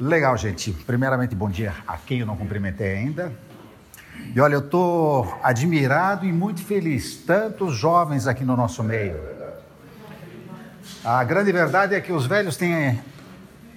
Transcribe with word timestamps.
Legal, 0.00 0.36
gente. 0.36 0.72
Primeiramente, 0.72 1.34
bom 1.34 1.50
dia 1.50 1.74
a 1.86 1.96
quem 1.96 2.20
eu 2.20 2.26
não 2.26 2.36
cumprimentei 2.36 2.98
ainda. 2.98 3.32
E 4.34 4.40
olha, 4.40 4.54
eu 4.54 4.60
estou 4.60 5.36
admirado 5.42 6.24
e 6.24 6.32
muito 6.32 6.62
feliz, 6.62 7.16
tantos 7.16 7.74
jovens 7.74 8.26
aqui 8.26 8.44
no 8.44 8.56
nosso 8.56 8.82
meio. 8.84 9.18
A 11.04 11.22
grande 11.24 11.50
verdade 11.50 11.94
é 11.94 12.00
que 12.00 12.12
os 12.12 12.26
velhos 12.26 12.56
têm 12.56 13.00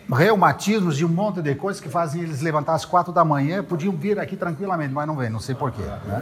reumatismos 0.09 0.99
e 0.99 1.05
um 1.05 1.09
monte 1.09 1.41
de 1.41 1.55
coisas 1.55 1.81
que 1.81 1.89
fazem 1.89 2.21
eles 2.21 2.41
levantar 2.41 2.75
às 2.75 2.85
quatro 2.85 3.13
da 3.13 3.23
manhã, 3.23 3.63
podiam 3.63 3.95
vir 3.95 4.19
aqui 4.19 4.35
tranquilamente, 4.35 4.93
mas 4.93 5.07
não 5.07 5.15
vem, 5.15 5.29
não 5.29 5.39
sei 5.39 5.55
porquê. 5.55 5.81
Né? 5.81 6.21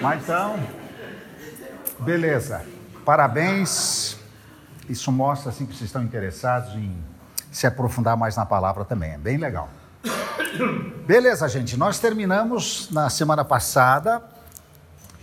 Mas 0.00 0.22
então, 0.22 0.58
beleza. 2.00 2.64
Parabéns. 3.04 4.16
Isso 4.88 5.10
mostra 5.10 5.50
assim 5.50 5.64
que 5.64 5.74
vocês 5.74 5.88
estão 5.88 6.02
interessados 6.02 6.74
em 6.74 6.94
se 7.54 7.66
aprofundar 7.66 8.16
mais 8.16 8.36
na 8.36 8.44
palavra 8.44 8.84
também. 8.84 9.12
É 9.12 9.18
bem 9.18 9.36
legal. 9.36 9.68
Beleza, 11.06 11.48
gente. 11.48 11.76
Nós 11.76 11.98
terminamos 11.98 12.88
na 12.90 13.08
semana 13.08 13.44
passada 13.44 14.22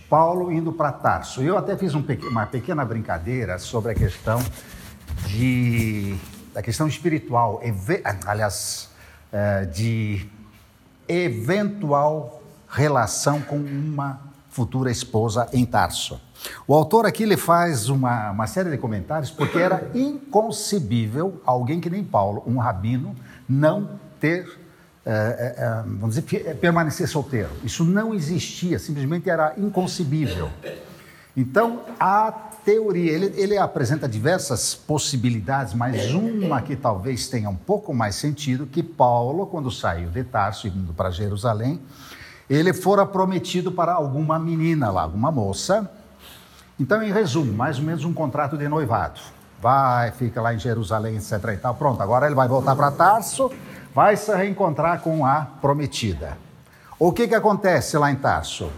Paulo 0.08 0.50
indo 0.50 0.72
para 0.72 0.90
Tarso. 0.92 1.42
Eu 1.42 1.56
até 1.56 1.76
fiz 1.76 1.94
um, 1.94 2.04
uma 2.30 2.46
pequena 2.46 2.84
brincadeira 2.84 3.58
sobre 3.58 3.92
a 3.92 3.94
questão 3.94 4.42
de 5.26 6.18
da 6.52 6.60
questão 6.60 6.86
espiritual, 6.86 7.62
aliás, 8.26 8.90
é, 9.32 9.64
de 9.64 10.28
eventual 11.08 12.42
relação 12.68 13.40
com 13.40 13.56
uma 13.56 14.20
futura 14.50 14.90
esposa 14.90 15.48
em 15.52 15.64
Tarso. 15.64 16.20
O 16.66 16.74
autor 16.74 17.06
aqui 17.06 17.24
lhe 17.24 17.36
faz 17.36 17.88
uma, 17.88 18.30
uma 18.30 18.46
série 18.46 18.70
de 18.70 18.78
comentários 18.78 19.30
porque 19.30 19.58
era 19.58 19.90
inconcebível 19.94 21.40
alguém 21.44 21.80
que 21.80 21.90
nem 21.90 22.04
Paulo, 22.04 22.42
um 22.46 22.58
rabino, 22.58 23.14
não 23.48 23.98
ter, 24.20 24.48
é, 25.04 25.54
é, 25.58 25.82
vamos 25.84 26.14
dizer, 26.14 26.56
permanecer 26.56 27.08
solteiro. 27.08 27.50
Isso 27.64 27.84
não 27.84 28.14
existia, 28.14 28.78
simplesmente 28.78 29.28
era 29.28 29.54
inconcebível. 29.56 30.50
Então, 31.36 31.80
a 31.98 32.30
teoria, 32.64 33.10
ele, 33.10 33.32
ele 33.40 33.56
apresenta 33.56 34.08
diversas 34.08 34.74
possibilidades, 34.74 35.72
mas 35.74 36.12
uma 36.12 36.60
que 36.60 36.76
talvez 36.76 37.26
tenha 37.26 37.48
um 37.48 37.56
pouco 37.56 37.94
mais 37.94 38.14
sentido, 38.14 38.66
que 38.66 38.82
Paulo, 38.82 39.46
quando 39.46 39.70
saiu 39.70 40.10
de 40.10 40.22
Tarso, 40.24 40.68
indo 40.68 40.92
para 40.92 41.10
Jerusalém, 41.10 41.80
ele 42.48 42.72
fora 42.72 43.06
prometido 43.06 43.72
para 43.72 43.94
alguma 43.94 44.38
menina 44.38 44.90
lá, 44.90 45.02
alguma 45.02 45.32
moça. 45.32 45.90
Então, 46.78 47.02
em 47.02 47.12
resumo, 47.12 47.52
mais 47.52 47.78
ou 47.78 47.84
menos 47.84 48.04
um 48.04 48.12
contrato 48.12 48.56
de 48.56 48.66
noivado. 48.68 49.20
Vai, 49.60 50.10
fica 50.10 50.40
lá 50.40 50.52
em 50.54 50.58
Jerusalém, 50.58 51.16
etc. 51.16 51.32
e 51.52 51.56
tal. 51.56 51.74
Pronto, 51.74 52.02
agora 52.02 52.26
ele 52.26 52.34
vai 52.34 52.48
voltar 52.48 52.74
para 52.74 52.90
Tarso, 52.90 53.50
vai 53.94 54.16
se 54.16 54.34
reencontrar 54.34 55.00
com 55.00 55.24
a 55.24 55.46
prometida. 55.60 56.36
O 56.98 57.12
que, 57.12 57.28
que 57.28 57.34
acontece 57.34 57.96
lá 57.96 58.10
em 58.10 58.16
Tarso? 58.16 58.70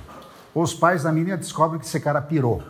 Os 0.54 0.74
pais 0.74 1.02
da 1.02 1.12
menina 1.12 1.36
descobrem 1.36 1.80
que 1.80 1.86
esse 1.86 1.98
cara 2.00 2.20
pirou. 2.20 2.62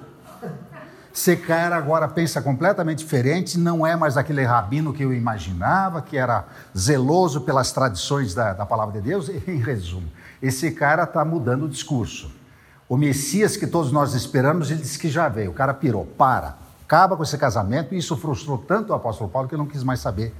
Esse 1.14 1.36
cara 1.36 1.76
agora 1.76 2.08
pensa 2.08 2.42
completamente 2.42 2.98
diferente, 2.98 3.56
não 3.56 3.86
é 3.86 3.94
mais 3.94 4.16
aquele 4.16 4.42
rabino 4.42 4.92
que 4.92 5.04
eu 5.04 5.14
imaginava, 5.14 6.02
que 6.02 6.16
era 6.16 6.44
zeloso 6.76 7.42
pelas 7.42 7.70
tradições 7.70 8.34
da, 8.34 8.52
da 8.52 8.66
palavra 8.66 9.00
de 9.00 9.08
Deus. 9.08 9.28
Em 9.46 9.58
resumo, 9.58 10.08
esse 10.42 10.72
cara 10.72 11.04
está 11.04 11.24
mudando 11.24 11.66
o 11.66 11.68
discurso. 11.68 12.32
O 12.88 12.96
Messias 12.96 13.56
que 13.56 13.66
todos 13.66 13.90
nós 13.90 14.14
esperamos, 14.14 14.70
ele 14.70 14.80
disse 14.80 14.98
que 14.98 15.08
já 15.08 15.28
veio. 15.28 15.50
O 15.50 15.54
cara 15.54 15.72
pirou, 15.72 16.04
para, 16.04 16.58
acaba 16.84 17.16
com 17.16 17.22
esse 17.22 17.36
casamento. 17.38 17.94
E 17.94 17.98
isso 17.98 18.16
frustrou 18.16 18.58
tanto 18.58 18.90
o 18.90 18.94
apóstolo 18.94 19.30
Paulo 19.30 19.48
que 19.48 19.54
ele 19.54 19.62
não 19.62 19.68
quis 19.68 19.82
mais 19.82 20.00
saber 20.00 20.34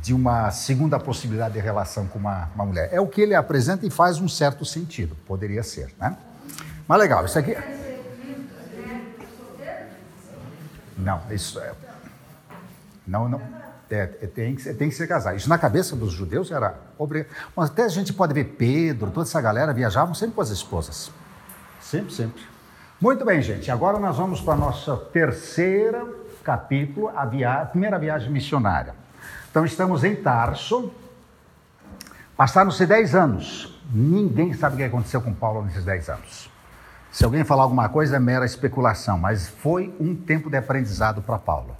de 0.00 0.14
uma 0.14 0.50
segunda 0.50 0.98
possibilidade 0.98 1.54
de 1.54 1.60
relação 1.60 2.06
com 2.06 2.18
uma, 2.18 2.48
uma 2.54 2.64
mulher. 2.64 2.88
É 2.92 3.00
o 3.00 3.06
que 3.06 3.20
ele 3.20 3.34
apresenta 3.34 3.86
e 3.86 3.90
faz 3.90 4.18
um 4.18 4.28
certo 4.28 4.64
sentido, 4.64 5.16
poderia 5.26 5.62
ser, 5.62 5.92
né? 5.98 6.16
Mas 6.88 6.98
legal, 6.98 7.24
isso 7.24 7.38
aqui. 7.38 7.56
Não, 10.96 11.20
isso 11.30 11.58
é. 11.60 11.72
Não, 13.06 13.28
não. 13.28 13.40
É, 13.90 14.02
é, 14.02 14.26
tem, 14.26 14.54
que, 14.54 14.74
tem 14.74 14.88
que 14.88 14.94
ser 14.94 15.08
casado. 15.08 15.36
Isso 15.36 15.48
na 15.48 15.58
cabeça 15.58 15.96
dos 15.96 16.12
judeus 16.12 16.50
era 16.50 16.76
obrigado. 16.96 17.32
Mas 17.56 17.70
até 17.70 17.84
a 17.84 17.88
gente 17.88 18.12
pode 18.12 18.32
ver 18.32 18.44
Pedro, 18.44 19.10
toda 19.10 19.26
essa 19.26 19.40
galera 19.40 19.72
viajavam 19.72 20.14
sempre 20.14 20.36
com 20.36 20.40
as 20.40 20.50
esposas. 20.50 21.10
Sempre, 21.90 22.12
sempre. 22.12 22.42
Muito 23.00 23.24
bem, 23.24 23.42
gente. 23.42 23.68
Agora 23.68 23.98
nós 23.98 24.16
vamos 24.16 24.40
para 24.40 24.54
a 24.54 24.56
nossa 24.56 24.96
terceira 24.96 26.06
capítulo, 26.44 27.08
a, 27.08 27.24
via... 27.24 27.66
primeira 27.66 27.98
viagem 27.98 28.30
missionária. 28.30 28.94
Então 29.50 29.64
estamos 29.64 30.04
em 30.04 30.14
Tarso. 30.14 30.92
Passaram-se 32.36 32.86
10 32.86 33.14
anos. 33.16 33.82
Ninguém 33.92 34.54
sabe 34.54 34.76
o 34.76 34.78
que 34.78 34.84
aconteceu 34.84 35.20
com 35.20 35.34
Paulo 35.34 35.64
nesses 35.64 35.84
10 35.84 36.10
anos. 36.10 36.48
Se 37.10 37.24
alguém 37.24 37.42
falar 37.42 37.64
alguma 37.64 37.88
coisa, 37.88 38.14
é 38.14 38.20
mera 38.20 38.46
especulação, 38.46 39.18
mas 39.18 39.48
foi 39.48 39.92
um 39.98 40.14
tempo 40.14 40.48
de 40.48 40.56
aprendizado 40.56 41.20
para 41.20 41.38
Paulo. 41.38 41.76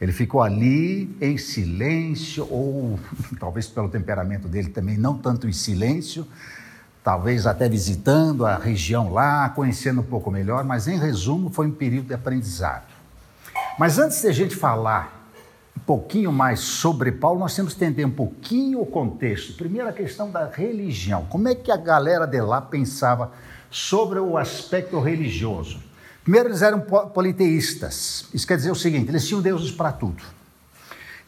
Ele 0.00 0.12
ficou 0.12 0.42
ali 0.42 1.16
em 1.20 1.36
silêncio, 1.36 2.46
ou 2.48 3.00
talvez 3.40 3.66
pelo 3.66 3.88
temperamento 3.88 4.46
dele 4.46 4.68
também, 4.68 4.96
não 4.96 5.18
tanto 5.18 5.48
em 5.48 5.52
silêncio, 5.52 6.24
talvez 7.02 7.46
até 7.46 7.68
visitando 7.68 8.44
a 8.44 8.56
região 8.56 9.12
lá, 9.12 9.48
conhecendo 9.50 10.00
um 10.00 10.04
pouco 10.04 10.30
melhor, 10.30 10.64
mas 10.64 10.86
em 10.86 10.98
resumo, 10.98 11.50
foi 11.50 11.66
um 11.66 11.72
período 11.72 12.08
de 12.08 12.14
aprendizado. 12.14 12.86
Mas 13.78 13.98
antes 13.98 14.20
de 14.20 14.28
a 14.28 14.32
gente 14.32 14.54
falar 14.54 15.28
um 15.76 15.80
pouquinho 15.80 16.30
mais 16.30 16.60
sobre 16.60 17.10
Paulo, 17.12 17.40
nós 17.40 17.54
temos 17.54 17.74
que 17.74 17.84
entender 17.84 18.04
um 18.04 18.10
pouquinho 18.10 18.80
o 18.80 18.86
contexto. 18.86 19.54
Primeiro, 19.54 19.88
a 19.88 19.92
questão 19.92 20.30
da 20.30 20.46
religião. 20.46 21.24
Como 21.30 21.48
é 21.48 21.54
que 21.54 21.72
a 21.72 21.76
galera 21.76 22.26
de 22.26 22.40
lá 22.40 22.60
pensava 22.60 23.32
sobre 23.70 24.18
o 24.18 24.36
aspecto 24.36 24.98
religioso. 24.98 25.78
Primeiro, 26.22 26.48
eles 26.48 26.60
eram 26.60 26.80
politeístas. 26.80 28.26
Isso 28.34 28.46
quer 28.46 28.56
dizer 28.56 28.70
o 28.70 28.74
seguinte: 28.74 29.08
eles 29.08 29.26
tinham 29.26 29.40
deuses 29.40 29.70
para 29.70 29.92
tudo. 29.92 30.22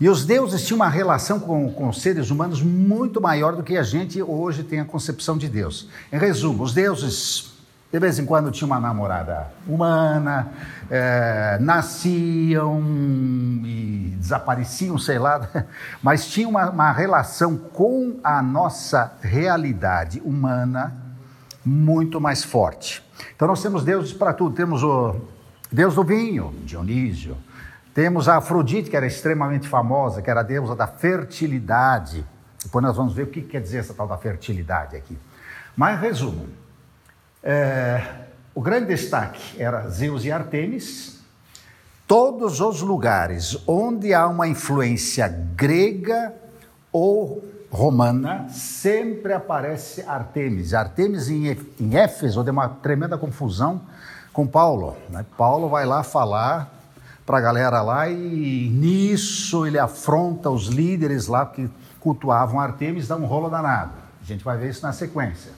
E 0.03 0.09
os 0.09 0.25
deuses 0.25 0.67
tinham 0.67 0.79
uma 0.79 0.89
relação 0.89 1.39
com, 1.39 1.89
os 1.89 2.03
seres 2.03 2.29
humanos 2.29 2.61
muito 2.61 3.21
maior 3.21 3.55
do 3.55 3.63
que 3.63 3.77
a 3.77 3.85
gente 3.85 4.21
hoje 4.21 4.65
tem 4.65 4.81
a 4.81 4.85
concepção 4.85 5.39
de 5.39 5.49
Deus. 5.49 5.89
Em 6.13 6.19
resumo, 6.19 6.65
os 6.65 6.75
deuses, 6.75 7.53
de 7.93 8.01
vez 8.01 8.19
em 8.19 8.27
quando, 8.27 8.51
tinham 8.51 8.67
uma 8.67 8.81
namorada 8.81 9.53
humana, 9.65 10.55
é, 10.91 11.57
nasciam 11.61 12.83
e 13.65 14.17
desapareciam, 14.19 14.99
sei 14.99 15.21
lá, 15.21 15.49
mas 16.03 16.27
tinham 16.27 16.51
uma, 16.51 16.69
uma 16.69 16.91
relação 16.91 17.57
com 17.57 18.19
a 18.25 18.43
nossa 18.43 19.13
realidade 19.23 20.21
humana 20.25 20.93
muito 21.65 22.21
mais 22.21 22.43
forte. 22.43 23.05
Então 23.37 23.47
nós 23.47 23.63
temos 23.63 23.85
deuses 23.85 24.13
para 24.13 24.33
tudo. 24.33 24.57
Temos 24.57 24.83
o 24.83 25.15
deus 25.71 25.95
do 25.95 26.03
vinho, 26.03 26.53
Dionísio. 26.65 27.37
Temos 27.95 28.29
a 28.29 28.39
Afrodite, 28.39 28.89
que 28.89 28.97
era 28.97 29.07
extremamente 29.07 29.69
famosa, 29.69 30.23
que 30.23 30.31
era 30.31 30.41
a 30.41 30.43
deusa 30.43 30.75
da 30.75 30.87
fertilidade. 30.87 32.25
Depois 32.63 32.83
nós 32.83 32.97
vamos 32.97 33.13
ver 33.13 33.25
o 33.25 33.27
que 33.27 33.43
quer 33.43 33.61
dizer 33.61 33.79
essa 33.79 33.93
tal 33.93 34.09
da 34.09 34.17
fertilidade 34.17 34.97
aqui. 34.97 35.19
Mas, 35.77 36.01
resumo, 36.01 36.49
é, 37.43 38.03
o 38.55 38.61
grande 38.61 38.87
destaque 38.87 39.61
era 39.61 39.89
Zeus 39.89 40.25
e 40.25 40.33
Artemis. 40.33 41.21
Todos 42.07 42.61
os 42.61 42.81
lugares 42.81 43.63
onde 43.67 44.15
há 44.15 44.27
uma 44.27 44.49
influência 44.49 45.29
grega 45.29 46.35
ou 46.91 47.43
romana, 47.71 48.47
sempre 48.51 49.33
aparece 49.33 50.03
Artemis. 50.03 50.75
Artemis 50.75 51.31
em, 51.31 51.57
Éfeso 51.95 52.45
deu 52.45 52.53
uma 52.53 52.69
tremenda 52.69 53.17
confusão 53.17 53.81
com 54.31 54.47
Paulo. 54.47 54.95
Né? 55.09 55.25
Paulo 55.39 55.71
vai 55.71 55.87
lá 55.87 56.03
falar 56.03 56.82
para 57.25 57.39
a 57.39 57.41
galera 57.41 57.83
lá 57.83 58.09
e 58.09 58.69
nisso 58.69 59.67
ele 59.67 59.79
afronta 59.79 60.51
os 60.51 60.67
líderes 60.67 61.27
lá 61.27 61.47
que 61.47 61.71
cultuavam 62.01 62.59
Artemis, 62.59 63.07
dá 63.07 63.17
um 63.17 63.27
rolo 63.27 63.49
danado. 63.49 63.93
A 64.21 64.25
gente 64.25 64.45
vai 64.45 64.57
ver 64.57 64.71
isso 64.71 64.83
na 64.83 64.93
sequência. 64.93 65.53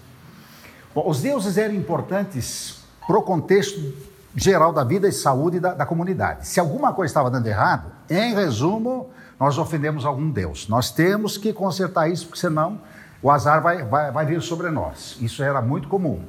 Bom, 0.94 1.08
os 1.08 1.22
deuses 1.22 1.56
eram 1.56 1.74
importantes 1.74 2.80
para 3.06 3.18
o 3.18 3.22
contexto 3.22 3.94
geral 4.36 4.72
da 4.72 4.84
vida 4.84 5.08
e 5.08 5.12
saúde 5.12 5.60
da, 5.60 5.74
da 5.74 5.86
comunidade. 5.86 6.46
Se 6.46 6.60
alguma 6.60 6.92
coisa 6.92 7.10
estava 7.10 7.30
dando 7.30 7.46
errado, 7.46 7.90
em 8.10 8.34
resumo, 8.34 9.10
nós 9.38 9.58
ofendemos 9.58 10.04
algum 10.04 10.30
Deus. 10.30 10.68
Nós 10.68 10.90
temos 10.90 11.38
que 11.38 11.52
consertar 11.52 12.08
isso, 12.08 12.26
porque 12.26 12.40
senão 12.40 12.80
o 13.22 13.30
azar 13.30 13.62
vai, 13.62 13.82
vai, 13.82 14.10
vai 14.10 14.26
vir 14.26 14.42
sobre 14.42 14.70
nós. 14.70 15.16
Isso 15.20 15.42
era 15.42 15.62
muito 15.62 15.88
comum. 15.88 16.22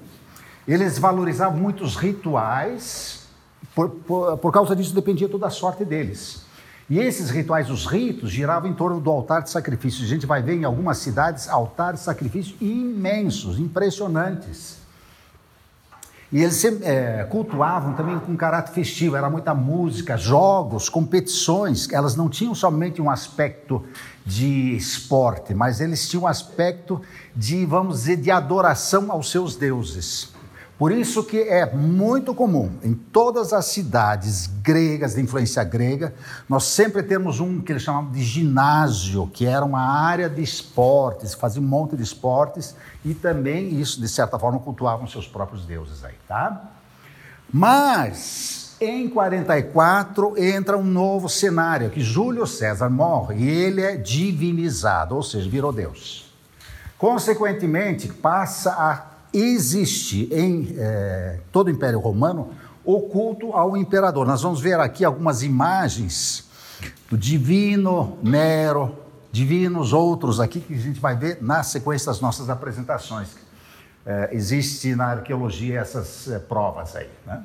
Eles 0.68 0.98
valorizavam 0.98 1.59
muitos 1.59 1.95
rituais, 1.95 3.25
por, 3.73 3.89
por, 3.89 4.38
por 4.38 4.51
causa 4.51 4.75
disso 4.75 4.94
dependia 4.94 5.29
toda 5.29 5.47
a 5.47 5.50
sorte 5.50 5.83
deles. 5.83 6.45
E 6.88 7.00
esses 7.00 7.31
rituais, 7.31 7.71
os 7.71 7.88
ritos, 7.88 8.29
giravam 8.29 8.69
em 8.69 8.73
torno 8.73 9.00
do 9.00 9.09
altar 9.09 9.41
de 9.41 9.50
sacrifício. 9.50 10.03
A 10.03 10.07
gente 10.07 10.25
vai 10.25 10.41
ver 10.41 10.53
em 10.53 10.65
algumas 10.65 11.00
cidades 11.00 11.50
altares 11.50 12.01
de 12.01 12.06
sacrifício 12.06 12.56
imensos, 12.62 13.57
impressionantes. 13.59 14.77
E 16.31 16.44
eles 16.44 16.63
é, 16.83 17.23
cultuavam 17.29 17.94
também 17.94 18.19
com 18.19 18.35
caráter 18.35 18.73
festivo, 18.73 19.15
era 19.15 19.29
muita 19.29 19.53
música, 19.56 20.18
jogos, 20.18 20.89
competições. 20.89 21.91
Elas 21.91 22.15
não 22.15 22.29
tinham 22.29 22.53
somente 22.53 23.01
um 23.01 23.09
aspecto 23.09 23.83
de 24.25 24.75
esporte, 24.75 25.53
mas 25.53 25.79
eles 25.81 26.07
tinham 26.07 26.23
um 26.23 26.27
aspecto 26.27 27.01
de, 27.35 27.65
vamos 27.65 28.00
dizer, 28.00 28.18
de 28.18 28.29
adoração 28.29 29.11
aos 29.11 29.31
seus 29.31 29.56
deuses. 29.56 30.34
Por 30.77 30.92
isso 30.92 31.24
que 31.24 31.39
é 31.39 31.74
muito 31.74 32.36
comum 32.36 32.69
em 32.83 32.94
todas 32.94 33.54
as 33.54 33.66
cidades 33.68 34.48
gregas, 34.62 35.16
de 35.16 35.22
influência 35.22 35.63
grega, 35.63 36.13
nós 36.50 36.66
sempre 36.66 37.01
temos 37.01 37.39
um 37.39 37.62
que 37.62 37.72
eles 37.72 37.81
chamavam 37.81 38.12
de 38.12 38.22
ginásio, 38.22 39.27
que 39.27 39.45
era 39.45 39.63
uma 39.63 39.80
área 39.80 40.30
de 40.30 40.44
esportes, 40.44 41.33
fazia 41.33 41.62
um 41.62 41.66
monte 41.66 41.95
de 41.95 42.04
esportes 42.04 42.75
e 43.06 43.13
também 43.13 43.80
isso, 43.80 44.01
de 44.01 44.10
certa 44.10 44.38
forma, 44.38 44.60
cultuavam 44.60 45.07
seus 45.07 45.25
próprios 45.25 45.66
deuses 45.66 46.04
aí, 46.04 46.16
tá? 46.27 46.72
Mas 47.54 48.75
em 48.81 49.07
44 49.07 50.38
entra 50.38 50.78
um 50.78 50.83
novo 50.83 51.30
cenário, 51.30 51.89
que 51.89 52.01
Júlio 52.01 52.45
César 52.45 52.89
morre 52.89 53.38
e 53.38 53.48
ele 53.48 53.81
é 53.81 53.95
divinizado, 53.95 55.16
ou 55.16 55.24
seja, 55.24 55.50
virou 55.50 55.71
Deus. 55.71 56.25
Consequentemente, 56.98 58.10
passa 58.10 58.71
a 58.71 59.14
existe 59.37 60.29
em 60.31 60.75
é, 60.77 61.39
todo 61.51 61.67
o 61.67 61.69
Império 61.69 61.99
Romano 61.99 62.49
o 62.83 63.01
culto 63.01 63.51
ao 63.53 63.75
imperador. 63.75 64.25
Nós 64.27 64.41
vamos 64.41 64.61
ver 64.61 64.79
aqui 64.79 65.03
algumas 65.03 65.41
imagens 65.43 66.45
do 67.09 67.17
divino 67.17 68.17
Nero, 68.21 68.95
divinos 69.31 69.91
outros 69.91 70.39
aqui 70.39 70.59
que 70.59 70.73
a 70.73 70.77
gente 70.77 70.99
vai 70.99 71.15
ver 71.15 71.39
na 71.41 71.63
sequência 71.63 72.07
das 72.07 72.21
nossas 72.21 72.49
apresentações. 72.49 73.29
É, 74.05 74.29
existe 74.31 74.93
na 74.95 75.07
arqueologia 75.07 75.79
essas 75.79 76.29
é, 76.29 76.37
provas 76.37 76.95
aí. 76.95 77.09
Né? 77.25 77.43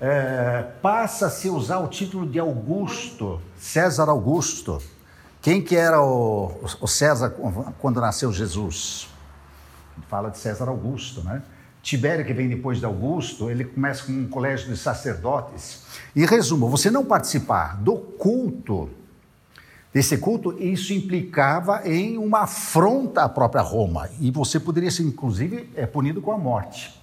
É, 0.00 0.66
Passa-se 0.82 1.48
usar 1.48 1.78
o 1.78 1.88
título 1.88 2.26
de 2.26 2.38
Augusto, 2.38 3.40
César 3.58 4.08
Augusto. 4.08 4.80
Quem 5.40 5.62
que 5.62 5.74
era 5.74 6.02
o, 6.02 6.52
o 6.80 6.86
César 6.86 7.34
quando 7.80 8.00
nasceu 8.00 8.30
Jesus? 8.30 9.08
Fala 10.08 10.30
de 10.30 10.38
César 10.38 10.68
Augusto, 10.68 11.22
né? 11.22 11.42
Tibério, 11.82 12.24
que 12.24 12.34
vem 12.34 12.48
depois 12.48 12.78
de 12.78 12.84
Augusto, 12.84 13.50
ele 13.50 13.64
começa 13.64 14.04
com 14.04 14.12
um 14.12 14.28
colégio 14.28 14.68
de 14.68 14.76
sacerdotes. 14.76 15.82
E 16.14 16.26
resumo, 16.26 16.68
você 16.68 16.90
não 16.90 17.04
participar 17.04 17.76
do 17.76 17.96
culto, 17.96 18.90
desse 19.92 20.18
culto, 20.18 20.54
isso 20.58 20.92
implicava 20.92 21.88
em 21.88 22.18
uma 22.18 22.40
afronta 22.40 23.22
à 23.22 23.28
própria 23.28 23.62
Roma. 23.62 24.08
E 24.20 24.30
você 24.30 24.60
poderia 24.60 24.90
ser, 24.90 25.04
inclusive, 25.04 25.70
é, 25.74 25.86
punido 25.86 26.20
com 26.20 26.32
a 26.32 26.38
morte. 26.38 26.94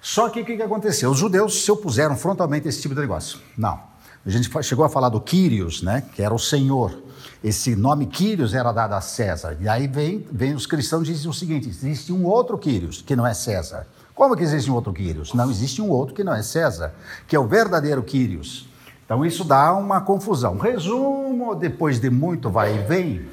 Só 0.00 0.28
que 0.28 0.40
o 0.40 0.44
que, 0.44 0.56
que 0.56 0.62
aconteceu? 0.62 1.10
Os 1.10 1.18
judeus 1.18 1.64
se 1.64 1.70
opuseram 1.72 2.16
frontalmente 2.16 2.66
a 2.66 2.68
esse 2.68 2.80
tipo 2.80 2.94
de 2.94 3.00
negócio. 3.00 3.40
Não. 3.56 3.80
A 4.24 4.30
gente 4.30 4.50
chegou 4.62 4.84
a 4.84 4.88
falar 4.88 5.08
do 5.08 5.20
Quírios, 5.20 5.82
né, 5.82 6.04
que 6.14 6.22
era 6.22 6.34
o 6.34 6.38
Senhor. 6.38 7.02
Esse 7.42 7.76
nome 7.76 8.06
Quírios 8.06 8.52
era 8.52 8.72
dado 8.72 8.94
a 8.94 9.00
César. 9.00 9.56
E 9.60 9.68
aí 9.68 9.86
vem, 9.86 10.26
vem 10.30 10.54
os 10.54 10.66
cristãos 10.66 11.08
e 11.08 11.12
dizem 11.12 11.30
o 11.30 11.34
seguinte: 11.34 11.68
existe 11.68 12.12
um 12.12 12.24
outro 12.24 12.58
Quírios, 12.58 13.00
que 13.00 13.14
não 13.14 13.26
é 13.26 13.32
César. 13.32 13.86
Como 14.14 14.36
que 14.36 14.42
existe 14.42 14.68
um 14.70 14.74
outro 14.74 14.92
Quírios? 14.92 15.32
Não 15.32 15.48
existe 15.48 15.80
um 15.80 15.88
outro 15.88 16.14
que 16.14 16.24
não 16.24 16.34
é 16.34 16.42
César, 16.42 16.92
que 17.28 17.36
é 17.36 17.38
o 17.38 17.46
verdadeiro 17.46 18.02
Quírios. 18.02 18.68
Então 19.04 19.24
isso 19.24 19.44
dá 19.44 19.72
uma 19.72 20.00
confusão. 20.00 20.58
Resumo, 20.58 21.54
depois 21.54 22.00
de 22.00 22.10
muito 22.10 22.50
vai 22.50 22.76
e 22.76 22.78
vem, 22.82 23.28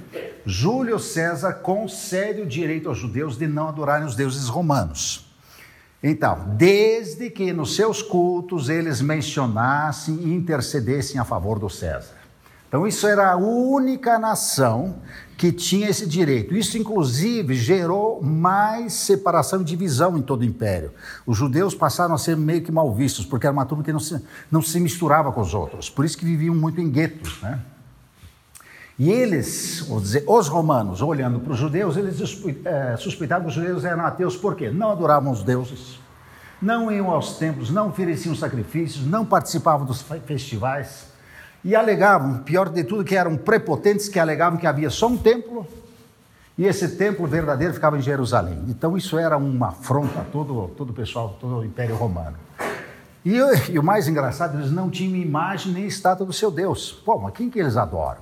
Júlio 0.45 0.99
César 0.99 1.53
concede 1.53 2.41
o 2.41 2.45
direito 2.45 2.87
aos 2.87 2.99
judeus 2.99 3.37
de 3.37 3.47
não 3.47 3.67
adorarem 3.67 4.05
os 4.05 4.15
deuses 4.15 4.47
romanos. 4.47 5.25
Então, 6.03 6.53
desde 6.55 7.31
que 7.31 7.51
nos 7.51 7.75
seus 7.75 8.03
cultos 8.03 8.69
eles 8.69 9.01
mencionassem 9.01 10.15
e 10.15 10.33
intercedessem 10.35 11.19
a 11.19 11.25
favor 11.25 11.57
do 11.57 11.67
César. 11.67 12.24
Então, 12.67 12.85
isso 12.85 13.07
era 13.07 13.31
a 13.31 13.35
única 13.37 14.19
nação 14.19 14.95
que 15.37 15.51
tinha 15.51 15.89
esse 15.89 16.07
direito. 16.07 16.55
Isso, 16.55 16.77
inclusive, 16.77 17.55
gerou 17.55 18.21
mais 18.21 18.93
separação 18.93 19.61
e 19.61 19.63
divisão 19.63 20.17
em 20.17 20.21
todo 20.21 20.41
o 20.41 20.45
império. 20.45 20.91
Os 21.25 21.37
judeus 21.37 21.75
passaram 21.75 22.15
a 22.15 22.17
ser 22.17 22.37
meio 22.37 22.61
que 22.61 22.71
mal 22.71 22.93
vistos, 22.93 23.25
porque 23.25 23.45
era 23.45 23.53
uma 23.53 23.65
turma 23.65 23.83
que 23.83 23.91
não 23.91 23.99
se, 23.99 24.21
não 24.49 24.61
se 24.61 24.79
misturava 24.79 25.31
com 25.31 25.41
os 25.41 25.53
outros. 25.53 25.89
Por 25.89 26.05
isso 26.05 26.17
que 26.17 26.25
viviam 26.25 26.55
muito 26.55 26.79
em 26.79 26.89
guetos. 26.89 27.41
Né? 27.41 27.59
E 28.97 29.11
eles, 29.11 29.85
dizer, 30.01 30.23
os 30.25 30.47
romanos, 30.47 31.01
olhando 31.01 31.41
para 31.41 31.51
os 31.51 31.59
judeus, 31.59 31.97
eles 31.97 32.17
é, 32.63 32.95
suspeitavam 32.95 33.43
que 33.43 33.49
os 33.49 33.55
judeus 33.55 33.83
eram 33.83 34.05
ateus, 34.05 34.37
por 34.37 34.55
quê? 34.55 34.69
Não 34.69 34.89
adoravam 34.89 35.33
os 35.33 35.43
deuses, 35.43 35.99
não 36.61 36.89
iam 36.89 37.11
aos 37.11 37.37
templos, 37.37 37.69
não 37.69 37.89
ofereciam 37.89 38.33
sacrifícios, 38.33 39.05
não 39.05 39.25
participavam 39.25 39.85
dos 39.85 40.01
festivais. 40.25 41.13
E 41.65 41.75
alegavam, 41.75 42.37
pior 42.43 42.69
de 42.69 42.83
tudo, 42.83 43.03
que 43.03 43.15
eram 43.15 43.35
prepotentes 43.35 44.07
que 44.07 44.19
alegavam 44.19 44.59
que 44.59 44.67
havia 44.67 44.91
só 44.91 45.07
um 45.07 45.17
templo 45.17 45.67
e 46.55 46.65
esse 46.65 46.89
templo 46.89 47.25
verdadeiro 47.25 47.73
ficava 47.73 47.97
em 47.97 48.01
Jerusalém. 48.01 48.63
Então 48.67 48.95
isso 48.95 49.17
era 49.17 49.35
uma 49.35 49.69
afronta 49.69 50.21
a 50.21 50.23
todo, 50.23 50.69
todo 50.77 50.91
o 50.91 50.93
pessoal, 50.93 51.35
todo 51.41 51.57
o 51.57 51.65
Império 51.65 51.95
Romano. 51.95 52.37
E, 53.25 53.37
e, 53.71 53.79
o 53.79 53.83
mais 53.83 54.07
engraçado, 54.07 54.59
eles 54.59 54.71
não 54.71 54.91
tinham 54.91 55.15
imagem 55.15 55.73
nem 55.73 55.87
estátua 55.87 56.23
do 56.23 56.31
seu 56.31 56.51
Deus. 56.51 56.91
Pô, 56.91 57.17
mas 57.17 57.33
quem 57.33 57.49
que 57.49 57.59
eles 57.59 57.75
adoram? 57.75 58.21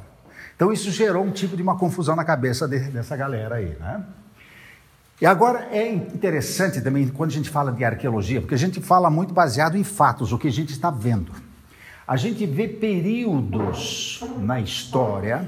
Então 0.55 0.71
isso 0.71 0.89
gerou 0.89 1.25
um 1.25 1.31
tipo 1.31 1.57
de 1.57 1.61
uma 1.61 1.77
confusão 1.77 2.15
na 2.15 2.23
cabeça 2.23 2.65
de, 2.65 2.79
dessa 2.79 3.17
galera 3.17 3.55
aí, 3.55 3.75
né? 3.77 4.05
E 5.21 5.25
agora 5.25 5.67
é 5.69 5.91
interessante 5.91 6.81
também 6.81 7.09
quando 7.09 7.31
a 7.31 7.33
gente 7.33 7.49
fala 7.49 7.73
de 7.73 7.83
arqueologia, 7.83 8.39
porque 8.39 8.55
a 8.55 8.57
gente 8.57 8.79
fala 8.79 9.09
muito 9.09 9.33
baseado 9.33 9.77
em 9.77 9.83
fatos, 9.83 10.31
o 10.31 10.37
que 10.37 10.47
a 10.47 10.51
gente 10.51 10.71
está 10.71 10.89
vendo. 10.89 11.31
A 12.05 12.17
gente 12.17 12.45
vê 12.45 12.67
períodos 12.67 14.21
na 14.39 14.59
história 14.59 15.47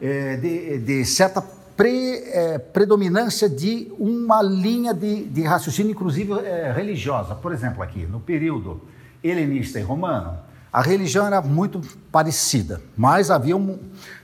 é, 0.00 0.36
de, 0.36 0.78
de, 0.78 1.04
certa 1.04 1.42
pre, 1.76 2.22
é, 2.32 2.58
predominância 2.58 3.48
de 3.48 3.92
uma 3.98 4.42
linha 4.42 4.94
de, 4.94 5.24
de 5.24 5.42
raciocínio, 5.42 5.90
inclusive 5.90 6.32
é, 6.32 6.72
religiosa. 6.72 7.34
Por 7.34 7.52
exemplo, 7.52 7.82
aqui, 7.82 8.06
no 8.06 8.20
período 8.20 8.80
helenista 9.22 9.78
e 9.78 9.82
romano, 9.82 10.38
a 10.72 10.80
religião 10.80 11.26
era 11.26 11.42
muito 11.42 11.82
parecida, 12.10 12.80
mas 12.96 13.30
havia 13.30 13.56
um, 13.56 13.78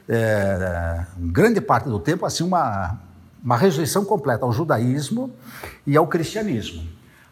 é, 0.08 1.05
grande 1.19 1.60
parte 1.60 1.88
do 1.88 1.98
tempo 1.98 2.25
assim 2.25 2.44
uma, 2.44 2.98
uma 3.44 3.58
rejeição 3.58 4.06
completa 4.06 4.46
ao 4.46 4.52
judaísmo 4.52 5.31
e 5.87 5.98
ao 5.98 6.06
cristianismo. 6.06 6.82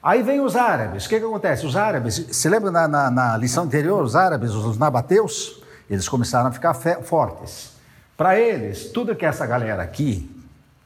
Aí 0.03 0.23
vem 0.23 0.41
os 0.41 0.57
árabes. 0.57 1.05
O 1.05 1.09
que, 1.09 1.19
que 1.19 1.27
acontece? 1.27 1.67
Os 1.67 1.77
árabes, 1.77 2.27
se 2.31 2.49
lembra 2.49 2.71
na, 2.71 2.89
na, 2.89 3.11
na 3.11 3.37
lição 3.37 3.65
anterior, 3.65 4.03
os 4.03 4.17
árabes, 4.17 4.53
os 4.53 4.79
nabateus, 4.79 5.63
eles 5.91 6.09
começaram 6.09 6.49
a 6.49 6.53
ficar 6.53 6.73
fortes. 6.75 7.73
Para 8.17 8.39
eles, 8.39 8.91
tudo 8.93 9.15
que 9.15 9.27
essa 9.27 9.47
galera 9.47 9.83
aqui 9.83 10.31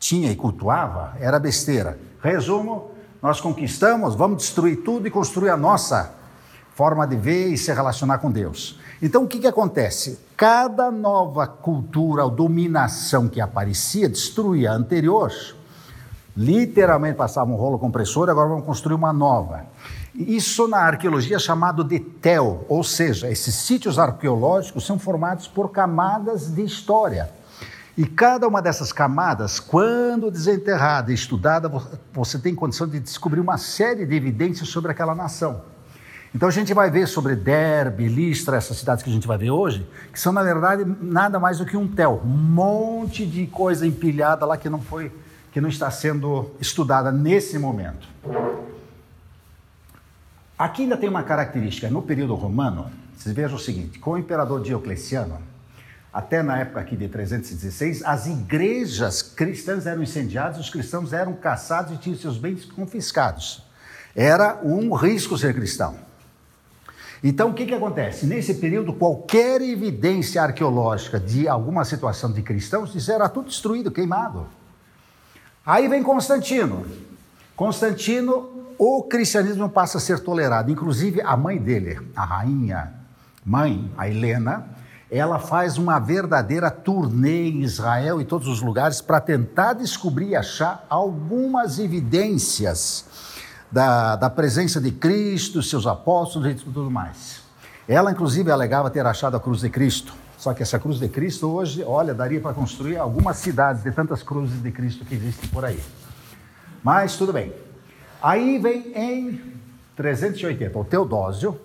tinha 0.01 0.31
e 0.31 0.37
cultuava 0.37 1.15
era 1.21 1.39
besteira. 1.39 1.99
Resumo: 2.21 2.91
nós 3.23 3.41
conquistamos, 3.41 4.15
vamos 4.15 4.39
destruir 4.39 4.83
tudo 4.83 5.07
e 5.07 5.11
construir 5.11 5.51
a 5.51 5.57
nossa 5.57 6.13
forma 6.75 7.07
de 7.07 7.17
ver 7.17 7.49
e 7.49 7.57
se 7.57 7.73
relacionar 7.73 8.19
com 8.19 8.31
Deus. 8.31 8.81
Então, 9.01 9.25
o 9.25 9.29
que, 9.29 9.39
que 9.39 9.47
acontece? 9.47 10.19
Cada 10.37 10.91
nova 10.91 11.47
cultura 11.47 12.25
ou 12.25 12.31
dominação 12.31 13.29
que 13.29 13.41
aparecia 13.41 14.09
destruía 14.09 14.73
a 14.73 14.75
anterior. 14.75 15.33
Literalmente 16.37 17.17
passava 17.17 17.51
um 17.51 17.55
rolo 17.55 17.79
compressor, 17.79 18.29
agora 18.29 18.49
vamos 18.49 18.65
construir 18.65 18.95
uma 18.95 19.13
nova. 19.13 19.67
Isso 20.15 20.67
na 20.69 20.79
arqueologia 20.79 21.37
é 21.37 21.41
chamado 21.41 21.85
de 21.85 21.99
tel, 22.01 22.65
ou 22.69 22.83
seja, 22.83 23.31
esses 23.31 23.55
sítios 23.55 23.99
arqueológicos 23.99 24.85
são 24.87 24.99
formados 24.99 25.47
por 25.47 25.71
camadas 25.71 26.49
de 26.53 26.63
história. 26.63 27.31
E 27.97 28.05
cada 28.05 28.49
uma 28.49 28.61
dessas 28.61 28.93
camadas, 28.93 29.61
quando 29.61 30.31
desenterrada 30.31 31.13
e 31.13 31.15
estudada, 31.15 31.71
você 32.13 32.39
tem 32.39 32.53
condição 32.53 32.89
de 32.89 32.99
descobrir 32.99 33.39
uma 33.39 33.57
série 33.57 34.05
de 34.05 34.17
evidências 34.17 34.69
sobre 34.69 34.91
aquela 34.91 35.15
nação. 35.15 35.63
Então 36.35 36.49
a 36.49 36.53
gente 36.53 36.75
vai 36.75 36.91
ver 36.91 37.07
sobre 37.07 37.37
Derbe, 37.37 38.09
Listra, 38.09 38.57
essas 38.57 38.79
cidades 38.79 39.05
que 39.05 39.11
a 39.11 39.13
gente 39.13 39.29
vai 39.29 39.39
ver 39.39 39.53
hoje, 39.53 39.89
que 40.13 40.19
são 40.19 40.33
na 40.33 40.43
verdade 40.43 40.85
nada 41.01 41.39
mais 41.39 41.59
do 41.59 41.65
que 41.65 41.77
um 41.77 41.87
tel, 41.87 42.21
um 42.25 42.29
monte 42.29 43.25
de 43.25 43.47
coisa 43.47 43.87
empilhada 43.87 44.45
lá 44.45 44.57
que 44.57 44.69
não 44.69 44.81
foi, 44.81 45.13
que 45.55 45.61
não 45.61 45.69
está 45.69 45.89
sendo 45.89 46.51
estudada 46.61 47.13
nesse 47.13 47.61
momento. 47.61 48.09
Aqui 50.59 50.83
ainda 50.83 50.97
tem 50.97 51.09
uma 51.09 51.23
característica, 51.23 51.89
no 51.89 52.03
período 52.03 52.35
romano, 52.35 52.91
vocês 53.17 53.33
vejam 53.33 53.57
o 53.57 53.61
seguinte, 53.61 54.01
com 54.01 54.11
o 54.11 54.19
imperador 54.19 54.61
Diocleciano, 54.61 55.39
até 56.13 56.43
na 56.43 56.59
época 56.59 56.81
aqui 56.81 56.97
de 56.97 57.07
316, 57.07 58.03
as 58.03 58.27
igrejas 58.27 59.23
cristãs 59.23 59.87
eram 59.87 60.03
incendiadas, 60.03 60.59
os 60.59 60.69
cristãos 60.69 61.13
eram 61.13 61.35
caçados 61.35 61.93
e 61.95 61.99
tinham 61.99 62.19
seus 62.19 62.37
bens 62.37 62.65
confiscados. 62.65 63.63
Era 64.13 64.59
um 64.61 64.93
risco 64.93 65.39
ser 65.39 65.55
cristão. 65.55 65.95
Então, 67.23 67.51
o 67.51 67.55
que, 67.55 67.65
que 67.65 67.75
acontece? 67.75 68.27
Nesse 68.27 68.55
período, 68.55 68.93
qualquer 68.93 69.63
evidência 69.63 70.43
arqueológica 70.43 71.21
de 71.21 71.47
alguma 71.47 71.85
situação 71.85 72.33
de 72.33 72.43
cristãos, 72.43 72.93
isso 72.93 73.13
era 73.13 73.29
tudo 73.29 73.47
destruído, 73.47 73.93
queimado. 73.93 74.49
Aí 75.67 75.89
vem 75.89 76.03
Constantino. 76.03 76.85
Constantino, 77.57 78.49
o 78.79 79.03
cristianismo 79.05 79.69
passa 79.69 79.99
a 79.99 80.01
ser 80.01 80.21
tolerado. 80.21 80.71
Inclusive, 80.71 81.21
a 81.23 81.37
mãe 81.37 81.59
dele, 81.59 82.01
a 82.15 82.25
rainha 82.25 83.05
mãe, 83.45 83.91
a 83.97 84.09
Helena, 84.09 84.67
ela 85.11 85.39
faz 85.39 85.77
uma 85.77 85.99
verdadeira 85.99 86.71
turnê 86.71 87.51
em 87.51 87.63
Israel 87.63 88.21
e 88.21 88.25
todos 88.25 88.49
os 88.49 88.63
lugares 88.63 89.01
para 89.01 89.21
tentar 89.21 89.75
descobrir 89.75 90.29
e 90.29 90.37
achar 90.37 90.85
algumas 90.89 91.79
evidências 91.79 93.05
da, 93.71 94.17
da 94.17 94.31
presença 94.31 94.81
de 94.81 94.91
Cristo, 94.91 95.63
seus 95.63 95.87
apóstolos 95.87 96.49
e 96.51 96.55
tudo 96.55 96.91
mais. 96.91 97.43
Ela, 97.87 98.11
inclusive, 98.11 98.51
alegava 98.51 98.89
ter 98.89 99.05
achado 99.05 99.37
a 99.37 99.41
cruz 99.41 99.61
de 99.61 99.69
Cristo. 99.69 100.15
Só 100.45 100.53
que 100.53 100.63
essa 100.63 100.79
cruz 100.79 100.99
de 100.99 101.09
Cristo 101.09 101.51
hoje, 101.51 101.83
olha, 101.83 102.13
daria 102.13 102.39
para 102.39 102.53
construir 102.53 102.99
algumas 102.99 103.39
cidades 103.39 103.83
de 103.83 103.91
tantas 103.91 104.23
cruzes 104.23 104.63
de 104.63 104.71
Cristo 104.71 105.03
que 105.03 105.15
existem 105.15 105.49
por 105.49 105.65
aí. 105.65 105.81
Mas 106.83 107.17
tudo 107.17 107.33
bem. 107.33 107.51
Aí 108.23 108.59
vem 108.59 108.93
em 108.95 109.41
380, 109.97 110.79
o 110.79 110.85
Teodósio, 110.85 111.59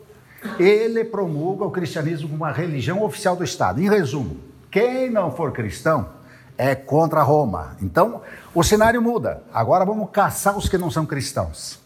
ele 0.57 1.03
promulga 1.03 1.65
o 1.65 1.71
cristianismo 1.71 2.29
como 2.29 2.45
uma 2.45 2.53
religião 2.53 3.03
oficial 3.03 3.35
do 3.35 3.43
Estado. 3.43 3.81
Em 3.81 3.89
resumo, 3.89 4.37
quem 4.71 5.09
não 5.09 5.29
for 5.29 5.51
cristão 5.51 6.11
é 6.57 6.73
contra 6.73 7.21
Roma. 7.21 7.75
Então, 7.81 8.21
o 8.55 8.63
cenário 8.63 9.01
muda. 9.01 9.43
Agora 9.53 9.83
vamos 9.83 10.09
caçar 10.09 10.57
os 10.57 10.69
que 10.69 10.77
não 10.77 10.89
são 10.89 11.05
cristãos. 11.05 11.81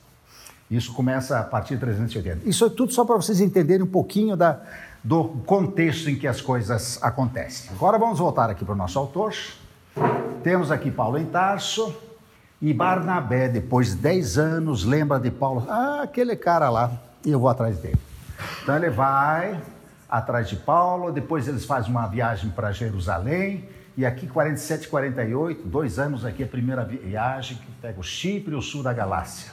Isso 0.70 0.94
começa 0.94 1.40
a 1.40 1.44
partir 1.44 1.74
de 1.74 1.80
380. 1.80 2.48
Isso 2.48 2.64
é 2.64 2.70
tudo 2.70 2.94
só 2.94 3.04
para 3.04 3.16
vocês 3.16 3.42
entenderem 3.42 3.84
um 3.84 3.90
pouquinho 3.90 4.38
da, 4.38 4.62
do 5.04 5.26
contexto 5.46 6.10
em 6.10 6.16
que 6.16 6.28
as 6.28 6.40
coisas 6.40 6.98
acontecem. 7.04 7.70
Agora 7.72 7.98
vamos 8.00 8.20
voltar 8.20 8.50
aqui 8.50 8.64
para 8.64 8.74
o 8.74 8.78
nosso 8.78 8.98
autor. 8.98 9.34
Temos 10.42 10.72
aqui 10.72 10.90
Paulo 10.90 11.18
em 11.18 11.26
Tarso 11.26 11.94
e 12.62 12.74
Barnabé, 12.74 13.50
depois 13.50 13.90
de 13.90 13.96
10 13.98 14.38
anos, 14.38 14.86
lembra 14.86 15.20
de 15.20 15.30
Paulo. 15.30 15.66
Ah, 15.68 16.02
aquele 16.04 16.36
cara 16.36 16.70
lá, 16.70 16.92
e 17.26 17.32
eu 17.32 17.40
vou 17.40 17.50
atrás 17.50 17.78
dele. 17.78 18.00
Então 18.62 18.76
ele 18.76 18.90
vai 18.90 19.60
atrás 20.10 20.48
de 20.48 20.56
Paulo, 20.56 21.12
depois 21.12 21.48
eles 21.48 21.66
fazem 21.66 21.92
uma 21.92 22.08
viagem 22.08 22.50
para 22.52 22.72
Jerusalém, 22.72 23.68
e 23.98 24.06
aqui 24.06 24.26
47, 24.26 24.88
48, 24.88 25.68
dois 25.68 26.00
anos 26.00 26.26
aqui 26.26 26.44
a 26.44 26.48
primeira 26.48 26.84
viagem 26.86 27.58
que 27.58 27.72
pega 27.82 28.00
o 28.00 28.04
Chipre 28.04 28.54
e 28.54 28.56
o 28.56 28.62
sul 28.62 28.82
da 28.82 28.94
Galácia. 28.94 29.52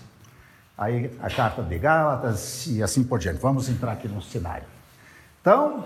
Aí 0.78 1.11
a 1.21 1.28
carta 1.28 1.62
de 1.62 1.78
Gálatas 1.78 2.66
e 2.66 2.83
assim 2.83 3.04
por 3.04 3.19
diante. 3.19 3.38
Vamos 3.38 3.69
entrar 3.69 3.92
aqui 3.92 4.09
no 4.09 4.23
cenário. 4.23 4.79
Então, 5.40 5.85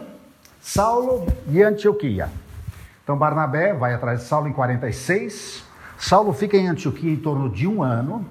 Saulo 0.61 1.27
e 1.49 1.63
Antioquia. 1.63 2.29
Então, 3.03 3.17
Barnabé 3.17 3.73
vai 3.73 3.95
atrás 3.95 4.21
de 4.21 4.27
Saulo 4.27 4.49
em 4.49 4.53
46. 4.53 5.63
Saulo 5.97 6.33
fica 6.33 6.57
em 6.57 6.67
Antioquia 6.67 7.13
em 7.13 7.17
torno 7.17 7.49
de 7.49 7.67
um 7.67 7.81
ano. 7.81 8.27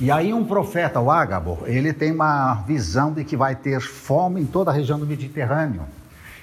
E 0.00 0.10
aí, 0.10 0.32
um 0.32 0.44
profeta, 0.44 1.00
o 1.00 1.10
Ágabo, 1.10 1.58
ele 1.66 1.92
tem 1.92 2.12
uma 2.12 2.54
visão 2.66 3.12
de 3.12 3.24
que 3.24 3.36
vai 3.36 3.54
ter 3.54 3.78
fome 3.80 4.40
em 4.40 4.46
toda 4.46 4.70
a 4.70 4.74
região 4.74 4.98
do 4.98 5.06
Mediterrâneo. 5.06 5.82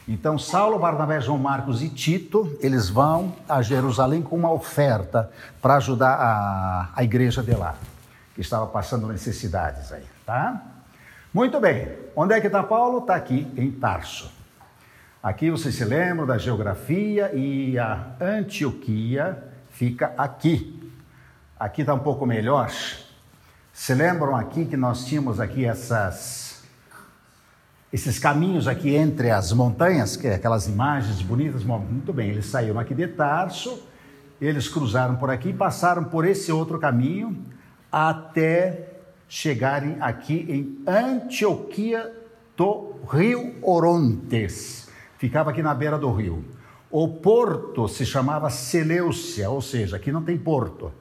Então, 0.07 0.37
Saulo, 0.37 0.77
Barnabé, 0.77 1.19
João 1.19 1.37
Marcos 1.39 1.81
e 1.81 1.89
Tito, 1.89 2.57
eles 2.59 2.89
vão 2.89 3.35
a 3.49 3.61
Jerusalém 3.61 4.21
com 4.21 4.35
uma 4.35 4.51
oferta 4.51 5.31
para 5.61 5.75
ajudar 5.75 6.13
a, 6.13 6.89
a 6.95 7.03
igreja 7.03 7.41
de 7.41 7.53
lá, 7.53 7.75
que 8.35 8.41
estava 8.41 8.67
passando 8.67 9.07
necessidades 9.07 9.91
aí, 9.91 10.03
tá? 10.25 10.70
Muito 11.33 11.61
bem, 11.61 11.87
onde 12.13 12.33
é 12.33 12.41
que 12.41 12.47
está 12.47 12.61
Paulo? 12.61 12.97
Está 12.97 13.15
aqui 13.15 13.49
em 13.55 13.71
Tarso. 13.71 14.29
Aqui 15.23 15.49
vocês 15.49 15.73
se 15.75 15.85
lembram 15.85 16.27
da 16.27 16.37
geografia 16.37 17.33
e 17.33 17.79
a 17.79 18.17
Antioquia 18.19 19.41
fica 19.69 20.13
aqui. 20.17 20.91
Aqui 21.57 21.83
está 21.83 21.93
um 21.93 21.99
pouco 21.99 22.25
melhor. 22.25 22.69
Se 23.71 23.93
lembram 23.93 24.35
aqui 24.35 24.65
que 24.65 24.75
nós 24.75 25.05
tínhamos 25.05 25.39
aqui 25.39 25.63
essas, 25.63 26.65
esses 27.93 28.19
caminhos 28.19 28.67
aqui 28.67 28.93
entre 28.93 29.31
as 29.31 29.53
montanhas, 29.53 30.17
que 30.17 30.27
é 30.27 30.35
aquelas 30.35 30.67
imagens 30.67 31.21
bonitas? 31.21 31.63
Muito 31.63 32.11
bem, 32.11 32.31
eles 32.31 32.47
saíram 32.47 32.77
aqui 32.77 32.93
de 32.93 33.07
Tarso, 33.07 33.87
eles 34.41 34.67
cruzaram 34.67 35.15
por 35.15 35.29
aqui, 35.29 35.53
passaram 35.53 36.03
por 36.03 36.27
esse 36.27 36.51
outro 36.51 36.77
caminho 36.77 37.41
até 37.89 38.90
chegarem 39.31 39.95
aqui 40.01 40.45
em 40.49 40.83
Antioquia 40.85 42.11
do 42.57 42.95
Rio 43.09 43.55
Orontes. 43.61 44.89
Ficava 45.17 45.51
aqui 45.51 45.63
na 45.63 45.73
beira 45.73 45.97
do 45.97 46.11
rio. 46.11 46.43
O 46.89 47.07
porto 47.07 47.87
se 47.87 48.05
chamava 48.05 48.49
Seleucia, 48.49 49.49
ou 49.49 49.61
seja, 49.61 49.95
aqui 49.95 50.11
não 50.11 50.21
tem 50.21 50.37
porto. 50.37 50.91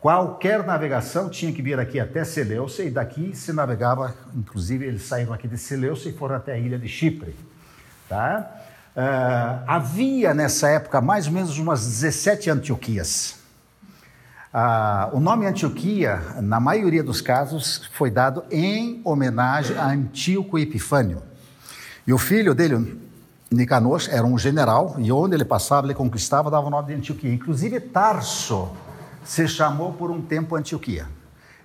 Qualquer 0.00 0.66
navegação 0.66 1.30
tinha 1.30 1.52
que 1.52 1.62
vir 1.62 1.78
aqui 1.78 2.00
até 2.00 2.24
Seleucia 2.24 2.84
e 2.84 2.90
daqui 2.90 3.36
se 3.36 3.52
navegava, 3.52 4.12
inclusive 4.34 4.84
eles 4.84 5.02
saíram 5.02 5.32
aqui 5.32 5.46
de 5.46 5.56
Seleucia 5.56 6.10
e 6.10 6.14
foram 6.14 6.34
até 6.34 6.54
a 6.54 6.58
ilha 6.58 6.80
de 6.80 6.88
Chipre. 6.88 7.36
Tá? 8.08 8.50
Uh, 8.96 9.62
havia 9.64 10.34
nessa 10.34 10.68
época 10.68 11.00
mais 11.00 11.28
ou 11.28 11.32
menos 11.32 11.56
umas 11.56 11.86
17 11.86 12.50
Antioquias. 12.50 13.45
Ah, 14.52 15.10
o 15.12 15.20
nome 15.20 15.46
Antioquia, 15.46 16.20
na 16.40 16.60
maioria 16.60 17.02
dos 17.02 17.20
casos, 17.20 17.88
foi 17.92 18.10
dado 18.10 18.44
em 18.50 19.00
homenagem 19.04 19.76
a 19.76 19.88
Antíoco 19.88 20.58
Epifânio. 20.58 21.22
E 22.06 22.12
o 22.12 22.18
filho 22.18 22.54
dele, 22.54 23.00
Nicanor, 23.50 24.02
era 24.10 24.24
um 24.24 24.38
general, 24.38 24.94
e 24.98 25.10
onde 25.10 25.34
ele 25.34 25.44
passava, 25.44 25.86
ele 25.86 25.94
conquistava, 25.94 26.50
dava 26.50 26.68
o 26.68 26.70
nome 26.70 26.88
de 26.88 26.94
Antioquia. 26.94 27.32
Inclusive, 27.32 27.80
Tarso 27.80 28.70
se 29.24 29.48
chamou 29.48 29.92
por 29.92 30.10
um 30.10 30.22
tempo 30.22 30.54
Antioquia. 30.54 31.06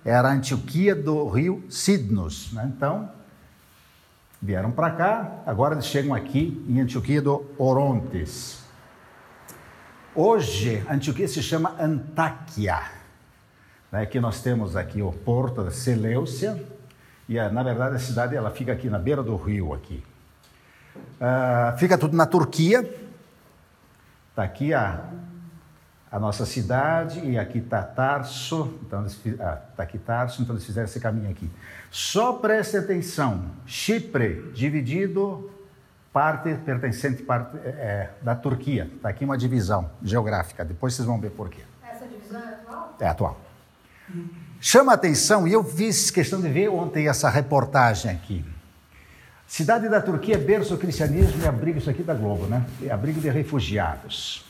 Era 0.04 0.28
a 0.28 0.32
Antioquia 0.32 0.94
do 0.96 1.28
rio 1.28 1.64
Sidnos. 1.70 2.52
Né? 2.52 2.70
Então, 2.76 3.08
vieram 4.40 4.72
para 4.72 4.90
cá, 4.90 5.32
agora 5.46 5.74
eles 5.74 5.86
chegam 5.86 6.12
aqui 6.12 6.64
em 6.68 6.80
Antioquia 6.80 7.22
do 7.22 7.46
Orontes. 7.56 8.61
Hoje, 10.14 10.84
Antioquia 10.90 11.26
se 11.26 11.42
chama 11.42 11.74
Antáquia. 11.80 12.82
Né? 13.90 14.02
Aqui 14.02 14.20
nós 14.20 14.42
temos 14.42 14.76
aqui 14.76 15.00
o 15.00 15.10
porto 15.10 15.64
da 15.64 15.70
Seleucia, 15.70 16.62
e 17.26 17.36
na 17.48 17.62
verdade 17.62 17.96
a 17.96 17.98
cidade 17.98 18.36
ela 18.36 18.50
fica 18.50 18.72
aqui 18.72 18.90
na 18.90 18.98
beira 18.98 19.22
do 19.22 19.34
rio 19.36 19.72
aqui. 19.72 20.04
Uh, 20.94 21.78
fica 21.78 21.96
tudo 21.96 22.14
na 22.14 22.26
Turquia. 22.26 22.80
Está 24.28 24.42
aqui 24.42 24.74
a, 24.74 25.02
a 26.10 26.20
nossa 26.20 26.44
cidade 26.44 27.20
e 27.20 27.38
aqui 27.38 27.56
está 27.56 27.82
Tarso. 27.82 28.78
Então 28.82 29.06
está 29.06 29.62
ah, 29.78 29.82
aqui 29.82 29.96
Tarso, 29.96 30.42
então 30.42 30.54
eles 30.54 30.66
fizeram 30.66 30.84
esse 30.84 31.00
caminho 31.00 31.30
aqui. 31.30 31.50
Só 31.90 32.34
preste 32.34 32.76
atenção: 32.76 33.46
Chipre 33.64 34.52
dividido 34.52 35.50
parte 36.12 36.54
pertencente 36.56 37.22
parte, 37.22 37.56
é, 37.64 37.68
é, 37.68 38.10
da 38.20 38.34
Turquia. 38.34 38.90
Está 38.94 39.08
aqui 39.08 39.24
uma 39.24 39.38
divisão 39.38 39.90
geográfica, 40.02 40.64
depois 40.64 40.94
vocês 40.94 41.06
vão 41.06 41.18
ver 41.18 41.30
por 41.30 41.48
quê. 41.48 41.62
Essa 41.82 42.06
divisão 42.06 42.40
é 42.40 42.54
atual? 42.54 42.96
É 43.00 43.08
atual. 43.08 43.40
Chama 44.60 44.92
atenção, 44.92 45.48
e 45.48 45.52
eu 45.52 45.64
fiz 45.64 46.10
questão 46.10 46.40
de 46.40 46.48
ver 46.48 46.68
ontem 46.68 47.08
essa 47.08 47.28
reportagem 47.28 48.10
aqui. 48.10 48.44
Cidade 49.46 49.88
da 49.88 50.00
Turquia, 50.00 50.38
berço 50.38 50.70
do 50.70 50.78
cristianismo 50.78 51.42
e 51.42 51.46
abrigo, 51.46 51.78
isso 51.78 51.90
aqui 51.90 52.02
da 52.02 52.14
Globo, 52.14 52.46
né? 52.46 52.64
Abrigo 52.90 53.20
de 53.20 53.28
refugiados. 53.28 54.44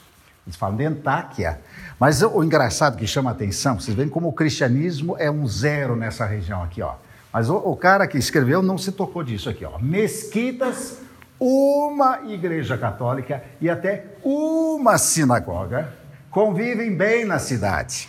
Eles 0.47 0.57
falam 0.57 0.77
de 0.77 0.85
Antáquia. 0.85 1.61
Mas 1.99 2.23
o 2.23 2.43
engraçado 2.43 2.97
que 2.97 3.07
chama 3.07 3.31
atenção, 3.31 3.81
vocês 3.81 3.97
veem 3.97 4.09
como 4.09 4.29
o 4.29 4.33
cristianismo 4.33 5.17
é 5.19 5.31
um 5.31 5.47
zero 5.47 5.97
nessa 5.97 6.27
região 6.27 6.63
aqui, 6.63 6.83
ó. 6.83 6.95
Mas 7.33 7.49
o, 7.49 7.57
o 7.57 7.77
cara 7.77 8.07
que 8.07 8.19
escreveu 8.19 8.61
não 8.63 8.77
se 8.77 8.93
tocou 8.93 9.25
disso 9.25 9.49
aqui, 9.49 9.65
ó. 9.65 9.79
Mesquitas 9.79 10.99
uma 11.45 12.21
igreja 12.29 12.79
católica 12.79 13.43
e 13.61 13.69
até 13.69 14.15
uma 14.23 14.97
sinagoga 14.97 15.93
convivem 16.31 16.97
bem 16.97 17.25
na 17.25 17.41
cidade. 17.41 18.09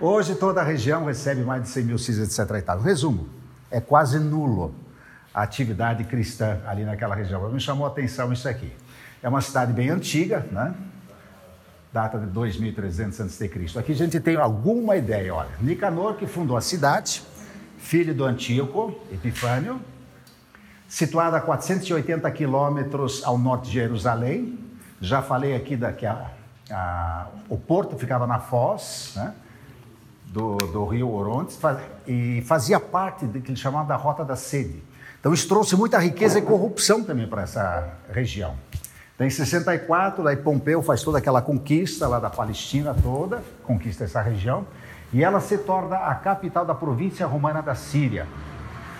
Hoje 0.00 0.34
toda 0.34 0.60
a 0.60 0.64
região 0.64 1.04
recebe 1.04 1.42
mais 1.42 1.62
de 1.62 1.68
100 1.68 1.84
mil 1.84 1.98
cis, 1.98 2.18
etc. 2.18 2.56
E 2.56 2.62
tal. 2.62 2.80
Resumo, 2.80 3.28
é 3.70 3.80
quase 3.80 4.18
nulo 4.18 4.74
a 5.32 5.42
atividade 5.42 6.02
cristã 6.02 6.58
ali 6.66 6.84
naquela 6.84 7.14
região. 7.14 7.48
Me 7.48 7.60
chamou 7.60 7.86
a 7.86 7.90
atenção 7.90 8.32
isso 8.32 8.48
aqui. 8.48 8.72
É 9.22 9.28
uma 9.28 9.40
cidade 9.40 9.72
bem 9.72 9.90
antiga, 9.90 10.44
né? 10.50 10.74
data 11.92 12.18
de 12.18 12.26
2300 12.26 13.20
a.C. 13.20 13.50
Aqui 13.78 13.92
a 13.92 13.94
gente 13.94 14.18
tem 14.18 14.34
alguma 14.34 14.96
ideia, 14.96 15.32
olha. 15.32 15.50
Nicanor, 15.60 16.16
que 16.16 16.26
fundou 16.26 16.56
a 16.56 16.60
cidade, 16.60 17.22
filho 17.78 18.12
do 18.12 18.24
Antíoco, 18.24 19.00
Epifânio, 19.12 19.80
situada 20.88 21.36
a 21.36 21.40
480 21.40 22.28
quilômetros 22.30 23.22
ao 23.24 23.36
norte 23.36 23.66
de 23.66 23.74
Jerusalém. 23.74 24.58
Já 25.00 25.20
falei 25.20 25.54
aqui 25.54 25.78
que 25.96 26.06
a, 26.06 26.30
a, 26.70 27.26
o 27.48 27.58
porto 27.58 27.96
ficava 27.98 28.26
na 28.26 28.40
foz 28.40 29.12
né, 29.14 29.34
do, 30.24 30.56
do, 30.56 30.86
rio 30.86 31.12
Orontes 31.12 31.56
faz, 31.56 31.78
e 32.06 32.42
fazia 32.46 32.80
parte 32.80 33.26
do 33.26 33.40
que 33.40 33.50
eles 33.50 33.60
chamavam 33.60 33.86
da 33.86 33.96
Rota 33.96 34.24
da 34.24 34.34
Sede. 34.34 34.82
Então 35.20 35.34
isso 35.34 35.46
trouxe 35.46 35.76
muita 35.76 35.98
riqueza 35.98 36.38
e 36.38 36.42
corrupção 36.42 37.04
também 37.04 37.26
para 37.28 37.42
essa 37.42 37.92
região. 38.10 38.56
Então, 39.14 39.26
em 39.26 39.30
64, 39.30 40.22
daí 40.22 40.36
Pompeu 40.36 40.80
faz 40.80 41.02
toda 41.02 41.18
aquela 41.18 41.42
conquista 41.42 42.06
lá 42.06 42.20
da 42.20 42.30
Palestina 42.30 42.94
toda, 43.02 43.42
conquista 43.64 44.04
essa 44.04 44.22
região, 44.22 44.64
E 45.12 45.24
ela 45.24 45.40
se 45.40 45.58
torna 45.58 45.96
a 45.96 46.14
capital 46.14 46.64
da 46.64 46.74
província 46.74 47.26
romana 47.26 47.60
da 47.60 47.74
Síria. 47.74 48.28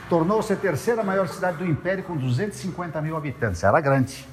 Tornou-se 0.09 0.53
a 0.53 0.57
terceira 0.57 1.05
maior 1.05 1.29
cidade 1.29 1.59
do 1.59 1.67
império 1.67 2.03
com 2.03 2.17
250 2.17 3.01
mil 3.03 3.17
habitantes. 3.17 3.63
Era 3.63 3.81
grande. 3.81 4.27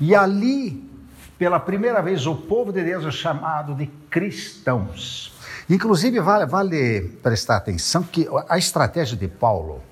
E 0.00 0.14
ali, 0.14 0.90
pela 1.38 1.60
primeira 1.60 2.02
vez, 2.02 2.26
o 2.26 2.34
povo 2.34 2.72
de 2.72 2.82
Deus 2.82 3.04
é 3.04 3.10
chamado 3.10 3.74
de 3.74 3.86
cristãos. 4.08 5.32
Inclusive, 5.68 6.18
vale, 6.20 6.46
vale 6.46 7.02
prestar 7.22 7.56
atenção 7.56 8.02
que 8.02 8.28
a 8.48 8.58
estratégia 8.58 9.16
de 9.16 9.28
Paulo 9.28 9.82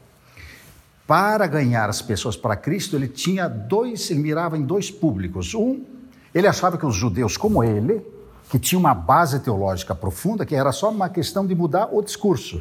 para 1.06 1.46
ganhar 1.46 1.88
as 1.88 2.02
pessoas 2.02 2.36
para 2.36 2.54
Cristo, 2.54 2.96
ele 2.96 3.08
tinha 3.08 3.48
dois, 3.48 4.10
ele 4.10 4.20
mirava 4.20 4.58
em 4.58 4.62
dois 4.62 4.90
públicos. 4.90 5.54
Um, 5.54 5.82
ele 6.34 6.46
achava 6.46 6.76
que 6.76 6.84
os 6.84 6.94
judeus, 6.94 7.36
como 7.36 7.64
ele, 7.64 8.04
que 8.50 8.58
tinha 8.58 8.78
uma 8.78 8.92
base 8.92 9.38
teológica 9.40 9.94
profunda, 9.94 10.44
que 10.44 10.54
era 10.54 10.70
só 10.72 10.90
uma 10.90 11.08
questão 11.08 11.46
de 11.46 11.54
mudar 11.54 11.88
o 11.92 12.02
discurso. 12.02 12.60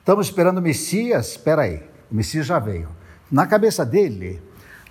Estamos 0.00 0.26
esperando 0.28 0.58
o 0.58 0.62
Messias, 0.62 1.32
espera 1.32 1.62
aí, 1.62 1.82
o 2.10 2.14
Messias 2.14 2.46
já 2.46 2.58
veio. 2.58 2.88
Na 3.30 3.46
cabeça 3.46 3.84
dele, 3.84 4.42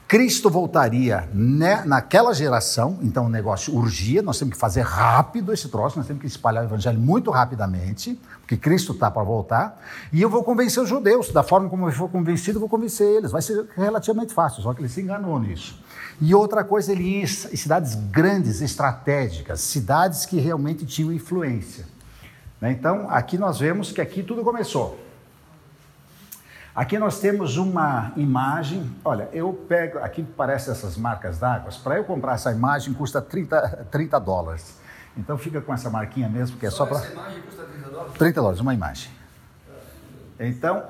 Cristo 0.08 0.52
voltaria 0.52 1.28
né, 1.34 1.84
naquela 1.84 2.32
geração, 2.32 3.00
então 3.02 3.26
o 3.26 3.30
negócio 3.30 3.76
urgia, 3.76 4.22
nós 4.22 4.38
temos 4.38 4.54
que 4.54 4.60
fazer 4.60 4.82
rápido 4.82 5.52
esse 5.52 5.68
troço, 5.68 5.98
nós 5.98 6.06
temos 6.06 6.22
que 6.22 6.28
espalhar 6.28 6.64
o 6.64 6.68
evangelho 6.68 7.00
muito 7.00 7.32
rapidamente, 7.32 8.20
porque 8.40 8.56
Cristo 8.56 8.92
está 8.92 9.10
para 9.10 9.24
voltar, 9.24 9.82
e 10.14 10.22
eu 10.22 10.30
vou 10.30 10.44
convencer 10.44 10.82
os 10.82 10.88
judeus, 10.88 11.32
da 11.32 11.42
forma 11.42 11.70
como 11.70 11.88
eu 11.88 11.92
for 11.92 12.10
convencido, 12.10 12.58
eu 12.58 12.62
vou 12.62 12.70
convencer 12.70 13.08
eles, 13.08 13.32
vai 13.32 13.42
ser 13.42 13.68
relativamente 13.76 14.32
fácil, 14.32 14.62
só 14.62 14.76
que 14.76 14.82
ele 14.82 14.90
se 14.90 15.02
enganou 15.02 15.40
nisso. 15.40 15.80
E 16.22 16.36
outra 16.36 16.64
coisa, 16.64 16.92
ele 16.92 17.04
ia 17.04 17.24
em 17.24 17.28
cidades 17.28 17.96
grandes, 17.96 18.62
estratégicas, 18.62 19.60
cidades 19.60 20.26
que 20.28 20.40
realmente 20.40 20.86
tinham 20.86 21.12
influência. 21.12 21.86
Né, 22.60 22.72
então, 22.72 23.10
aqui 23.10 23.38
nós 23.38 23.60
vemos 23.60 23.92
que 23.92 24.02
aqui 24.02 24.22
tudo 24.24 24.44
começou. 24.44 25.00
Aqui 26.76 26.98
nós 26.98 27.20
temos 27.20 27.58
uma 27.58 28.12
imagem. 28.16 28.90
Olha, 29.04 29.28
eu 29.34 29.52
pego. 29.52 30.00
Aqui 30.00 30.24
parece 30.24 30.70
essas 30.70 30.96
marcas 30.96 31.40
d'água. 31.40 31.72
Para 31.84 31.98
eu 31.98 32.04
comprar 32.04 32.36
essa 32.36 32.52
imagem 32.52 32.94
custa 32.94 33.22
30, 33.22 33.88
30 33.92 34.20
dólares. 34.20 34.78
Então 35.18 35.38
fica 35.38 35.60
com 35.60 35.74
essa 35.74 35.90
marquinha 35.90 36.30
mesmo, 36.30 36.56
porque 36.56 36.68
é 36.68 36.70
só, 36.70 36.78
só 36.78 36.86
para. 36.86 37.00
Essa 37.00 37.12
imagem 37.12 37.42
custa 37.42 37.64
30 37.64 37.90
dólares? 37.90 38.14
30 38.18 38.42
dólares, 38.42 38.62
uma 38.62 38.74
imagem. 38.74 39.12
Então, 40.40 40.84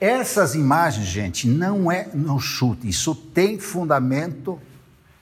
essas 0.00 0.54
imagens, 0.54 1.06
gente, 1.06 1.46
não 1.46 1.90
é 1.90 2.08
no 2.12 2.40
chute. 2.40 2.88
Isso 2.88 3.14
tem 3.14 3.58
fundamento 3.60 4.60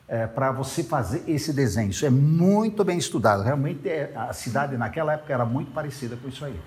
é, 0.08 0.26
para 0.26 0.52
você 0.52 0.82
fazer 0.82 1.24
esse 1.26 1.52
desenho. 1.52 1.90
Isso 1.90 2.06
é 2.06 2.10
muito 2.10 2.84
bem 2.84 2.98
estudado. 2.98 3.42
Realmente, 3.42 3.88
é, 3.88 4.12
a 4.14 4.32
cidade 4.32 4.76
naquela 4.76 5.14
época 5.14 5.32
era 5.32 5.44
muito 5.44 5.72
parecida 5.72 6.16
com 6.16 6.28
isso 6.28 6.44
aí. 6.44 6.58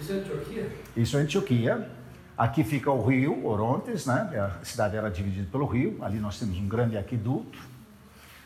Isso 0.00 0.12
é 0.12 0.16
Antioquia? 0.16 0.72
Isso 0.96 1.16
é 1.16 1.20
Antioquia. 1.20 1.90
Aqui 2.36 2.64
fica 2.64 2.90
o 2.90 3.04
rio 3.04 3.46
Orontes, 3.46 4.06
né? 4.06 4.28
A 4.60 4.64
cidade 4.64 4.96
era 4.96 5.08
dividida 5.10 5.48
pelo 5.50 5.66
rio. 5.66 5.98
Ali 6.02 6.18
nós 6.18 6.38
temos 6.38 6.58
um 6.58 6.66
grande 6.66 6.96
aqueduto. 6.96 7.58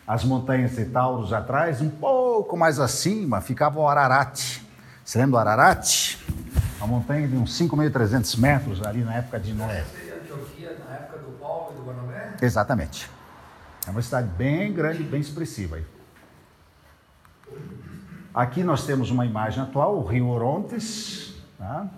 As 0.06 0.24
montanhas 0.24 0.74
de 0.74 0.86
Taurus 0.86 1.32
atrás, 1.32 1.80
um 1.80 1.90
pouco 1.90 2.56
mais 2.56 2.78
acima, 2.78 3.40
ficava 3.40 3.78
o 3.78 3.86
Ararat. 3.86 4.60
Você 5.04 5.18
lembra 5.18 5.32
do 5.32 5.38
Ararat? 5.38 6.16
Uma 6.78 6.86
montanha 6.86 7.26
de 7.26 7.36
uns 7.36 7.58
5.300 7.58 8.38
metros 8.38 8.82
ali 8.82 9.00
na 9.00 9.16
época 9.16 9.38
de 9.40 9.52
Noé. 9.52 9.84
Seria 9.84 10.16
Antioquia 10.16 10.76
na 10.86 10.94
época 10.94 11.18
do 11.18 11.32
Paulo 11.38 11.72
e 11.72 11.76
do 11.76 11.82
Barnabé? 11.82 12.36
Exatamente. 12.40 13.17
É 13.88 13.90
uma 13.90 14.02
cidade 14.02 14.28
bem 14.36 14.70
grande, 14.70 15.02
bem 15.02 15.18
expressiva. 15.18 15.80
Aqui 18.34 18.62
nós 18.62 18.84
temos 18.84 19.10
uma 19.10 19.24
imagem 19.24 19.62
atual, 19.62 19.96
o 19.96 20.04
rio 20.04 20.28
Orontes. 20.28 21.32
Tá? 21.56 21.88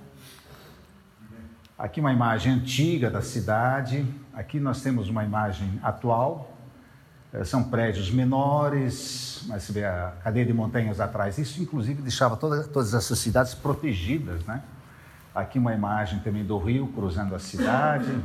Aqui 1.77 1.99
uma 1.99 2.13
imagem 2.13 2.53
antiga 2.53 3.11
da 3.11 3.21
cidade, 3.21 4.07
aqui 4.33 4.61
nós 4.61 4.81
temos 4.83 5.09
uma 5.09 5.25
imagem 5.25 5.81
atual. 5.83 6.57
Eh, 7.33 7.43
são 7.43 7.65
prédios 7.65 8.09
menores, 8.09 9.43
mas 9.49 9.65
você 9.65 9.73
vê 9.73 9.85
a 9.85 10.15
cadeia 10.23 10.47
de 10.47 10.53
montanhas 10.53 11.01
atrás. 11.01 11.39
Isso, 11.39 11.61
inclusive, 11.61 12.03
deixava 12.03 12.37
toda, 12.37 12.63
todas 12.69 12.95
essas 12.95 13.19
cidades 13.19 13.53
protegidas. 13.53 14.45
Né? 14.45 14.63
Aqui 15.35 15.59
uma 15.59 15.75
imagem 15.75 16.21
também 16.21 16.45
do 16.45 16.57
rio 16.57 16.87
cruzando 16.87 17.35
a 17.35 17.41
cidade. 17.41 18.17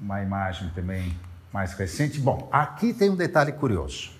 Uma 0.00 0.22
imagem 0.22 0.70
também 0.70 1.16
mais 1.52 1.72
recente. 1.74 2.20
Bom, 2.20 2.48
aqui 2.52 2.92
tem 2.92 3.10
um 3.10 3.16
detalhe 3.16 3.52
curioso. 3.52 4.10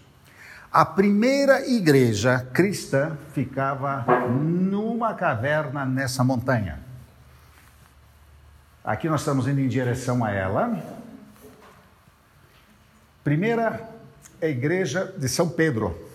A 0.71 0.85
primeira 0.85 1.67
igreja 1.67 2.47
cristã 2.53 3.17
ficava 3.33 4.05
numa 4.29 5.15
caverna 5.15 5.85
nessa 5.85 6.23
montanha. 6.23 6.81
Aqui 8.85 9.09
nós 9.09 9.21
estamos 9.21 9.47
indo 9.47 9.61
em 9.61 9.69
direção 9.69 10.25
a 10.25 10.31
ela. 10.31 10.83
Primeira 13.25 13.89
é 14.41 14.47
a 14.47 14.51
igreja 14.51 15.05
de 15.17 15.29
São 15.29 15.49
Pedro. 15.49 16.09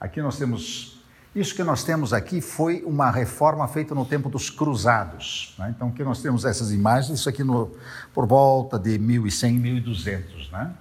Aqui 0.00 0.20
nós 0.20 0.38
temos. 0.38 0.97
Isso 1.38 1.54
que 1.54 1.62
nós 1.62 1.84
temos 1.84 2.12
aqui 2.12 2.40
foi 2.40 2.82
uma 2.84 3.12
reforma 3.12 3.68
feita 3.68 3.94
no 3.94 4.04
tempo 4.04 4.28
dos 4.28 4.50
cruzados. 4.50 5.54
Né? 5.56 5.72
Então, 5.74 5.86
aqui 5.90 6.02
nós 6.02 6.20
temos 6.20 6.44
essas 6.44 6.72
imagens, 6.72 7.20
isso 7.20 7.28
aqui 7.28 7.44
no, 7.44 7.70
por 8.12 8.26
volta 8.26 8.76
de 8.76 8.98
1100, 8.98 9.52
1200. 9.52 10.50
Né? 10.50 10.74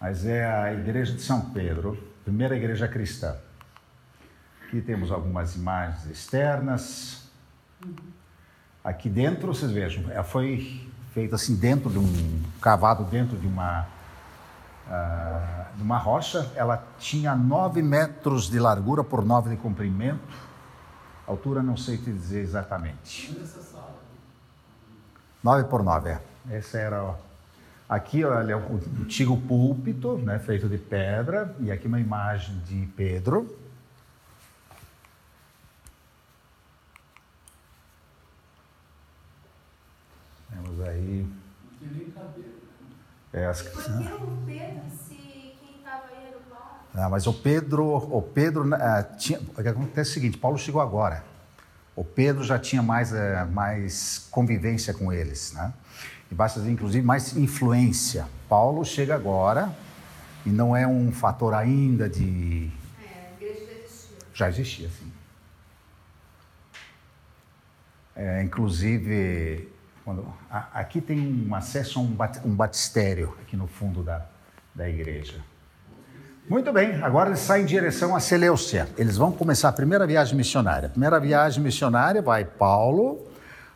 Mas 0.00 0.24
é 0.24 0.46
a 0.46 0.72
igreja 0.72 1.12
de 1.12 1.20
São 1.20 1.42
Pedro, 1.42 2.02
primeira 2.24 2.56
igreja 2.56 2.88
cristã. 2.88 3.36
Aqui 4.66 4.80
temos 4.80 5.12
algumas 5.12 5.54
imagens 5.54 6.06
externas. 6.06 7.28
Aqui 8.82 9.10
dentro, 9.10 9.48
vocês 9.48 9.70
vejam, 9.70 10.10
ela 10.10 10.24
foi 10.24 10.90
feita 11.12 11.34
assim 11.34 11.54
dentro 11.54 11.90
de 11.90 11.98
um 11.98 12.42
cavado 12.62 13.04
dentro 13.04 13.36
de 13.36 13.46
uma 13.46 13.86
uh, 14.88 15.76
de 15.76 15.82
uma 15.82 15.98
rocha. 15.98 16.50
Ela 16.54 16.84
tinha 16.98 17.34
9 17.34 17.82
metros 17.82 18.48
de 18.48 18.58
largura 18.58 19.02
por 19.04 19.24
9 19.24 19.50
de 19.50 19.56
comprimento. 19.56 20.20
altura 21.26 21.62
não 21.62 21.76
sei 21.76 21.98
te 21.98 22.12
dizer 22.12 22.40
exatamente. 22.40 23.36
9 25.42 25.64
por 25.64 25.82
9, 25.82 26.10
é. 26.10 26.20
Essa 26.50 26.78
era 26.78 27.02
ó. 27.02 27.14
Aqui 27.88 28.24
olha 28.24 28.56
o 28.56 28.80
antigo 29.02 29.36
púlpito, 29.42 30.16
né, 30.16 30.38
feito 30.38 30.68
de 30.68 30.78
pedra, 30.78 31.54
e 31.60 31.70
aqui 31.70 31.86
uma 31.86 32.00
imagem 32.00 32.58
de 32.60 32.86
Pedro. 32.96 33.54
Temos 40.50 40.80
aí. 40.80 41.43
É, 43.34 43.46
as... 43.46 43.62
Por 43.62 43.82
que 43.82 43.90
o 43.90 44.38
Pedro, 44.46 44.82
se 45.08 45.14
quem 45.16 45.76
estava 45.78 46.04
aí 46.06 46.28
era 46.28 46.38
o 46.38 46.40
Paulo? 46.42 46.76
Ah, 46.94 47.08
mas 47.08 47.26
o 47.26 47.32
Pedro, 47.32 47.84
o 47.96 48.22
Pedro 48.22 48.72
ah, 48.72 49.02
tinha. 49.02 49.40
O 49.40 49.60
que 49.60 49.68
acontece 49.68 50.10
é 50.10 50.12
o 50.12 50.14
seguinte: 50.14 50.38
Paulo 50.38 50.56
chegou 50.56 50.80
agora. 50.80 51.24
O 51.96 52.04
Pedro 52.04 52.44
já 52.44 52.58
tinha 52.58 52.82
mais, 52.82 53.12
eh, 53.12 53.44
mais 53.44 54.26
convivência 54.30 54.92
com 54.92 55.12
eles, 55.12 55.52
né? 55.52 55.72
E 56.30 56.34
basta 56.34 56.58
dizer, 56.58 56.72
inclusive, 56.72 57.04
mais 57.06 57.36
influência. 57.36 58.26
Paulo 58.48 58.84
chega 58.84 59.14
agora 59.14 59.72
e 60.46 60.50
não 60.50 60.76
é 60.76 60.86
um 60.86 61.12
fator 61.12 61.54
ainda 61.54 62.08
de. 62.08 62.70
É, 63.00 63.30
a 63.30 63.34
igreja 63.34 63.66
já 63.66 63.78
existia. 63.78 64.16
Já 64.34 64.48
existia, 64.48 64.88
sim. 64.88 65.12
É, 68.16 68.42
inclusive, 68.42 69.68
quando, 70.04 70.26
a, 70.50 70.80
aqui 70.80 71.00
tem 71.00 71.46
um 71.48 71.54
acesso 71.54 71.98
a 71.98 72.02
um, 72.02 72.06
bat, 72.06 72.40
um 72.44 72.54
batistério, 72.54 73.36
aqui 73.40 73.56
no 73.56 73.66
fundo 73.66 74.02
da, 74.02 74.26
da 74.74 74.88
igreja. 74.88 75.40
Muito 76.48 76.70
bem, 76.74 77.02
agora 77.02 77.30
eles 77.30 77.40
saem 77.40 77.62
em 77.62 77.66
direção 77.66 78.14
a 78.14 78.20
Seleucia. 78.20 78.86
Eles 78.98 79.16
vão 79.16 79.32
começar 79.32 79.70
a 79.70 79.72
primeira 79.72 80.06
viagem 80.06 80.36
missionária. 80.36 80.88
A 80.88 80.90
primeira 80.90 81.18
viagem 81.18 81.62
missionária 81.62 82.20
vai 82.20 82.44
Paulo, 82.44 83.26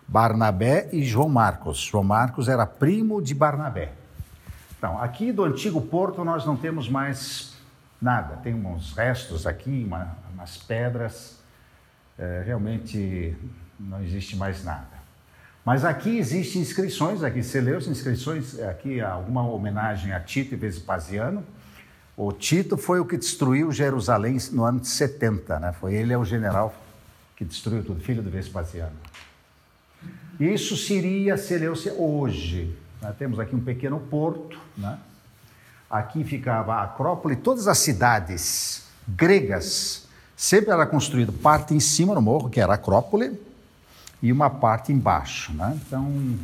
Barnabé 0.06 0.90
e 0.92 1.02
João 1.02 1.30
Marcos. 1.30 1.78
João 1.78 2.04
Marcos 2.04 2.46
era 2.46 2.66
primo 2.66 3.22
de 3.22 3.34
Barnabé. 3.34 3.92
Então, 4.76 5.00
aqui 5.00 5.32
do 5.32 5.44
antigo 5.44 5.80
porto 5.80 6.22
nós 6.24 6.44
não 6.44 6.58
temos 6.58 6.90
mais 6.90 7.54
nada. 8.00 8.36
Tem 8.36 8.54
uns 8.54 8.92
restos 8.92 9.46
aqui, 9.46 9.84
uma, 9.86 10.16
umas 10.34 10.58
pedras. 10.58 11.38
É, 12.18 12.42
realmente 12.44 13.34
não 13.80 14.02
existe 14.02 14.36
mais 14.36 14.62
nada. 14.62 14.97
Mas 15.68 15.84
aqui 15.84 16.16
existem 16.16 16.62
inscrições, 16.62 17.22
aqui 17.22 17.42
você 17.42 17.60
leu 17.60 17.76
as 17.76 17.86
inscrições, 17.86 18.58
aqui 18.58 19.02
alguma 19.02 19.46
homenagem 19.46 20.14
a 20.14 20.18
Tito 20.18 20.54
e 20.54 20.56
Vespasiano. 20.56 21.44
O 22.16 22.32
Tito 22.32 22.78
foi 22.78 23.00
o 23.00 23.04
que 23.04 23.18
destruiu 23.18 23.70
Jerusalém 23.70 24.38
no 24.50 24.64
ano 24.64 24.80
de 24.80 24.88
70, 24.88 25.60
né? 25.60 25.74
Foi 25.78 25.92
ele 25.92 26.10
é 26.10 26.16
o 26.16 26.24
general 26.24 26.74
que 27.36 27.44
destruiu 27.44 27.84
tudo, 27.84 28.00
filho 28.00 28.22
do 28.22 28.30
Vespasiano. 28.30 28.96
Isso 30.40 30.74
seria 30.74 31.36
Seleucia 31.36 31.92
hoje. 31.92 32.74
Né? 33.02 33.14
Temos 33.18 33.38
aqui 33.38 33.54
um 33.54 33.60
pequeno 33.60 34.00
porto, 34.00 34.58
né? 34.74 34.98
Aqui 35.90 36.24
ficava 36.24 36.76
a 36.76 36.84
Acrópole, 36.84 37.36
todas 37.36 37.68
as 37.68 37.76
cidades 37.76 38.84
gregas. 39.06 40.08
Sempre 40.34 40.70
era 40.70 40.86
construído 40.86 41.30
parte 41.30 41.74
em 41.74 41.80
cima 41.80 42.14
no 42.14 42.22
morro, 42.22 42.48
que 42.48 42.58
era 42.58 42.72
a 42.72 42.76
Acrópole, 42.76 43.38
e 44.22 44.32
uma 44.32 44.50
parte 44.50 44.92
embaixo. 44.92 45.52
Né? 45.52 45.78
Então, 45.86 46.36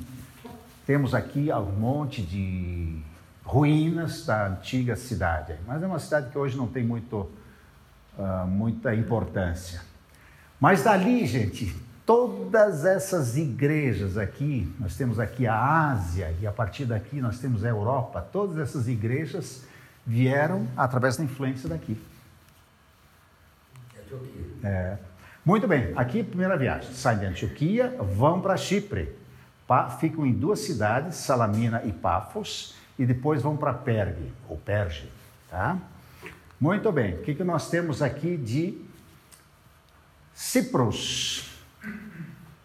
temos 0.87 1.15
aqui 1.15 1.53
um 1.53 1.73
monte 1.73 2.23
de 2.23 3.01
ruínas 3.45 4.25
da 4.25 4.49
antiga 4.49 4.97
cidade. 4.97 5.55
Mas 5.67 5.83
é 5.83 5.87
uma 5.87 5.99
cidade 5.99 6.31
que 6.31 6.39
hoje 6.39 6.57
não 6.57 6.67
tem 6.67 6.85
muito, 6.85 7.31
uh, 8.19 8.47
muita 8.47 8.95
importância. 8.95 9.83
Mas 10.59 10.83
dali, 10.83 11.27
gente, 11.27 11.77
todas 12.07 12.85
essas 12.85 13.37
igrejas 13.37 14.17
aqui, 14.17 14.73
nós 14.79 14.97
temos 14.97 15.19
aqui 15.19 15.47
a 15.47 15.91
Ásia 15.91 16.35
e 16.41 16.47
a 16.47 16.53
partir 16.53 16.87
daqui 16.87 17.21
nós 17.21 17.39
temos 17.39 17.65
a 17.65 17.69
Europa, 17.69 18.27
todas 18.33 18.59
essas 18.59 18.89
igrejas 18.89 19.65
vieram 20.07 20.67
através 20.77 21.17
da 21.17 21.25
influência 21.25 21.69
daqui. 21.69 22.01
É. 24.63 24.97
Muito 25.45 25.69
bem, 25.69 25.93
aqui 25.95 26.23
primeira 26.23 26.57
viagem. 26.57 26.91
Saem 26.95 27.19
de 27.19 27.27
Antioquia, 27.27 27.95
vão 28.17 28.41
para 28.41 28.57
Chipre. 28.57 29.15
ficam 30.01 30.25
em 30.25 30.33
duas 30.33 30.61
cidades, 30.61 31.17
Salamina 31.17 31.83
e 31.85 31.93
Pafos, 31.93 32.75
e 32.99 33.05
depois 33.05 33.43
vão 33.43 33.55
para 33.55 33.75
Pergue, 33.75 34.33
ou 34.49 34.57
Perge. 34.57 35.13
Tá? 35.51 35.77
Muito 36.59 36.91
bem, 36.91 37.17
o 37.17 37.23
que, 37.23 37.35
que 37.35 37.45
nós 37.45 37.69
temos 37.69 38.01
aqui 38.01 38.39
de 38.39 38.81
Cipros? 40.33 41.51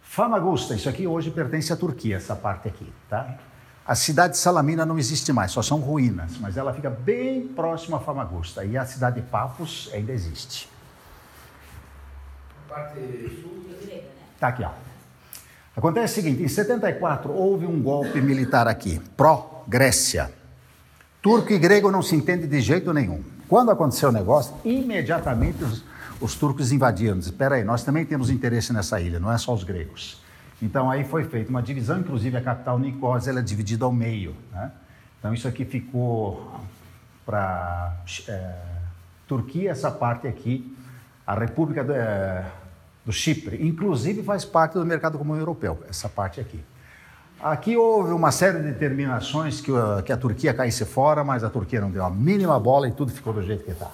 Famagusta, 0.02 0.74
isso 0.74 0.88
aqui 0.88 1.06
hoje 1.06 1.32
pertence 1.32 1.74
à 1.74 1.76
Turquia, 1.76 2.15
essa 2.15 2.36
parte 2.36 2.70
aqui, 2.70 2.92
tá? 3.10 3.38
A 3.86 3.94
cidade 3.94 4.34
de 4.34 4.39
Salamina 4.39 4.86
não 4.86 4.98
existe 4.98 5.34
mais, 5.34 5.52
só 5.52 5.62
são 5.62 5.80
ruínas, 5.80 6.38
mas 6.38 6.56
ela 6.56 6.74
fica 6.74 6.89
bem 6.89 7.46
próxima 7.46 7.98
a 7.98 8.00
Famagusta. 8.00 8.63
E 8.63 8.78
a 8.78 8.86
cidade 8.86 9.20
de 9.20 9.28
Papos 9.28 9.89
ainda 9.94 10.13
existe. 10.13 10.70
Parte 12.70 13.00
sul. 13.42 13.60
Está 14.36 14.50
aqui, 14.50 14.64
ó. 14.64 14.70
Acontece 15.76 16.14
o 16.14 16.16
seguinte: 16.24 16.44
em 16.44 16.48
74 16.48 17.32
houve 17.32 17.66
um 17.66 17.82
golpe 17.82 18.22
militar 18.22 18.68
aqui, 18.68 19.02
pró-Grécia. 19.18 20.32
Turco 21.22 21.52
e 21.52 21.58
grego 21.60 21.92
não 21.92 22.02
se 22.02 22.16
entendem 22.16 22.48
de 22.48 22.62
jeito 22.62 22.94
nenhum. 22.94 23.22
Quando 23.48 23.72
aconteceu 23.72 24.10
o 24.10 24.12
negócio, 24.12 24.56
imediatamente 24.64 25.64
os, 25.64 25.84
os 26.22 26.36
turcos 26.36 26.72
invadiram. 26.72 27.18
Espera 27.20 27.56
aí, 27.56 27.64
nós 27.64 27.84
também 27.84 28.06
temos 28.06 28.30
interesse 28.30 28.72
nessa 28.72 29.02
ilha, 29.02 29.20
não 29.20 29.32
é 29.32 29.38
só 29.38 29.54
os 29.54 29.64
gregos. 29.64 30.22
Então 30.62 30.92
aí 30.92 31.04
foi 31.04 31.24
feita 31.24 31.50
uma 31.50 31.62
divisão, 31.62 32.00
inclusive 32.00 32.38
a 32.38 32.42
capital 32.42 32.78
Nicósia 32.78 33.32
ela 33.32 33.40
é 33.40 33.44
dividida 33.44 33.86
ao 33.86 33.92
meio. 33.92 34.36
Né? 34.52 34.72
Então 35.18 35.34
isso 35.34 35.48
aqui 35.48 35.66
ficou 35.66 36.54
para 37.26 37.98
é, 38.28 38.54
Turquia, 39.28 39.72
essa 39.72 39.90
parte 39.90 40.28
aqui, 40.28 40.76
a 41.30 41.36
República 41.36 41.84
do, 41.84 41.94
é, 41.94 42.44
do, 43.06 43.13
Chipre, 43.13 43.63
inclusive 43.63 44.24
faz 44.24 44.44
parte 44.44 44.74
do 44.74 44.84
mercado 44.84 45.15
comum 45.15 45.36
europeu, 45.36 45.80
essa 45.88 46.10
parte 46.10 46.42
aqui. 46.42 46.60
Aqui 47.39 47.78
houve 47.78 48.13
uma 48.13 48.32
série 48.32 48.58
de 48.58 48.63
determinações 48.63 49.62
que, 49.62 49.72
que 50.06 50.12
a 50.12 50.18
Turquia 50.18 50.56
caísse 50.56 50.86
fora, 50.86 51.24
mas 51.24 51.44
a 51.44 51.50
Turquia 51.50 51.80
não 51.80 51.92
deu 51.92 52.04
a 52.04 52.10
mínima 52.10 52.60
bola 52.60 52.88
e 52.88 52.92
tudo 52.92 53.12
ficou 53.12 53.32
do 53.32 53.44
jeito 53.44 53.63
que 53.63 53.70
está. 53.70 53.92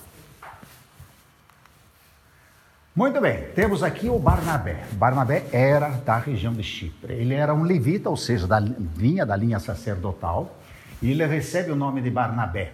Muito 2.95 3.19
bem, 3.19 3.50
temos 3.54 3.84
aqui 3.84 4.08
o 4.08 4.17
Barnabé. 4.17 4.86
Barnabé 4.93 5.45
era 5.52 5.89
da 5.89 6.17
região 6.17 6.54
de 6.54 6.63
Chipre. 6.63 7.15
Ele 7.15 7.34
era 7.34 7.54
um 7.54 7.63
levita, 7.63 8.10
ou 8.10 8.15
seja, 8.15 8.48
da, 8.48 8.62
vinha 8.62 9.26
da 9.26 9.36
linha 9.36 9.60
sacerdotal, 9.60 10.56
e 11.02 11.12
ele 11.12 11.26
recebe 11.26 11.69
o 11.69 11.76
nome 11.76 12.02
de 12.02 12.10
Barnabé. 12.10 12.71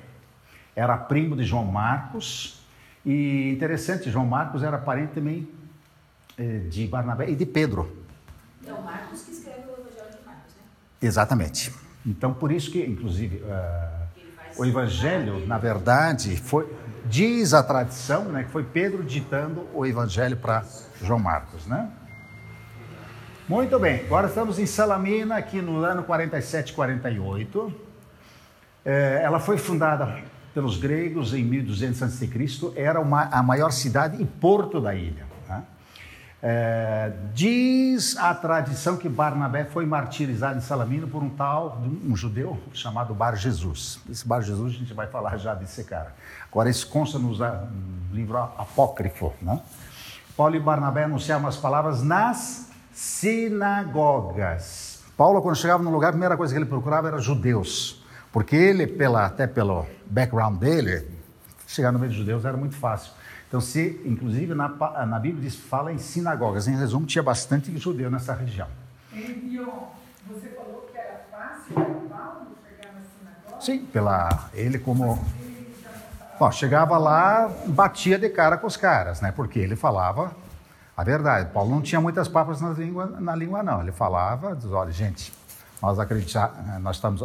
Era 0.76 0.95
primo 0.95 1.36
de 1.36 1.43
João 1.43 1.65
Marcos, 1.65 2.61
e 3.06 3.52
interessante, 3.52 4.12
João 4.12 4.26
Marcos 4.26 4.64
era 4.64 4.78
parente 4.78 5.14
também 5.14 5.48
eh, 6.38 6.60
de 6.70 6.88
Barnabé 6.88 7.30
e 7.30 7.36
de 7.36 7.46
Pedro. 7.46 7.96
É 8.66 8.74
o 8.74 8.82
Marcos 8.82 9.24
que 9.24 9.32
escreve 9.32 9.62
o 9.68 9.74
Evangelho 9.74 10.12
de 10.12 10.26
Marcos, 10.26 10.54
né? 10.56 10.64
Exatamente. 11.02 11.74
Então, 12.06 12.34
por 12.34 12.52
isso 12.52 12.72
que, 12.72 12.84
inclusive, 12.84 13.38
uh, 13.38 14.62
o 14.62 14.66
Evangelho, 14.66 15.46
na 15.48 15.58
verdade, 15.58 16.36
foi 16.38 16.68
Diz 17.06 17.54
a 17.54 17.64
tradição 17.64 18.26
né, 18.26 18.44
que 18.44 18.52
foi 18.52 18.64
Pedro 18.64 19.04
ditando 19.04 19.68
o 19.74 19.86
evangelho 19.86 20.38
para 20.38 20.64
João 21.02 21.20
Marcos. 21.20 21.66
Né? 21.66 21.90
Muito 23.50 23.78
bem, 23.80 24.02
agora 24.06 24.28
estamos 24.28 24.60
em 24.60 24.66
Salamina, 24.66 25.36
aqui 25.36 25.62
no 25.62 25.84
ano 25.84 26.04
47, 26.04 26.74
48. 26.74 27.74
É, 28.86 29.22
ela 29.24 29.40
foi 29.40 29.58
fundada 29.58 30.20
pelos 30.54 30.78
gregos 30.78 31.34
em 31.34 31.44
1200 31.44 32.04
a.C., 32.04 32.30
era 32.76 33.00
uma, 33.00 33.24
a 33.24 33.42
maior 33.42 33.72
cidade 33.72 34.22
e 34.22 34.26
porto 34.26 34.82
da 34.82 34.94
ilha. 34.94 35.32
É, 36.44 37.14
diz 37.36 38.18
a 38.18 38.34
tradição 38.34 38.98
que 38.98 39.08
Barnabé 39.08 39.66
foi 39.66 39.86
martirizado 39.86 40.58
em 40.58 40.62
Salamina 40.62 41.06
por 41.06 41.22
um 41.22 41.30
tal, 41.30 41.80
um 42.04 42.16
judeu 42.16 42.60
chamado 42.74 43.14
Bar 43.14 43.36
Jesus. 43.36 44.00
Esse 44.10 44.28
Bar 44.28 44.42
Jesus 44.42 44.74
a 44.74 44.78
gente 44.78 44.92
vai 44.92 45.06
falar 45.06 45.38
já 45.38 45.54
desse 45.54 45.84
cara. 45.84 46.16
Agora, 46.52 46.68
isso 46.68 46.88
consta 46.88 47.20
no 47.20 47.32
livro 48.12 48.40
apócrifo. 48.40 49.34
Né? 49.40 49.62
Paulo 50.36 50.56
e 50.56 50.60
Barnabé 50.60 51.04
anunciavam 51.04 51.48
as 51.48 51.58
palavras 51.58 52.02
nas 52.02 52.72
sinagogas. 52.92 55.04
Paulo, 55.16 55.44
quando 55.44 55.56
chegava 55.56 55.84
no 55.84 55.92
lugar, 55.92 56.08
a 56.08 56.14
primeira 56.14 56.36
coisa 56.36 56.52
que 56.52 56.58
ele 56.58 56.66
procurava 56.66 57.08
era 57.08 57.20
judeus, 57.20 58.01
porque 58.32 58.56
ele, 58.56 58.88
pela, 58.88 59.26
até 59.26 59.46
pelo 59.46 59.86
background 60.06 60.58
dele, 60.58 61.08
chegar 61.67 61.91
no 61.91 62.00
meio 62.00 62.12
de 62.12 62.17
judeus 62.17 62.46
era 62.46 62.56
muito 62.56 62.76
fácil. 62.76 63.12
Então, 63.48 63.60
se, 63.60 64.02
inclusive, 64.06 64.54
na, 64.54 64.70
na 65.06 65.20
Bíblia 65.20 65.44
diz, 65.44 65.58
fala 65.58 65.91
em 65.91 65.98
sinagogas. 65.98 66.70
Em 66.70 66.76
resumo, 66.78 67.06
tinha 67.06 67.22
bastante 67.22 67.76
judeu 67.78 68.10
nessa 68.10 68.34
região. 68.34 68.67
você 69.12 70.48
falou 70.56 70.89
que 70.89 70.98
era 70.98 71.26
fácil 71.30 71.74
para 71.74 71.84
Paulo 71.84 72.48
chegar 72.65 72.94
na 72.94 73.02
sinagoga? 73.02 73.62
Sim, 73.62 73.86
pela, 73.86 74.50
ele 74.54 74.80
como... 74.80 75.20
Bom, 76.39 76.52
chegava 76.52 76.98
lá, 76.98 77.52
batia 77.67 78.17
de 78.17 78.30
cara 78.30 78.58
com 78.58 78.65
os 78.65 78.78
caras, 78.78 79.20
né? 79.20 79.34
Porque 79.34 79.60
ele 79.60 79.76
falava 79.76 80.32
a 80.96 81.04
verdade. 81.04 81.52
Paulo 81.52 81.70
não 81.70 81.82
tinha 81.82 82.00
muitas 82.00 82.28
papas 82.28 82.62
na 82.62 82.70
língua, 82.70 83.06
na 83.06 83.36
língua 83.36 83.62
não. 83.62 83.82
Ele 83.82 83.91
falava, 83.91 84.56
diz, 84.56 84.72
olha, 84.72 84.91
gente, 84.91 85.34
nós, 85.82 86.00
acreditar, 86.00 86.80
nós 86.80 86.96
estamos 86.96 87.22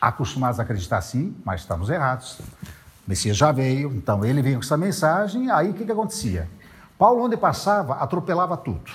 acostumados 0.00 0.60
a 0.60 0.62
acreditar 0.62 0.98
assim, 0.98 1.36
mas 1.44 1.62
estamos 1.62 1.90
errados. 1.90 2.40
Messias 3.06 3.36
já 3.36 3.50
veio, 3.50 3.90
então 3.92 4.24
ele 4.24 4.42
veio 4.42 4.56
com 4.56 4.64
essa 4.64 4.76
mensagem, 4.76 5.50
aí 5.50 5.70
o 5.70 5.74
que, 5.74 5.84
que 5.84 5.92
acontecia? 5.92 6.48
Paulo, 6.98 7.24
onde 7.24 7.36
passava, 7.36 7.94
atropelava 7.94 8.56
tudo. 8.56 8.90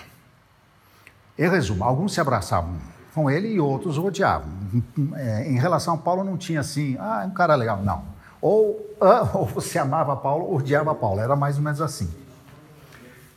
Em 1.38 1.50
resumo, 1.50 1.84
alguns 1.84 2.14
se 2.14 2.22
abraçavam 2.22 2.78
com 3.14 3.30
ele 3.30 3.48
e 3.48 3.60
outros 3.60 3.98
o 3.98 4.06
odiavam. 4.06 4.50
É, 5.16 5.50
em 5.50 5.58
relação 5.58 5.96
a 5.96 5.98
Paulo, 5.98 6.24
não 6.24 6.38
tinha 6.38 6.60
assim, 6.60 6.98
ah, 7.00 7.22
é 7.24 7.28
um 7.28 7.32
cara 7.32 7.56
legal, 7.56 7.82
não. 7.82 8.04
Ou, 8.42 8.96
ou 9.34 9.46
você 9.46 9.80
amava 9.80 10.16
Paulo, 10.16 10.46
ou 10.46 10.58
odiava 10.58 10.94
Paulo, 10.94 11.20
era 11.20 11.36
mais 11.36 11.58
ou 11.58 11.64
menos 11.64 11.82
assim. 11.82 12.14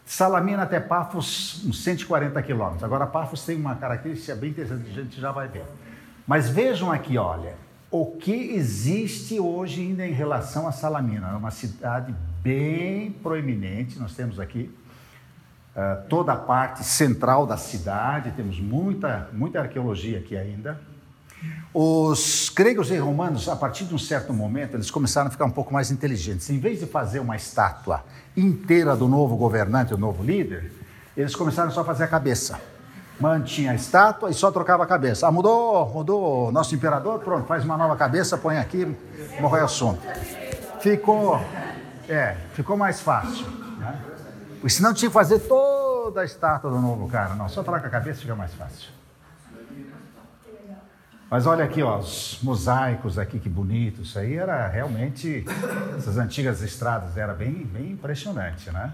Salamina 0.04 0.62
até 0.62 0.78
Pafos, 0.78 1.64
uns 1.66 1.82
140 1.82 2.40
quilômetros. 2.42 2.84
Agora, 2.84 3.06
Pafos 3.06 3.44
tem 3.44 3.56
uma 3.56 3.74
característica 3.74 4.34
bem 4.36 4.50
interessante, 4.50 4.88
a 4.88 4.92
gente 4.92 5.20
já 5.20 5.32
vai 5.32 5.48
ver. 5.48 5.64
Mas 6.26 6.48
vejam 6.48 6.90
aqui, 6.90 7.16
olha, 7.16 7.54
o 7.90 8.06
que 8.06 8.32
existe 8.32 9.38
hoje 9.38 9.80
ainda 9.80 10.04
em 10.04 10.12
relação 10.12 10.66
a 10.66 10.72
Salamina. 10.72 11.28
É 11.28 11.36
uma 11.36 11.52
cidade 11.52 12.14
bem 12.42 13.12
proeminente, 13.12 13.98
nós 13.98 14.14
temos 14.14 14.40
aqui 14.40 14.70
uh, 15.74 16.06
toda 16.08 16.32
a 16.32 16.36
parte 16.36 16.84
central 16.84 17.46
da 17.46 17.56
cidade, 17.56 18.32
temos 18.32 18.58
muita, 18.58 19.28
muita 19.32 19.60
arqueologia 19.60 20.18
aqui 20.18 20.36
ainda. 20.36 20.80
Os 21.72 22.50
gregos 22.54 22.90
e 22.90 22.96
romanos, 22.96 23.48
a 23.48 23.54
partir 23.54 23.84
de 23.84 23.94
um 23.94 23.98
certo 23.98 24.32
momento, 24.32 24.74
eles 24.74 24.90
começaram 24.90 25.28
a 25.28 25.30
ficar 25.30 25.44
um 25.44 25.50
pouco 25.50 25.72
mais 25.72 25.92
inteligentes. 25.92 26.50
Em 26.50 26.58
vez 26.58 26.80
de 26.80 26.86
fazer 26.86 27.20
uma 27.20 27.36
estátua 27.36 28.04
inteira 28.36 28.96
do 28.96 29.06
novo 29.06 29.36
governante, 29.36 29.90
do 29.90 29.98
novo 29.98 30.24
líder, 30.24 30.72
eles 31.16 31.36
começaram 31.36 31.70
só 31.70 31.82
a 31.82 31.84
fazer 31.84 32.04
a 32.04 32.08
cabeça 32.08 32.60
mantinha 33.18 33.72
a 33.72 33.74
estátua 33.74 34.30
e 34.30 34.34
só 34.34 34.50
trocava 34.50 34.84
a 34.84 34.86
cabeça. 34.86 35.26
Ah, 35.26 35.32
mudou, 35.32 35.88
mudou 35.90 36.52
nosso 36.52 36.74
imperador, 36.74 37.20
pronto, 37.20 37.46
faz 37.46 37.64
uma 37.64 37.76
nova 37.76 37.96
cabeça, 37.96 38.36
põe 38.36 38.58
aqui, 38.58 38.96
morreu 39.40 39.64
assunto. 39.64 40.00
Ficou, 40.80 41.40
é, 42.08 42.36
ficou 42.52 42.76
mais 42.76 43.00
fácil. 43.00 43.46
Né? 43.78 43.98
Porque 44.60 44.70
senão 44.70 44.92
tinha 44.92 45.08
que 45.08 45.14
fazer 45.14 45.40
toda 45.40 46.20
a 46.20 46.24
estátua 46.24 46.70
do 46.70 46.78
novo 46.78 47.08
cara. 47.08 47.34
Não, 47.34 47.48
só 47.48 47.62
troca 47.62 47.86
a 47.86 47.90
cabeça 47.90 48.20
fica 48.20 48.34
mais 48.34 48.52
fácil. 48.54 48.96
Mas 51.28 51.44
olha 51.44 51.64
aqui, 51.64 51.82
ó, 51.82 51.98
os 51.98 52.38
mosaicos 52.40 53.18
aqui, 53.18 53.40
que 53.40 53.48
bonito. 53.48 54.02
Isso 54.02 54.16
aí 54.16 54.36
era 54.36 54.68
realmente, 54.68 55.44
essas 55.98 56.16
antigas 56.18 56.62
estradas, 56.62 57.16
era 57.16 57.34
bem, 57.34 57.64
bem 57.66 57.90
impressionante, 57.90 58.70
né? 58.70 58.92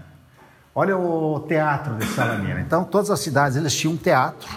Olha 0.75 0.97
o 0.97 1.39
teatro 1.41 1.95
de 1.97 2.05
Salamina. 2.07 2.59
Então, 2.59 2.83
todas 2.83 3.11
as 3.11 3.19
cidades 3.19 3.55
eles 3.55 3.75
tinham 3.75 3.93
um 3.93 3.97
teatro 3.97 4.49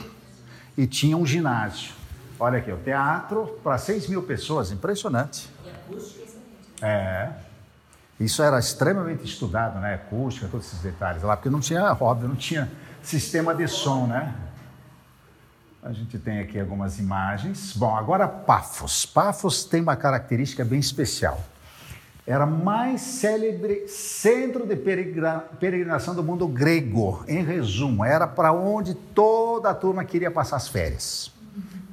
e 0.76 0.86
tinham 0.86 1.20
um 1.20 1.26
ginásio. 1.26 1.94
Olha 2.40 2.58
aqui, 2.58 2.72
o 2.72 2.78
teatro 2.78 3.58
para 3.62 3.76
6 3.76 4.08
mil 4.08 4.22
pessoas, 4.22 4.70
impressionante. 4.70 5.50
É. 6.80 7.30
Isso 8.18 8.42
era 8.42 8.58
extremamente 8.58 9.24
estudado, 9.24 9.78
né? 9.78 9.94
Acústica, 9.94 10.48
todos 10.48 10.66
esses 10.66 10.80
detalhes 10.80 11.22
lá, 11.22 11.36
porque 11.36 11.50
não 11.50 11.60
tinha, 11.60 11.94
óbvio, 12.00 12.28
não 12.28 12.36
tinha 12.36 12.70
sistema 13.02 13.54
de 13.54 13.68
som, 13.68 14.06
né? 14.06 14.34
A 15.82 15.92
gente 15.92 16.18
tem 16.18 16.40
aqui 16.40 16.58
algumas 16.58 16.98
imagens. 16.98 17.74
Bom, 17.76 17.94
agora 17.94 18.26
Pafos. 18.26 19.04
Pafos 19.06 19.64
tem 19.64 19.82
uma 19.82 19.96
característica 19.96 20.64
bem 20.64 20.80
especial. 20.80 21.40
Era 22.26 22.44
mais 22.44 23.02
célebre 23.02 23.86
centro 23.86 24.66
de 24.66 24.74
peregrinação 24.74 26.12
do 26.12 26.24
mundo 26.24 26.48
grego. 26.48 27.24
Em 27.28 27.44
resumo, 27.44 28.04
era 28.04 28.26
para 28.26 28.52
onde 28.52 28.94
toda 28.94 29.70
a 29.70 29.74
turma 29.74 30.04
queria 30.04 30.30
passar 30.30 30.56
as 30.56 30.66
férias. 30.66 31.30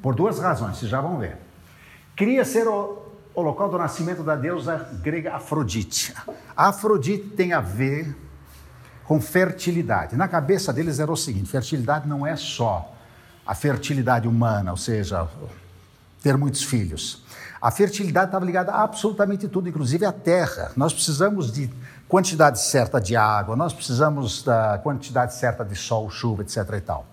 Por 0.01 0.15
duas 0.15 0.39
razões, 0.39 0.77
vocês 0.77 0.89
já 0.89 0.99
vão 0.99 1.19
ver. 1.19 1.37
Queria 2.15 2.43
ser 2.43 2.67
o, 2.67 3.03
o 3.35 3.41
local 3.41 3.69
do 3.69 3.77
nascimento 3.77 4.23
da 4.23 4.35
deusa 4.35 4.89
grega 5.03 5.35
Afrodite. 5.35 6.15
Afrodite 6.57 7.29
tem 7.29 7.53
a 7.53 7.61
ver 7.61 8.15
com 9.05 9.21
fertilidade. 9.21 10.15
Na 10.15 10.27
cabeça 10.27 10.73
deles 10.73 10.99
era 10.99 11.11
o 11.11 11.17
seguinte: 11.17 11.47
fertilidade 11.47 12.07
não 12.07 12.25
é 12.25 12.35
só 12.35 12.91
a 13.45 13.53
fertilidade 13.53 14.27
humana, 14.27 14.71
ou 14.71 14.77
seja, 14.77 15.27
ter 16.21 16.37
muitos 16.37 16.63
filhos. 16.63 17.22
A 17.63 17.71
fertilidade 17.71 18.25
estava 18.25 18.43
ligada 18.43 18.73
a 18.73 18.83
absolutamente 18.83 19.47
tudo, 19.47 19.69
inclusive 19.69 20.05
a 20.05 20.11
terra. 20.11 20.73
Nós 20.75 20.91
precisamos 20.91 21.49
de 21.49 21.69
quantidade 22.09 22.59
certa 22.59 22.99
de 22.99 23.15
água, 23.15 23.55
nós 23.55 23.71
precisamos 23.71 24.43
da 24.43 24.81
quantidade 24.83 25.33
certa 25.33 25.63
de 25.63 25.73
sol, 25.73 26.09
chuva, 26.09 26.41
etc. 26.41 26.57
e 26.75 26.81
tal. 26.81 27.05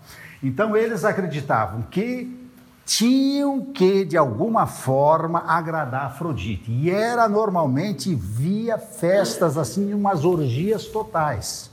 Então 0.43 0.77
eles 0.77 1.05
acreditavam 1.05 1.83
que 1.83 2.51
tinham 2.85 3.67
que, 3.67 4.05
de 4.05 4.17
alguma 4.17 4.67
forma, 4.67 5.39
agradar 5.47 6.07
Afrodite. 6.07 6.69
E 6.69 6.91
era 6.91 7.29
normalmente 7.29 8.13
via 8.13 8.77
festas, 8.77 9.57
assim, 9.57 9.95
umas 9.95 10.25
orgias 10.25 10.87
totais. 10.87 11.71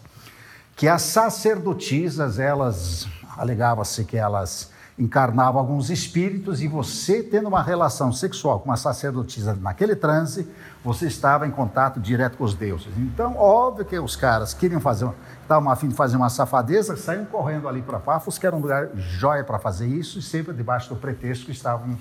Que 0.76 0.88
as 0.88 1.02
sacerdotisas, 1.02 2.38
elas 2.38 3.08
alegava-se 3.36 4.06
que 4.06 4.18
elas 4.18 4.70
encarnavam 4.98 5.60
alguns 5.60 5.92
espíritos 5.92 6.62
e 6.62 6.68
você 6.68 7.22
tendo 7.22 7.48
uma 7.48 7.62
relação 7.62 8.12
sexual 8.12 8.60
com 8.60 8.70
uma 8.70 8.78
sacerdotisa 8.78 9.56
naquele 9.56 9.96
transe, 9.96 10.50
você 10.84 11.06
estava 11.06 11.46
em 11.46 11.52
contato 11.52 12.00
direto 12.00 12.38
com 12.38 12.44
os 12.44 12.56
deuses. 12.56 12.88
Então, 12.98 13.38
óbvio 13.38 13.86
que 13.86 14.00
os 14.00 14.16
caras 14.16 14.56
queriam 14.56 14.82
fazer, 14.82 15.08
estavam 15.42 15.70
a 15.70 15.76
fim 15.76 15.90
de 15.90 15.96
fazer 15.96 16.18
uma 16.18 16.30
safadeza, 16.30 16.98
saíam 16.98 17.26
correndo 17.26 17.68
ali 17.68 17.84
para 17.84 18.00
Pafos, 18.00 18.40
que 18.40 18.48
era 18.48 18.56
um 18.56 18.60
lugar 18.60 18.90
jóia 18.96 19.44
para 19.44 19.60
fazer 19.60 19.86
isso, 19.86 20.18
e 20.18 20.22
sempre 20.22 20.52
debaixo 20.54 20.90
do 20.90 20.96
pretexto 20.96 21.46
que 21.46 21.52
estavam 21.52 21.96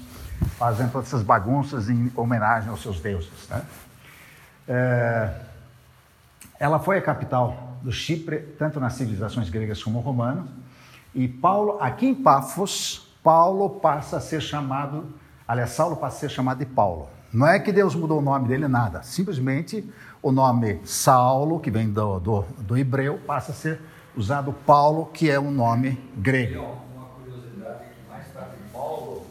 fazendo 0.58 0.90
todas 0.90 1.08
essas 1.08 1.22
bagunças 1.22 1.90
em 1.90 2.10
homenagem 2.16 2.70
aos 2.70 2.80
seus 2.80 2.98
deuses. 2.98 3.48
Né? 3.50 3.62
É, 4.68 5.34
ela 6.58 6.78
foi 6.78 6.96
a 6.96 7.02
capital 7.02 7.76
do 7.82 7.92
Chipre, 7.92 8.38
tanto 8.58 8.80
nas 8.80 8.94
civilizações 8.94 9.50
gregas 9.50 9.82
como 9.82 10.00
romanas, 10.00 10.46
e 11.16 11.26
Paulo, 11.26 11.78
aqui 11.80 12.08
em 12.08 12.14
Pafos, 12.14 13.08
Paulo 13.22 13.70
passa 13.80 14.18
a 14.18 14.20
ser 14.20 14.42
chamado, 14.42 15.14
aliás, 15.48 15.70
Saulo 15.70 15.96
passa 15.96 16.18
a 16.18 16.20
ser 16.20 16.28
chamado 16.28 16.58
de 16.58 16.66
Paulo. 16.66 17.08
Não 17.32 17.46
é 17.46 17.58
que 17.58 17.72
Deus 17.72 17.94
mudou 17.94 18.18
o 18.18 18.22
nome 18.22 18.46
dele, 18.46 18.68
nada. 18.68 19.02
Simplesmente 19.02 19.90
o 20.22 20.30
nome 20.30 20.78
Saulo, 20.84 21.58
que 21.58 21.70
vem 21.70 21.90
do, 21.90 22.20
do, 22.20 22.42
do 22.58 22.76
hebreu, 22.76 23.18
passa 23.26 23.52
a 23.52 23.54
ser 23.54 23.80
usado 24.14 24.52
Paulo, 24.52 25.06
que 25.06 25.30
é 25.30 25.40
um 25.40 25.50
nome 25.50 25.98
grego. 26.18 26.76
Uma 26.94 27.06
curiosidade 27.06 27.84
é 27.84 27.88
que 27.88 28.10
mais 28.10 28.26
tarde 28.34 28.56
Paulo 28.70 29.26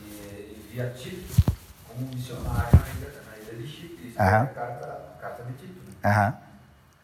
envia 0.00 0.88
Tito 0.96 1.42
como 1.86 2.08
missionário 2.14 2.70
na 2.72 3.52
ilha, 3.52 3.62
de 3.62 3.68
Chipre. 3.68 4.08
Isso 4.08 4.22
é 4.22 4.24
a 4.24 4.46
carta, 4.46 5.44
de 5.46 5.52
Tito. 5.52 5.80
Uhum. 6.02 6.32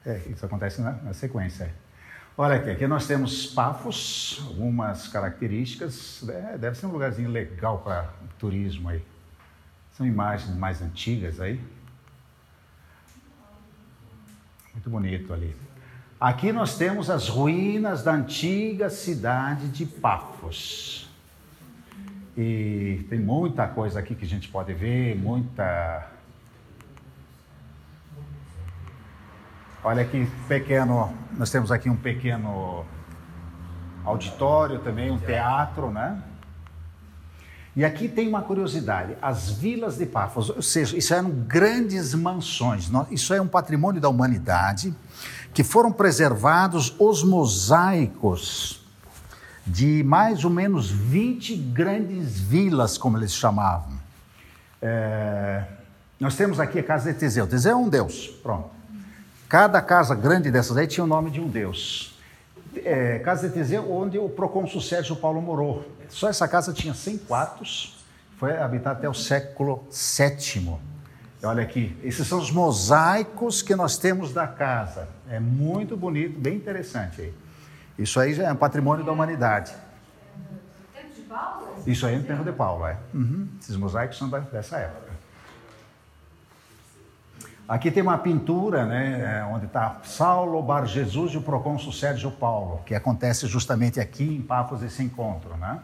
É, 0.06 0.20
isso 0.30 0.46
acontece 0.46 0.80
na, 0.80 0.92
na 0.92 1.12
sequência. 1.12 1.70
Olha 2.34 2.56
aqui, 2.56 2.70
aqui 2.70 2.86
nós 2.86 3.06
temos 3.06 3.44
Pafos, 3.44 4.42
algumas 4.48 5.06
características. 5.06 6.26
É, 6.26 6.56
deve 6.56 6.78
ser 6.78 6.86
um 6.86 6.90
lugarzinho 6.90 7.28
legal 7.28 7.80
para 7.80 8.08
turismo 8.38 8.88
aí. 8.88 9.04
São 9.92 10.06
imagens 10.06 10.56
mais 10.56 10.80
antigas 10.80 11.38
aí. 11.38 11.60
Muito 14.72 14.88
bonito 14.88 15.30
ali. 15.34 15.54
Aqui 16.18 16.54
nós 16.54 16.78
temos 16.78 17.10
as 17.10 17.28
ruínas 17.28 18.02
da 18.02 18.14
antiga 18.14 18.88
cidade 18.88 19.68
de 19.68 19.84
Pafos. 19.84 21.10
E 22.34 23.04
tem 23.10 23.20
muita 23.20 23.68
coisa 23.68 24.00
aqui 24.00 24.14
que 24.14 24.24
a 24.24 24.28
gente 24.28 24.48
pode 24.48 24.72
ver, 24.72 25.14
muita 25.16 26.10
Olha 29.84 30.04
que 30.04 30.26
pequeno, 30.46 31.12
nós 31.36 31.50
temos 31.50 31.72
aqui 31.72 31.90
um 31.90 31.96
pequeno 31.96 32.84
auditório 34.04 34.78
também, 34.78 35.10
um 35.10 35.18
teatro, 35.18 35.90
né? 35.90 36.22
E 37.74 37.84
aqui 37.84 38.06
tem 38.06 38.28
uma 38.28 38.42
curiosidade: 38.42 39.16
as 39.20 39.50
vilas 39.50 39.96
de 39.96 40.06
Pafos, 40.06 40.50
ou 40.50 40.62
seja, 40.62 40.96
isso 40.96 41.12
eram 41.12 41.30
grandes 41.30 42.14
mansões, 42.14 42.88
isso 43.10 43.34
é 43.34 43.40
um 43.40 43.48
patrimônio 43.48 44.00
da 44.00 44.08
humanidade, 44.08 44.94
que 45.52 45.64
foram 45.64 45.90
preservados 45.90 46.94
os 46.96 47.24
mosaicos 47.24 48.84
de 49.66 50.04
mais 50.04 50.44
ou 50.44 50.50
menos 50.50 50.90
20 50.90 51.56
grandes 51.56 52.38
vilas, 52.38 52.96
como 52.96 53.16
eles 53.18 53.32
chamavam. 53.34 53.94
É, 54.80 55.64
nós 56.20 56.36
temos 56.36 56.60
aqui 56.60 56.78
a 56.78 56.82
casa 56.84 57.12
de 57.12 57.18
Teseu. 57.18 57.48
Teseu 57.48 57.72
é 57.72 57.76
um 57.76 57.88
deus, 57.88 58.28
pronto. 58.42 58.81
Cada 59.52 59.82
casa 59.82 60.14
grande 60.14 60.50
dessas 60.50 60.78
aí 60.78 60.86
tinha 60.86 61.04
o 61.04 61.06
nome 61.06 61.30
de 61.30 61.38
um 61.38 61.46
deus. 61.46 62.18
É, 62.74 63.18
casa 63.18 63.48
de 63.50 63.52
Teseu, 63.52 63.92
onde 63.92 64.18
o 64.18 64.26
procônsul 64.26 64.80
Sérgio 64.80 65.14
Paulo 65.14 65.42
morou. 65.42 65.86
Só 66.08 66.30
essa 66.30 66.48
casa 66.48 66.72
tinha 66.72 66.94
100 66.94 67.18
quartos, 67.18 68.02
foi 68.38 68.56
habitada 68.56 69.00
até 69.00 69.08
o 69.10 69.12
século 69.12 69.86
VII. 69.90 70.78
Olha 71.42 71.62
aqui, 71.62 71.94
esses 72.02 72.26
são 72.26 72.38
os 72.38 72.50
mosaicos 72.50 73.60
que 73.60 73.76
nós 73.76 73.98
temos 73.98 74.32
da 74.32 74.46
casa. 74.46 75.06
É 75.28 75.38
muito 75.38 75.98
bonito, 75.98 76.40
bem 76.40 76.56
interessante 76.56 77.20
aí. 77.20 77.34
Isso 77.98 78.18
aí 78.18 78.32
já 78.32 78.44
é 78.44 78.52
um 78.54 78.56
patrimônio 78.56 79.04
da 79.04 79.12
humanidade. 79.12 79.74
Isso 81.86 82.06
aí 82.06 82.14
é 82.14 82.18
no 82.18 82.24
tempo 82.24 82.42
de 82.42 82.52
Paulo, 82.52 82.86
é. 82.86 82.96
Uhum. 83.12 83.48
Esses 83.60 83.76
mosaicos 83.76 84.16
são 84.16 84.30
dessa 84.30 84.78
época. 84.78 85.11
Aqui 87.68 87.90
tem 87.90 88.02
uma 88.02 88.18
pintura, 88.18 88.84
né, 88.84 89.38
é, 89.38 89.44
onde 89.44 89.66
está 89.66 90.00
Saulo, 90.02 90.60
Bar 90.62 90.84
Jesus 90.84 91.32
e 91.32 91.38
o 91.38 91.42
procônsul 91.42 91.92
Sérgio 91.92 92.30
Paulo, 92.30 92.80
que 92.84 92.94
acontece 92.94 93.46
justamente 93.46 94.00
aqui 94.00 94.24
em 94.24 94.42
Pafos 94.42 94.82
esse 94.82 95.02
encontro, 95.02 95.56
né? 95.56 95.78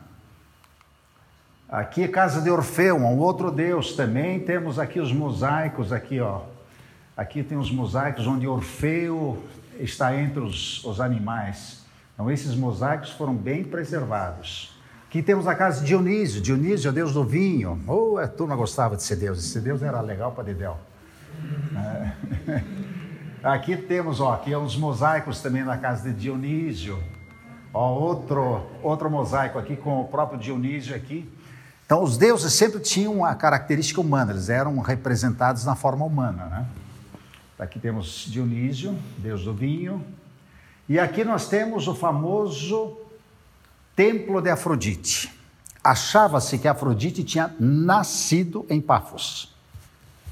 Aqui 1.68 2.02
é 2.02 2.08
casa 2.08 2.40
de 2.40 2.50
Orfeu, 2.50 2.96
um 2.96 3.18
outro 3.18 3.50
deus 3.50 3.92
também. 3.92 4.40
Temos 4.40 4.78
aqui 4.78 4.98
os 5.00 5.12
mosaicos, 5.12 5.92
aqui 5.92 6.18
ó. 6.18 6.40
Aqui 7.14 7.42
tem 7.42 7.58
os 7.58 7.70
mosaicos 7.70 8.26
onde 8.26 8.48
Orfeu 8.48 9.42
está 9.78 10.16
entre 10.16 10.40
os, 10.40 10.82
os 10.82 10.98
animais. 10.98 11.84
Então 12.14 12.30
esses 12.30 12.54
mosaicos 12.54 13.10
foram 13.10 13.34
bem 13.34 13.62
preservados. 13.64 14.74
Aqui 15.06 15.22
temos 15.22 15.46
a 15.46 15.54
casa 15.54 15.80
de 15.80 15.88
Dionísio. 15.88 16.40
Dionísio 16.40 16.88
é 16.88 16.90
o 16.90 16.94
deus 16.94 17.12
do 17.12 17.22
vinho. 17.22 17.78
Oh, 17.86 18.16
a 18.16 18.26
turma 18.26 18.56
gostava 18.56 18.96
de 18.96 19.02
ser 19.02 19.16
deus. 19.16 19.38
Esse 19.38 19.60
deus 19.60 19.82
era 19.82 20.00
legal 20.00 20.32
para 20.32 20.44
Dedéu. 20.44 20.78
É. 21.76 22.62
Aqui 23.42 23.76
temos, 23.76 24.20
ó, 24.20 24.32
aqui 24.32 24.54
uns 24.56 24.76
mosaicos 24.76 25.40
também 25.40 25.62
na 25.62 25.76
casa 25.78 26.10
de 26.10 26.20
Dionísio. 26.20 27.02
Ó, 27.72 27.94
outro, 27.94 28.66
outro 28.82 29.08
mosaico 29.08 29.58
aqui 29.58 29.76
com 29.76 30.00
o 30.00 30.08
próprio 30.08 30.38
Dionísio 30.38 30.94
aqui. 30.94 31.30
Então, 31.86 32.02
os 32.02 32.18
deuses 32.18 32.52
sempre 32.52 32.80
tinham 32.80 33.24
a 33.24 33.34
característica 33.34 34.00
humana, 34.00 34.32
eles 34.32 34.48
eram 34.48 34.78
representados 34.80 35.64
na 35.64 35.74
forma 35.74 36.04
humana, 36.04 36.46
né? 36.46 36.66
Aqui 37.58 37.78
temos 37.78 38.26
Dionísio, 38.26 38.96
deus 39.18 39.44
do 39.44 39.54
vinho. 39.54 40.04
E 40.88 40.98
aqui 40.98 41.24
nós 41.24 41.48
temos 41.48 41.88
o 41.88 41.94
famoso 41.94 42.98
Templo 43.96 44.40
de 44.40 44.50
Afrodite. 44.50 45.32
Achava-se 45.82 46.58
que 46.58 46.68
Afrodite 46.68 47.24
tinha 47.24 47.54
nascido 47.58 48.66
em 48.68 48.80
Pafos. 48.80 49.57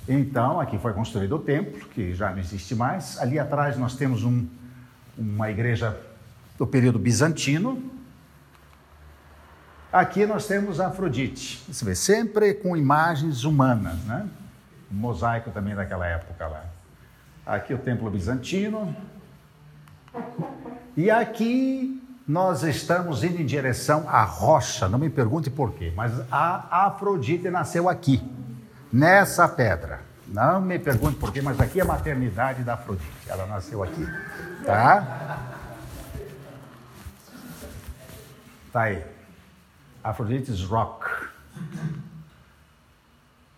Então, 0.09 0.61
aqui 0.61 0.79
foi 0.79 0.93
construído 0.93 1.35
o 1.35 1.39
templo, 1.39 1.89
que 1.89 2.15
já 2.15 2.31
não 2.31 2.39
existe 2.39 2.75
mais. 2.75 3.19
Ali 3.19 3.39
atrás 3.39 3.77
nós 3.77 3.97
temos 3.97 4.23
um, 4.23 4.47
uma 5.19 5.51
igreja 5.51 5.99
do 6.57 6.67
período 6.67 6.99
bizantino. 6.99 7.83
Aqui 9.93 10.25
nós 10.27 10.47
temos 10.47 10.79
Afrodite, 10.79 11.63
você 11.67 11.85
vê, 11.85 11.95
sempre 11.95 12.55
com 12.55 12.77
imagens 12.77 13.45
humanas, 13.45 13.99
né? 14.05 14.29
Mosaico 14.91 15.51
também 15.51 15.75
daquela 15.75 16.07
época 16.07 16.47
lá. 16.47 16.65
Aqui 17.45 17.75
o 17.75 17.79
templo 17.79 18.09
bizantino. 18.11 18.95
E 20.97 21.11
aqui 21.11 22.03
nós 22.27 22.63
estamos 22.63 23.25
indo 23.25 23.41
em 23.41 23.47
direção 23.47 24.09
à 24.09 24.23
rocha, 24.23 24.89
não 24.89 24.99
me 24.99 25.11
pergunte 25.11 25.51
por 25.51 25.73
quê, 25.73 25.93
mas 25.97 26.13
a 26.31 26.87
Afrodite 26.87 27.51
nasceu 27.51 27.89
aqui 27.89 28.23
nessa 28.93 29.49
pedra. 29.49 30.01
Não 30.27 30.61
me 30.61 30.79
pergunte 30.79 31.17
por 31.17 31.33
quê, 31.33 31.41
mas 31.41 31.61
aqui 31.61 31.79
é 31.79 31.83
a 31.83 31.87
maternidade 31.87 32.63
da 32.63 32.75
Afrodite. 32.75 33.07
Ela 33.29 33.47
nasceu 33.47 33.83
aqui. 33.83 34.07
Tá? 34.65 35.39
Tá 38.73 38.83
aí. 38.83 39.05
Afrodite's 40.03 40.63
Rock. 40.65 41.07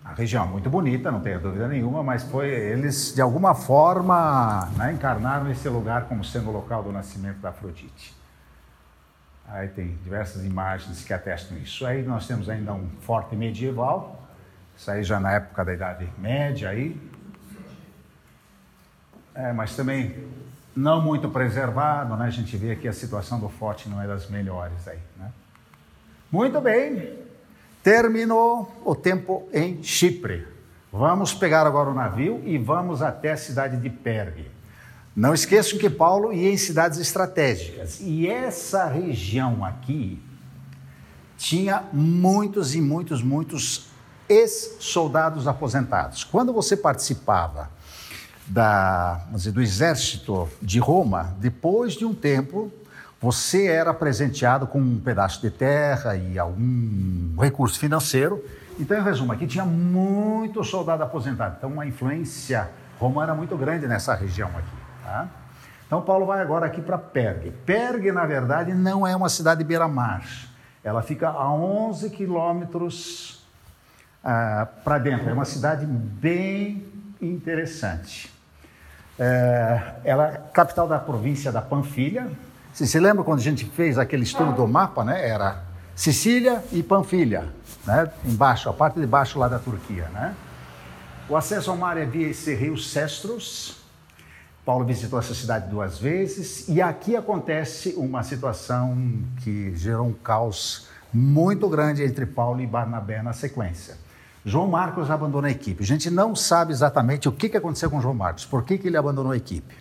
A 0.05 0.15
região 0.15 0.47
muito 0.47 0.71
bonita, 0.71 1.11
não 1.11 1.21
tenho 1.21 1.39
dúvida 1.39 1.69
nenhuma, 1.69 2.03
mas 2.03 2.23
foi 2.23 2.49
eles 2.49 3.15
de 3.15 3.21
alguma 3.21 3.55
forma 3.55 4.67
né, 4.77 4.93
encarnaram 4.93 5.51
esse 5.51 5.69
lugar 5.69 6.05
como 6.07 6.25
sendo 6.25 6.49
o 6.49 6.53
local 6.53 6.83
do 6.83 6.91
nascimento 6.91 7.39
da 7.39 7.51
Afrodite. 7.51 8.17
Aí 9.47 9.69
tem 9.69 9.97
diversas 10.03 10.45
imagens 10.45 11.05
que 11.05 11.13
atestam 11.13 11.59
isso. 11.59 11.87
Aí 11.87 12.03
nós 12.03 12.27
temos 12.27 12.49
ainda 12.49 12.73
um 12.73 12.89
forte 13.01 13.37
medieval, 13.37 14.18
isso 14.79 14.91
aí 14.93 15.03
já 15.03 15.19
na 15.19 15.33
época 15.33 15.65
da 15.65 15.75
Idade 15.75 16.09
Média 16.17 16.71
aí. 16.71 16.97
É, 19.35 19.53
mas 19.53 19.75
também 19.75 20.15
não 20.75 21.03
muito 21.03 21.29
preservado, 21.29 22.17
né? 22.17 22.27
A 22.27 22.31
gente 22.31 22.57
vê 22.57 22.77
que 22.77 22.87
a 22.87 22.93
situação 22.93 23.41
do 23.41 23.49
forte 23.49 23.89
não 23.89 24.01
é 24.01 24.07
das 24.07 24.31
melhores 24.31 24.87
aí, 24.87 25.01
né? 25.17 25.33
Muito 26.31 26.61
bem. 26.61 27.19
Terminou 27.83 28.81
o 28.85 28.95
tempo 28.95 29.49
em 29.53 29.83
Chipre. 29.83 30.47
Vamos 30.93 31.35
pegar 31.35 31.67
agora 31.67 31.91
o 31.91 31.95
navio 31.95 32.41
e 32.45 32.57
vamos 32.57 33.03
até 33.03 33.33
a 33.33 33.37
cidade 33.37 33.79
de 33.79 33.91
Pergue. 33.91 34.49
Não 35.15 35.35
esqueçam 35.35 35.77
que 35.77 35.91
Paulo 35.91 36.33
ia 36.33 36.53
em 36.53 36.57
cidades 36.57 37.01
estratégicas. 37.01 37.99
E 38.01 38.29
essa 38.29 38.87
região 38.87 39.65
aqui 39.65 40.23
tinha 41.37 41.83
muitos 41.93 42.77
e 42.77 42.81
muitos, 42.81 43.23
muitos 43.23 43.89
ex-soldados 44.29 45.49
aposentados. 45.49 46.25
Quando 46.25 46.53
você 46.53 46.77
participava 46.77 47.71
da, 48.47 49.21
dizer, 49.31 49.53
do 49.53 49.63
exército 49.63 50.49
de 50.61 50.79
Roma, 50.79 51.35
depois 51.39 51.95
de 51.95 52.05
um 52.05 52.15
tempo, 52.15 52.73
você 53.21 53.67
era 53.67 53.93
presenteado 53.93 54.67
com 54.67 54.81
um 54.81 55.01
pedaço 55.01 55.41
de 55.41 55.51
terra 55.51 56.17
e 56.17 56.39
algum 56.39 57.37
recurso 57.39 57.79
financeiro. 57.79 58.43
Então, 58.79 58.97
em 58.97 59.03
resumo, 59.03 59.33
aqui 59.33 59.47
tinha 59.47 59.65
muito 59.65 60.63
soldado 60.63 61.03
aposentado. 61.03 61.57
Então, 61.59 61.81
a 61.81 61.87
influência 61.87 62.71
romana 62.99 63.35
muito 63.35 63.57
grande 63.57 63.87
nessa 63.87 64.15
região 64.15 64.49
aqui. 64.51 64.77
Tá? 65.05 65.29
Então, 65.87 66.01
Paulo 66.03 66.27
vai 66.27 66.41
agora 66.41 66.67
aqui 66.67 66.81
para 66.81 66.97
Pergue. 66.97 67.51
Pergue, 67.51 68.13
na 68.13 68.25
verdade, 68.25 68.73
não 68.73 69.07
é 69.07 69.17
uma 69.17 69.29
cidade 69.29 69.65
beira-mar. 69.65 70.23
Ela 70.85 71.03
fica 71.03 71.29
a 71.29 71.53
11 71.53 72.11
quilômetros 72.11 73.38
ah, 74.23 74.67
para 74.85 74.99
dentro. 74.99 75.29
É 75.29 75.33
uma 75.33 75.45
cidade 75.45 75.87
bem 75.87 76.85
interessante. 77.21 78.33
É, 79.19 79.95
ela 80.05 80.29
é 80.29 80.41
capital 80.53 80.87
da 80.87 80.99
província 80.99 81.51
da 81.51 81.61
Panfilha, 81.61 82.29
você 82.79 82.87
se 82.87 83.01
lembra 83.01 83.25
quando 83.25 83.41
a 83.41 83.43
gente 83.43 83.65
fez 83.65 83.99
aquele 83.99 84.23
estudo 84.23 84.53
do 84.53 84.69
mapa, 84.69 85.03
né? 85.03 85.29
Era 85.29 85.65
Sicília 85.97 86.63
e 86.71 86.81
Panfilha, 86.81 87.49
né? 87.85 88.09
Embaixo, 88.25 88.69
a 88.69 88.73
parte 88.73 89.01
de 89.01 89.07
baixo 89.07 89.37
lá 89.37 89.49
da 89.49 89.59
Turquia, 89.59 90.09
né? 90.15 90.33
O 91.29 91.37
acesso 91.37 91.73
ao 91.73 91.77
mar 91.77 91.97
é 91.97 92.05
via 92.05 92.29
esse 92.29 92.55
rio 92.55 92.77
Sestros. 92.79 93.79
Paulo 94.65 94.85
visitou 94.85 95.19
essa 95.19 95.35
cidade 95.35 95.69
duas 95.69 95.99
vezes 95.99 96.69
e 96.69 96.81
aqui 96.81 97.17
acontece 97.17 97.95
uma 97.97 98.23
situação 98.23 98.97
que 99.39 99.75
gerou 99.75 100.07
um 100.07 100.13
caos 100.13 100.87
muito 101.13 101.69
grande 101.69 102.05
entre 102.05 102.27
Paulo 102.27 102.61
e 102.61 102.67
Barnabé 102.67 103.23
na 103.23 103.33
sequência. 103.33 103.97
João 104.45 104.69
Marcos 104.69 105.11
abandona 105.11 105.49
a 105.49 105.51
equipe. 105.51 105.83
A 105.83 105.87
gente 105.87 106.11
não 106.11 106.35
sabe 106.35 106.73
exatamente 106.73 107.29
o 107.29 107.33
que 107.33 107.57
aconteceu 107.57 107.91
com 107.91 108.01
João 108.01 108.15
Marcos, 108.15 108.45
por 108.45 108.65
que, 108.65 108.79
que 108.79 108.87
ele 108.87 108.97
abandonou 108.97 109.33
a 109.33 109.37
equipe. 109.37 109.75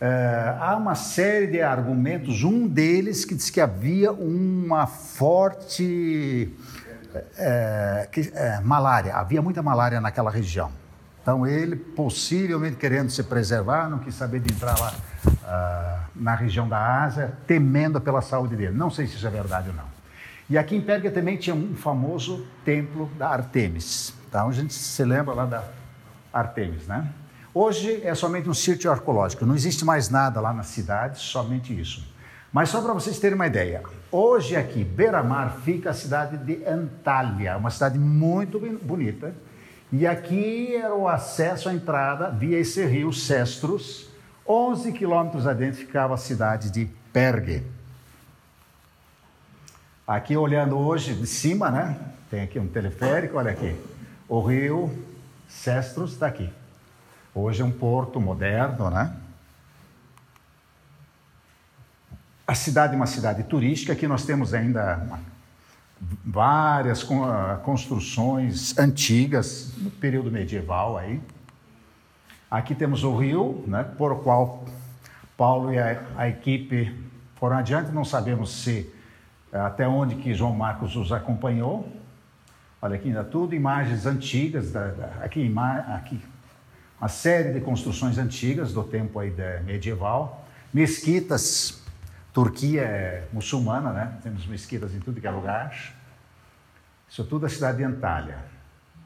Uh, 0.00 0.60
há 0.60 0.76
uma 0.76 0.94
série 0.94 1.46
de 1.46 1.62
argumentos, 1.62 2.42
um 2.42 2.66
deles 2.66 3.24
que 3.24 3.34
diz 3.34 3.48
que 3.48 3.60
havia 3.60 4.12
uma 4.12 4.86
forte 4.86 6.52
uh, 7.14 8.10
que, 8.10 8.20
uh, 8.22 8.64
malária, 8.64 9.14
havia 9.14 9.40
muita 9.40 9.62
malária 9.62 10.00
naquela 10.00 10.30
região. 10.30 10.70
Então 11.22 11.46
ele, 11.46 11.76
possivelmente 11.76 12.76
querendo 12.76 13.08
se 13.08 13.22
preservar, 13.22 13.88
não 13.88 13.98
quis 13.98 14.14
saber 14.14 14.40
de 14.40 14.52
entrar 14.52 14.78
lá 14.78 14.92
na 16.14 16.34
região 16.34 16.68
da 16.68 17.02
Ásia, 17.02 17.32
temendo 17.46 17.98
pela 17.98 18.20
saúde 18.20 18.56
dele. 18.56 18.76
Não 18.76 18.90
sei 18.90 19.06
se 19.06 19.16
isso 19.16 19.26
é 19.26 19.30
verdade 19.30 19.70
ou 19.70 19.74
não. 19.74 19.93
E 20.48 20.58
aqui 20.58 20.76
em 20.76 20.80
Pérgia 20.80 21.10
também 21.10 21.36
tinha 21.36 21.56
um 21.56 21.74
famoso 21.74 22.46
templo 22.64 23.10
da 23.18 23.28
Artemis. 23.28 24.12
Então 24.28 24.48
a 24.48 24.52
gente 24.52 24.74
se 24.74 25.04
lembra 25.04 25.34
lá 25.34 25.46
da 25.46 25.64
Artemis, 26.32 26.86
né? 26.86 27.08
Hoje 27.54 28.00
é 28.04 28.14
somente 28.14 28.48
um 28.48 28.54
sítio 28.54 28.90
arqueológico, 28.90 29.46
não 29.46 29.54
existe 29.54 29.84
mais 29.84 30.10
nada 30.10 30.40
lá 30.40 30.52
na 30.52 30.64
cidade, 30.64 31.20
somente 31.20 31.78
isso. 31.78 32.12
Mas 32.52 32.68
só 32.68 32.82
para 32.82 32.92
vocês 32.92 33.18
terem 33.18 33.36
uma 33.36 33.46
ideia, 33.46 33.82
hoje 34.10 34.56
aqui, 34.56 34.84
beira-mar, 34.84 35.58
fica 35.64 35.90
a 35.90 35.94
cidade 35.94 36.36
de 36.36 36.64
Antália, 36.64 37.56
uma 37.56 37.70
cidade 37.70 37.98
muito 37.98 38.60
bonita, 38.82 39.32
e 39.92 40.06
aqui 40.06 40.74
era 40.74 40.94
o 40.94 41.06
acesso 41.06 41.68
à 41.68 41.74
entrada 41.74 42.28
via 42.30 42.58
esse 42.58 42.84
rio 42.84 43.12
Sestros, 43.12 44.08
11 44.46 44.92
quilômetros 44.92 45.46
adentro 45.46 45.78
ficava 45.78 46.14
a 46.14 46.16
cidade 46.16 46.70
de 46.70 46.88
Pergue. 47.12 47.62
Aqui 50.06 50.36
olhando 50.36 50.76
hoje 50.76 51.14
de 51.14 51.26
cima, 51.26 51.70
né? 51.70 51.98
Tem 52.30 52.42
aqui 52.42 52.58
um 52.58 52.68
teleférico, 52.68 53.38
olha 53.38 53.52
aqui. 53.52 53.74
O 54.28 54.42
rio 54.42 54.92
Sestros 55.48 56.12
está 56.12 56.26
aqui. 56.26 56.50
Hoje 57.34 57.62
é 57.62 57.64
um 57.64 57.70
porto 57.70 58.20
moderno, 58.20 58.90
né? 58.90 59.16
A 62.46 62.54
cidade 62.54 62.92
é 62.92 62.96
uma 62.96 63.06
cidade 63.06 63.44
turística, 63.44 63.94
aqui 63.94 64.06
nós 64.06 64.26
temos 64.26 64.52
ainda 64.52 64.98
uma, 65.06 65.20
várias 66.22 67.10
ah, 67.10 67.58
construções 67.64 68.76
antigas, 68.76 69.72
no 69.78 69.90
período 69.90 70.30
medieval 70.30 70.98
aí. 70.98 71.18
Aqui 72.50 72.74
temos 72.74 73.04
o 73.04 73.16
rio, 73.16 73.64
né, 73.66 73.82
por 73.96 74.22
qual 74.22 74.66
Paulo 75.34 75.72
e 75.72 75.78
a, 75.78 75.98
a 76.14 76.28
equipe 76.28 76.94
foram 77.36 77.56
adiante, 77.56 77.90
não 77.90 78.04
sabemos 78.04 78.50
se 78.62 78.93
até 79.60 79.86
onde 79.86 80.16
que 80.16 80.34
João 80.34 80.52
Marcos 80.52 80.96
os 80.96 81.12
acompanhou. 81.12 81.88
Olha 82.82 82.96
aqui 82.96 83.08
ainda 83.08 83.24
tudo, 83.24 83.54
imagens 83.54 84.04
antigas, 84.04 84.72
da, 84.72 84.88
da, 84.88 85.06
aqui, 85.24 85.52
aqui 85.88 86.20
uma 87.00 87.08
série 87.08 87.52
de 87.52 87.60
construções 87.60 88.18
antigas 88.18 88.72
do 88.72 88.82
tempo 88.82 89.18
aí 89.18 89.34
medieval, 89.64 90.46
mesquitas, 90.72 91.82
Turquia 92.32 92.82
é 92.82 93.28
muçulmana, 93.32 93.92
né? 93.92 94.18
Temos 94.22 94.44
mesquitas 94.46 94.92
em 94.92 94.98
tudo 94.98 95.20
que 95.20 95.26
é 95.26 95.30
lugar. 95.30 95.72
Isso 97.08 97.24
tudo 97.24 97.46
é 97.46 97.48
a 97.48 97.50
cidade 97.50 97.78
de 97.78 97.84
Antália. 97.84 98.38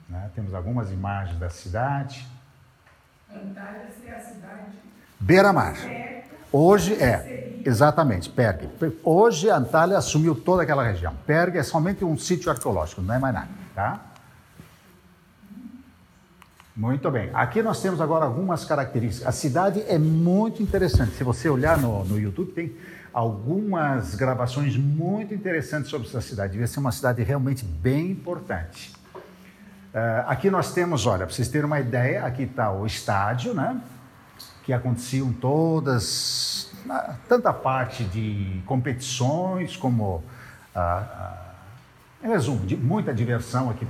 Né? 0.08 0.30
Temos 0.34 0.54
algumas 0.54 0.90
imagens 0.90 1.38
da 1.38 1.50
cidade. 1.50 2.26
Antália 3.30 3.88
é 4.06 4.14
a 4.14 4.20
cidade. 4.20 4.78
Beira-mar. 5.20 5.74
Hoje 6.50 6.94
é, 6.94 7.60
exatamente, 7.64 8.30
Pergue. 8.30 8.68
Hoje 9.04 9.50
Antália 9.50 9.98
assumiu 9.98 10.34
toda 10.34 10.62
aquela 10.62 10.82
região. 10.82 11.14
Pergue 11.26 11.58
é 11.58 11.62
somente 11.62 12.04
um 12.04 12.16
sítio 12.16 12.50
arqueológico, 12.50 13.02
não 13.02 13.14
é 13.14 13.18
mais 13.18 13.34
nada, 13.34 13.48
tá? 13.74 14.00
Muito 16.74 17.10
bem. 17.10 17.28
Aqui 17.34 17.60
nós 17.60 17.82
temos 17.82 18.00
agora 18.00 18.24
algumas 18.24 18.64
características. 18.64 19.26
A 19.26 19.32
cidade 19.32 19.82
é 19.88 19.98
muito 19.98 20.62
interessante. 20.62 21.16
Se 21.16 21.24
você 21.24 21.48
olhar 21.48 21.76
no, 21.76 22.04
no 22.04 22.18
YouTube, 22.18 22.52
tem 22.52 22.76
algumas 23.12 24.14
gravações 24.14 24.76
muito 24.76 25.34
interessantes 25.34 25.90
sobre 25.90 26.06
essa 26.06 26.20
cidade. 26.20 26.52
Devia 26.52 26.68
ser 26.68 26.78
uma 26.78 26.92
cidade 26.92 27.20
realmente 27.24 27.64
bem 27.64 28.12
importante. 28.12 28.92
Uh, 29.92 30.22
aqui 30.28 30.50
nós 30.50 30.72
temos, 30.72 31.04
olha, 31.04 31.26
para 31.26 31.34
vocês 31.34 31.48
terem 31.48 31.66
uma 31.66 31.80
ideia, 31.80 32.24
aqui 32.24 32.44
está 32.44 32.70
o 32.70 32.86
estádio, 32.86 33.52
né? 33.54 33.80
Que 34.68 34.72
aconteciam 34.74 35.32
todas, 35.32 36.70
tanta 37.26 37.54
parte 37.54 38.04
de 38.04 38.60
competições 38.66 39.74
como. 39.78 40.22
Uh, 40.76 41.48
em 42.22 42.28
resumo, 42.28 42.66
de 42.66 42.76
muita 42.76 43.14
diversão 43.14 43.70
aqui 43.70 43.86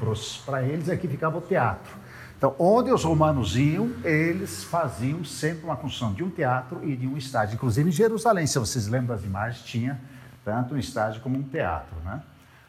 para 0.47 0.62
eles, 0.62 0.89
aqui 0.89 1.09
ficava 1.09 1.37
o 1.37 1.41
teatro. 1.41 1.97
Então, 2.37 2.55
onde 2.61 2.93
os 2.93 3.03
romanos 3.03 3.57
iam, 3.57 3.91
eles 4.05 4.62
faziam 4.62 5.24
sempre 5.24 5.64
uma 5.64 5.74
construção 5.74 6.12
de 6.12 6.22
um 6.22 6.31
teatro 6.31 6.89
e 6.89 6.95
de 6.95 7.09
um 7.09 7.16
estádio. 7.16 7.57
Inclusive 7.57 7.89
em 7.89 7.93
Jerusalém, 7.93 8.47
se 8.47 8.57
vocês 8.57 8.87
lembram 8.87 9.16
das 9.16 9.24
imagens, 9.24 9.64
tinha 9.64 10.01
tanto 10.45 10.76
um 10.76 10.79
estádio 10.79 11.20
como 11.22 11.37
um 11.37 11.43
teatro. 11.43 11.97
Né? 12.05 12.22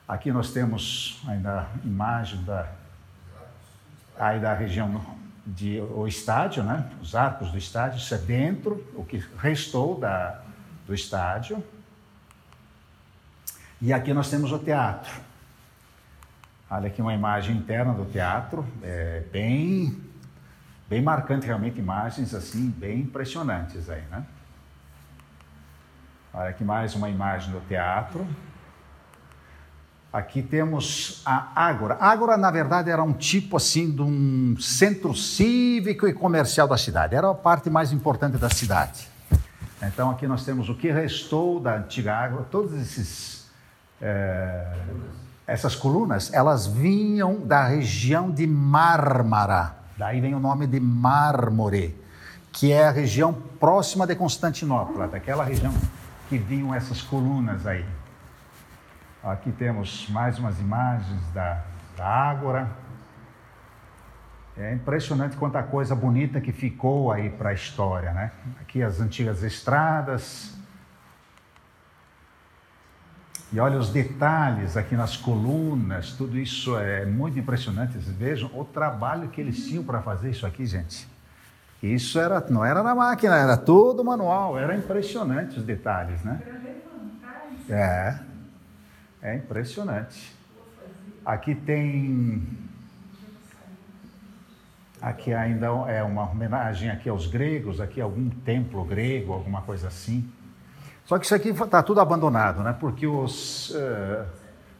Aqui 0.08 0.32
nós 0.32 0.50
temos 0.52 1.22
ainda 1.28 1.60
a 1.60 1.88
imagem 1.88 2.44
da, 2.44 2.70
aí 4.18 4.40
da 4.40 4.56
região 4.56 5.00
de 5.46 5.80
o 5.82 6.08
estádio, 6.08 6.64
né? 6.64 6.90
os 7.02 7.16
arcos 7.16 7.52
do 7.52 7.58
estádio, 7.58 7.98
isso 7.98 8.14
é 8.14 8.18
dentro, 8.18 8.86
o 8.96 9.04
que 9.04 9.24
restou 9.38 10.00
da, 10.00 10.42
do 10.86 10.94
estádio. 10.94 11.64
E 13.82 13.94
aqui 13.94 14.14
nós 14.14 14.30
temos 14.30 14.52
o 14.52 14.60
teatro. 14.60 15.12
Olha 16.70 16.88
aqui 16.88 17.02
uma 17.02 17.14
imagem 17.14 17.56
interna 17.56 17.94
do 17.94 18.06
teatro, 18.06 18.66
é 18.84 19.24
bem 19.32 20.10
Bem 20.90 21.04
marcante, 21.04 21.46
realmente, 21.46 21.78
imagens 21.78 22.34
assim, 22.34 22.68
bem 22.72 23.02
impressionantes 23.02 23.92
aí, 23.92 24.02
né? 24.10 24.26
Olha 26.34 26.50
aqui 26.50 26.64
mais 26.64 26.96
uma 26.96 27.08
imagem 27.08 27.52
do 27.52 27.60
teatro. 27.68 28.28
Aqui 30.12 30.42
temos 30.42 31.22
a 31.26 31.52
Ágora. 31.56 31.98
Ágora, 32.00 32.36
na 32.36 32.50
verdade, 32.50 32.90
era 32.90 33.04
um 33.04 33.14
tipo 33.14 33.58
assim 33.58 33.92
de 33.92 34.02
um 34.02 34.56
centro 34.60 35.14
cívico 35.14 36.08
e 36.08 36.14
comercial 36.14 36.68
da 36.68 36.78
cidade. 36.78 37.16
Era 37.16 37.30
a 37.30 37.36
parte 37.36 37.70
mais 37.70 37.92
importante 37.92 38.38
da 38.38 38.50
cidade. 38.50 39.08
Então 39.82 40.10
aqui 40.10 40.28
nós 40.28 40.44
temos 40.44 40.68
o 40.68 40.76
que 40.76 40.92
restou 40.92 41.60
da 41.60 41.76
antiga 41.76 42.16
Ágora. 42.16 42.44
Todos 42.50 42.74
esses 42.74 43.48
é, 44.02 44.66
essas 45.46 45.76
colunas, 45.76 46.32
elas 46.34 46.68
vinham 46.68 47.40
da 47.40 47.68
região 47.68 48.30
de 48.30 48.46
Mármara. 48.46 49.76
Daí 49.98 50.22
vem 50.22 50.36
o 50.36 50.40
nome 50.40 50.68
de 50.68 50.80
Mármore, 50.80 51.96
que 52.52 52.72
é 52.72 52.88
a 52.88 52.92
região 52.92 53.34
próxima 53.60 54.06
de 54.06 54.16
Constantinopla, 54.16 55.08
daquela 55.08 55.44
região 55.44 55.74
que 56.30 56.38
vinham 56.38 56.74
essas 56.74 57.02
colunas 57.02 57.66
aí. 57.66 57.84
Aqui 59.24 59.52
temos 59.52 60.08
mais 60.10 60.40
umas 60.40 60.60
imagens 60.60 61.22
da, 61.34 61.62
da 61.98 62.06
Ágora. 62.06 62.70
É 64.58 64.74
impressionante 64.74 65.36
quanta 65.36 65.62
coisa 65.62 65.94
bonita 65.94 66.40
que 66.40 66.54
ficou 66.54 67.12
aí 67.12 67.30
para 67.30 67.50
a 67.50 67.54
história, 67.54 68.14
né? 68.14 68.32
Aqui 68.62 68.82
as 68.82 69.02
antigas 69.02 69.44
estradas. 69.44 70.58
E 73.52 73.60
olha 73.60 73.78
os 73.78 73.90
detalhes 73.90 74.78
aqui 74.78 74.96
nas 74.96 75.18
colunas, 75.18 76.14
tudo 76.14 76.38
isso 76.38 76.78
é 76.78 77.06
muito 77.06 77.38
impressionante. 77.38 77.94
Vocês 77.94 78.08
vejam 78.16 78.50
o 78.54 78.64
trabalho 78.64 79.28
que 79.30 79.42
eles 79.42 79.66
tinham 79.68 79.84
para 79.84 80.02
fazer 80.02 80.30
isso 80.30 80.46
aqui, 80.46 80.66
gente. 80.66 81.10
Isso 81.82 82.20
era, 82.20 82.40
não 82.50 82.64
era 82.64 82.84
na 82.84 82.94
máquina, 82.94 83.36
era 83.36 83.58
todo 83.58 84.04
manual, 84.04 84.58
era 84.58 84.76
impressionante 84.76 85.58
os 85.58 85.66
detalhes, 85.66 86.24
né? 86.24 86.42
É. 87.70 88.29
É 89.22 89.36
impressionante. 89.36 90.34
Aqui 91.26 91.54
tem. 91.54 92.42
Aqui 95.02 95.34
ainda 95.34 95.68
é 95.88 96.04
uma 96.04 96.30
homenagem 96.30 96.90
aqui 96.90 97.08
aos 97.08 97.26
gregos, 97.28 97.80
aqui 97.80 98.02
algum 98.02 98.30
templo 98.30 98.84
grego, 98.84 99.34
alguma 99.34 99.62
coisa 99.62 99.88
assim. 99.88 100.30
Só 101.06 101.18
que 101.18 101.26
isso 101.26 101.36
aqui 101.36 101.50
está 101.50 101.82
tudo 101.82 102.00
abandonado, 102.00 102.62
né? 102.64 102.76
Porque 102.80 103.08
os. 103.08 103.72
Uh, 103.72 104.26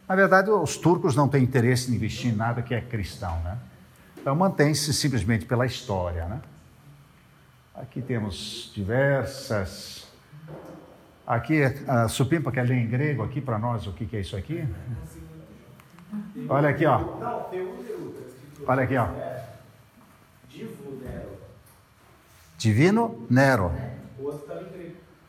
na 0.08 0.16
verdade, 0.16 0.50
os 0.50 0.76
turcos 0.76 1.14
não 1.14 1.28
têm 1.28 1.42
interesse 1.42 1.90
em 1.90 1.94
investir 1.94 2.32
em 2.32 2.36
nada 2.36 2.62
que 2.62 2.74
é 2.74 2.80
cristão, 2.80 3.38
né? 3.40 3.58
Então 4.18 4.34
mantém-se 4.34 4.92
simplesmente 4.92 5.44
pela 5.44 5.64
história, 5.66 6.26
né? 6.26 6.40
Aqui 7.74 8.02
temos 8.02 8.70
diversas 8.74 9.99
Aqui, 11.30 11.62
a 11.86 12.08
Supimpa 12.08 12.50
quer 12.50 12.66
ler 12.66 12.74
em 12.74 12.88
grego 12.88 13.22
aqui 13.22 13.40
para 13.40 13.56
nós 13.56 13.86
o 13.86 13.92
que, 13.92 14.04
que 14.04 14.16
é 14.16 14.20
isso 14.20 14.36
aqui? 14.36 14.66
Olha 16.48 16.70
aqui, 16.70 16.84
ó. 16.84 16.98
Olha 18.66 18.82
aqui, 18.82 18.96
ó. 18.96 19.06
Divino 22.58 23.28
Nero. 23.30 23.70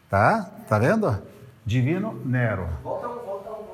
Tá? 0.09 0.51
Tá 0.67 0.79
vendo? 0.79 1.21
Divino 1.63 2.19
Nero. 2.25 2.67
Volta 2.81 3.07
um, 3.07 3.19
volta 3.23 3.51
um. 3.51 3.65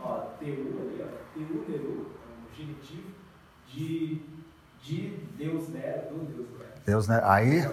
Ó, 0.00 0.18
Teu 0.40 0.54
ali, 0.54 1.04
ó. 1.04 1.38
Teu 1.38 1.64
Nero, 1.68 2.10
é 2.50 2.56
genitivo 2.56 3.10
de, 3.68 4.22
de 4.82 5.16
Deus 5.38 5.68
Nero, 5.68 6.16
do 6.16 6.24
Deus. 6.26 6.51
Deus, 6.86 7.06
né? 7.06 7.20
Aí, 7.24 7.68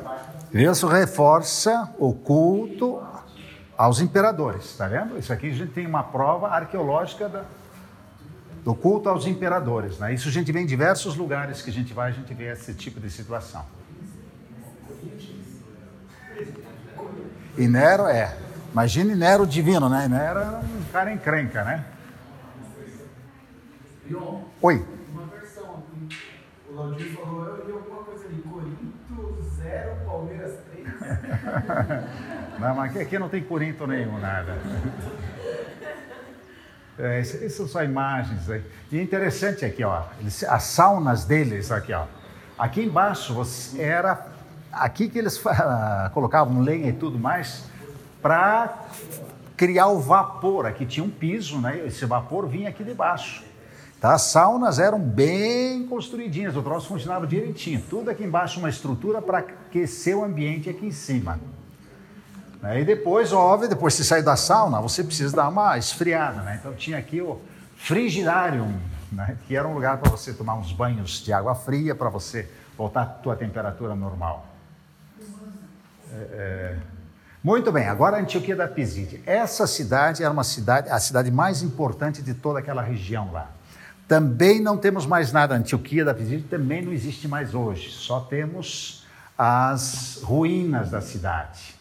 isso 0.54 0.88
reforça 0.88 1.94
o 1.98 2.14
culto 2.14 3.02
aos 3.78 4.02
imperadores, 4.02 4.66
está 4.66 4.88
vendo? 4.88 5.18
Isso 5.18 5.32
aqui 5.32 5.50
a 5.50 5.54
gente 5.54 5.72
tem 5.72 5.88
uma 5.88 6.04
prova 6.04 6.50
arqueológica 6.50 7.30
da, 7.30 7.44
do 8.64 8.76
culto 8.76 9.10
aos 9.10 9.26
imperadores, 9.26 9.98
né? 9.98 10.14
Isso 10.14 10.28
a 10.28 10.32
gente 10.32 10.52
vê 10.52 10.60
em 10.60 10.66
diversos 10.66 11.16
lugares 11.16 11.62
que 11.62 11.70
a 11.70 11.74
gente 11.74 11.94
vai, 11.94 12.10
a 12.10 12.14
gente 12.14 12.34
vê 12.34 12.52
esse 12.52 12.74
tipo 12.74 13.00
de 13.00 13.10
situação. 13.10 13.66
E 17.58 17.68
Nero 17.68 18.08
é, 18.08 18.38
imagine 18.72 19.16
Nero 19.16 19.48
divino, 19.48 19.90
né? 19.90 20.08
Nero 20.08 20.40
era 20.40 20.60
um 20.60 20.84
cara 20.92 21.12
encrenca, 21.12 21.64
né? 21.64 21.86
Oi. 24.62 24.86
Uma 25.12 25.26
versão 25.28 25.84
aqui, 26.00 26.18
o 26.70 26.76
Laudir 26.76 27.16
falou, 27.16 27.46
eu 27.46 27.66
li 27.66 27.72
alguma 27.72 28.04
coisa 28.04 28.26
ali, 28.26 28.42
Corinto 28.42 29.00
0, 29.56 30.06
Palmeiras 30.06 30.60
3. 30.72 30.99
Não, 32.60 32.76
mas 32.76 32.98
aqui, 32.98 33.20
não 33.20 33.30
tem 33.30 33.44
Corinto 33.44 33.88
nenhum, 33.88 34.20
nada. 34.20 34.58
É, 36.98 37.20
essas 37.20 37.54
são 37.54 37.68
só 37.68 37.84
imagens 37.84 38.50
aí. 38.50 38.64
E 38.92 39.02
interessante 39.02 39.64
aqui, 39.64 39.84
ó, 39.84 40.04
eles, 40.20 40.44
as 40.44 40.64
saunas 40.64 41.26
deles 41.26 41.72
aqui, 41.72 41.94
ó. 41.94 42.06
Aqui 42.58 42.84
embaixo 42.84 43.34
você, 43.34 43.82
era 43.82 44.28
aqui 44.72 45.08
que 45.08 45.18
eles 45.18 45.42
colocavam 46.14 46.62
lenha 46.62 46.90
e 46.90 46.94
tudo 46.94 47.18
mais 47.18 47.70
para 48.22 48.86
criar 49.56 49.88
o 49.88 50.00
vapor. 50.00 50.66
Aqui 50.66 50.86
tinha 50.86 51.04
um 51.04 51.10
piso, 51.10 51.60
né? 51.60 51.86
Esse 51.86 52.06
vapor 52.06 52.48
vinha 52.48 52.70
aqui 52.70 52.84
de 52.84 52.94
baixo. 52.94 53.49
Tá? 54.00 54.14
As 54.14 54.24
saunas 54.24 54.80
eram 54.80 55.00
bem 55.00 55.86
construidinhas, 55.86 56.56
o 56.56 56.62
troço 56.62 56.88
funcionava 56.88 57.28
direitinho. 57.28 57.84
Tudo 57.90 58.10
aqui 58.10 58.24
embaixo, 58.24 58.60
uma 58.60 58.70
estrutura 58.70 59.22
para 59.22 59.40
aquecer 59.40 60.18
o 60.18 60.24
ambiente 60.24 60.70
aqui 60.70 60.86
em 60.86 60.92
cima. 60.92 61.40
Né? 62.62 62.82
E 62.82 62.86
depois, 62.86 63.34
óbvio, 63.34 63.68
depois 63.68 63.98
de 63.98 64.06
sair 64.06 64.24
da 64.24 64.38
sauna, 64.38 64.80
você 64.80 65.04
precisa 65.04 65.36
dar 65.36 65.50
uma 65.50 65.78
esfriada. 65.78 66.42
Né? 66.42 66.58
Então 66.60 66.74
tinha 66.74 66.98
aqui 66.98 67.22
o 67.22 67.42
frigidarium, 67.76 68.74
né? 69.12 69.38
que 69.46 69.56
era 69.56 69.68
um 69.68 69.74
lugar 69.74 69.98
para 69.98 70.10
você 70.10 70.34
tomar 70.34 70.56
uns 70.56 70.72
banhos 70.72 71.22
de 71.24 71.34
água 71.34 71.54
fria, 71.54 71.94
para 71.94 72.10
você 72.10 72.50
voltar 72.78 73.02
à 73.02 73.06
tua 73.06 73.36
temperatura 73.36 73.96
normal. 73.96 74.46
É, 76.12 76.16
é... 76.16 76.78
Muito 77.42 77.72
bem, 77.72 77.88
agora 77.88 78.18
a 78.18 78.20
Antioquia 78.20 78.56
da 78.56 78.68
Pisídia. 78.68 79.22
Essa 79.26 79.66
cidade 79.66 80.24
era 80.24 80.32
uma 80.32 80.44
cidade, 80.44 80.90
a 80.90 81.00
cidade 81.00 81.32
mais 81.32 81.62
importante 81.62 82.22
de 82.22 82.34
toda 82.34 82.60
aquela 82.60 82.82
região 82.82 83.32
lá. 83.32 83.50
Também 84.10 84.60
não 84.60 84.76
temos 84.76 85.06
mais 85.06 85.32
nada. 85.32 85.54
A 85.54 85.58
Antioquia 85.60 86.04
da 86.04 86.16
Pisídia 86.16 86.48
também 86.50 86.82
não 86.82 86.92
existe 86.92 87.28
mais 87.28 87.54
hoje. 87.54 87.92
Só 87.92 88.20
temos 88.20 89.06
as 89.38 90.20
ruínas 90.24 90.90
da 90.90 91.00
cidade. 91.00 91.76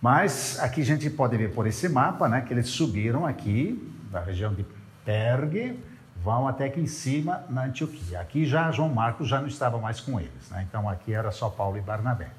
Mas 0.00 0.58
aqui 0.60 0.80
a 0.80 0.84
gente 0.84 1.10
pode 1.10 1.36
ver 1.36 1.52
por 1.54 1.66
esse 1.66 1.90
mapa, 1.90 2.26
né, 2.26 2.40
que 2.40 2.54
eles 2.54 2.68
subiram 2.68 3.26
aqui 3.26 3.94
da 4.10 4.20
região 4.20 4.54
de 4.54 4.64
Pergue, 5.04 5.78
vão 6.22 6.48
até 6.48 6.64
aqui 6.64 6.80
em 6.80 6.86
cima 6.86 7.44
na 7.50 7.64
Antioquia. 7.64 8.20
Aqui 8.20 8.46
já 8.46 8.72
João 8.72 8.88
Marcos 8.88 9.28
já 9.28 9.40
não 9.40 9.48
estava 9.48 9.76
mais 9.76 10.00
com 10.00 10.18
eles, 10.18 10.48
né? 10.50 10.66
Então 10.66 10.88
aqui 10.88 11.12
era 11.12 11.30
só 11.30 11.50
Paulo 11.50 11.76
e 11.76 11.82
Barnabé. 11.82 12.30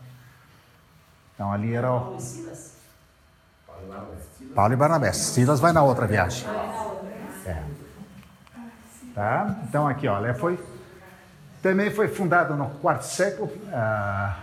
Então 1.36 1.54
ali 1.54 1.72
era 1.76 1.94
o... 1.94 2.00
Paulo 2.00 2.18
e 2.18 2.22
Silas. 2.22 2.74
Paulo 4.56 4.74
e 4.74 4.76
Barnabé. 4.76 5.14
Silas 5.14 5.60
vai 5.60 5.72
na 5.72 5.84
outra 5.84 6.08
viagem. 6.08 6.48
É. 7.46 7.85
Tá? 9.16 9.56
Então 9.64 9.88
aqui, 9.88 10.10
olha, 10.10 10.36
foi 10.36 10.60
também 11.62 11.90
foi 11.90 12.10
fundado 12.10 12.54
no 12.56 12.70
quarto 12.82 13.04
século 13.04 13.50
ah, 13.72 14.38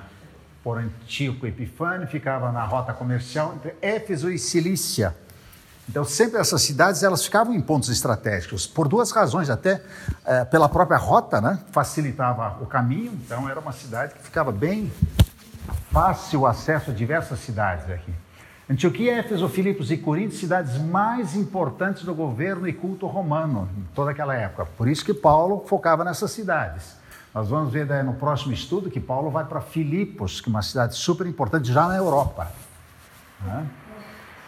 por 0.65 0.79
Antíoco 0.79 1.47
Epifânio, 1.47 2.09
ficava 2.09 2.51
na 2.51 2.65
rota 2.65 2.93
comercial 2.95 3.55
entre 3.55 3.77
Éfeso 3.83 4.31
e 4.31 4.39
Cilícia. 4.39 5.15
Então 5.89 6.05
sempre 6.05 6.41
essas 6.41 6.63
cidades 6.63 7.03
elas 7.03 7.25
ficavam 7.25 7.55
em 7.55 7.61
pontos 7.61 7.91
estratégicos 7.91 8.67
por 8.67 8.89
duas 8.89 9.11
razões 9.11 9.51
até 9.51 9.83
eh, 10.25 10.45
pela 10.47 10.69
própria 10.69 10.97
rota, 10.97 11.41
né, 11.41 11.59
facilitava 11.71 12.63
o 12.63 12.67
caminho. 12.67 13.13
Então 13.13 13.49
era 13.49 13.61
uma 13.61 13.73
cidade 13.73 14.15
que 14.15 14.23
ficava 14.23 14.51
bem 14.51 14.91
fácil 15.91 16.41
o 16.41 16.47
acesso 16.47 16.93
a 16.93 16.95
diversas 16.95 17.41
cidades 17.41 17.91
aqui. 17.91 18.13
Antioquia, 18.73 19.19
Éfeso, 19.19 19.47
Filipos 19.51 19.91
e 19.91 19.99
Corinto, 19.99 20.35
cidades 20.35 20.79
mais 20.79 21.37
importantes 21.37 22.05
do 22.05 22.15
governo 22.15 22.67
e 22.67 22.73
culto 22.73 23.07
romano 23.07 23.69
em 23.77 23.83
toda 23.95 24.13
aquela 24.13 24.35
época. 24.35 24.65
Por 24.65 24.89
isso 24.89 25.05
que 25.05 25.13
Paulo 25.13 25.63
focava 25.67 26.03
nessas 26.03 26.31
cidades. 26.31 26.97
Nós 27.35 27.51
vamos 27.51 27.71
ver 27.71 27.87
no 28.03 28.15
próximo 28.15 28.51
estudo 28.51 28.91
que 28.91 28.99
Paulo 28.99 29.31
vai 29.31 29.45
para 29.45 29.61
Filipos, 29.61 30.41
que 30.41 30.49
é 30.49 30.51
uma 30.51 30.63
cidade 30.63 30.95
super 30.95 31.27
importante 31.27 31.71
já 31.71 31.87
na 31.87 31.97
Europa. 31.99 32.51
Né? 33.43 33.67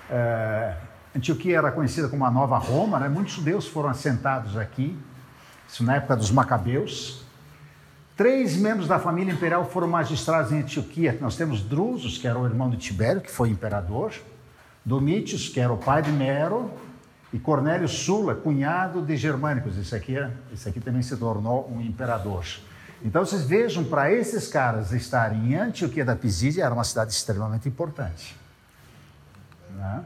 É, 0.09 0.75
Antioquia 1.15 1.59
era 1.59 1.71
conhecida 1.71 2.09
como 2.09 2.25
a 2.25 2.31
Nova 2.31 2.57
Roma, 2.57 2.99
né? 2.99 3.11
muitos 3.11 3.35
judeus 3.35 3.69
foram 3.69 3.91
assentados 3.91 4.57
aqui, 4.57 4.99
isso 5.69 5.85
na 5.85 5.97
época 5.97 6.17
dos 6.17 6.31
Macabeus. 6.31 7.24
Três 8.17 8.57
membros 8.57 8.87
da 8.87 9.01
família 9.01 9.33
imperial 9.33 9.65
foram 9.65 9.89
magistrados 9.89 10.53
em 10.53 10.61
Antioquia. 10.61 11.19
Nós 11.21 11.35
temos 11.37 11.63
Drusus, 11.63 12.17
que 12.17 12.29
era 12.29 12.39
o 12.39 12.47
irmão 12.47 12.71
de 12.71 12.77
Tibério, 12.77 13.21
que 13.21 13.31
foi 13.31 13.49
imperador, 13.49 14.13
Domítios, 14.85 15.49
que 15.49 15.59
era 15.59 15.73
o 15.73 15.79
pai 15.79 16.03
de 16.03 16.13
Nero, 16.13 16.71
E 17.33 17.39
Cornélio 17.39 17.89
Sula, 17.89 18.33
cunhado 18.35 19.03
de 19.03 19.17
Germânicos, 19.17 19.77
isso 19.77 19.97
aqui, 19.97 20.17
é, 20.17 20.31
isso 20.53 20.69
aqui 20.69 20.79
também 20.79 21.03
se 21.03 21.17
tornou 21.17 21.69
um 21.69 21.81
imperador. 21.81 22.45
Então 23.03 23.27
vocês 23.27 23.45
vejam, 23.45 23.83
para 23.83 24.13
esses 24.13 24.47
caras 24.47 24.93
estarem 24.93 25.53
em 25.53 25.57
Antioquia 25.57 26.05
da 26.05 26.15
Pisídia, 26.15 26.65
era 26.65 26.73
uma 26.73 26.85
cidade 26.85 27.13
extremamente 27.13 27.69
importante. 27.69 28.37
Né? 29.71 30.05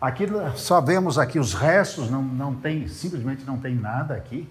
Aqui 0.00 0.26
só 0.56 0.80
vemos 0.80 1.18
aqui 1.18 1.38
os 1.38 1.52
restos, 1.52 2.08
não, 2.10 2.22
não 2.22 2.54
tem, 2.54 2.88
simplesmente 2.88 3.44
não 3.44 3.58
tem 3.58 3.74
nada 3.74 4.14
aqui. 4.14 4.48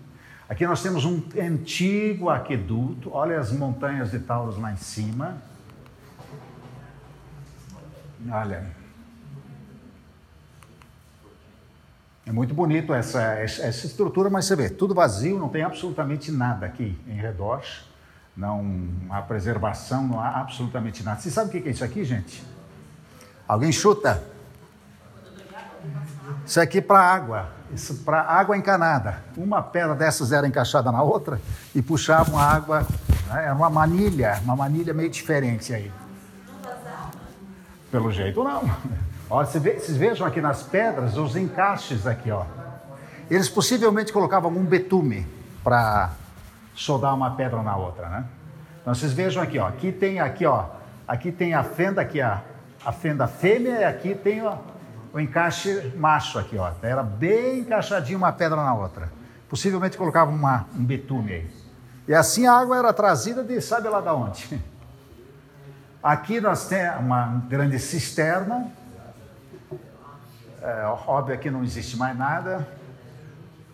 Aqui 0.49 0.65
nós 0.65 0.81
temos 0.81 1.05
um 1.05 1.21
antigo 1.39 2.27
aqueduto, 2.27 3.11
olha 3.13 3.39
as 3.39 3.51
montanhas 3.51 4.09
de 4.09 4.17
Taurus 4.17 4.57
lá 4.57 4.73
em 4.73 4.77
cima. 4.77 5.37
Olha. 8.27 8.65
É 12.25 12.31
muito 12.31 12.53
bonito 12.55 12.93
essa, 12.95 13.21
essa 13.21 13.85
estrutura, 13.85 14.27
mas 14.27 14.45
você 14.45 14.55
vê, 14.55 14.69
tudo 14.69 14.95
vazio, 14.95 15.37
não 15.37 15.49
tem 15.49 15.61
absolutamente 15.61 16.31
nada 16.31 16.65
aqui 16.65 16.97
em 17.07 17.15
redor. 17.15 17.63
Não 18.35 18.89
há 19.11 19.21
preservação, 19.21 20.07
não 20.07 20.19
há 20.19 20.39
absolutamente 20.39 21.03
nada. 21.03 21.19
Você 21.19 21.29
sabe 21.29 21.49
o 21.49 21.61
que 21.61 21.69
é 21.69 21.71
isso 21.71 21.83
aqui, 21.83 22.03
gente? 22.03 22.43
Alguém 23.47 23.71
chuta? 23.71 24.23
Isso 26.43 26.59
aqui 26.59 26.81
para 26.81 26.99
água, 26.99 27.51
isso 27.73 27.95
para 28.03 28.21
água 28.21 28.57
encanada. 28.57 29.17
Uma 29.37 29.61
pedra 29.61 29.95
dessas 29.95 30.31
era 30.31 30.47
encaixada 30.47 30.91
na 30.91 31.01
outra 31.01 31.39
e 31.73 31.81
puxavam 31.81 32.37
a 32.37 32.43
água. 32.43 32.87
Né? 33.27 33.45
Era 33.45 33.53
uma 33.53 33.69
manilha, 33.69 34.39
uma 34.43 34.55
manilha 34.55 34.93
meio 34.93 35.09
diferente 35.09 35.73
aí. 35.73 35.91
Pelo 37.91 38.11
jeito 38.11 38.43
não. 38.43 38.69
Olha, 39.29 39.45
vocês 39.45 39.95
vejam 39.95 40.25
aqui 40.25 40.41
nas 40.41 40.63
pedras 40.63 41.17
os 41.17 41.35
encaixes 41.35 42.07
aqui, 42.07 42.31
ó. 42.31 42.45
Eles 43.29 43.47
possivelmente 43.47 44.11
colocavam 44.11 44.51
um 44.51 44.63
betume 44.63 45.27
para 45.63 46.11
soldar 46.75 47.13
uma 47.13 47.31
pedra 47.31 47.61
na 47.61 47.75
outra, 47.75 48.09
né? 48.09 48.25
Então 48.81 48.93
vocês 48.93 49.13
vejam 49.13 49.41
aqui, 49.41 49.59
ó. 49.59 49.67
Aqui 49.67 49.91
tem 49.91 50.19
aqui, 50.19 50.45
ó. 50.45 50.65
Aqui 51.07 51.31
tem 51.31 51.53
a 51.53 51.63
fenda 51.63 52.01
aqui, 52.01 52.21
a, 52.21 52.41
a 52.85 52.91
fenda 52.91 53.27
fêmea 53.27 53.81
e 53.81 53.83
aqui 53.83 54.13
tem 54.13 54.45
ó, 54.45 54.57
o 55.13 55.19
encaixe 55.19 55.93
macho 55.97 56.37
aqui, 56.39 56.57
ó. 56.57 56.71
Era 56.81 57.03
bem 57.03 57.59
encaixadinho 57.59 58.17
uma 58.17 58.31
pedra 58.31 58.57
na 58.57 58.73
outra. 58.73 59.11
Possivelmente 59.47 59.97
colocavam 59.97 60.33
uma, 60.33 60.67
um 60.75 60.83
betume 60.83 61.33
aí. 61.33 61.51
E 62.07 62.13
assim 62.13 62.45
a 62.47 62.53
água 62.53 62.77
era 62.77 62.93
trazida 62.93 63.43
de 63.43 63.61
sabe 63.61 63.87
lá 63.89 64.01
da 64.01 64.13
onde. 64.13 64.59
Aqui 66.01 66.39
nós 66.39 66.67
temos 66.67 67.01
uma 67.01 67.43
grande 67.49 67.77
cisterna 67.77 68.71
é, 70.61 70.85
óbvio 71.07 71.37
que 71.37 71.49
não 71.49 71.63
existe 71.63 71.97
mais 71.97 72.17
nada. 72.17 72.67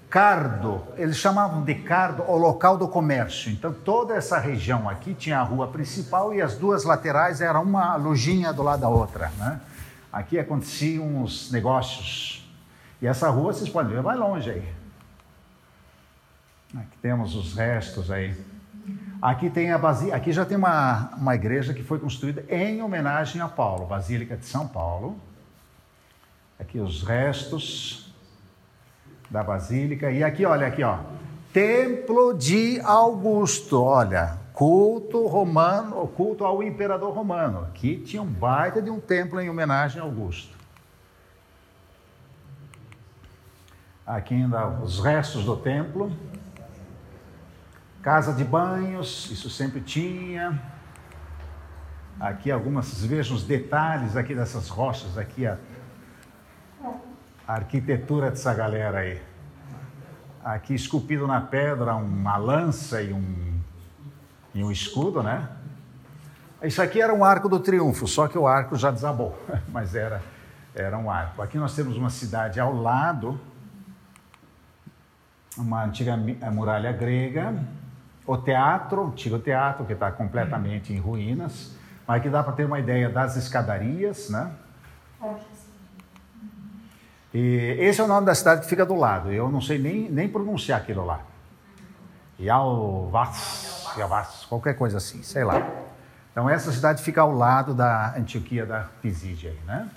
Cardo, 0.09 0.81
eles 0.97 1.17
chamavam 1.17 1.63
de 1.63 1.75
Cardo 1.75 2.23
o 2.27 2.37
local 2.37 2.77
do 2.77 2.87
comércio. 2.87 3.51
Então 3.51 3.73
toda 3.73 4.13
essa 4.13 4.37
região 4.37 4.87
aqui 4.87 5.13
tinha 5.13 5.39
a 5.39 5.43
rua 5.43 5.67
principal 5.67 6.33
e 6.33 6.41
as 6.41 6.55
duas 6.55 6.83
laterais 6.83 7.41
eram 7.41 7.63
uma 7.63 7.95
lojinha 7.95 8.53
do 8.53 8.61
lado 8.63 8.81
da 8.81 8.89
outra. 8.89 9.31
Né? 9.37 9.59
Aqui 10.15 10.39
aconteciam 10.39 11.21
os 11.21 11.51
negócios. 11.51 12.49
E 13.01 13.05
essa 13.05 13.29
rua, 13.29 13.51
vocês 13.51 13.69
podem 13.69 13.93
ver, 13.93 14.01
vai 14.01 14.15
longe 14.15 14.49
aí. 14.49 14.73
Aqui 16.73 16.97
temos 17.01 17.35
os 17.35 17.53
restos 17.53 18.09
aí. 18.09 18.33
Aqui 19.21 19.49
tem 19.49 19.73
a 19.73 19.77
Basílica, 19.77 20.15
aqui 20.15 20.31
já 20.31 20.45
tem 20.45 20.55
uma, 20.55 21.09
uma 21.17 21.35
igreja 21.35 21.73
que 21.73 21.83
foi 21.83 21.99
construída 21.99 22.45
em 22.47 22.81
homenagem 22.81 23.41
a 23.41 23.49
Paulo, 23.49 23.87
Basílica 23.87 24.37
de 24.37 24.45
São 24.45 24.65
Paulo. 24.65 25.19
Aqui 26.57 26.79
os 26.79 27.03
restos 27.03 28.15
da 29.29 29.43
basílica. 29.43 30.09
E 30.09 30.23
aqui, 30.23 30.45
olha 30.45 30.67
aqui, 30.67 30.81
ó. 30.81 30.99
Templo 31.51 32.33
de 32.33 32.79
Augusto, 32.79 33.83
olha, 33.83 34.37
culto 34.55 35.27
romano, 35.27 36.07
culto 36.07 36.43
ao 36.43 36.63
imperador 36.63 37.13
romano. 37.13 37.65
Aqui 37.65 37.97
tinha 37.97 38.21
um 38.21 38.25
baita 38.25 38.81
de 38.81 38.89
um 38.89 38.99
templo 38.99 39.39
em 39.39 39.49
homenagem 39.49 40.01
a 40.01 40.03
Augusto. 40.03 40.55
Aqui 44.07 44.33
ainda 44.33 44.67
os 44.67 44.99
restos 44.99 45.45
do 45.45 45.57
templo. 45.57 46.11
Casa 48.01 48.33
de 48.33 48.43
banhos, 48.43 49.29
isso 49.29 49.49
sempre 49.49 49.81
tinha. 49.81 50.59
Aqui 52.19 52.49
algumas, 52.49 53.03
vejam 53.03 53.35
os 53.35 53.43
detalhes 53.43 54.15
aqui 54.15 54.33
dessas 54.33 54.69
rochas 54.69 55.17
aqui, 55.17 55.45
ó 55.47 55.55
a 57.47 57.53
arquitetura 57.53 58.29
dessa 58.29 58.53
galera 58.53 58.99
aí. 58.99 59.21
Aqui 60.43 60.73
esculpido 60.73 61.27
na 61.27 61.41
pedra 61.41 61.95
uma 61.95 62.37
lança 62.37 63.01
e 63.01 63.13
um, 63.13 63.54
e 64.55 64.63
um 64.63 64.71
escudo, 64.71 65.21
né? 65.21 65.49
Isso 66.63 66.81
aqui 66.81 67.01
era 67.01 67.13
um 67.13 67.23
arco 67.23 67.49
do 67.49 67.59
triunfo, 67.59 68.07
só 68.07 68.27
que 68.27 68.37
o 68.37 68.47
arco 68.47 68.75
já 68.77 68.89
desabou, 68.89 69.37
mas 69.67 69.93
era, 69.93 70.21
era 70.73 70.97
um 70.97 71.11
arco. 71.11 71.41
Aqui 71.41 71.57
nós 71.57 71.75
temos 71.75 71.97
uma 71.97 72.09
cidade 72.09 72.59
ao 72.59 72.73
lado, 72.73 73.39
uma 75.57 75.83
antiga 75.83 76.17
muralha 76.51 76.91
grega, 76.93 77.53
o 78.25 78.37
teatro, 78.37 79.01
o 79.03 79.07
antigo 79.07 79.37
teatro, 79.37 79.85
que 79.85 79.93
está 79.93 80.09
completamente 80.11 80.93
em 80.93 80.97
ruínas, 80.97 81.75
mas 82.07 82.17
aqui 82.17 82.29
dá 82.29 82.41
para 82.41 82.53
ter 82.53 82.65
uma 82.65 82.79
ideia 82.79 83.09
das 83.09 83.35
escadarias, 83.35 84.29
né? 84.29 84.51
E 87.33 87.75
esse 87.79 87.99
é 87.99 88.03
o 88.03 88.07
nome 88.07 88.25
da 88.25 88.33
cidade 88.33 88.61
que 88.61 88.67
fica 88.67 88.85
do 88.85 88.95
lado. 88.95 89.31
Eu 89.31 89.51
não 89.51 89.59
sei 89.59 89.77
nem, 89.77 90.09
nem 90.09 90.29
pronunciar 90.29 90.79
aquilo 90.79 91.05
lá. 91.05 91.19
Qualquer 94.47 94.75
coisa 94.75 94.97
assim, 94.97 95.23
sei 95.23 95.43
lá. 95.43 95.67
Então 96.31 96.49
essa 96.49 96.71
cidade 96.71 97.01
fica 97.01 97.21
ao 97.21 97.31
lado 97.31 97.73
da 97.73 98.13
Antioquia 98.17 98.65
da 98.65 98.89
Pisídia, 99.01 99.55
né? 99.65 99.89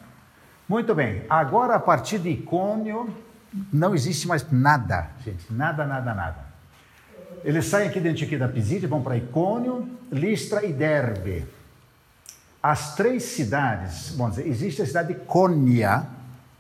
Muito 0.69 0.95
bem. 0.95 1.25
Agora 1.29 1.75
a 1.75 1.81
partir 1.81 2.19
de 2.19 2.29
Icônio 2.29 3.13
não 3.73 3.95
existe 3.95 4.29
mais 4.29 4.49
nada, 4.51 5.09
gente, 5.25 5.53
nada, 5.53 5.87
nada, 5.87 6.15
nada. 6.15 6.49
Eles 7.45 7.67
saem 7.67 7.89
aqui 7.89 8.01
da 8.01 8.11
Antioquia 8.11 8.39
da 8.39 8.49
Pisídia, 8.49 8.89
vão 8.89 9.03
para 9.03 9.17
Icônio, 9.17 9.89
Listra 10.11 10.65
e 10.65 10.73
Derbe. 10.73 11.47
As 12.63 12.95
três 12.95 13.23
cidades, 13.23 14.15
vamos 14.17 14.37
dizer, 14.37 14.49
existe 14.49 14.83
a 14.83 14.87
cidade 14.87 15.15
de 15.15 15.21
Cônia, 15.21 16.07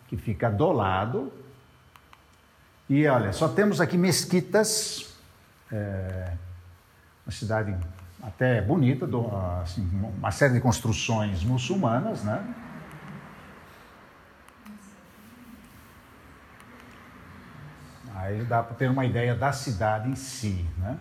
que 0.07 0.16
fica 0.16 0.49
do 0.49 0.70
lado. 0.72 1.32
E 2.89 3.07
olha, 3.07 3.32
só 3.32 3.49
temos 3.49 3.80
aqui 3.80 3.99
mesquitas, 3.99 5.12
é, 5.70 6.32
uma 7.29 7.33
cidade 7.33 7.76
até 8.22 8.62
bonita, 8.62 9.07
do, 9.07 9.31
assim, 9.62 9.87
uma 10.18 10.31
série 10.31 10.55
de 10.55 10.61
construções 10.61 11.45
muçulmanas, 11.45 12.24
né? 12.24 12.43
Aí 18.16 18.43
dá 18.45 18.62
para 18.62 18.74
ter 18.74 18.91
uma 18.91 19.05
ideia 19.05 19.35
da 19.35 19.53
cidade 19.53 20.09
em 20.09 20.16
si, 20.16 20.66
né? 20.79 20.97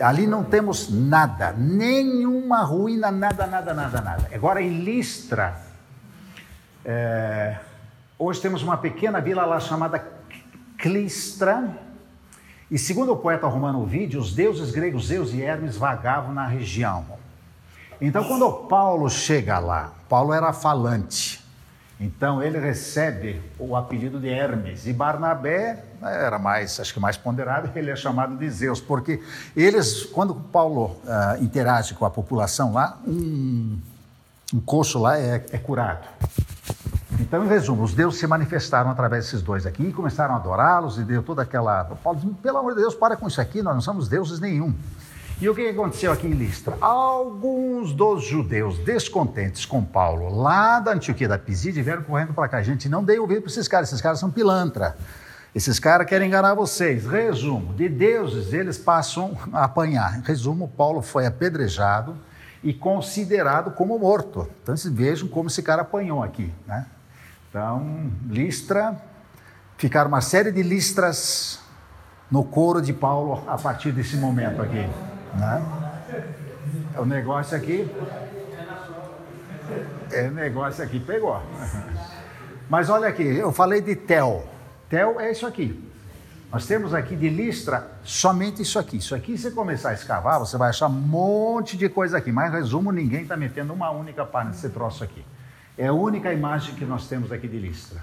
Ali 0.00 0.28
não 0.28 0.44
temos 0.44 0.88
nada, 0.88 1.52
nenhuma 1.52 2.62
ruína, 2.62 3.10
nada, 3.10 3.46
nada, 3.46 3.74
nada, 3.74 4.00
nada. 4.00 4.28
Agora 4.32 4.62
em 4.62 4.84
Listra, 4.84 5.60
é, 6.84 7.58
Hoje 8.20 8.40
temos 8.40 8.64
uma 8.64 8.76
pequena 8.76 9.20
vila 9.20 9.44
lá 9.44 9.60
chamada 9.60 10.04
Clistra. 10.76 11.68
E 12.70 12.78
segundo 12.78 13.12
o 13.12 13.16
poeta 13.16 13.46
romano 13.46 13.82
Ovídio, 13.82 14.20
os 14.20 14.34
deuses 14.34 14.70
gregos 14.70 15.06
Zeus 15.06 15.32
e 15.32 15.40
Hermes 15.40 15.76
vagavam 15.76 16.34
na 16.34 16.46
região. 16.46 17.04
Então, 18.00 18.24
quando 18.24 18.50
Paulo 18.68 19.08
chega 19.08 19.58
lá, 19.58 19.92
Paulo 20.08 20.32
era 20.32 20.52
falante. 20.52 21.42
Então, 22.00 22.40
ele 22.42 22.58
recebe 22.58 23.42
o 23.58 23.74
apelido 23.74 24.20
de 24.20 24.28
Hermes. 24.28 24.86
E 24.86 24.92
Barnabé 24.92 25.84
né, 26.00 26.24
era 26.26 26.38
mais, 26.38 26.78
acho 26.78 26.94
que 26.94 27.00
mais 27.00 27.16
ponderado, 27.16 27.70
ele 27.76 27.90
é 27.90 27.96
chamado 27.96 28.36
de 28.36 28.48
Zeus, 28.50 28.80
porque 28.80 29.20
eles, 29.56 30.04
quando 30.04 30.34
Paulo 30.34 30.96
uh, 31.04 31.42
interage 31.42 31.94
com 31.94 32.04
a 32.04 32.10
população 32.10 32.72
lá, 32.72 32.98
um, 33.04 33.78
um 34.54 34.60
coxo 34.60 34.98
lá 34.98 35.18
é, 35.18 35.44
é 35.50 35.58
curado. 35.58 36.06
Então, 37.20 37.44
em 37.44 37.48
resumo, 37.48 37.82
os 37.82 37.94
deuses 37.94 38.20
se 38.20 38.26
manifestaram 38.26 38.90
através 38.90 39.24
desses 39.24 39.42
dois 39.42 39.66
aqui 39.66 39.82
e 39.82 39.92
começaram 39.92 40.34
a 40.34 40.36
adorá-los 40.36 40.98
e 40.98 41.02
deu 41.02 41.22
toda 41.22 41.42
aquela. 41.42 41.84
Paulo 41.84 42.20
disse, 42.20 42.32
pelo 42.34 42.58
amor 42.58 42.74
de 42.74 42.80
Deus, 42.80 42.94
para 42.94 43.16
com 43.16 43.26
isso 43.26 43.40
aqui, 43.40 43.60
nós 43.60 43.74
não 43.74 43.80
somos 43.80 44.08
deuses 44.08 44.38
nenhum. 44.38 44.72
E 45.40 45.48
o 45.48 45.54
que 45.54 45.68
aconteceu 45.68 46.12
aqui 46.12 46.26
em 46.26 46.32
Listra? 46.32 46.76
Alguns 46.80 47.92
dos 47.92 48.24
judeus 48.24 48.78
descontentes 48.78 49.64
com 49.64 49.84
Paulo, 49.84 50.36
lá 50.36 50.80
da 50.80 50.92
Antioquia 50.92 51.28
da 51.28 51.38
Pisídia, 51.38 51.82
vieram 51.82 52.02
correndo 52.02 52.32
para 52.32 52.48
cá. 52.48 52.62
Gente, 52.62 52.88
não 52.88 53.04
dei 53.04 53.18
ouvido 53.18 53.42
para 53.42 53.50
esses 53.50 53.68
caras, 53.68 53.88
esses 53.88 54.00
caras 54.00 54.18
são 54.18 54.30
pilantra. 54.30 54.96
Esses 55.54 55.78
caras 55.78 56.06
querem 56.06 56.28
enganar 56.28 56.54
vocês. 56.54 57.06
Resumo: 57.06 57.72
de 57.74 57.88
deuses 57.88 58.52
eles 58.52 58.78
passam 58.78 59.36
a 59.52 59.64
apanhar. 59.64 60.20
Resumo: 60.24 60.68
Paulo 60.76 61.02
foi 61.02 61.24
apedrejado 61.24 62.16
e 62.62 62.74
considerado 62.74 63.70
como 63.70 63.98
morto. 63.98 64.48
Então, 64.62 64.74
vejam 64.92 65.28
como 65.28 65.48
esse 65.48 65.62
cara 65.62 65.82
apanhou 65.82 66.22
aqui, 66.22 66.52
né? 66.66 66.86
Então, 67.48 68.10
Listra 68.28 68.96
ficar 69.78 70.06
uma 70.06 70.20
série 70.20 70.50
de 70.50 70.62
listras 70.62 71.60
no 72.30 72.44
couro 72.44 72.82
de 72.82 72.92
Paulo 72.92 73.42
a 73.46 73.56
partir 73.56 73.92
desse 73.92 74.16
momento 74.16 74.60
aqui. 74.60 74.86
Né? 75.34 75.62
O 76.98 77.04
negócio 77.04 77.56
aqui. 77.56 77.88
É, 80.10 80.28
o 80.28 80.32
negócio 80.32 80.82
aqui 80.84 80.98
pegou. 80.98 81.40
Mas 82.68 82.90
olha 82.90 83.08
aqui, 83.08 83.22
eu 83.22 83.52
falei 83.52 83.80
de 83.80 83.94
tel. 83.96 84.46
Tel 84.90 85.18
é 85.20 85.30
isso 85.30 85.46
aqui. 85.46 85.84
Nós 86.50 86.66
temos 86.66 86.92
aqui 86.92 87.14
de 87.14 87.28
listra 87.28 87.86
somente 88.02 88.62
isso 88.62 88.78
aqui. 88.78 88.96
Isso 88.96 89.14
aqui, 89.14 89.38
se 89.38 89.50
começar 89.52 89.90
a 89.90 89.94
escavar, 89.94 90.38
você 90.38 90.56
vai 90.56 90.70
achar 90.70 90.86
um 90.86 90.90
monte 90.90 91.76
de 91.76 91.88
coisa 91.88 92.18
aqui. 92.18 92.32
Mas, 92.32 92.52
resumo, 92.52 92.90
ninguém 92.90 93.22
está 93.22 93.36
metendo 93.36 93.72
uma 93.72 93.90
única 93.90 94.24
pá 94.24 94.44
nesse 94.44 94.68
troço 94.70 95.04
aqui. 95.04 95.24
É 95.78 95.86
a 95.86 95.92
única 95.92 96.32
imagem 96.32 96.74
que 96.74 96.84
nós 96.84 97.08
temos 97.08 97.30
aqui 97.30 97.46
de 97.46 97.56
listra. 97.56 98.02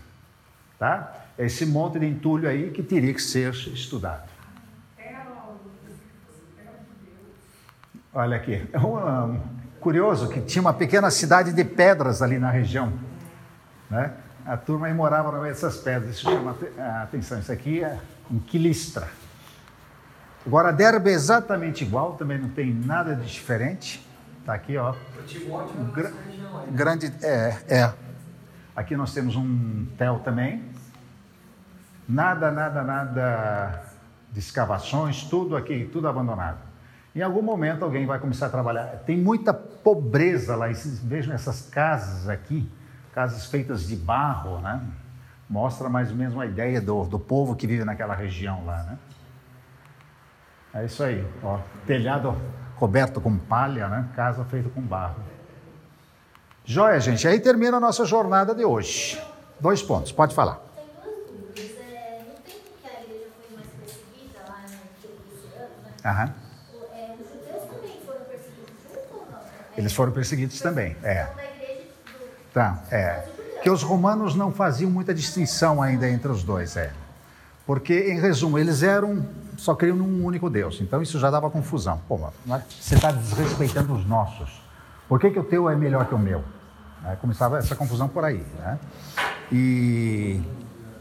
Tá? 0.80 1.26
Esse 1.38 1.65
monte 1.65 1.99
de 1.99 2.07
entulho 2.07 2.47
aí 2.47 2.71
que 2.71 2.82
teria 2.82 3.13
que 3.13 3.21
ser 3.21 3.53
estudado. 3.53 4.34
Olha 8.13 8.38
aqui, 8.38 8.65
é 8.71 8.80
um, 8.80 9.41
curioso 9.82 10.30
que 10.30 10.39
tinha 10.39 10.61
uma 10.61 10.73
pequena 10.73 11.11
cidade 11.11 11.51
de 11.51 11.65
pedras 11.65 12.21
ali 12.21 12.39
na 12.39 12.49
região. 12.49 12.93
Né? 13.89 14.13
A 14.45 14.55
turma 14.55 14.88
aí 14.88 14.93
morava 14.93 15.30
no 15.34 15.41
meio 15.41 15.53
dessas 15.53 15.76
pedras. 15.76 16.15
Isso 16.15 16.21
chama 16.21 16.55
a 16.80 17.03
atenção. 17.03 17.39
Isso 17.39 17.51
aqui 17.51 17.84
é 17.84 17.99
um 18.32 18.39
quilistra. 18.39 19.09
Agora, 20.47 20.71
Derbe 20.71 21.09
é 21.09 21.13
exatamente 21.13 21.84
igual, 21.84 22.13
também 22.13 22.38
não 22.38 22.47
tem 22.47 22.73
nada 22.73 23.15
de 23.15 23.26
diferente. 23.26 24.01
Está 24.46 24.54
aqui, 24.54 24.78
ó. 24.78 24.93
Um 25.76 25.89
gra 25.89 26.14
grande. 26.70 27.12
É, 27.24 27.58
é. 27.68 27.93
Aqui 28.76 28.96
nós 28.96 29.12
temos 29.12 29.36
um 29.36 29.88
tel 29.98 30.20
também. 30.20 30.64
Nada, 32.08 32.52
nada, 32.52 32.84
nada 32.84 33.82
de 34.32 34.38
escavações, 34.38 35.24
tudo 35.24 35.58
aqui, 35.58 35.89
tudo 35.91 36.08
abandonado. 36.08 36.60
Em 37.16 37.24
algum 37.24 37.41
momento 37.41 37.84
alguém 37.84 38.06
vai 38.06 38.20
começar 38.20 38.46
a 38.46 38.50
trabalhar. 38.50 38.86
Tem 39.04 39.18
muita 39.18 39.52
pobreza 39.52 40.56
lá. 40.56 40.68
Vejam 41.04 41.34
essas 41.34 41.68
casas 41.68 42.30
aqui, 42.30 42.72
casas 43.16 43.48
feitas 43.48 43.88
de 43.88 43.96
barro, 43.96 44.60
né? 44.60 44.80
Mostra 45.50 45.89
mais 45.89 46.12
ou 46.12 46.18
menos 46.18 46.36
uma 46.36 46.46
ideia 46.46 46.80
do, 46.80 47.04
do 47.06 47.18
povo 47.18 47.56
que 47.56 47.66
vive 47.66 47.84
naquela 47.84 48.14
região 48.14 48.64
lá, 48.64 48.84
né? 48.84 49.00
É 50.72 50.86
isso 50.86 51.02
aí, 51.02 51.28
ó. 51.41 51.58
Telhado 51.88 52.38
coberto 52.78 53.19
com 53.21 53.38
palha, 53.38 53.88
né? 53.88 54.07
Casa 54.15 54.43
feita 54.45 54.69
com 54.69 54.82
barro. 54.82 55.15
Joia, 56.63 56.99
gente. 56.99 57.28
Aí 57.28 57.39
termina 57.39 57.78
a 57.78 57.80
nossa 57.80 58.05
jornada 58.05 58.53
de 58.55 58.65
hoje. 58.65 59.21
Dois 59.59 59.82
pontos, 59.84 60.11
pode 60.11 60.34
falar. 60.34 60.59
É, 66.03 66.03
né? 66.03 66.09
Aham. 66.11 66.34
o- 66.73 66.95
é, 66.95 67.13
os 67.13 67.28
judeus 67.30 67.63
também 67.69 67.99
foram 68.05 68.21
perseguidos 68.26 68.73
junto 68.84 69.13
ou 69.15 69.28
não? 69.32 69.39
Eles 69.78 69.93
foram 69.93 70.11
perseguidos 70.11 70.59
também, 70.61 70.95
é. 71.03 71.23
Então, 71.32 71.43
igreja 71.43 71.84
do, 72.05 72.51
Tá, 72.53 72.84
é. 72.91 73.26
Que 73.63 73.69
os 73.69 73.82
romanos 73.84 74.36
não 74.36 74.51
faziam 74.51 74.91
muita 74.91 75.13
distinção 75.13 75.82
ainda 75.82 76.07
entre 76.07 76.32
os 76.32 76.43
dois, 76.43 76.76
é. 76.78 76.91
Porque, 77.65 78.11
em 78.11 78.19
resumo, 78.19 78.59
eles 78.59 78.84
eram, 78.84 79.26
só 79.66 79.76
criam 79.76 79.97
num 79.97 80.24
único 80.24 80.49
Deus. 80.49 80.80
Então 80.80 81.01
isso 81.01 81.20
já 81.20 81.30
dava 81.32 81.49
confusão. 81.49 81.99
Pô, 82.07 82.20
mas 82.45 82.63
você 82.80 82.95
está 82.95 83.11
desrespeitando 83.11 83.93
os 83.93 84.05
nossos. 84.07 84.61
Por 85.09 85.20
que, 85.20 85.32
que 85.32 85.39
o 85.39 85.43
teu 85.43 85.70
é 85.70 85.76
melhor 85.76 86.05
que 86.07 86.13
o 86.16 86.20
meu? 86.20 86.43
Aí 87.03 87.16
começava 87.18 87.57
essa 87.57 87.76
confusão 87.76 88.07
por 88.07 88.24
aí, 88.24 88.43
né? 88.59 88.80
E 89.51 90.41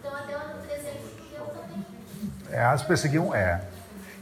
Então, 0.00 0.12
até 0.14 0.34
o 0.36 0.40
ano 0.40 0.60
300, 0.66 0.88
os 1.04 1.28
judeus 1.30 1.48
também. 1.52 1.84
é, 2.50 2.64
as 2.64 2.82
perseguiam, 2.82 3.34
é. 3.34 3.62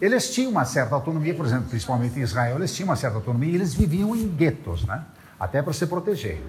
Eles 0.01 0.33
tinham 0.35 0.51
uma 0.51 0.65
certa 0.65 0.95
autonomia, 0.97 1.35
por 1.35 1.47
exemplo, 1.47 1.69
principalmente 1.69 2.19
em 2.19 2.23
Israel, 2.23 2.57
eles 2.57 2.75
tinham 2.75 2.89
uma 2.89 2.97
certa 2.97 3.17
autonomia 3.19 3.51
e 3.53 3.55
eles 3.55 3.73
viviam 3.75 4.15
em 4.17 4.27
guetos, 4.29 4.85
né? 4.85 5.05
Até 5.39 5.63
para 5.63 5.73
se 5.73 5.87
proteger. 5.87 6.41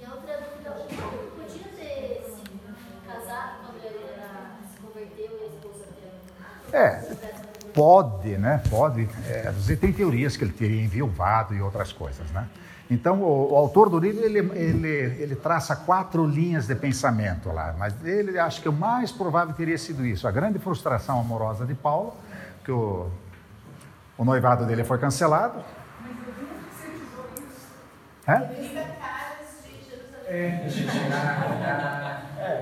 E 0.00 0.04
a 0.04 0.10
outra 0.10 0.36
dúvida, 0.36 0.70
o 0.70 0.94
Paulo 0.96 1.30
podia 1.36 1.64
ter 1.76 2.24
se 2.26 3.06
casado 3.06 3.50
quando 3.64 3.84
ele 3.84 4.04
era, 4.04 4.56
se 4.70 4.80
converteu 4.80 5.38
e 5.40 5.42
a 5.42 5.46
esposa 5.48 5.84
dele? 5.84 6.20
É, 6.74 7.00
pode, 7.72 8.36
né? 8.36 8.60
Pode. 8.68 9.08
É, 9.28 9.52
você 9.52 9.76
tem 9.76 9.92
teorias 9.92 10.36
que 10.36 10.42
ele 10.42 10.52
teria 10.52 10.82
enviuvado 10.82 11.54
e 11.54 11.62
outras 11.62 11.92
coisas, 11.92 12.28
né? 12.32 12.48
Então, 12.90 13.22
o, 13.22 13.52
o 13.52 13.56
autor 13.56 13.88
do 13.88 13.98
livro, 13.98 14.24
ele, 14.24 14.40
ele, 14.40 14.88
ele 15.22 15.36
traça 15.36 15.76
quatro 15.76 16.26
linhas 16.26 16.66
de 16.66 16.74
pensamento 16.74 17.50
lá, 17.50 17.74
mas 17.78 17.94
ele 18.04 18.38
acha 18.38 18.60
que 18.60 18.68
o 18.68 18.72
mais 18.72 19.12
provável 19.12 19.54
teria 19.54 19.78
sido 19.78 20.04
isso. 20.04 20.26
A 20.26 20.32
grande 20.32 20.58
frustração 20.58 21.20
amorosa 21.20 21.64
de 21.64 21.74
Paulo, 21.74 22.14
que 22.64 22.72
o, 22.72 23.08
o 24.18 24.24
noivado 24.24 24.66
dele 24.66 24.82
foi 24.82 24.98
cancelado. 24.98 25.64
É? 28.26 28.34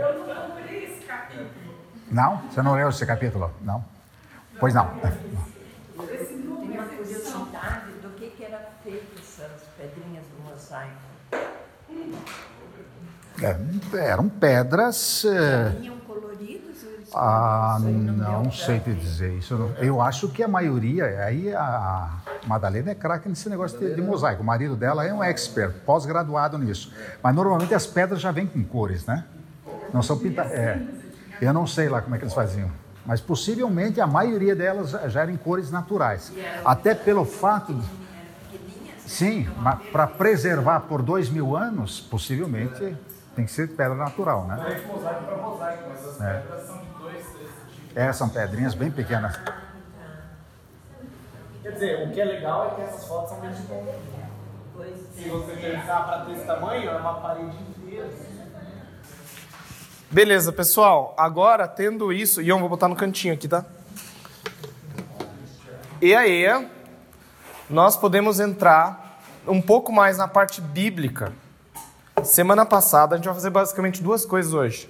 Eu 0.01 0.27
não 0.27 0.51
cumpri 0.51 0.85
esse 0.85 1.05
capítulo. 1.07 1.75
Não? 2.11 2.43
Você 2.43 2.61
não 2.61 2.75
leu 2.75 2.91
esse 2.91 3.07
capítulo? 3.07 3.51
Não? 3.63 3.92
Pois 4.63 4.73
não. 4.75 4.87
Tem 4.87 5.01
uma 5.03 6.85
é 6.85 7.03
excepção. 7.03 7.47
curiosidade 7.47 7.91
do 8.01 8.11
que, 8.11 8.31
que 8.31 8.45
era 8.45 8.61
feito 8.85 9.19
essas 9.19 9.63
pedrinhas 9.77 10.23
do 10.27 10.49
mosaico. 10.49 10.93
É, 13.43 13.57
eram 14.09 14.29
pedras. 14.29 15.25
é, 15.25 15.71
Vinham 15.71 15.97
coloridos? 16.07 16.77
Ah, 17.13 17.77
não 17.81 18.43
pra 18.45 18.53
sei 18.53 18.79
te 18.79 18.95
dizer 18.95 19.33
isso. 19.37 19.59
não- 19.59 19.75
Eu 19.79 20.01
acho 20.01 20.29
que 20.29 20.45
a 20.45 20.49
maioria, 20.49 21.07
aí 21.25 21.53
a 21.53 22.09
Madalena 22.47 22.93
é 22.93 22.95
craque 22.95 23.29
nesse 23.29 23.49
negócio 23.49 23.77
de, 23.81 23.97
de 23.97 24.01
mosaico. 24.01 24.43
O 24.45 24.47
marido 24.47 24.77
dela 24.77 25.05
é 25.05 25.13
um 25.13 25.25
expert, 25.25 25.75
pós-graduado 25.85 26.57
nisso. 26.57 26.95
Mas 27.21 27.35
normalmente 27.35 27.75
as 27.75 27.85
pedras 27.85 28.21
já 28.21 28.31
vêm 28.31 28.47
com 28.47 28.63
cores, 28.63 29.05
né? 29.07 29.25
Não 29.93 30.05
são 30.05 30.17
pintadas. 30.17 30.53
É, 30.53 30.81
eu 31.41 31.53
não 31.53 31.67
sei 31.67 31.89
lá 31.89 32.01
como 32.01 32.15
é 32.15 32.19
que 32.19 32.23
eles 32.25 32.33
faziam. 32.35 32.71
Mas 33.05 33.21
possivelmente 33.21 34.01
a 34.01 34.07
maioria 34.07 34.55
delas 34.55 34.91
já 34.91 35.23
eram 35.23 35.33
em 35.33 35.37
cores 35.37 35.71
naturais. 35.71 36.33
Até 36.65 36.95
pelo 36.95 37.25
fato. 37.25 37.75
de- 37.75 38.03
Sim, 39.07 39.49
para 39.91 40.07
preservar 40.07 40.81
por 40.81 41.03
dois 41.03 41.29
mil 41.29 41.57
anos, 41.57 42.01
possivelmente 42.01 42.97
tem 43.35 43.45
que 43.45 43.51
ser 43.51 43.69
pedra 43.69 43.95
natural, 43.97 44.45
né? 44.47 44.57
Parece 44.63 44.87
mosaico 44.87 45.25
para 45.25 45.37
mosaico, 45.37 45.83
mas 45.89 46.07
as 46.07 46.21
É. 46.21 46.39
pedras 46.39 46.67
são 46.67 46.79
de 46.79 46.87
dois. 47.01 47.27
É, 47.95 48.13
são 48.13 48.29
pedrinhas 48.29 48.75
bem 48.75 48.91
pequenas. 48.91 49.39
Quer 51.63 51.73
dizer, 51.73 52.09
o 52.09 52.13
que 52.13 52.21
é 52.21 52.25
legal 52.25 52.71
é 52.73 52.75
que 52.75 52.81
essas 52.83 53.05
fotos 53.07 53.31
são 53.31 53.41
de 53.41 53.63
bom. 53.63 53.95
Pois 54.75 54.97
Se 55.15 55.29
você 55.29 55.53
pensar 55.57 56.05
para 56.07 56.25
ter 56.25 56.33
esse 56.33 56.45
tamanho, 56.47 56.91
é 56.91 56.97
uma 56.97 57.15
parede 57.21 57.57
inteira. 57.79 58.09
Beleza, 60.13 60.53
pessoal. 60.53 61.15
Agora, 61.17 61.67
tendo 61.67 62.13
isso... 62.13 62.43
Ion, 62.43 62.61
vou 62.61 62.69
botar 62.69 62.87
no 62.87 62.95
cantinho 62.95 63.33
aqui, 63.33 63.49
tá? 63.49 63.65
E 66.03 66.15
aí, 66.15 66.69
nós 67.71 67.97
podemos 67.97 68.39
entrar 68.39 69.23
um 69.49 69.63
pouco 69.63 69.91
mais 69.91 70.19
na 70.19 70.29
parte 70.29 70.61
bíblica. 70.61 71.33
Semana 72.23 72.67
passada, 72.67 73.15
a 73.15 73.17
gente 73.17 73.25
vai 73.25 73.33
fazer 73.33 73.49
basicamente 73.49 74.03
duas 74.03 74.27
coisas 74.27 74.53
hoje. 74.53 74.87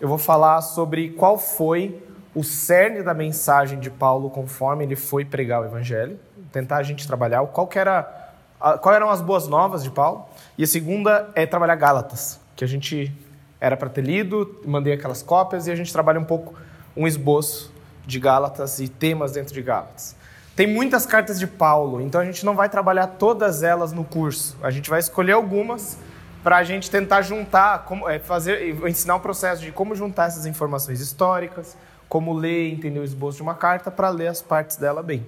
Eu 0.00 0.06
vou 0.06 0.18
falar 0.18 0.60
sobre 0.60 1.10
qual 1.10 1.36
foi 1.36 2.00
o 2.32 2.44
cerne 2.44 3.02
da 3.02 3.12
mensagem 3.12 3.80
de 3.80 3.90
Paulo 3.90 4.30
conforme 4.30 4.84
ele 4.84 4.94
foi 4.94 5.24
pregar 5.24 5.62
o 5.62 5.64
evangelho, 5.64 6.16
tentar 6.52 6.76
a 6.76 6.82
gente 6.84 7.08
trabalhar 7.08 7.44
qual 7.48 7.68
era 7.74 8.36
qual 8.80 8.94
eram 8.94 9.10
as 9.10 9.20
boas 9.20 9.48
novas 9.48 9.82
de 9.82 9.90
Paulo. 9.90 10.26
E 10.56 10.62
a 10.62 10.66
segunda 10.68 11.28
é 11.34 11.44
trabalhar 11.44 11.74
Gálatas, 11.74 12.38
que 12.54 12.62
a 12.62 12.68
gente 12.68 13.12
era 13.60 13.76
para 13.76 13.88
ter 13.88 14.02
lido, 14.02 14.60
mandei 14.64 14.92
aquelas 14.92 15.22
cópias 15.22 15.66
e 15.66 15.70
a 15.70 15.76
gente 15.76 15.92
trabalha 15.92 16.20
um 16.20 16.24
pouco 16.24 16.54
um 16.96 17.06
esboço 17.06 17.72
de 18.06 18.18
Gálatas 18.18 18.78
e 18.80 18.88
temas 18.88 19.32
dentro 19.32 19.52
de 19.52 19.62
Gálatas. 19.62 20.16
Tem 20.56 20.66
muitas 20.66 21.06
cartas 21.06 21.38
de 21.38 21.46
Paulo, 21.46 22.00
então 22.00 22.20
a 22.20 22.24
gente 22.24 22.44
não 22.44 22.54
vai 22.54 22.68
trabalhar 22.68 23.06
todas 23.06 23.62
elas 23.62 23.92
no 23.92 24.02
curso. 24.02 24.56
A 24.62 24.70
gente 24.70 24.90
vai 24.90 24.98
escolher 24.98 25.32
algumas 25.32 25.96
para 26.42 26.56
a 26.56 26.64
gente 26.64 26.90
tentar 26.90 27.22
juntar, 27.22 27.84
como, 27.84 28.08
é, 28.08 28.18
fazer, 28.18 28.74
ensinar 28.88 29.16
o 29.16 29.20
processo 29.20 29.62
de 29.62 29.70
como 29.70 29.94
juntar 29.94 30.26
essas 30.26 30.46
informações 30.46 31.00
históricas, 31.00 31.76
como 32.08 32.32
ler 32.32 32.72
entender 32.72 32.98
o 32.98 33.04
esboço 33.04 33.36
de 33.36 33.42
uma 33.42 33.54
carta 33.54 33.90
para 33.90 34.08
ler 34.08 34.28
as 34.28 34.40
partes 34.40 34.76
dela 34.76 35.02
bem. 35.02 35.26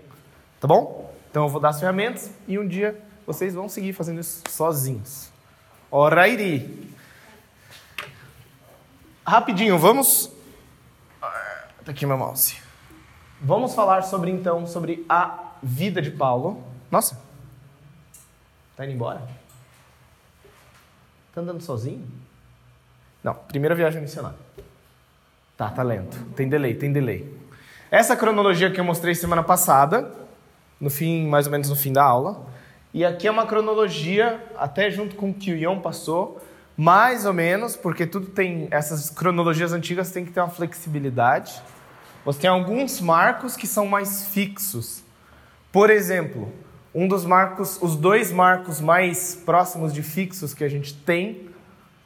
Tá 0.60 0.66
bom? 0.66 1.12
Então 1.30 1.44
eu 1.44 1.48
vou 1.48 1.60
dar 1.60 1.70
as 1.70 1.78
ferramentas 1.78 2.30
e 2.48 2.58
um 2.58 2.66
dia 2.66 2.98
vocês 3.26 3.54
vão 3.54 3.68
seguir 3.68 3.92
fazendo 3.92 4.20
isso 4.20 4.42
sozinhos. 4.48 5.30
Alrighty. 5.92 6.90
Rapidinho, 9.30 9.78
vamos. 9.78 10.28
Ah, 11.22 11.62
Tá 11.84 11.92
aqui 11.92 12.04
meu 12.04 12.18
mouse. 12.18 12.56
Vamos 13.40 13.76
falar 13.76 14.02
sobre 14.02 14.28
então 14.28 14.66
sobre 14.66 15.06
a 15.08 15.52
vida 15.62 16.02
de 16.02 16.10
Paulo. 16.10 16.64
Nossa. 16.90 17.16
Tá 18.76 18.84
indo 18.84 18.94
embora? 18.94 19.22
Tá 21.32 21.42
andando 21.42 21.60
sozinho? 21.60 22.04
Não, 23.22 23.32
primeira 23.32 23.72
viagem 23.72 24.02
missionária. 24.02 24.36
Tá, 25.56 25.70
tá 25.70 25.84
lento. 25.84 26.18
Tem 26.34 26.48
delay, 26.48 26.74
tem 26.74 26.92
delay. 26.92 27.32
Essa 27.88 28.16
cronologia 28.16 28.68
que 28.68 28.80
eu 28.80 28.84
mostrei 28.84 29.14
semana 29.14 29.44
passada, 29.44 30.10
no 30.80 30.90
fim, 30.90 31.28
mais 31.28 31.46
ou 31.46 31.52
menos 31.52 31.70
no 31.70 31.76
fim 31.76 31.92
da 31.92 32.02
aula. 32.02 32.44
E 32.92 33.04
aqui 33.04 33.28
é 33.28 33.30
uma 33.30 33.46
cronologia, 33.46 34.44
até 34.58 34.90
junto 34.90 35.14
com 35.14 35.30
o 35.30 35.34
que 35.34 35.52
o 35.52 35.56
Ion 35.56 35.78
passou, 35.78 36.40
mais 36.80 37.26
ou 37.26 37.34
menos, 37.34 37.76
porque 37.76 38.06
tudo 38.06 38.28
tem. 38.28 38.66
Essas 38.70 39.10
cronologias 39.10 39.70
antigas 39.74 40.10
têm 40.12 40.24
que 40.24 40.32
ter 40.32 40.40
uma 40.40 40.48
flexibilidade. 40.48 41.60
Você 42.24 42.40
tem 42.40 42.48
alguns 42.48 43.02
marcos 43.02 43.54
que 43.54 43.66
são 43.66 43.84
mais 43.84 44.28
fixos. 44.28 45.02
Por 45.70 45.90
exemplo, 45.90 46.50
um 46.94 47.06
dos 47.06 47.26
marcos, 47.26 47.78
os 47.82 47.96
dois 47.96 48.32
marcos 48.32 48.80
mais 48.80 49.34
próximos 49.34 49.92
de 49.92 50.02
fixos 50.02 50.54
que 50.54 50.64
a 50.64 50.70
gente 50.70 50.94
tem 50.94 51.50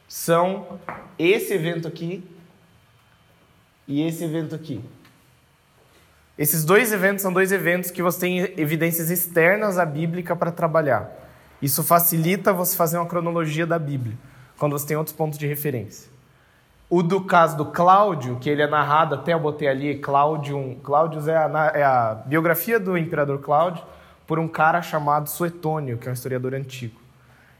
são 0.09 0.77
esse 1.17 1.53
evento 1.53 1.87
aqui 1.87 2.21
e 3.87 4.05
esse 4.05 4.25
evento 4.25 4.55
aqui. 4.55 4.83
Esses 6.37 6.65
dois 6.65 6.91
eventos 6.91 7.21
são 7.21 7.31
dois 7.31 7.53
eventos 7.53 7.91
que 7.91 8.03
você 8.03 8.19
tem 8.19 8.39
evidências 8.57 9.09
externas 9.09 9.77
à 9.77 9.85
Bíblia 9.85 10.35
para 10.35 10.51
trabalhar. 10.51 11.09
Isso 11.61 11.81
facilita 11.81 12.51
você 12.51 12.75
fazer 12.75 12.97
uma 12.97 13.05
cronologia 13.05 13.65
da 13.65 13.79
Bíblia, 13.79 14.17
quando 14.57 14.73
você 14.73 14.87
tem 14.87 14.97
outros 14.97 15.15
pontos 15.15 15.37
de 15.37 15.47
referência. 15.47 16.09
O 16.89 17.01
do 17.01 17.21
caso 17.21 17.57
do 17.57 17.65
Cláudio, 17.65 18.37
que 18.37 18.49
ele 18.49 18.61
é 18.61 18.67
narrado, 18.67 19.15
até 19.15 19.33
eu 19.33 19.39
botei 19.39 19.67
ali, 19.67 19.97
Cláudio, 19.97 20.77
Cláudio 20.83 21.27
é 21.29 21.35
a, 21.35 21.71
é 21.73 21.83
a 21.83 22.13
biografia 22.25 22.79
do 22.79 22.97
imperador 22.97 23.39
Cláudio 23.39 23.83
por 24.27 24.37
um 24.37 24.47
cara 24.47 24.81
chamado 24.81 25.29
Suetônio, 25.29 25.97
que 25.97 26.07
é 26.07 26.11
um 26.11 26.13
historiador 26.13 26.53
antigo. 26.53 26.99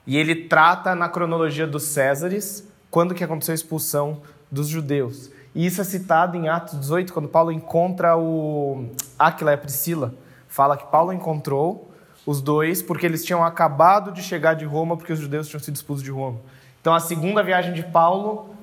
E 0.06 0.18
ele 0.18 0.36
trata 0.36 0.94
na 0.94 1.10
cronologia 1.10 1.66
dos 1.66 1.84
Césares 1.84 2.68
quando 2.92 3.16
que 3.16 3.24
aconteceu 3.24 3.54
a 3.54 3.56
expulsão 3.56 4.22
dos 4.52 4.68
judeus. 4.68 5.32
E 5.56 5.66
isso 5.66 5.82
é 5.82 5.84
citado 5.84 6.38
em 6.38 6.48
Atos 6.48 6.80
18, 6.80 7.12
quando 7.12 7.28
Paulo 7.28 7.52
encontra 7.52 8.18
o 8.18 8.90
Aquila 9.18 9.52
e 9.52 9.54
a 9.56 9.58
Priscila. 9.58 10.14
Fala 10.48 10.78
que 10.78 10.86
Paulo 10.88 11.12
encontrou 11.12 11.92
os 12.26 12.42
dois 12.42 12.82
porque 12.82 13.06
eles 13.06 13.24
tinham 13.26 13.44
acabado 13.44 14.12
de 14.12 14.22
chegar 14.22 14.54
de 14.54 14.66
Roma 14.66 14.96
porque 14.98 15.14
os 15.14 15.20
judeus 15.20 15.48
tinham 15.48 15.60
sido 15.60 15.76
expulsos 15.76 16.04
de 16.04 16.12
Roma. 16.12 16.40
Então 16.86 16.94
a 16.94 17.00
segunda 17.00 17.42
viagem 17.42 17.74
de 17.74 17.82
Paulo, 17.82 18.56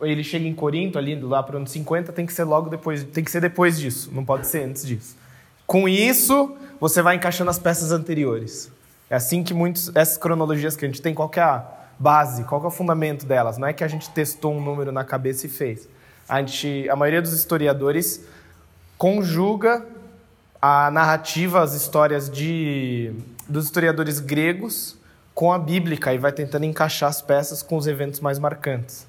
ele 0.00 0.24
chega 0.24 0.48
em 0.48 0.52
Corinto 0.52 0.98
ali 0.98 1.14
lá 1.14 1.40
para 1.44 1.54
o 1.54 1.58
ano 1.58 1.68
50, 1.68 2.12
tem 2.12 2.26
que 2.26 2.32
ser 2.32 2.42
logo 2.42 2.68
depois, 2.68 3.04
tem 3.04 3.22
que 3.22 3.30
ser 3.30 3.40
depois 3.40 3.78
disso, 3.78 4.10
não 4.12 4.24
pode 4.24 4.48
ser 4.48 4.64
antes 4.64 4.84
disso. 4.84 5.16
Com 5.64 5.88
isso, 5.88 6.56
você 6.80 7.00
vai 7.00 7.14
encaixando 7.14 7.50
as 7.50 7.60
peças 7.60 7.92
anteriores. 7.92 8.68
É 9.08 9.14
assim 9.14 9.44
que 9.44 9.54
muitos 9.54 9.94
essas 9.94 10.18
cronologias 10.18 10.74
que 10.74 10.84
a 10.84 10.88
gente 10.88 11.00
tem, 11.00 11.14
qual 11.14 11.30
é 11.36 11.40
a 11.40 11.64
base, 12.00 12.42
qual 12.42 12.64
é 12.64 12.66
o 12.66 12.70
fundamento 12.72 13.24
delas? 13.24 13.58
Não 13.58 13.68
é 13.68 13.72
que 13.72 13.84
a 13.84 13.88
gente 13.88 14.10
testou 14.10 14.52
um 14.52 14.60
número 14.60 14.90
na 14.90 15.04
cabeça 15.04 15.46
e 15.46 15.48
fez 15.48 15.88
a, 16.28 16.40
gente, 16.40 16.90
a 16.90 16.96
maioria 16.96 17.22
dos 17.22 17.32
historiadores 17.32 18.24
conjuga 18.98 19.86
a 20.60 20.90
narrativa, 20.90 21.62
as 21.62 21.74
histórias 21.74 22.28
de, 22.28 23.12
dos 23.48 23.66
historiadores 23.66 24.18
gregos 24.18 25.00
com 25.34 25.52
a 25.52 25.58
bíblica 25.58 26.12
e 26.12 26.18
vai 26.18 26.32
tentando 26.32 26.64
encaixar 26.64 27.08
as 27.08 27.22
peças 27.22 27.62
com 27.62 27.76
os 27.76 27.86
eventos 27.86 28.20
mais 28.20 28.38
marcantes. 28.38 29.06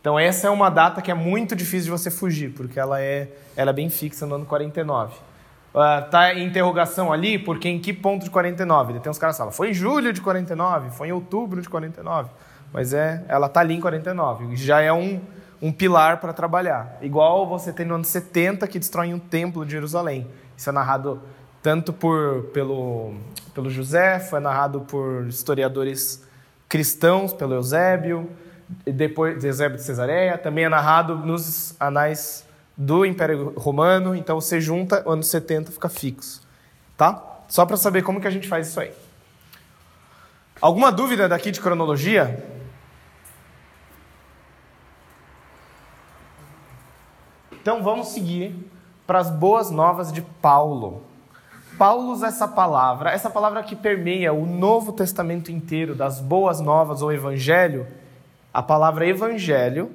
Então 0.00 0.18
essa 0.18 0.46
é 0.46 0.50
uma 0.50 0.70
data 0.70 1.02
que 1.02 1.10
é 1.10 1.14
muito 1.14 1.56
difícil 1.56 1.84
de 1.84 1.90
você 1.90 2.10
fugir, 2.10 2.50
porque 2.50 2.78
ela 2.78 3.00
é, 3.00 3.28
ela 3.56 3.70
é 3.70 3.72
bem 3.72 3.90
fixa 3.90 4.26
no 4.26 4.36
ano 4.36 4.46
49. 4.46 5.14
Uh, 5.74 6.10
tá 6.10 6.32
em 6.32 6.46
interrogação 6.46 7.12
ali, 7.12 7.38
porque 7.38 7.68
em 7.68 7.78
que 7.78 7.92
ponto 7.92 8.24
de 8.24 8.30
49? 8.30 9.00
Tem 9.00 9.10
uns 9.10 9.18
caras 9.18 9.36
que 9.36 9.38
falam, 9.38 9.52
foi 9.52 9.70
em 9.70 9.74
julho 9.74 10.12
de 10.12 10.20
49, 10.20 10.90
foi 10.90 11.08
em 11.08 11.12
outubro 11.12 11.60
de 11.60 11.68
49. 11.68 12.30
Mas 12.72 12.92
é, 12.92 13.24
ela 13.28 13.48
tá 13.48 13.60
ali 13.60 13.74
em 13.74 13.80
49. 13.80 14.56
Já 14.56 14.80
é 14.80 14.92
um, 14.92 15.20
um 15.60 15.72
pilar 15.72 16.20
para 16.20 16.32
trabalhar. 16.32 16.98
Igual 17.00 17.46
você 17.46 17.72
tem 17.72 17.84
no 17.84 17.94
ano 17.94 18.04
70 18.04 18.66
que 18.66 18.78
destrói 18.78 19.12
um 19.12 19.18
templo 19.18 19.64
de 19.64 19.72
Jerusalém. 19.72 20.26
Isso 20.56 20.68
é 20.68 20.72
narrado 20.72 21.20
tanto 21.62 21.92
por, 21.92 22.44
pelo, 22.52 23.14
pelo 23.58 23.70
José, 23.70 24.20
foi 24.20 24.38
narrado 24.38 24.82
por 24.82 25.26
historiadores 25.26 26.22
cristãos, 26.68 27.32
pelo 27.32 27.54
Eusébio, 27.54 28.30
depois 28.86 29.42
Eusébio 29.42 29.76
de 29.76 29.82
Cesareia, 29.82 30.38
também 30.38 30.66
é 30.66 30.68
narrado 30.68 31.16
nos 31.16 31.74
anais 31.80 32.46
do 32.76 33.04
Império 33.04 33.52
Romano, 33.56 34.14
então 34.14 34.40
você 34.40 34.60
junta, 34.60 35.02
o 35.04 35.10
ano 35.10 35.24
70 35.24 35.72
fica 35.72 35.88
fixo, 35.88 36.40
tá? 36.96 37.20
Só 37.48 37.66
para 37.66 37.76
saber 37.76 38.02
como 38.02 38.20
que 38.20 38.28
a 38.28 38.30
gente 38.30 38.46
faz 38.46 38.68
isso 38.68 38.78
aí. 38.78 38.92
Alguma 40.60 40.92
dúvida 40.92 41.28
daqui 41.28 41.50
de 41.50 41.60
cronologia? 41.60 42.40
Então 47.50 47.82
vamos 47.82 48.10
seguir 48.10 48.70
para 49.04 49.18
as 49.18 49.28
boas 49.28 49.68
novas 49.68 50.12
de 50.12 50.22
Paulo. 50.22 51.07
Paulo 51.78 52.10
usa 52.10 52.26
essa 52.26 52.48
palavra, 52.48 53.12
essa 53.12 53.30
palavra 53.30 53.62
que 53.62 53.76
permeia 53.76 54.32
o 54.32 54.44
Novo 54.44 54.92
Testamento 54.92 55.52
inteiro, 55.52 55.94
das 55.94 56.20
boas 56.20 56.60
novas 56.60 57.02
ou 57.02 57.12
evangelho. 57.12 57.86
A 58.52 58.60
palavra 58.60 59.06
evangelho, 59.06 59.88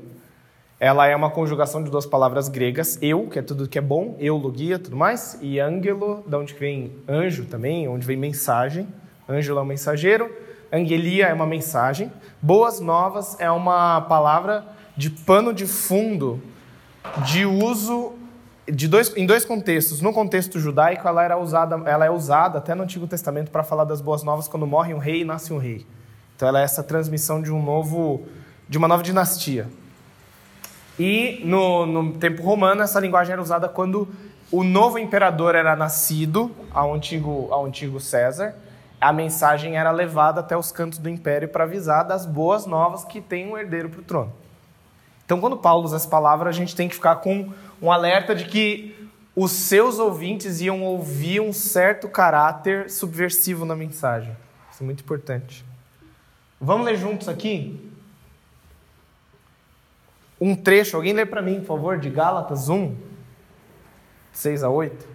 ela 0.79 1.07
é 1.07 1.13
uma 1.13 1.29
conjugação 1.29 1.83
de 1.83 1.91
duas 1.91 2.05
palavras 2.05 2.47
gregas, 2.47 2.97
eu, 3.01 3.27
que 3.27 3.37
é 3.37 3.41
tudo 3.41 3.67
que 3.67 3.77
é 3.77 3.81
bom, 3.81 4.15
eu, 4.17 4.37
logia, 4.37 4.79
tudo 4.79 4.95
mais, 4.95 5.37
e 5.41 5.59
angelo, 5.59 6.23
da 6.25 6.39
onde 6.39 6.53
vem 6.53 6.95
anjo 7.05 7.43
também, 7.47 7.85
onde 7.85 8.07
vem 8.07 8.15
mensagem. 8.15 8.87
Ângelo 9.27 9.59
é 9.59 9.61
um 9.61 9.65
mensageiro, 9.65 10.31
angelia 10.71 11.27
é 11.27 11.33
uma 11.33 11.45
mensagem. 11.45 12.09
Boas 12.41 12.79
novas 12.79 13.37
é 13.41 13.51
uma 13.51 13.99
palavra 13.99 14.65
de 14.95 15.09
pano 15.09 15.53
de 15.53 15.67
fundo 15.67 16.41
de 17.25 17.45
uso 17.45 18.13
de 18.67 18.87
dois, 18.87 19.15
em 19.15 19.25
dois 19.25 19.45
contextos. 19.45 20.01
No 20.01 20.13
contexto 20.13 20.59
judaico, 20.59 21.07
ela, 21.07 21.23
era 21.23 21.37
usada, 21.37 21.81
ela 21.85 22.05
é 22.05 22.09
usada 22.09 22.57
até 22.59 22.73
no 22.73 22.83
Antigo 22.83 23.07
Testamento 23.07 23.51
para 23.51 23.63
falar 23.63 23.83
das 23.83 24.01
boas 24.01 24.23
novas 24.23 24.47
quando 24.47 24.65
morre 24.65 24.93
um 24.93 24.99
rei 24.99 25.21
e 25.21 25.25
nasce 25.25 25.51
um 25.51 25.57
rei. 25.57 25.85
Então, 26.35 26.47
ela 26.47 26.61
é 26.61 26.63
essa 26.63 26.83
transmissão 26.83 27.41
de 27.41 27.51
um 27.51 27.61
novo, 27.61 28.23
de 28.67 28.77
uma 28.77 28.87
nova 28.87 29.03
dinastia. 29.03 29.67
E 30.97 31.41
no, 31.43 31.85
no 31.85 32.11
tempo 32.13 32.43
romano, 32.43 32.81
essa 32.81 32.99
linguagem 32.99 33.33
era 33.33 33.41
usada 33.41 33.67
quando 33.67 34.07
o 34.51 34.63
novo 34.63 34.99
imperador 34.99 35.55
era 35.55 35.75
nascido 35.75 36.51
ao 36.71 36.93
antigo, 36.93 37.47
ao 37.51 37.65
antigo 37.65 37.99
César. 37.99 38.55
A 39.01 39.11
mensagem 39.11 39.77
era 39.77 39.91
levada 39.91 40.39
até 40.39 40.55
os 40.55 40.71
cantos 40.71 40.99
do 40.99 41.09
império 41.09 41.49
para 41.49 41.63
avisar 41.63 42.05
das 42.05 42.25
boas 42.25 42.65
novas 42.65 43.03
que 43.03 43.19
tem 43.19 43.51
um 43.51 43.57
herdeiro 43.57 43.89
para 43.89 43.99
o 43.99 44.03
trono. 44.03 44.33
Então, 45.25 45.39
quando 45.39 45.57
Paulo 45.57 45.85
usa 45.85 45.95
essa 45.95 46.07
palavra, 46.07 46.49
a 46.49 46.53
gente 46.53 46.75
tem 46.75 46.87
que 46.87 46.95
ficar 46.95 47.15
com 47.15 47.51
um 47.83 47.91
alerta 47.91 48.33
de 48.33 48.45
que 48.45 48.95
os 49.35 49.51
seus 49.51 49.99
ouvintes 49.99 50.61
iam 50.61 50.81
ouvir 50.81 51.41
um 51.41 51.51
certo 51.51 52.07
caráter 52.07 52.89
subversivo 52.89 53.65
na 53.65 53.75
mensagem. 53.75 54.33
Isso 54.71 54.81
é 54.81 54.85
muito 54.85 55.03
importante. 55.03 55.65
Vamos 56.61 56.85
ler 56.85 56.95
juntos 56.95 57.27
aqui? 57.27 57.91
Um 60.39 60.55
trecho, 60.55 60.95
alguém 60.95 61.11
lê 61.11 61.25
para 61.25 61.41
mim, 61.41 61.59
por 61.59 61.65
favor, 61.65 61.99
de 61.99 62.09
Gálatas 62.09 62.69
1, 62.69 62.95
6 64.31 64.63
a 64.63 64.69
8. 64.69 65.05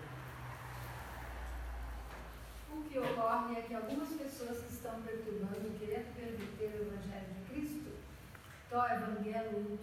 O 2.71 2.83
que 2.83 2.99
ocorre 2.99 3.57
é 3.57 3.63
que 3.63 3.75
algumas 3.75 4.09
pessoas 4.11 4.59
que 4.59 4.75
estão 4.75 4.93
perturbando 5.07 5.69
e 5.69 5.79
querendo 5.79 6.15
perverter 6.15 6.81
o 6.81 6.83
Evangelho 6.83 7.29
de 7.35 7.51
Cristo, 7.51 7.91
tó 8.69 8.85
Evangelho 8.85 9.79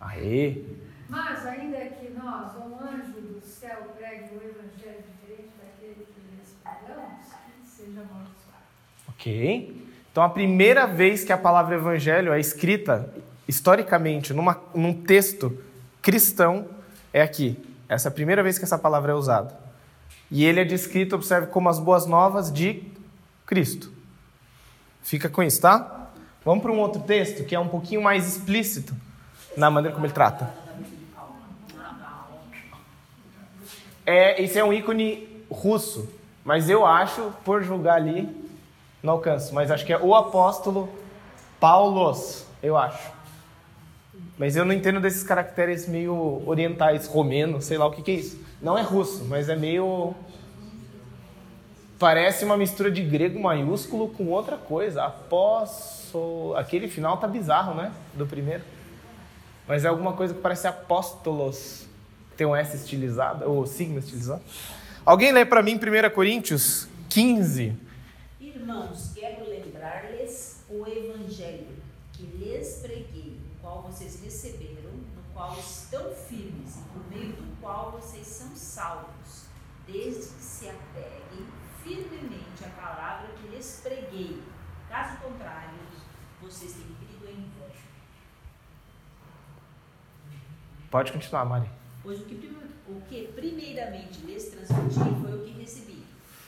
Aê! 0.00 0.77
Mas, 1.08 1.46
ainda 1.46 1.78
que 1.86 2.10
nós, 2.10 2.54
um 2.56 2.78
anjo 2.84 3.20
do 3.20 3.40
céu, 3.40 3.94
pregue 3.96 4.34
um 4.34 4.36
evangelho 4.36 5.02
diferente 5.10 5.52
daquele 5.58 6.06
que 6.06 6.20
lhes 6.36 6.54
pregamos, 6.62 7.24
que 7.62 7.68
seja 7.68 8.00
amaldiçoado. 8.00 8.64
Ok. 9.08 9.88
Então, 10.12 10.22
a 10.22 10.28
primeira 10.28 10.86
vez 10.86 11.24
que 11.24 11.32
a 11.32 11.38
palavra 11.38 11.76
evangelho 11.76 12.32
é 12.32 12.38
escrita, 12.38 13.12
historicamente, 13.46 14.34
numa, 14.34 14.60
num 14.74 14.92
texto 14.92 15.58
cristão, 16.02 16.68
é 17.12 17.22
aqui. 17.22 17.56
Essa 17.88 18.08
é 18.08 18.10
a 18.10 18.12
primeira 18.12 18.42
vez 18.42 18.58
que 18.58 18.64
essa 18.64 18.78
palavra 18.78 19.12
é 19.12 19.14
usada. 19.14 19.58
E 20.30 20.44
ele 20.44 20.60
é 20.60 20.64
descrito, 20.64 21.16
observe, 21.16 21.46
como 21.46 21.70
as 21.70 21.78
boas 21.78 22.04
novas 22.04 22.52
de 22.52 22.82
Cristo. 23.46 23.90
Fica 25.02 25.30
com 25.30 25.42
isso, 25.42 25.62
tá? 25.62 26.10
Vamos 26.44 26.62
para 26.62 26.70
um 26.70 26.78
outro 26.78 27.00
texto 27.02 27.44
que 27.44 27.54
é 27.54 27.58
um 27.58 27.68
pouquinho 27.68 28.02
mais 28.02 28.26
explícito 28.26 28.94
na 29.56 29.70
maneira 29.70 29.94
como 29.94 30.04
ele 30.04 30.12
trata. 30.12 30.67
É, 34.10 34.42
esse 34.42 34.58
é 34.58 34.64
um 34.64 34.72
ícone 34.72 35.28
russo, 35.50 36.08
mas 36.42 36.70
eu 36.70 36.86
acho, 36.86 37.30
por 37.44 37.62
julgar 37.62 37.96
ali, 37.96 38.26
não 39.02 39.12
alcanço, 39.12 39.54
mas 39.54 39.70
acho 39.70 39.84
que 39.84 39.92
é 39.92 39.98
o 39.98 40.14
apóstolo 40.14 40.88
Paulos, 41.60 42.46
eu 42.62 42.74
acho. 42.74 43.12
Mas 44.38 44.56
eu 44.56 44.64
não 44.64 44.72
entendo 44.72 44.98
desses 44.98 45.22
caracteres 45.22 45.86
meio 45.86 46.42
orientais, 46.46 47.06
romeno, 47.06 47.60
sei 47.60 47.76
lá 47.76 47.84
o 47.84 47.90
que, 47.90 48.00
que 48.00 48.10
é 48.10 48.14
isso. 48.14 48.40
Não 48.62 48.78
é 48.78 48.80
russo, 48.80 49.26
mas 49.26 49.50
é 49.50 49.56
meio. 49.56 50.14
Parece 51.98 52.46
uma 52.46 52.56
mistura 52.56 52.90
de 52.90 53.02
grego 53.02 53.38
maiúsculo 53.38 54.08
com 54.08 54.28
outra 54.28 54.56
coisa. 54.56 55.04
Apóstolo. 55.04 56.56
Aquele 56.56 56.88
final 56.88 57.18
tá 57.18 57.28
bizarro, 57.28 57.74
né? 57.74 57.92
Do 58.14 58.26
primeiro. 58.26 58.62
Mas 59.66 59.84
é 59.84 59.88
alguma 59.88 60.14
coisa 60.14 60.32
que 60.32 60.40
parece 60.40 60.66
apóstolos. 60.66 61.87
Tem 62.38 62.46
um 62.46 62.54
S 62.54 62.76
estilizado, 62.76 63.50
ou 63.50 63.66
signo 63.66 63.98
estilizado. 63.98 64.40
Alguém 65.04 65.32
lê 65.32 65.44
para 65.44 65.60
mim 65.60 65.74
1 65.74 66.14
Coríntios 66.14 66.88
15. 67.08 67.76
Irmãos, 68.40 69.10
quero 69.12 69.50
lembrar-lhes 69.50 70.62
o 70.70 70.86
evangelho 70.86 71.66
que 72.12 72.22
lhes 72.22 72.78
preguei, 72.80 73.40
o 73.40 73.60
qual 73.60 73.82
vocês 73.82 74.22
receberam, 74.22 74.92
no 74.92 75.22
qual 75.34 75.58
estão 75.58 76.14
firmes 76.14 76.76
e 76.76 76.82
por 76.92 77.10
meio 77.10 77.32
do 77.32 77.60
qual 77.60 77.90
vocês 77.90 78.24
são 78.24 78.54
salvos, 78.54 79.46
desde 79.84 80.32
que 80.32 80.40
se 80.44 80.68
apeguem 80.68 81.44
firmemente 81.82 82.64
à 82.64 82.68
palavra 82.80 83.30
que 83.42 83.48
lhes 83.48 83.80
preguei. 83.82 84.40
Caso 84.88 85.16
contrário, 85.20 85.74
vocês 86.40 86.72
têm 86.72 86.86
perigo 87.00 87.36
em 87.36 87.50
vão. 87.58 87.68
Pode 90.88 91.10
continuar, 91.10 91.44
Mari. 91.44 91.68
Pois 92.02 92.20
o 92.20 92.24
que, 92.24 92.56
o 92.88 93.00
que 93.08 93.32
primeiramente 93.34 94.20
lhes 94.24 94.44
transmiti 94.44 94.94
foi 94.94 95.34
o 95.34 95.44
que 95.44 95.50
recebi. 95.60 96.04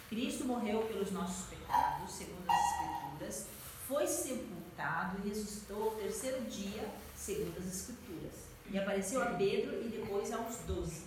Cristo 0.08 0.44
morreu 0.44 0.80
pelos 0.82 1.10
nossos 1.12 1.46
pecados, 1.46 2.12
segundo 2.12 2.48
as 2.48 2.56
Escrituras, 2.56 3.46
foi 3.86 4.06
sepultado 4.06 5.18
e 5.24 5.28
ressuscitou 5.28 5.82
ao 5.82 5.90
terceiro 5.90 6.42
dia, 6.42 6.88
segundo 7.14 7.58
as 7.58 7.66
Escrituras. 7.66 8.32
E 8.70 8.78
apareceu 8.78 9.22
a 9.22 9.26
Pedro 9.26 9.80
e 9.84 9.88
depois 9.88 10.32
aos 10.32 10.58
doze. 10.66 11.02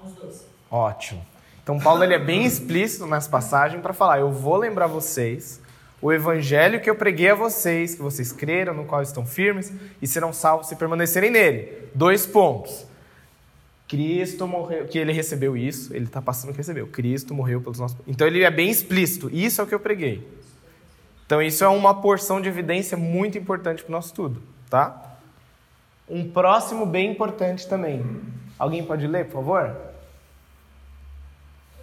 Aos 0.00 0.14
doze. 0.14 0.44
Ótimo. 0.70 1.24
Então 1.62 1.78
Paulo 1.78 2.02
ele 2.02 2.14
é 2.14 2.18
bem 2.18 2.44
explícito 2.46 3.06
nessa 3.06 3.28
passagem 3.28 3.80
para 3.80 3.92
falar: 3.92 4.20
eu 4.20 4.32
vou 4.32 4.56
lembrar 4.56 4.86
vocês 4.86 5.60
o 6.00 6.12
evangelho 6.12 6.80
que 6.80 6.88
eu 6.88 6.94
preguei 6.94 7.30
a 7.30 7.34
vocês, 7.34 7.94
que 7.94 8.02
vocês 8.02 8.32
creram, 8.32 8.72
no 8.72 8.84
qual 8.84 9.02
estão 9.02 9.26
firmes 9.26 9.72
e 10.00 10.06
serão 10.06 10.32
salvos 10.32 10.68
se 10.68 10.76
permanecerem 10.76 11.30
nele. 11.30 11.90
Dois 11.94 12.26
pontos. 12.26 12.87
Cristo 13.88 14.46
morreu, 14.46 14.86
que 14.86 14.98
ele 14.98 15.12
recebeu 15.12 15.56
isso, 15.56 15.94
ele 15.94 16.04
está 16.04 16.20
passando 16.20 16.50
que 16.50 16.58
recebeu. 16.58 16.86
Cristo 16.86 17.34
morreu 17.34 17.60
pelos 17.62 17.78
nossos. 17.78 17.96
Então 18.06 18.26
ele 18.26 18.42
é 18.42 18.50
bem 18.50 18.68
explícito. 18.68 19.30
Isso 19.32 19.62
é 19.62 19.64
o 19.64 19.66
que 19.66 19.74
eu 19.74 19.80
preguei. 19.80 20.28
Então 21.24 21.40
isso 21.40 21.64
é 21.64 21.68
uma 21.68 22.00
porção 22.00 22.40
de 22.40 22.48
evidência 22.48 22.96
muito 22.98 23.38
importante 23.38 23.82
para 23.82 23.88
o 23.88 23.92
nosso 23.92 24.08
estudo, 24.08 24.42
tá? 24.68 25.16
Um 26.08 26.30
próximo 26.30 26.84
bem 26.84 27.10
importante 27.10 27.66
também. 27.66 28.04
Alguém 28.58 28.84
pode 28.84 29.06
ler, 29.06 29.24
por 29.26 29.44
favor? 29.44 29.76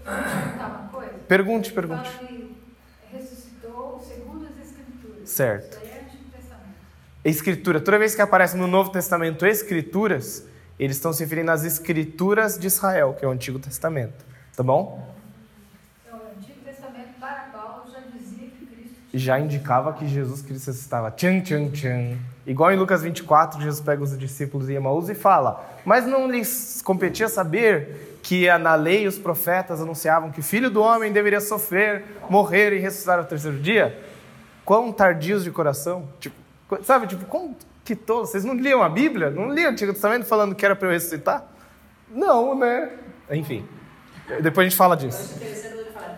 perguntar 0.04 0.68
uma 0.68 0.90
coisa? 0.90 1.14
Pergunte, 1.28 1.74
pergunte. 1.74 2.10
Fala 2.10 2.28
que 2.28 2.58
ressuscitou 3.12 4.00
segundo 4.08 4.46
as 4.46 4.68
Escrituras. 4.68 5.30
Certo. 5.30 5.78
Isso 5.78 5.86
é. 5.86 7.30
Escritura. 7.30 7.80
Toda 7.80 7.98
vez 7.98 8.14
que 8.14 8.22
aparece 8.22 8.56
no 8.56 8.68
Novo 8.68 8.92
Testamento 8.92 9.46
Escrituras, 9.46 10.48
eles 10.78 10.98
estão 10.98 11.14
se 11.14 11.24
referindo 11.24 11.52
às 11.52 11.64
Escrituras 11.64 12.58
de 12.58 12.68
Israel, 12.68 13.16
que 13.18 13.24
é 13.24 13.28
o 13.28 13.32
Antigo 13.32 13.60
Testamento. 13.60 14.26
Tá 14.56 14.62
bom? 14.62 15.08
Então, 16.06 16.20
o 16.20 16.38
Antigo 16.38 16.60
Testamento, 16.64 17.20
para 17.20 17.50
Paulo, 17.54 17.84
já 17.92 18.00
dizia 18.02 18.48
que 18.48 18.66
Cristo 18.66 18.96
Já 19.14 19.40
indicava 19.40 19.94
que 19.94 20.08
Jesus 20.08 20.42
Cristo 20.42 20.70
estava 20.72 21.12
tchan, 21.12 21.42
tchan, 21.42 21.70
tchan. 21.70 22.18
Igual 22.46 22.72
em 22.72 22.78
Lucas 22.78 23.02
24, 23.02 23.62
Jesus 23.62 23.82
pega 23.82 24.04
os 24.04 24.18
discípulos 24.18 24.70
em 24.70 24.76
Emaús 24.76 25.10
e 25.10 25.16
fala: 25.16 25.66
Mas 25.86 26.06
não 26.06 26.30
lhes 26.30 26.82
competia 26.84 27.28
saber 27.30 28.20
que 28.22 28.48
na 28.58 28.76
lei 28.76 29.08
os 29.08 29.18
profetas 29.18 29.82
anunciavam 29.82 30.32
que 30.32 30.40
o 30.40 30.44
filho 30.44 30.70
do 30.70 30.82
homem 30.82 31.12
deveria 31.12 31.40
sofrer, 31.40 32.04
morrer 32.30 32.74
e 32.74 32.80
ressuscitar 32.80 33.20
ao 33.20 33.26
terceiro 33.26 33.60
dia? 33.60 33.98
Quão 34.66 34.92
tardios 34.92 35.44
de 35.44 35.52
coração. 35.52 36.08
Tipo, 36.20 36.36
sabe, 36.84 37.08
tipo, 37.08 37.26
como 37.26 37.56
que 37.86 37.96
todos. 37.96 38.32
Vocês 38.32 38.44
não 38.44 38.56
liam 38.56 38.82
a 38.82 38.90
Bíblia? 38.90 39.30
Não 39.30 39.54
liam 39.54 39.70
o 39.70 39.72
Antigo 39.74 39.94
Testamento 39.94 40.26
falando 40.26 40.56
que 40.56 40.66
era 40.66 40.76
para 40.76 40.88
eu 40.88 40.92
ressuscitar? 40.92 41.46
Não, 42.10 42.58
né? 42.58 42.92
Enfim. 43.32 43.66
Depois 44.42 44.66
a 44.66 44.70
gente 44.70 44.78
fala 44.78 44.98
disso. 44.98 45.40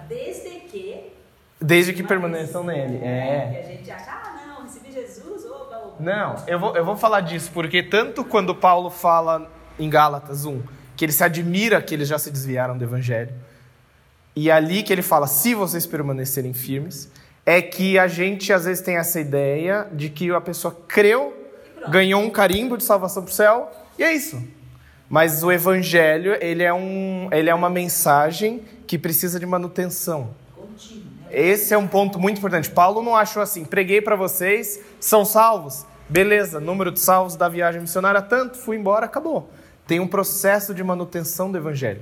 desde 0.07 0.49
que. 0.61 1.11
Desde 1.59 1.93
que 1.93 2.03
permaneçam 2.03 2.63
nele. 2.63 2.99
É. 3.03 3.49
Que 3.51 3.57
a 3.57 3.75
gente 3.75 3.91
acha, 3.91 4.11
ah, 4.11 4.47
não, 4.47 4.63
recebi 4.63 4.91
Jesus, 4.91 5.45
opa, 5.45 5.77
opa. 5.77 5.95
Não, 5.99 6.35
eu 6.47 6.59
vou, 6.59 6.75
eu 6.75 6.85
vou 6.85 6.95
falar 6.95 7.21
disso, 7.21 7.51
porque 7.53 7.83
tanto 7.83 8.23
quando 8.23 8.55
Paulo 8.55 8.89
fala 8.89 9.51
em 9.77 9.89
Gálatas 9.89 10.45
1, 10.45 10.61
que 10.95 11.03
ele 11.03 11.11
se 11.11 11.23
admira 11.23 11.81
que 11.81 11.93
eles 11.93 12.07
já 12.07 12.17
se 12.17 12.31
desviaram 12.31 12.77
do 12.77 12.83
Evangelho, 12.83 13.33
e 14.35 14.51
ali 14.51 14.83
que 14.83 14.93
ele 14.93 15.01
fala, 15.01 15.25
se 15.25 15.55
vocês 15.55 15.85
permanecerem 15.87 16.53
firmes, 16.53 17.11
é 17.43 17.61
que 17.61 17.97
a 17.97 18.07
gente 18.07 18.53
às 18.53 18.65
vezes 18.65 18.83
tem 18.83 18.97
essa 18.97 19.19
ideia 19.19 19.87
de 19.91 20.09
que 20.09 20.29
a 20.31 20.41
pessoa 20.41 20.77
creu, 20.87 21.36
ganhou 21.89 22.21
um 22.21 22.29
carimbo 22.29 22.77
de 22.77 22.83
salvação 22.83 23.23
para 23.23 23.31
o 23.31 23.33
céu, 23.33 23.71
e 23.97 24.03
é 24.03 24.13
isso. 24.13 24.41
Mas 25.09 25.43
o 25.43 25.51
Evangelho, 25.51 26.35
ele 26.41 26.63
é, 26.63 26.73
um, 26.73 27.29
ele 27.31 27.49
é 27.49 27.55
uma 27.55 27.69
mensagem 27.69 28.61
que 28.85 28.97
precisa 28.97 29.39
de 29.39 29.45
manutenção. 29.45 30.29
Né? 30.57 31.27
Esse 31.31 31.73
é 31.73 31.77
um 31.77 31.87
ponto 31.87 32.19
muito 32.19 32.37
importante. 32.37 32.69
Paulo 32.69 33.01
não 33.01 33.15
achou 33.15 33.41
assim, 33.41 33.63
preguei 33.63 34.01
para 34.01 34.15
vocês, 34.15 34.81
são 34.99 35.23
salvos. 35.23 35.85
Beleza, 36.09 36.59
número 36.59 36.91
de 36.91 36.99
salvos 36.99 37.35
da 37.35 37.49
viagem 37.49 37.81
missionária 37.81 38.21
tanto, 38.21 38.57
fui 38.57 38.77
embora, 38.77 39.05
acabou. 39.05 39.49
Tem 39.85 39.99
um 39.99 40.07
processo 40.07 40.73
de 40.73 40.83
manutenção 40.83 41.51
do 41.51 41.57
evangelho. 41.57 42.01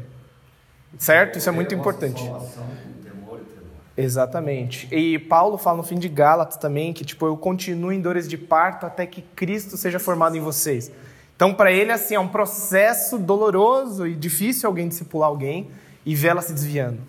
Certo? 0.97 1.37
Isso 1.37 1.49
é 1.49 1.51
muito 1.51 1.73
importante. 1.73 2.23
Salvação 2.23 2.63
com 2.63 3.03
temor 3.03 3.39
e 3.41 3.45
tremor. 3.45 3.71
Exatamente. 3.97 4.87
E 4.93 5.17
Paulo 5.17 5.57
fala 5.57 5.77
no 5.77 5.83
fim 5.83 5.97
de 5.97 6.09
Gálatas 6.09 6.57
também 6.57 6.91
que 6.93 7.05
tipo 7.05 7.25
eu 7.25 7.37
continuo 7.37 7.91
em 7.91 8.01
dores 8.01 8.27
de 8.27 8.37
parto 8.37 8.85
até 8.85 9.05
que 9.05 9.21
Cristo 9.35 9.77
seja 9.77 9.99
formado 9.99 10.35
em 10.35 10.41
vocês. 10.41 10.91
Então 11.35 11.53
para 11.53 11.71
ele 11.71 11.91
assim 11.91 12.15
é 12.15 12.19
um 12.19 12.27
processo 12.27 13.17
doloroso 13.17 14.05
e 14.05 14.13
difícil 14.15 14.67
alguém 14.67 14.87
discipular 14.87 15.29
alguém 15.29 15.69
e 16.05 16.13
ver 16.13 16.29
ela 16.29 16.41
se 16.41 16.53
desviando. 16.53 16.99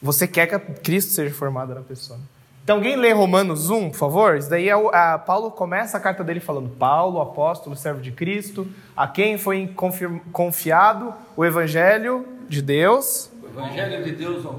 Você 0.00 0.26
quer 0.26 0.46
que 0.46 0.58
Cristo 0.80 1.12
seja 1.12 1.34
formado 1.34 1.74
na 1.74 1.82
pessoa. 1.82 2.18
Então 2.64 2.76
alguém 2.76 2.96
lê 2.96 3.12
Romanos 3.12 3.68
1, 3.68 3.90
por 3.90 3.96
favor? 3.96 4.36
Isso 4.36 4.48
daí 4.48 4.68
é 4.68 4.76
o, 4.76 4.88
a, 4.90 5.18
Paulo 5.18 5.50
começa 5.50 5.96
a 5.96 6.00
carta 6.00 6.22
dele 6.22 6.40
falando 6.40 6.68
Paulo, 6.70 7.20
apóstolo, 7.20 7.74
servo 7.76 8.00
de 8.00 8.12
Cristo, 8.12 8.66
a 8.96 9.06
quem 9.08 9.36
foi 9.36 9.66
confir- 9.68 10.20
confiado 10.32 11.12
o 11.36 11.44
evangelho 11.44 12.24
de 12.48 12.62
Deus. 12.62 13.30
O 13.42 13.48
Evangelho 13.48 14.04
de 14.04 14.12
Deus, 14.12 14.44
ó, 14.46 14.50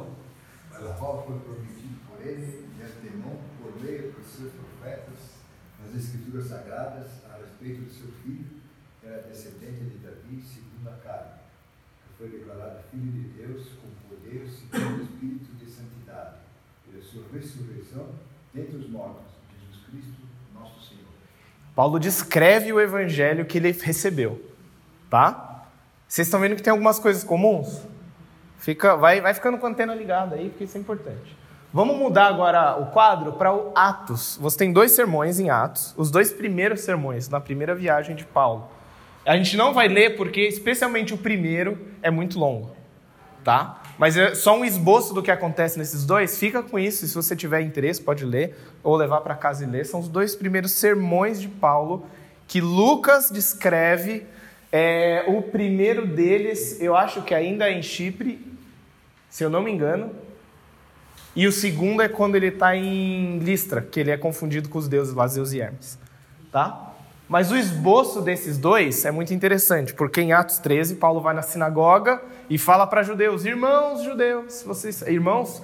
O 0.79 0.93
qual 0.99 1.23
foi 1.25 1.36
ele, 2.28 2.67
de 2.76 2.84
antemão, 2.84 3.38
por 3.61 3.82
meio 3.82 4.11
dos 4.11 4.26
seus 4.26 4.51
profetas, 4.53 5.41
nas 5.84 5.95
Escrituras 5.95 6.47
Sagradas, 6.47 7.07
a 7.30 7.38
respeito 7.38 7.82
do 7.82 7.91
seu 7.91 8.07
filho, 8.24 8.45
que 8.99 9.07
era 9.07 9.22
descendente 9.24 9.84
de 9.86 9.97
Davi, 9.97 10.41
segundo 10.41 10.89
a 10.89 10.97
carne, 11.03 11.39
que 12.03 12.17
foi 12.17 12.30
declarado 12.30 12.84
Filho 12.91 13.11
de 13.11 13.30
Deus, 13.30 13.67
com 13.82 14.15
poder, 14.15 14.47
segundo 14.47 14.99
o 14.99 15.03
Espírito 15.03 15.55
de 15.55 15.69
Santidade, 15.69 16.36
pela 16.86 17.03
sua 17.03 17.24
ressurreição 17.34 18.09
dentre 18.53 18.78
os 18.78 18.89
mortos, 18.89 19.26
Jesus 19.59 19.86
Cristo, 19.86 20.22
nosso 20.53 20.88
Senhor. 20.88 21.05
Paulo 21.76 21.99
descreve 21.99 22.72
o 22.72 22.80
evangelho 22.80 23.45
que 23.45 23.57
ele 23.57 23.72
recebeu, 23.72 24.43
tá? 25.09 25.69
Vocês 26.07 26.28
estão 26.28 26.39
vendo 26.39 26.55
que 26.55 26.61
tem 26.61 26.72
algumas 26.72 26.99
coisas 26.99 27.24
comuns? 27.24 27.82
Fica, 28.57 28.95
vai, 28.95 29.22
vai 29.22 29.34
ficando 29.34 29.57
com 29.57 29.65
a 29.65 29.69
antena 29.69 29.95
ligada 29.95 30.36
aí, 30.36 30.49
porque 30.49 30.65
isso 30.65 30.78
é 30.78 30.80
importante. 30.82 31.41
Vamos 31.74 31.95
mudar 31.95 32.28
agora 32.28 32.76
o 32.82 32.88
quadro 32.88 33.32
para 33.32 33.53
o 33.53 33.72
Atos. 33.74 34.38
Você 34.41 34.57
tem 34.57 34.74
dois 34.74 34.91
sermões 34.91 35.39
em 35.39 35.49
Atos, 35.49 35.93
os 35.95 36.11
dois 36.11 36.30
primeiros 36.30 36.82
sermões 36.82 37.30
na 37.30 37.39
primeira 37.39 37.74
viagem 37.74 38.13
de 38.13 38.26
Paulo. 38.26 38.67
A 39.26 39.38
gente 39.38 39.55
não 39.55 39.74
vai 39.74 39.88
ler 39.88 40.17
porque, 40.17 40.41
especialmente 40.41 41.13
o 41.13 41.17
primeiro, 41.17 41.78
é 42.01 42.11
muito 42.11 42.38
longo, 42.38 42.72
tá? 43.41 43.82
Mas 43.97 44.17
é 44.17 44.36
só 44.36 44.57
um 44.57 44.65
esboço 44.65 45.13
do 45.13 45.24
que 45.24 45.32
acontece 45.32 45.80
nesses 45.80 46.05
dois. 46.05 46.38
Fica 46.38 46.61
com 46.61 46.78
isso, 46.78 47.07
se 47.07 47.15
você 47.15 47.38
tiver 47.38 47.61
interesse, 47.61 48.01
pode 48.01 48.26
ler 48.26 48.57
ou 48.84 48.97
levar 48.97 49.22
para 49.22 49.36
casa 49.36 49.63
e 49.63 49.67
ler. 49.67 49.86
São 49.86 50.01
os 50.01 50.09
dois 50.09 50.36
primeiros 50.36 50.74
sermões 50.74 51.39
de 51.39 51.47
Paulo 51.47 52.05
que 52.49 52.59
Lucas 52.59 53.32
descreve. 53.32 54.26
É, 54.74 55.24
o 55.26 55.41
primeiro 55.41 56.05
deles, 56.05 56.82
eu 56.82 56.97
acho 56.97 57.22
que 57.22 57.34
ainda 57.34 57.69
é 57.69 57.72
em 57.72 57.82
Chipre, 57.82 58.45
se 59.30 59.41
eu 59.41 59.49
não 59.49 59.63
me 59.63 59.72
engano. 59.72 60.11
E 61.36 61.47
o 61.47 61.51
segundo 61.51 62.01
é 62.01 62.09
quando 62.09 62.36
ele 62.36 62.47
está 62.47 62.75
em 62.75 63.39
Listra, 63.39 63.82
que 63.82 63.99
ele 63.99 64.11
é 64.11 64.17
confundido 64.17 64.67
com 64.69 64.77
os 64.77 64.88
deuses 64.88 65.13
lá, 65.13 65.27
Zeus 65.27 65.53
e 65.53 65.61
Hermes. 65.61 65.97
Tá? 66.51 66.91
Mas 67.32 67.49
o 67.49 67.55
esboço 67.55 68.21
desses 68.21 68.57
dois 68.57 69.05
é 69.05 69.11
muito 69.11 69.34
interessante, 69.34 69.93
porque 69.93 70.19
em 70.19 70.34
Atos 70.34 70.59
13, 70.59 70.95
Paulo 70.95 71.21
vai 71.21 71.34
na 71.34 71.41
sinagoga 71.41 72.21
e 72.49 72.57
fala 72.57 72.86
para 72.86 73.03
judeus: 73.03 73.45
Irmãos 73.45 74.03
judeus, 74.03 74.63
vocês, 74.63 75.01
irmãos, 75.03 75.61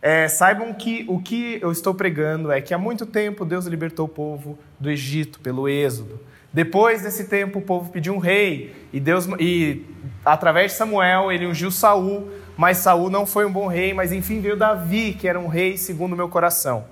é, 0.00 0.26
saibam 0.28 0.72
que 0.72 1.04
o 1.06 1.20
que 1.20 1.58
eu 1.60 1.70
estou 1.70 1.92
pregando 1.92 2.50
é 2.50 2.62
que 2.62 2.72
há 2.72 2.78
muito 2.78 3.04
tempo 3.04 3.44
Deus 3.44 3.66
libertou 3.66 4.06
o 4.06 4.08
povo 4.08 4.58
do 4.78 4.90
Egito 4.90 5.40
pelo 5.40 5.68
Êxodo. 5.68 6.18
Depois 6.50 7.02
desse 7.02 7.24
tempo, 7.24 7.58
o 7.58 7.62
povo 7.62 7.92
pediu 7.92 8.14
um 8.14 8.18
rei 8.18 8.74
e 8.90 8.98
Deus 8.98 9.28
e 9.38 9.84
através 10.24 10.72
de 10.72 10.78
Samuel 10.78 11.30
ele 11.30 11.46
ungiu 11.46 11.70
Saul, 11.70 12.30
mas 12.60 12.76
Saul 12.76 13.08
não 13.08 13.24
foi 13.24 13.46
um 13.46 13.50
bom 13.50 13.68
rei, 13.68 13.94
mas 13.94 14.12
enfim 14.12 14.38
veio 14.38 14.54
Davi, 14.54 15.14
que 15.14 15.26
era 15.26 15.40
um 15.40 15.46
rei 15.46 15.78
segundo 15.78 16.12
o 16.12 16.16
meu 16.16 16.28
coração. 16.28 16.84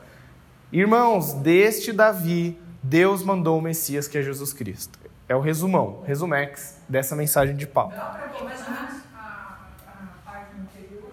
Irmãos, 0.72 1.34
deste 1.34 1.92
Davi, 1.92 2.58
Deus 2.82 3.22
mandou 3.22 3.58
o 3.58 3.60
Messias, 3.60 4.08
que 4.08 4.16
é 4.16 4.22
Jesus 4.22 4.54
Cristo. 4.54 4.98
É 5.28 5.36
o 5.36 5.40
resumão, 5.40 6.02
resumex 6.06 6.80
dessa 6.88 7.14
mensagem 7.14 7.54
de 7.54 7.66
Paulo. 7.66 7.92
Dá 7.94 8.00
para 8.00 8.28
botar 8.28 9.02
a, 9.14 9.58
a 9.92 10.22
parte 10.24 10.54
anterior? 10.58 11.12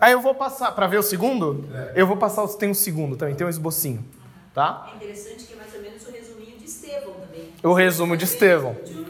Aí 0.00 0.10
eu 0.10 0.20
vou 0.20 0.34
passar, 0.34 0.72
para 0.72 0.88
ver 0.88 0.98
o 0.98 1.02
segundo? 1.04 1.64
Eu 1.94 2.04
vou 2.04 2.16
passar, 2.16 2.48
tem 2.48 2.70
um 2.70 2.74
segundo 2.74 3.16
também, 3.16 3.36
tem 3.36 3.46
um 3.46 3.50
esbocinho, 3.50 4.04
tá? 4.52 4.88
É 4.92 4.96
interessante 4.96 5.44
que 5.44 5.52
é 5.52 5.56
mais 5.56 5.72
ou 5.72 5.80
menos 5.80 6.04
o 6.04 6.10
resuminho 6.10 6.58
de 6.58 6.64
Estevão 6.64 7.14
também. 7.14 7.52
O 7.62 7.72
resumo 7.72 8.16
de 8.16 8.24
Estevão. 8.24 8.72
Né? 8.72 8.80
Assim. 8.82 9.07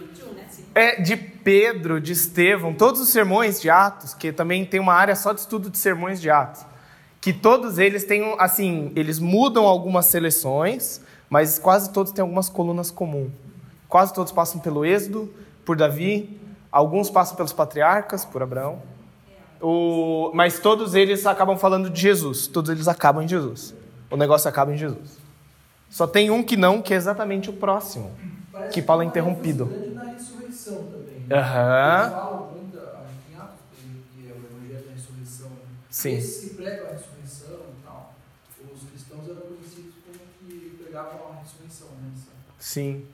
É 0.78 1.00
de 1.00 1.16
Pedro, 1.16 2.00
de 2.00 2.12
Estevão, 2.12 2.72
todos 2.72 3.00
os 3.00 3.08
sermões 3.08 3.60
de 3.60 3.68
Atos, 3.68 4.14
que 4.14 4.30
também 4.30 4.64
tem 4.64 4.78
uma 4.78 4.94
área 4.94 5.16
só 5.16 5.32
de 5.32 5.40
estudo 5.40 5.68
de 5.70 5.76
sermões 5.76 6.20
de 6.20 6.30
Atos, 6.30 6.64
que 7.20 7.32
todos 7.32 7.78
eles 7.78 8.04
têm, 8.04 8.36
assim, 8.38 8.92
eles 8.94 9.18
mudam 9.18 9.66
algumas 9.66 10.06
seleções, 10.06 11.00
mas 11.28 11.58
quase 11.58 11.90
todos 11.90 12.12
têm 12.12 12.22
algumas 12.22 12.48
colunas 12.48 12.92
comuns. 12.92 13.32
Quase 13.88 14.14
todos 14.14 14.30
passam 14.30 14.60
pelo 14.60 14.84
Êxodo, 14.84 15.28
por 15.64 15.74
Davi, 15.76 16.38
alguns 16.70 17.10
passam 17.10 17.34
pelos 17.34 17.52
patriarcas, 17.52 18.24
por 18.24 18.40
Abraão, 18.40 18.80
o- 19.60 20.30
mas 20.32 20.60
todos 20.60 20.94
eles 20.94 21.26
acabam 21.26 21.58
falando 21.58 21.90
de 21.90 22.00
Jesus, 22.00 22.46
todos 22.46 22.70
eles 22.70 22.86
acabam 22.86 23.24
em 23.24 23.28
Jesus. 23.28 23.74
O 24.08 24.16
negócio 24.16 24.48
acaba 24.48 24.72
em 24.72 24.76
Jesus. 24.76 25.18
Só 25.90 26.06
tem 26.06 26.30
um 26.30 26.40
que 26.40 26.56
não, 26.56 26.80
que 26.80 26.94
é 26.94 26.96
exatamente 26.96 27.50
o 27.50 27.52
próximo, 27.54 28.12
Parece 28.52 28.72
que 28.74 28.80
Paulo 28.82 29.02
é 29.02 29.06
interrompido. 29.06 29.68
Ressurreição 30.68 30.84
também. 30.84 31.20
né? 31.20 31.36
Eles 31.36 32.12
falam 32.12 32.50
muito, 32.52 32.76
em 32.76 33.36
Atos, 33.36 33.60
que 34.14 34.28
é 34.28 34.32
o 34.32 34.36
evangelho 34.36 34.84
da 34.86 34.92
ressurreição. 34.92 35.50
Sim. 35.90 36.14
Esses 36.14 36.48
que 36.50 36.54
pregam 36.56 36.86
a 36.86 36.92
ressurreição 36.92 37.56
e 37.56 37.84
tal, 37.84 38.14
os 38.74 38.88
cristãos 38.90 39.28
eram 39.28 39.40
conhecidos 39.42 39.94
como 40.04 40.18
que 40.40 40.76
pregavam 40.82 41.32
a 41.32 41.42
ressurreição, 41.42 41.88
né? 42.00 42.12
Sim. 42.58 43.06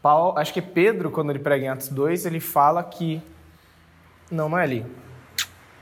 Paulo, 0.00 0.38
acho 0.38 0.52
que 0.52 0.62
Pedro, 0.62 1.10
quando 1.10 1.30
ele 1.30 1.40
prega 1.40 1.64
em 1.64 1.68
Atos 1.68 1.88
2, 1.88 2.26
ele 2.26 2.40
fala 2.40 2.82
que. 2.84 3.20
Não, 4.30 4.48
não 4.48 4.58
é 4.58 4.62
ali. 4.62 4.86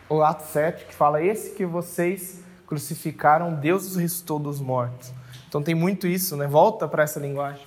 O 0.09 0.23
Atos 0.23 0.47
7, 0.47 0.87
que 0.87 0.95
fala: 0.95 1.23
Esse 1.23 1.51
que 1.51 1.67
vocês 1.67 2.41
crucificaram, 2.67 3.55
Deus 3.55 3.87
os 3.87 3.97
ressuscitou 3.97 4.39
dos 4.39 4.61
mortos. 4.61 5.13
Então 5.49 5.63
tem 5.63 5.75
muito 5.75 6.07
isso, 6.07 6.37
né? 6.37 6.47
Volta 6.47 6.89
para 6.89 7.03
essa 7.03 7.21
linguagem. 7.21 7.67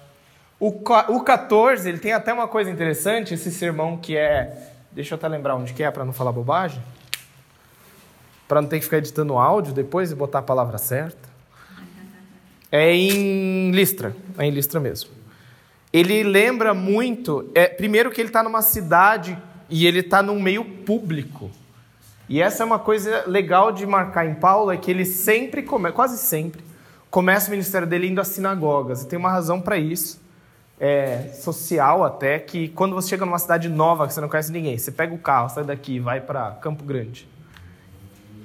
O, 0.59 0.67
o 0.67 1.23
14, 1.23 1.87
ele 1.87 1.99
tem 1.99 2.11
até 2.11 2.33
uma 2.33 2.47
coisa 2.47 2.69
interessante, 2.69 3.33
esse 3.33 3.49
sermão 3.49 3.95
que 3.95 4.17
é. 4.17 4.71
Deixa 4.91 5.13
eu 5.13 5.17
até 5.17 5.27
lembrar 5.27 5.55
onde 5.55 5.73
que 5.73 5.81
é 5.81 5.89
para 5.89 6.03
não 6.03 6.11
falar 6.11 6.33
bobagem. 6.33 6.83
Para 8.47 8.61
não 8.61 8.67
ter 8.67 8.79
que 8.79 8.83
ficar 8.83 8.97
editando 8.97 9.37
áudio 9.37 9.73
depois 9.73 10.11
e 10.11 10.15
botar 10.15 10.39
a 10.39 10.41
palavra 10.41 10.77
certa. 10.77 11.29
É 12.71 12.93
em 12.93 13.71
Listra. 13.71 14.13
É 14.37 14.45
em 14.45 14.51
Listra 14.51 14.79
mesmo. 14.79 15.11
Ele 15.93 16.23
lembra 16.23 16.73
muito. 16.73 17.49
É, 17.55 17.67
primeiro, 17.67 18.11
que 18.11 18.19
ele 18.19 18.29
está 18.29 18.43
numa 18.43 18.61
cidade 18.61 19.37
e 19.69 19.87
ele 19.87 19.99
está 19.99 20.21
num 20.21 20.41
meio 20.41 20.65
público. 20.65 21.49
E 22.27 22.41
essa 22.41 22.63
é 22.63 22.65
uma 22.65 22.77
coisa 22.77 23.23
legal 23.27 23.71
de 23.71 23.85
marcar 23.85 24.25
em 24.25 24.35
Paulo: 24.35 24.71
é 24.71 24.77
que 24.77 24.91
ele 24.91 25.05
sempre, 25.05 25.63
come, 25.63 25.91
quase 25.91 26.17
sempre, 26.17 26.63
começa 27.09 27.47
o 27.47 27.51
ministério 27.51 27.87
dele 27.87 28.07
indo 28.07 28.19
às 28.19 28.27
sinagogas. 28.27 29.03
E 29.03 29.07
tem 29.07 29.17
uma 29.17 29.31
razão 29.31 29.61
para 29.61 29.77
isso. 29.77 30.19
É, 30.79 31.33
social 31.33 32.05
até, 32.05 32.39
que 32.39 32.69
quando 32.69 32.95
você 32.95 33.09
chega 33.09 33.25
numa 33.25 33.37
cidade 33.37 33.67
nova 33.67 34.07
que 34.07 34.13
você 34.13 34.21
não 34.21 34.29
conhece 34.29 34.49
ninguém, 34.49 34.77
você 34.77 34.91
pega 34.91 35.13
o 35.13 35.17
carro, 35.17 35.49
sai 35.49 35.65
daqui 35.65 35.95
e 35.95 35.99
vai 35.99 36.21
para 36.21 36.51
Campo 36.51 36.85
Grande. 36.85 37.27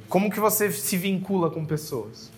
Como 0.09 0.31
que 0.31 0.41
você 0.41 0.71
se 0.71 0.97
vincula 0.97 1.51
com 1.51 1.65
pessoas? 1.65 2.33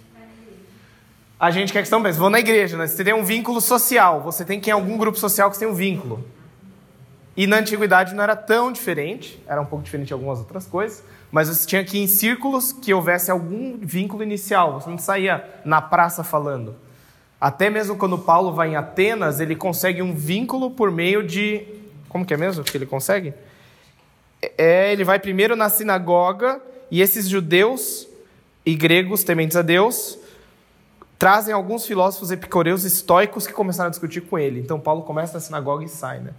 A 1.38 1.50
gente 1.50 1.70
quer 1.70 1.80
que 1.80 1.86
estão 1.86 2.02
bem. 2.02 2.12
Vou 2.12 2.30
na 2.30 2.40
igreja, 2.40 2.78
né? 2.78 2.86
Você 2.86 3.04
tem 3.04 3.12
um 3.12 3.22
vínculo 3.22 3.60
social. 3.60 4.22
Você 4.22 4.42
tem 4.42 4.58
que 4.58 4.70
em 4.70 4.72
algum 4.72 4.96
grupo 4.96 5.18
social 5.18 5.50
que 5.50 5.58
tem 5.58 5.68
um 5.68 5.74
vínculo. 5.74 6.26
E 7.36 7.46
na 7.46 7.58
antiguidade 7.58 8.14
não 8.14 8.24
era 8.24 8.34
tão 8.34 8.72
diferente. 8.72 9.38
Era 9.46 9.60
um 9.60 9.66
pouco 9.66 9.84
diferente 9.84 10.06
de 10.06 10.12
algumas 10.14 10.38
outras 10.38 10.66
coisas. 10.66 11.04
Mas 11.30 11.48
você 11.48 11.66
tinha 11.66 11.84
que 11.84 11.98
ir 11.98 12.04
em 12.04 12.06
círculos 12.06 12.72
que 12.72 12.94
houvesse 12.94 13.30
algum 13.30 13.76
vínculo 13.76 14.22
inicial. 14.22 14.80
Você 14.80 14.88
não 14.88 14.96
saía 14.96 15.44
na 15.62 15.82
praça 15.82 16.24
falando. 16.24 16.74
Até 17.40 17.68
mesmo 17.68 17.96
quando 17.96 18.16
Paulo 18.18 18.52
vai 18.52 18.70
em 18.70 18.76
Atenas, 18.76 19.40
ele 19.40 19.54
consegue 19.54 20.02
um 20.02 20.14
vínculo 20.14 20.70
por 20.70 20.90
meio 20.90 21.26
de. 21.26 21.66
Como 22.08 22.24
que 22.24 22.32
é 22.32 22.36
mesmo 22.36 22.64
que 22.64 22.76
ele 22.76 22.86
consegue? 22.86 23.34
É, 24.56 24.92
ele 24.92 25.04
vai 25.04 25.18
primeiro 25.18 25.54
na 25.54 25.68
sinagoga 25.68 26.60
e 26.90 27.02
esses 27.02 27.28
judeus 27.28 28.06
e 28.64 28.74
gregos 28.74 29.22
tementes 29.22 29.56
a 29.56 29.62
Deus 29.62 30.18
trazem 31.18 31.54
alguns 31.54 31.86
filósofos 31.86 32.30
epicureus 32.30 32.84
estoicos 32.84 33.46
que 33.46 33.52
começaram 33.52 33.88
a 33.88 33.90
discutir 33.90 34.20
com 34.22 34.38
ele. 34.38 34.60
Então 34.60 34.78
Paulo 34.78 35.02
começa 35.02 35.34
na 35.34 35.40
sinagoga 35.40 35.84
e 35.84 35.88
sai, 35.88 36.20
né? 36.20 36.32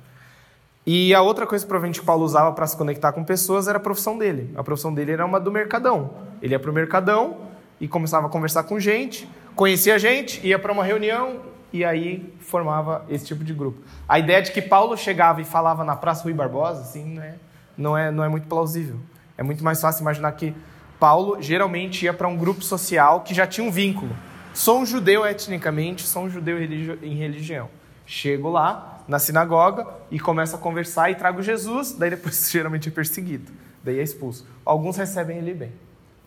E 0.86 1.14
a 1.14 1.22
outra 1.22 1.46
coisa 1.46 1.66
que 1.66 1.68
provavelmente 1.68 2.02
Paulo 2.02 2.24
usava 2.24 2.54
para 2.54 2.66
se 2.66 2.78
conectar 2.78 3.12
com 3.12 3.24
pessoas 3.24 3.68
era 3.68 3.78
a 3.78 3.82
profissão 3.82 4.18
dele. 4.18 4.54
A 4.56 4.64
profissão 4.64 4.94
dele 4.94 5.12
era 5.12 5.26
uma 5.26 5.40
do 5.40 5.52
mercadão. 5.52 6.12
Ele 6.42 6.54
ia 6.54 6.60
para 6.60 6.72
o 6.72 6.74
mercadão 6.74 7.38
e 7.80 7.88
começava 7.88 8.28
a 8.28 8.30
conversar 8.30 8.64
com 8.64 8.80
gente, 8.80 9.28
conhecia 9.58 9.98
gente, 9.98 10.46
ia 10.48 10.58
para 10.58 10.72
uma 10.72 10.84
reunião 10.84 11.42
e 11.74 11.84
aí 11.84 12.34
formava 12.40 13.04
esse 13.10 13.26
tipo 13.26 13.44
de 13.44 13.54
grupo. 13.54 13.82
A 14.08 14.20
ideia 14.20 14.42
de 14.42 14.52
que 14.52 14.62
Paulo 14.62 14.96
chegava 14.96 15.42
e 15.42 15.44
falava 15.44 15.84
na 15.84 15.96
Praça 15.96 16.24
Rui 16.24 16.34
Barbosa, 16.34 16.82
assim, 16.82 17.04
né, 17.04 17.36
não 17.76 17.98
é, 17.98 18.12
não 18.12 18.24
é 18.24 18.30
muito 18.30 18.48
plausível. 18.48 19.00
É 19.38 19.44
muito 19.44 19.64
mais 19.64 19.82
fácil 19.82 20.02
imaginar 20.02 20.32
que 20.34 20.56
Paulo 21.00 21.42
geralmente 21.42 22.06
ia 22.06 22.14
para 22.14 22.28
um 22.28 22.38
grupo 22.38 22.64
social 22.64 23.22
que 23.22 23.34
já 23.34 23.46
tinha 23.46 23.68
um 23.68 23.72
vínculo. 23.72 24.16
Sou 24.54 24.80
um 24.80 24.86
judeu 24.86 25.26
etnicamente, 25.26 26.04
sou 26.04 26.24
um 26.24 26.30
judeu 26.30 26.62
em 26.62 27.16
religião. 27.16 27.70
Chego 28.06 28.50
lá 28.50 29.04
na 29.08 29.20
sinagoga 29.20 29.88
e 30.10 30.20
começo 30.20 30.56
a 30.56 30.60
conversar 30.60 31.10
e 31.10 31.16
trago 31.16 31.42
Jesus, 31.42 31.94
daí 31.94 32.12
depois 32.12 32.50
geralmente 32.50 32.90
é 32.90 32.92
perseguido, 32.92 33.52
daí 33.84 34.00
é 34.00 34.04
expulso. 34.04 34.48
Alguns 34.64 34.98
recebem 34.98 35.38
ele 35.38 35.54
bem. 35.54 35.72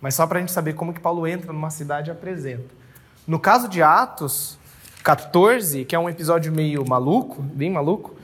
Mas 0.01 0.15
só 0.15 0.27
para 0.27 0.39
a 0.39 0.41
gente 0.41 0.53
saber 0.53 0.75
como 0.75 0.93
que 0.93 1.01
Paulo 1.01 1.27
entra 1.27 1.53
numa 1.53 1.71
cidade 1.71 2.11
e 2.11 2.13
apresenta. 2.13 2.80
No 3.27 3.39
caso 3.39 3.69
de 3.69 3.83
Atos 3.83 4.59
14, 5.03 5.85
que 5.85 5.95
é 5.95 5.99
um 5.99 6.09
episódio 6.09 6.53
meio 6.53 6.87
maluco, 6.87 7.43
bem 7.43 7.71
maluco, 7.71 8.15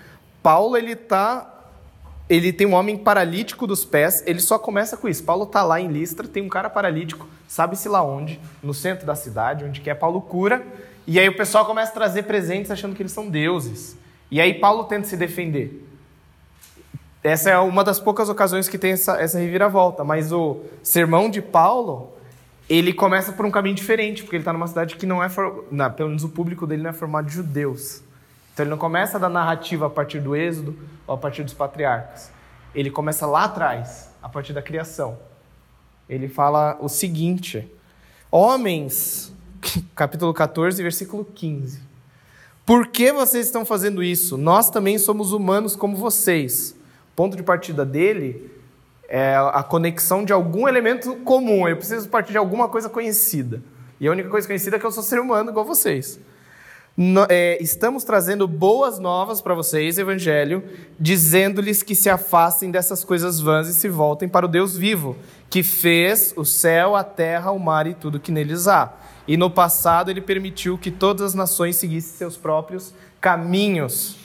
Paulo 0.42 0.76
ele 0.76 0.94
tá 0.94 1.53
ele 2.28 2.53
tem 2.53 2.66
um 2.66 2.74
homem 2.74 2.97
paralítico 2.97 3.66
dos 3.66 3.84
pés, 3.84 4.22
ele 4.26 4.40
só 4.40 4.59
começa 4.59 4.97
com 4.97 5.09
isso. 5.09 5.22
Paulo 5.22 5.47
tá 5.47 5.62
lá 5.62 5.80
em 5.80 5.86
Listra, 5.86 6.26
tem 6.26 6.42
um 6.42 6.49
cara 6.49 6.68
paralítico, 6.68 7.28
sabe-se 7.47 7.88
lá 7.88 8.03
onde, 8.03 8.40
no 8.61 8.74
centro 8.74 9.07
da 9.07 9.14
cidade, 9.14 9.64
onde 9.64 9.80
que 9.80 9.88
é 9.88 9.94
Paulo 9.94 10.20
cura, 10.20 10.66
e 11.07 11.20
aí 11.20 11.28
o 11.28 11.36
pessoal 11.36 11.64
começa 11.64 11.92
a 11.92 11.94
trazer 11.94 12.24
presentes 12.24 12.70
achando 12.70 12.97
que 12.97 13.03
eles 13.03 13.12
são 13.12 13.28
deuses. 13.28 13.97
E 14.28 14.40
aí 14.40 14.55
Paulo 14.55 14.84
tenta 14.84 15.07
se 15.07 15.16
defender. 15.16 15.84
Essa 17.22 17.51
é 17.51 17.59
uma 17.59 17.84
das 17.84 18.01
poucas 18.01 18.28
ocasiões 18.28 18.68
que 18.68 18.76
tem 18.76 18.92
essa, 18.92 19.20
essa 19.20 19.38
reviravolta, 19.38 20.03
mas 20.03 20.32
o 20.32 20.62
sermão 20.82 21.30
de 21.30 21.40
Paulo, 21.40 22.12
ele 22.68 22.92
começa 22.92 23.32
por 23.32 23.46
um 23.46 23.50
caminho 23.50 23.74
diferente, 23.74 24.22
porque 24.22 24.36
ele 24.36 24.42
está 24.42 24.52
numa 24.52 24.66
cidade 24.66 24.96
que 24.96 25.06
não 25.06 25.22
é, 25.22 25.28
for, 25.28 25.66
não, 25.70 25.90
pelo 25.90 26.08
menos 26.08 26.24
o 26.24 26.28
público 26.28 26.66
dele 26.66 26.82
não 26.82 26.90
é 26.90 26.92
formado 26.92 27.26
de 27.26 27.34
judeus. 27.34 28.02
Então 28.52 28.64
ele 28.64 28.70
não 28.70 28.78
começa 28.78 29.18
da 29.18 29.28
narrativa 29.28 29.86
a 29.86 29.90
partir 29.90 30.20
do 30.20 30.34
Êxodo 30.34 30.76
ou 31.06 31.14
a 31.14 31.18
partir 31.18 31.44
dos 31.44 31.54
patriarcas. 31.54 32.30
Ele 32.74 32.90
começa 32.90 33.26
lá 33.26 33.44
atrás, 33.44 34.10
a 34.22 34.28
partir 34.28 34.52
da 34.52 34.62
criação. 34.62 35.18
Ele 36.08 36.28
fala 36.28 36.76
o 36.80 36.88
seguinte: 36.88 37.70
Homens, 38.30 39.32
capítulo 39.94 40.34
14, 40.34 40.82
versículo 40.82 41.24
15. 41.24 41.80
Por 42.64 42.88
que 42.88 43.12
vocês 43.12 43.46
estão 43.46 43.64
fazendo 43.64 44.02
isso? 44.02 44.36
Nós 44.36 44.70
também 44.70 44.98
somos 44.98 45.32
humanos 45.32 45.76
como 45.76 45.96
vocês. 45.96 46.74
Ponto 47.14 47.36
de 47.36 47.42
partida 47.42 47.84
dele 47.84 48.50
é 49.09 49.36
a 49.36 49.62
conexão 49.62 50.24
de 50.24 50.32
algum 50.32 50.66
elemento 50.66 51.16
comum. 51.16 51.66
Eu 51.68 51.76
preciso 51.76 52.09
partir 52.09 52.32
de 52.32 52.38
alguma 52.38 52.68
coisa 52.68 52.88
conhecida. 52.88 53.62
E 54.00 54.07
a 54.07 54.11
única 54.11 54.28
coisa 54.28 54.46
conhecida 54.46 54.76
é 54.76 54.78
que 54.78 54.86
eu 54.86 54.90
sou 54.92 55.02
ser 55.02 55.20
humano 55.20 55.50
igual 55.50 55.64
vocês. 55.64 56.20
No- 56.96 57.26
é, 57.28 57.62
estamos 57.62 58.04
trazendo 58.04 58.48
boas 58.48 58.98
novas 58.98 59.42
para 59.42 59.54
vocês, 59.54 59.98
Evangelho, 59.98 60.62
dizendo-lhes 60.98 61.82
que 61.82 61.94
se 61.94 62.09
afastem 62.09 62.70
dessas 62.70 63.04
coisas 63.04 63.38
vãs 63.38 63.68
e 63.68 63.74
se 63.74 63.88
voltem 63.88 64.28
para 64.28 64.46
o 64.46 64.48
Deus 64.48 64.76
vivo, 64.76 65.14
que 65.50 65.62
fez 65.62 66.32
o 66.36 66.44
céu, 66.44 66.96
a 66.96 67.04
terra, 67.04 67.50
o 67.50 67.59
mar 67.59 67.86
e 67.86 67.92
tudo 67.94 68.18
que 68.18 68.32
neles 68.32 68.66
há. 68.66 68.94
E 69.28 69.36
no 69.36 69.50
passado 69.50 70.11
ele 70.11 70.20
permitiu 70.22 70.78
que 70.78 70.90
todas 70.90 71.22
as 71.22 71.34
nações 71.34 71.76
seguissem 71.76 72.16
seus 72.16 72.36
próprios 72.36 72.94
caminhos. 73.20 74.16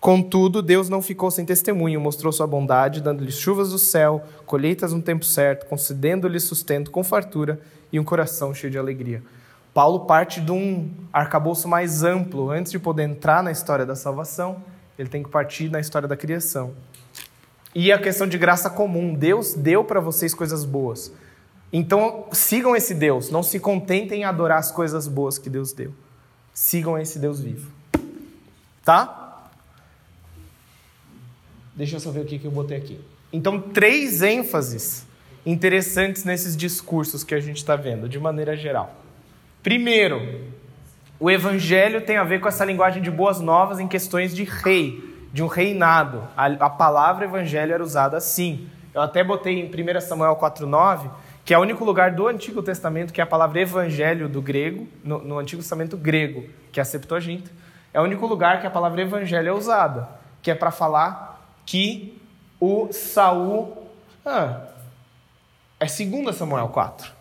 Contudo, 0.00 0.62
Deus 0.62 0.88
não 0.88 1.02
ficou 1.02 1.30
sem 1.30 1.44
testemunho, 1.44 2.00
mostrou 2.00 2.32
sua 2.32 2.46
bondade, 2.46 3.00
dando-lhes 3.00 3.36
chuvas 3.36 3.70
do 3.70 3.78
céu, 3.78 4.22
colheitas 4.44 4.92
no 4.92 5.02
tempo 5.02 5.24
certo, 5.24 5.66
concedendo-lhes 5.66 6.44
sustento 6.44 6.90
com 6.90 7.02
fartura 7.02 7.60
e 7.92 7.98
um 7.98 8.04
coração 8.04 8.54
cheio 8.54 8.70
de 8.70 8.78
alegria. 8.78 9.22
Paulo 9.76 10.00
parte 10.00 10.40
de 10.40 10.52
um 10.52 10.90
arcabouço 11.12 11.68
mais 11.68 12.02
amplo. 12.02 12.50
Antes 12.50 12.72
de 12.72 12.78
poder 12.78 13.02
entrar 13.02 13.42
na 13.42 13.50
história 13.50 13.84
da 13.84 13.94
salvação, 13.94 14.62
ele 14.98 15.08
tem 15.08 15.22
que 15.22 15.28
partir 15.28 15.70
na 15.70 15.80
história 15.80 16.08
da 16.08 16.16
criação. 16.16 16.72
E 17.74 17.92
a 17.92 17.98
questão 17.98 18.26
de 18.26 18.38
graça 18.38 18.70
comum. 18.70 19.12
Deus 19.12 19.52
deu 19.52 19.84
para 19.84 20.00
vocês 20.00 20.32
coisas 20.32 20.64
boas. 20.64 21.12
Então, 21.70 22.24
sigam 22.32 22.74
esse 22.74 22.94
Deus. 22.94 23.30
Não 23.30 23.42
se 23.42 23.60
contentem 23.60 24.20
em 24.22 24.24
adorar 24.24 24.58
as 24.58 24.70
coisas 24.70 25.06
boas 25.06 25.36
que 25.36 25.50
Deus 25.50 25.74
deu. 25.74 25.92
Sigam 26.54 26.96
esse 26.96 27.18
Deus 27.18 27.38
vivo. 27.38 27.70
Tá? 28.82 29.25
Deixa 31.76 31.96
eu 31.96 32.00
só 32.00 32.10
ver 32.10 32.20
o 32.20 32.24
que, 32.24 32.38
que 32.38 32.46
eu 32.46 32.50
botei 32.50 32.78
aqui. 32.78 32.98
Então, 33.32 33.60
três 33.60 34.22
ênfases 34.22 35.06
interessantes 35.44 36.24
nesses 36.24 36.56
discursos 36.56 37.22
que 37.22 37.34
a 37.34 37.40
gente 37.40 37.58
está 37.58 37.76
vendo, 37.76 38.08
de 38.08 38.18
maneira 38.18 38.56
geral. 38.56 38.94
Primeiro, 39.62 40.40
o 41.20 41.30
evangelho 41.30 42.00
tem 42.00 42.16
a 42.16 42.24
ver 42.24 42.40
com 42.40 42.48
essa 42.48 42.64
linguagem 42.64 43.02
de 43.02 43.10
boas 43.10 43.40
novas 43.40 43.78
em 43.78 43.86
questões 43.86 44.34
de 44.34 44.44
rei, 44.44 45.28
de 45.32 45.42
um 45.42 45.46
reinado. 45.46 46.26
A, 46.36 46.46
a 46.46 46.70
palavra 46.70 47.26
evangelho 47.26 47.74
era 47.74 47.82
usada 47.82 48.16
assim. 48.16 48.68
Eu 48.94 49.02
até 49.02 49.22
botei 49.22 49.60
em 49.60 49.66
1 49.66 50.00
Samuel 50.00 50.36
4,9, 50.36 51.10
que 51.44 51.52
é 51.52 51.58
o 51.58 51.60
único 51.60 51.84
lugar 51.84 52.12
do 52.12 52.26
Antigo 52.26 52.62
Testamento 52.62 53.12
que 53.12 53.20
é 53.20 53.24
a 53.24 53.26
palavra 53.26 53.60
evangelho 53.60 54.28
do 54.28 54.40
grego, 54.40 54.88
no, 55.04 55.18
no 55.18 55.38
Antigo 55.38 55.60
Testamento 55.60 55.96
grego, 55.96 56.44
que 56.72 56.80
é 56.80 56.82
a 56.82 56.84
Septuaginta, 56.84 57.50
é 57.92 58.00
o 58.00 58.04
único 58.04 58.26
lugar 58.26 58.60
que 58.60 58.66
a 58.66 58.70
palavra 58.70 59.02
evangelho 59.02 59.48
é 59.48 59.52
usada, 59.52 60.08
que 60.42 60.50
é 60.50 60.54
para 60.54 60.70
falar 60.70 61.35
que 61.66 62.16
o 62.60 62.90
Saul. 62.92 63.86
Ah, 64.24 64.68
é 65.78 65.86
2 65.86 66.34
Samuel 66.34 66.68
4. 66.68 67.12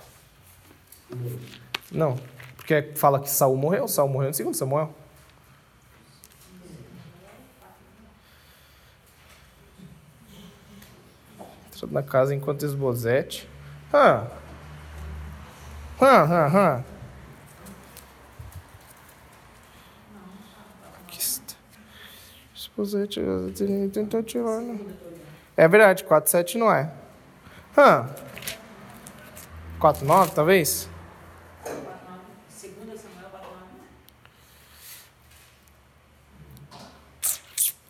Não, 1.91 2.15
porque 2.55 2.93
fala 2.95 3.19
que 3.19 3.29
Saul 3.29 3.57
morreu, 3.57 3.87
Saul 3.87 4.09
morreu 4.09 4.29
em 4.29 4.43
2 4.43 4.55
Samuel. 4.55 4.93
Entrando 11.67 11.91
na 11.91 12.03
casa 12.03 12.33
enquanto 12.33 12.65
esbozete. 12.65 13.49
Ah. 13.91 14.27
Ah, 15.99 16.23
ah, 16.23 16.51
ah. 16.53 16.94
Esbozete, 22.85 23.19
tentou 23.91 24.21
tirar, 24.21 24.61
né? 24.61 24.79
É 25.57 25.67
verdade, 25.67 26.03
4,7 26.03 26.55
não 26.55 26.71
é. 26.71 26.91
Hã? 27.75 28.07
4,9 29.81 30.29
talvez? 30.33 30.87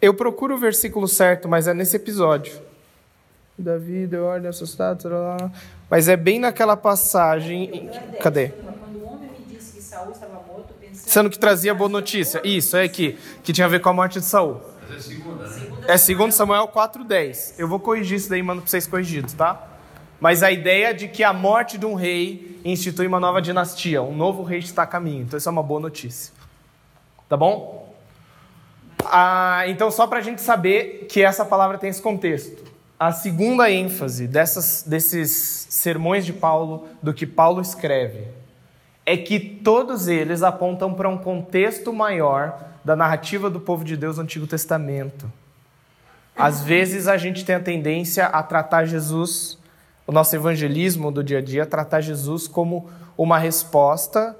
Eu 0.01 0.13
procuro 0.13 0.55
o 0.55 0.57
versículo 0.57 1.07
certo, 1.07 1.49
mas 1.49 1.67
é 1.67 1.73
nesse 1.73 1.95
episódio. 1.95 2.61
Davi 3.57 4.05
deu 4.05 4.25
ordem 4.25 4.49
assustado, 4.49 5.09
mas 5.89 6.07
é 6.07 6.15
bem 6.15 6.39
naquela 6.39 6.77
passagem. 6.77 7.89
Cadê? 8.21 8.49
Pensando. 10.79 11.09
Sendo 11.09 11.29
que 11.29 11.39
trazia 11.39 11.73
boa 11.73 11.89
notícia. 11.89 12.41
Isso, 12.43 12.77
é 12.77 12.83
aqui. 12.83 13.17
Que 13.43 13.51
tinha 13.51 13.65
a 13.65 13.69
ver 13.69 13.79
com 13.79 13.89
a 13.89 13.93
morte 13.93 14.19
de 14.19 14.25
Saul. 14.25 14.61
É 14.89 15.95
né? 15.95 15.95
É 15.95 16.15
2 16.15 16.35
Samuel 16.35 16.67
4,10. 16.67 17.55
Eu 17.57 17.67
vou 17.67 17.79
corrigir 17.79 18.17
isso 18.17 18.29
daí, 18.29 18.41
mando 18.41 18.61
para 18.61 18.69
vocês 18.69 18.87
corrigidos, 18.87 19.33
tá? 19.33 19.67
Mas 20.19 20.43
a 20.43 20.51
ideia 20.51 20.93
de 20.93 21.07
que 21.07 21.23
a 21.23 21.33
morte 21.33 21.77
de 21.77 21.85
um 21.85 21.93
rei 21.93 22.59
institui 22.63 23.05
uma 23.05 23.19
nova 23.19 23.41
dinastia, 23.41 24.01
um 24.01 24.15
novo 24.15 24.43
rei 24.43 24.59
está 24.59 24.83
a 24.83 24.87
caminho. 24.87 25.23
Então, 25.23 25.37
isso 25.37 25.49
é 25.49 25.51
uma 25.51 25.63
boa 25.63 25.79
notícia. 25.79 26.33
Tá 27.27 27.35
bom? 27.35 27.93
Ah, 29.03 29.63
então, 29.67 29.91
só 29.91 30.07
para 30.07 30.19
a 30.19 30.21
gente 30.21 30.41
saber 30.41 31.07
que 31.09 31.21
essa 31.21 31.45
palavra 31.45 31.77
tem 31.77 31.89
esse 31.89 32.01
contexto. 32.01 32.63
A 32.97 33.11
segunda 33.11 33.69
ênfase 33.69 34.25
dessas, 34.25 34.83
desses 34.87 35.67
sermões 35.69 36.25
de 36.25 36.31
Paulo, 36.31 36.87
do 37.03 37.13
que 37.13 37.25
Paulo 37.25 37.61
escreve, 37.61 38.27
é 39.05 39.15
que 39.15 39.39
todos 39.39 40.07
eles 40.07 40.41
apontam 40.41 40.93
para 40.93 41.07
um 41.07 41.17
contexto 41.17 41.93
maior 41.93 42.59
da 42.83 42.95
narrativa 42.95 43.49
do 43.49 43.59
povo 43.59 43.83
de 43.83 43.95
Deus 43.95 44.17
no 44.17 44.23
Antigo 44.23 44.47
Testamento. 44.47 45.31
Às 46.35 46.61
vezes 46.61 47.07
a 47.07 47.15
gente 47.15 47.45
tem 47.45 47.55
a 47.55 47.59
tendência 47.59 48.25
a 48.25 48.43
tratar 48.43 48.85
Jesus, 48.85 49.57
o 50.05 50.11
nosso 50.11 50.35
evangelismo 50.35 51.11
do 51.11 51.23
dia 51.23 51.37
a 51.37 51.41
dia, 51.41 51.65
tratar 51.65 52.01
Jesus 52.01 52.47
como 52.47 52.89
uma 53.17 53.37
resposta 53.37 54.35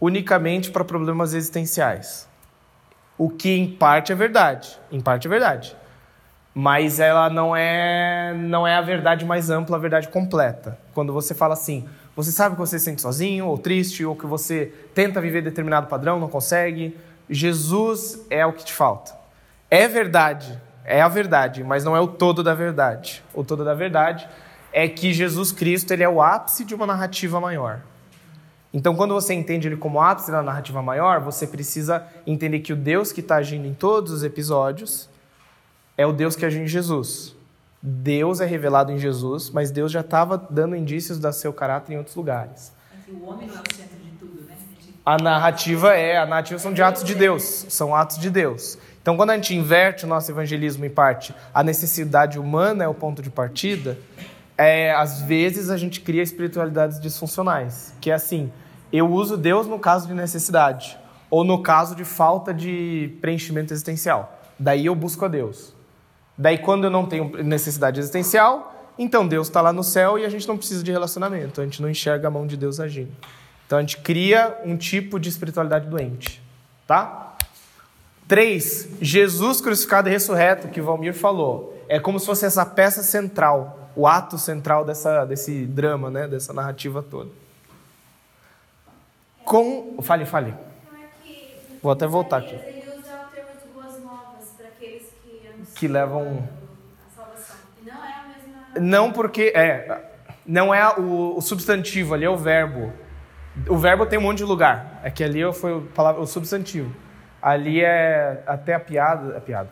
unicamente 0.00 0.70
para 0.70 0.84
problemas 0.84 1.32
existenciais. 1.32 2.28
O 3.16 3.30
que 3.30 3.50
em 3.50 3.70
parte 3.70 4.12
é 4.12 4.14
verdade, 4.14 4.78
em 4.90 5.00
parte 5.00 5.26
é 5.26 5.30
verdade. 5.30 5.76
Mas 6.54 6.98
ela 6.98 7.30
não 7.30 7.54
é 7.54 8.34
não 8.34 8.66
é 8.66 8.76
a 8.76 8.80
verdade 8.80 9.24
mais 9.24 9.50
ampla, 9.50 9.76
a 9.76 9.80
verdade 9.80 10.08
completa. 10.08 10.76
Quando 10.92 11.12
você 11.12 11.34
fala 11.34 11.54
assim, 11.54 11.88
você 12.22 12.32
sabe 12.32 12.54
que 12.54 12.60
você 12.60 12.78
se 12.78 12.84
sente 12.84 13.00
sozinho 13.00 13.46
ou 13.46 13.56
triste 13.56 14.04
ou 14.04 14.16
que 14.16 14.26
você 14.26 14.72
tenta 14.94 15.20
viver 15.20 15.42
determinado 15.42 15.86
padrão, 15.86 16.18
não 16.18 16.28
consegue, 16.28 16.96
Jesus 17.28 18.24
é 18.28 18.44
o 18.44 18.52
que 18.52 18.64
te 18.64 18.72
falta. 18.72 19.12
É 19.70 19.86
verdade, 19.86 20.60
é 20.84 21.00
a 21.00 21.08
verdade, 21.08 21.62
mas 21.62 21.84
não 21.84 21.96
é 21.96 22.00
o 22.00 22.08
todo 22.08 22.42
da 22.42 22.54
verdade. 22.54 23.22
O 23.32 23.44
todo 23.44 23.64
da 23.64 23.74
verdade 23.74 24.28
é 24.72 24.88
que 24.88 25.12
Jesus 25.12 25.52
Cristo 25.52 25.92
ele 25.92 26.02
é 26.02 26.08
o 26.08 26.20
ápice 26.20 26.64
de 26.64 26.74
uma 26.74 26.86
narrativa 26.86 27.40
maior. 27.40 27.80
Então, 28.72 28.94
quando 28.94 29.14
você 29.14 29.34
entende 29.34 29.66
ele 29.66 29.76
como 29.76 30.00
ápice 30.00 30.30
da 30.30 30.42
narrativa 30.42 30.80
maior, 30.80 31.20
você 31.20 31.46
precisa 31.46 32.06
entender 32.26 32.60
que 32.60 32.72
o 32.72 32.76
Deus 32.76 33.10
que 33.10 33.20
está 33.20 33.36
agindo 33.36 33.66
em 33.66 33.74
todos 33.74 34.12
os 34.12 34.22
episódios 34.22 35.08
é 35.96 36.06
o 36.06 36.12
Deus 36.12 36.36
que 36.36 36.46
agiu 36.46 36.62
em 36.62 36.68
Jesus. 36.68 37.34
Deus 37.82 38.40
é 38.40 38.46
revelado 38.46 38.92
em 38.92 38.98
Jesus, 38.98 39.50
mas 39.50 39.70
Deus 39.70 39.90
já 39.90 40.00
estava 40.00 40.36
dando 40.50 40.76
indícios 40.76 41.18
do 41.18 41.32
seu 41.32 41.52
caráter 41.52 41.94
em 41.94 41.96
outros 41.96 42.14
lugares. 42.14 42.72
O 43.08 43.26
homem 43.26 43.46
não 43.46 43.56
é 43.56 43.60
o 43.60 43.74
centro 43.74 43.98
de 43.98 44.10
tudo, 44.18 44.46
né? 44.46 44.54
A 45.04 45.16
narrativa 45.16 45.94
é, 45.94 46.18
a 46.18 46.26
narrativa 46.26 46.58
são 46.58 46.72
de 46.72 46.82
atos 46.82 47.02
de 47.02 47.14
Deus, 47.14 47.66
são 47.68 47.94
atos 47.94 48.18
de 48.18 48.28
Deus. 48.28 48.78
Então, 49.00 49.16
quando 49.16 49.30
a 49.30 49.34
gente 49.34 49.54
inverte 49.54 50.04
o 50.04 50.08
nosso 50.08 50.30
evangelismo 50.30 50.84
em 50.84 50.90
parte, 50.90 51.34
a 51.54 51.62
necessidade 51.62 52.38
humana 52.38 52.84
é 52.84 52.88
o 52.88 52.92
ponto 52.92 53.22
de 53.22 53.30
partida, 53.30 53.98
é, 54.58 54.92
às 54.92 55.22
vezes 55.22 55.70
a 55.70 55.76
gente 55.78 56.02
cria 56.02 56.22
espiritualidades 56.22 57.00
disfuncionais, 57.00 57.94
que 57.98 58.10
é 58.10 58.14
assim, 58.14 58.52
eu 58.92 59.10
uso 59.10 59.38
Deus 59.38 59.66
no 59.66 59.78
caso 59.78 60.06
de 60.06 60.12
necessidade, 60.12 60.98
ou 61.30 61.44
no 61.44 61.62
caso 61.62 61.94
de 61.94 62.04
falta 62.04 62.52
de 62.52 63.16
preenchimento 63.22 63.72
existencial. 63.72 64.38
Daí 64.58 64.84
eu 64.84 64.94
busco 64.94 65.24
a 65.24 65.28
Deus. 65.28 65.74
Daí, 66.40 66.56
quando 66.56 66.84
eu 66.84 66.90
não 66.90 67.04
tenho 67.04 67.30
necessidade 67.44 68.00
existencial, 68.00 68.74
então 68.98 69.28
Deus 69.28 69.48
está 69.48 69.60
lá 69.60 69.74
no 69.74 69.84
céu 69.84 70.18
e 70.18 70.24
a 70.24 70.28
gente 70.30 70.48
não 70.48 70.56
precisa 70.56 70.82
de 70.82 70.90
relacionamento, 70.90 71.60
a 71.60 71.64
gente 71.64 71.82
não 71.82 71.90
enxerga 71.90 72.28
a 72.28 72.30
mão 72.30 72.46
de 72.46 72.56
Deus 72.56 72.80
agindo. 72.80 73.12
Então 73.66 73.76
a 73.76 73.82
gente 73.82 73.98
cria 73.98 74.58
um 74.64 74.74
tipo 74.74 75.20
de 75.20 75.28
espiritualidade 75.28 75.86
doente, 75.86 76.42
tá? 76.86 77.36
Três, 78.26 78.88
Jesus 79.02 79.60
crucificado 79.60 80.08
e 80.08 80.12
ressurreto, 80.12 80.68
que 80.68 80.80
o 80.80 80.84
Valmir 80.84 81.12
falou. 81.12 81.78
É 81.86 82.00
como 82.00 82.18
se 82.18 82.24
fosse 82.24 82.46
essa 82.46 82.64
peça 82.64 83.02
central, 83.02 83.90
o 83.94 84.06
ato 84.06 84.38
central 84.38 84.82
dessa, 84.82 85.26
desse 85.26 85.66
drama, 85.66 86.10
né? 86.10 86.26
dessa 86.26 86.54
narrativa 86.54 87.02
toda. 87.02 87.28
Com. 89.44 89.98
Fale, 90.00 90.24
fale. 90.24 90.54
Vou 91.82 91.92
até 91.92 92.06
voltar 92.06 92.38
aqui. 92.38 92.54
Ele 92.54 92.88
usa 92.88 93.26
o 93.28 93.34
termo 93.34 93.50
de 93.60 93.68
boas 93.74 94.02
novas 94.02 94.48
para 94.56 94.68
aqueles 94.68 95.10
que 95.80 95.88
levam. 95.88 96.46
não 97.82 98.04
é 98.04 98.12
a 98.12 98.24
mesma. 98.28 98.80
Não 98.80 99.12
porque. 99.12 99.50
É, 99.56 100.10
não 100.44 100.74
é 100.74 100.86
o, 100.98 101.38
o 101.38 101.40
substantivo, 101.40 102.12
ali 102.12 102.26
é 102.26 102.30
o 102.30 102.36
verbo. 102.36 102.92
O 103.66 103.78
verbo 103.78 104.04
tem 104.04 104.18
um 104.18 104.22
monte 104.22 104.38
de 104.38 104.44
lugar. 104.44 105.00
É 105.02 105.10
que 105.10 105.24
ali 105.24 105.40
foi 105.54 105.78
o, 105.78 105.82
palavra, 105.82 106.20
o 106.20 106.26
substantivo. 106.26 106.94
Ali 107.40 107.80
é 107.80 108.42
até 108.46 108.74
a 108.74 108.80
piada, 108.80 109.38
a 109.38 109.40
piada. 109.40 109.70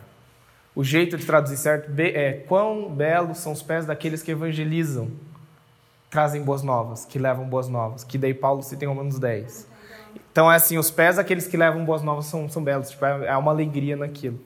O 0.75 0.83
jeito 0.83 1.19
de 1.19 1.27
traduzir 1.27 1.59
certo 1.59 1.91
é 1.99 2.45
quão 2.49 2.89
belos 2.89 3.39
são 3.39 3.53
os 3.53 3.63
pés 3.63 3.85
daqueles 3.85 4.23
que 4.23 4.31
evangelizam, 4.31 5.11
trazem 6.09 6.43
boas 6.43 6.63
novas, 6.63 7.05
que 7.05 7.19
levam 7.19 7.47
boas 7.47 7.69
novas, 7.69 8.05
que 8.05 8.17
daí 8.17 8.33
Paulo 8.33 8.63
cita 8.63 8.85
em 8.85 8.89
Romanos 8.89 9.19
10. 9.19 9.67
Então 10.31 10.51
é 10.51 10.57
assim, 10.57 10.79
os 10.79 10.91
pés 10.91 11.17
daqueles 11.17 11.47
que 11.49 11.57
levam 11.57 11.85
boas 11.85 12.01
novas 12.01 12.27
são, 12.27 12.49
são 12.49 12.63
belos, 12.63 12.91
tipo, 12.91 13.05
é, 13.05 13.27
é 13.27 13.37
uma 13.37 13.51
alegria 13.51 13.97
naquilo. 13.97 14.39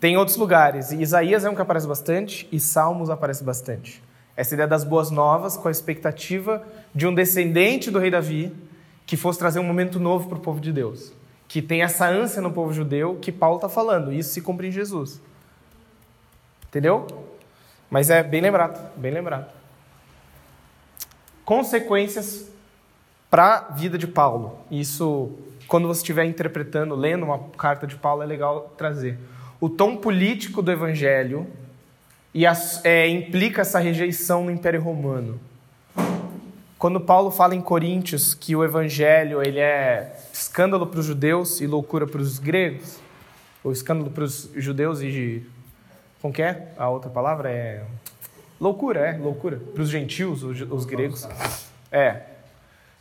Tem 0.00 0.16
outros 0.16 0.36
lugares, 0.36 0.92
e 0.92 1.00
Isaías 1.02 1.44
é 1.44 1.50
um 1.50 1.54
que 1.54 1.62
aparece 1.62 1.86
bastante 1.86 2.48
e 2.52 2.60
Salmos 2.60 3.10
aparece 3.10 3.42
bastante. 3.42 4.02
Essa 4.36 4.54
ideia 4.54 4.68
das 4.68 4.84
boas 4.84 5.10
novas 5.10 5.56
com 5.56 5.68
a 5.68 5.70
expectativa 5.70 6.62
de 6.94 7.06
um 7.06 7.14
descendente 7.14 7.90
do 7.90 7.98
rei 7.98 8.10
Davi 8.10 8.54
que 9.04 9.16
fosse 9.16 9.38
trazer 9.38 9.58
um 9.58 9.64
momento 9.64 9.98
novo 9.98 10.28
para 10.28 10.38
o 10.38 10.40
povo 10.40 10.60
de 10.60 10.72
Deus 10.72 11.12
que 11.48 11.62
tem 11.62 11.82
essa 11.82 12.06
ânsia 12.06 12.42
no 12.42 12.52
povo 12.52 12.74
judeu 12.74 13.16
que 13.20 13.32
Paulo 13.32 13.56
está 13.56 13.70
falando. 13.70 14.12
Isso 14.12 14.30
se 14.30 14.42
cumpre 14.42 14.68
em 14.68 14.70
Jesus. 14.70 15.20
Entendeu? 16.68 17.06
Mas 17.90 18.10
é 18.10 18.22
bem 18.22 18.42
lembrado, 18.42 18.78
bem 18.96 19.10
lembrado. 19.10 19.50
Consequências 21.46 22.50
para 23.30 23.54
a 23.54 23.60
vida 23.72 23.96
de 23.96 24.06
Paulo. 24.06 24.58
Isso, 24.70 25.32
quando 25.66 25.88
você 25.88 26.00
estiver 26.00 26.26
interpretando, 26.26 26.94
lendo 26.94 27.24
uma 27.24 27.38
carta 27.56 27.86
de 27.86 27.96
Paulo, 27.96 28.22
é 28.22 28.26
legal 28.26 28.74
trazer. 28.76 29.18
O 29.60 29.68
tom 29.68 29.96
político 29.96 30.62
do 30.62 30.70
evangelho 30.70 31.46
e 32.32 32.46
as, 32.46 32.84
é, 32.84 33.08
implica 33.08 33.62
essa 33.62 33.78
rejeição 33.78 34.44
no 34.44 34.50
Império 34.50 34.80
Romano. 34.80 35.40
Quando 36.78 37.00
Paulo 37.00 37.30
fala 37.32 37.56
em 37.56 37.60
Coríntios 37.60 38.34
que 38.34 38.54
o 38.54 38.62
evangelho 38.62 39.42
ele 39.42 39.58
é 39.58 40.16
escândalo 40.32 40.86
para 40.86 41.00
os 41.00 41.06
judeus 41.06 41.60
e 41.60 41.66
loucura 41.66 42.06
para 42.06 42.20
os 42.20 42.38
gregos, 42.38 43.00
ou 43.64 43.72
escândalo 43.72 44.10
para 44.10 44.22
os 44.22 44.48
judeus 44.54 45.00
e 45.02 45.44
Como 46.22 46.32
que 46.32 46.42
é? 46.42 46.72
A 46.76 46.88
outra 46.88 47.10
palavra 47.10 47.50
é. 47.50 47.82
Loucura, 48.60 49.00
é, 49.00 49.18
loucura. 49.18 49.60
Para 49.74 49.82
os 49.82 49.90
gentios, 49.90 50.44
os, 50.44 50.60
os 50.60 50.84
gregos. 50.84 51.28
É. 51.90 52.22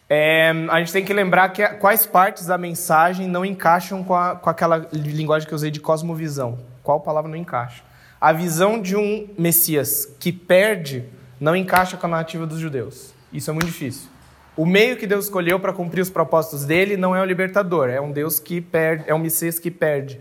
é. 0.09 0.51
A 0.69 0.79
gente 0.79 0.93
tem 0.93 1.03
que 1.03 1.13
lembrar 1.13 1.49
que 1.49 1.65
quais 1.75 2.05
partes 2.05 2.45
da 2.45 2.57
mensagem 2.57 3.27
não 3.27 3.45
encaixam 3.45 4.03
com, 4.03 4.15
a, 4.15 4.35
com 4.35 4.49
aquela 4.49 4.87
linguagem 4.91 5.47
que 5.47 5.53
eu 5.53 5.55
usei 5.55 5.71
de 5.71 5.79
cosmovisão. 5.79 6.59
Qual 6.83 6.99
palavra 7.01 7.29
não 7.29 7.37
encaixa? 7.37 7.83
A 8.19 8.33
visão 8.33 8.81
de 8.81 8.95
um 8.95 9.27
Messias 9.37 10.05
que 10.19 10.31
perde 10.31 11.05
não 11.39 11.55
encaixa 11.55 11.97
com 11.97 12.07
a 12.07 12.09
narrativa 12.09 12.45
dos 12.45 12.59
judeus. 12.59 13.13
Isso 13.31 13.49
é 13.49 13.53
muito 13.53 13.67
difícil. 13.67 14.09
O 14.55 14.65
meio 14.65 14.97
que 14.97 15.05
Deus 15.05 15.25
escolheu 15.25 15.59
para 15.59 15.71
cumprir 15.71 16.01
os 16.01 16.09
propósitos 16.09 16.65
dele 16.65 16.97
não 16.97 17.15
é 17.15 17.21
o 17.21 17.25
libertador, 17.25 17.89
é 17.89 18.01
um 18.01 18.11
Deus 18.11 18.39
que 18.39 18.59
perde, 18.59 19.03
é 19.05 19.13
um 19.13 19.19
Messias 19.19 19.59
que 19.59 19.69
perde. 19.69 20.19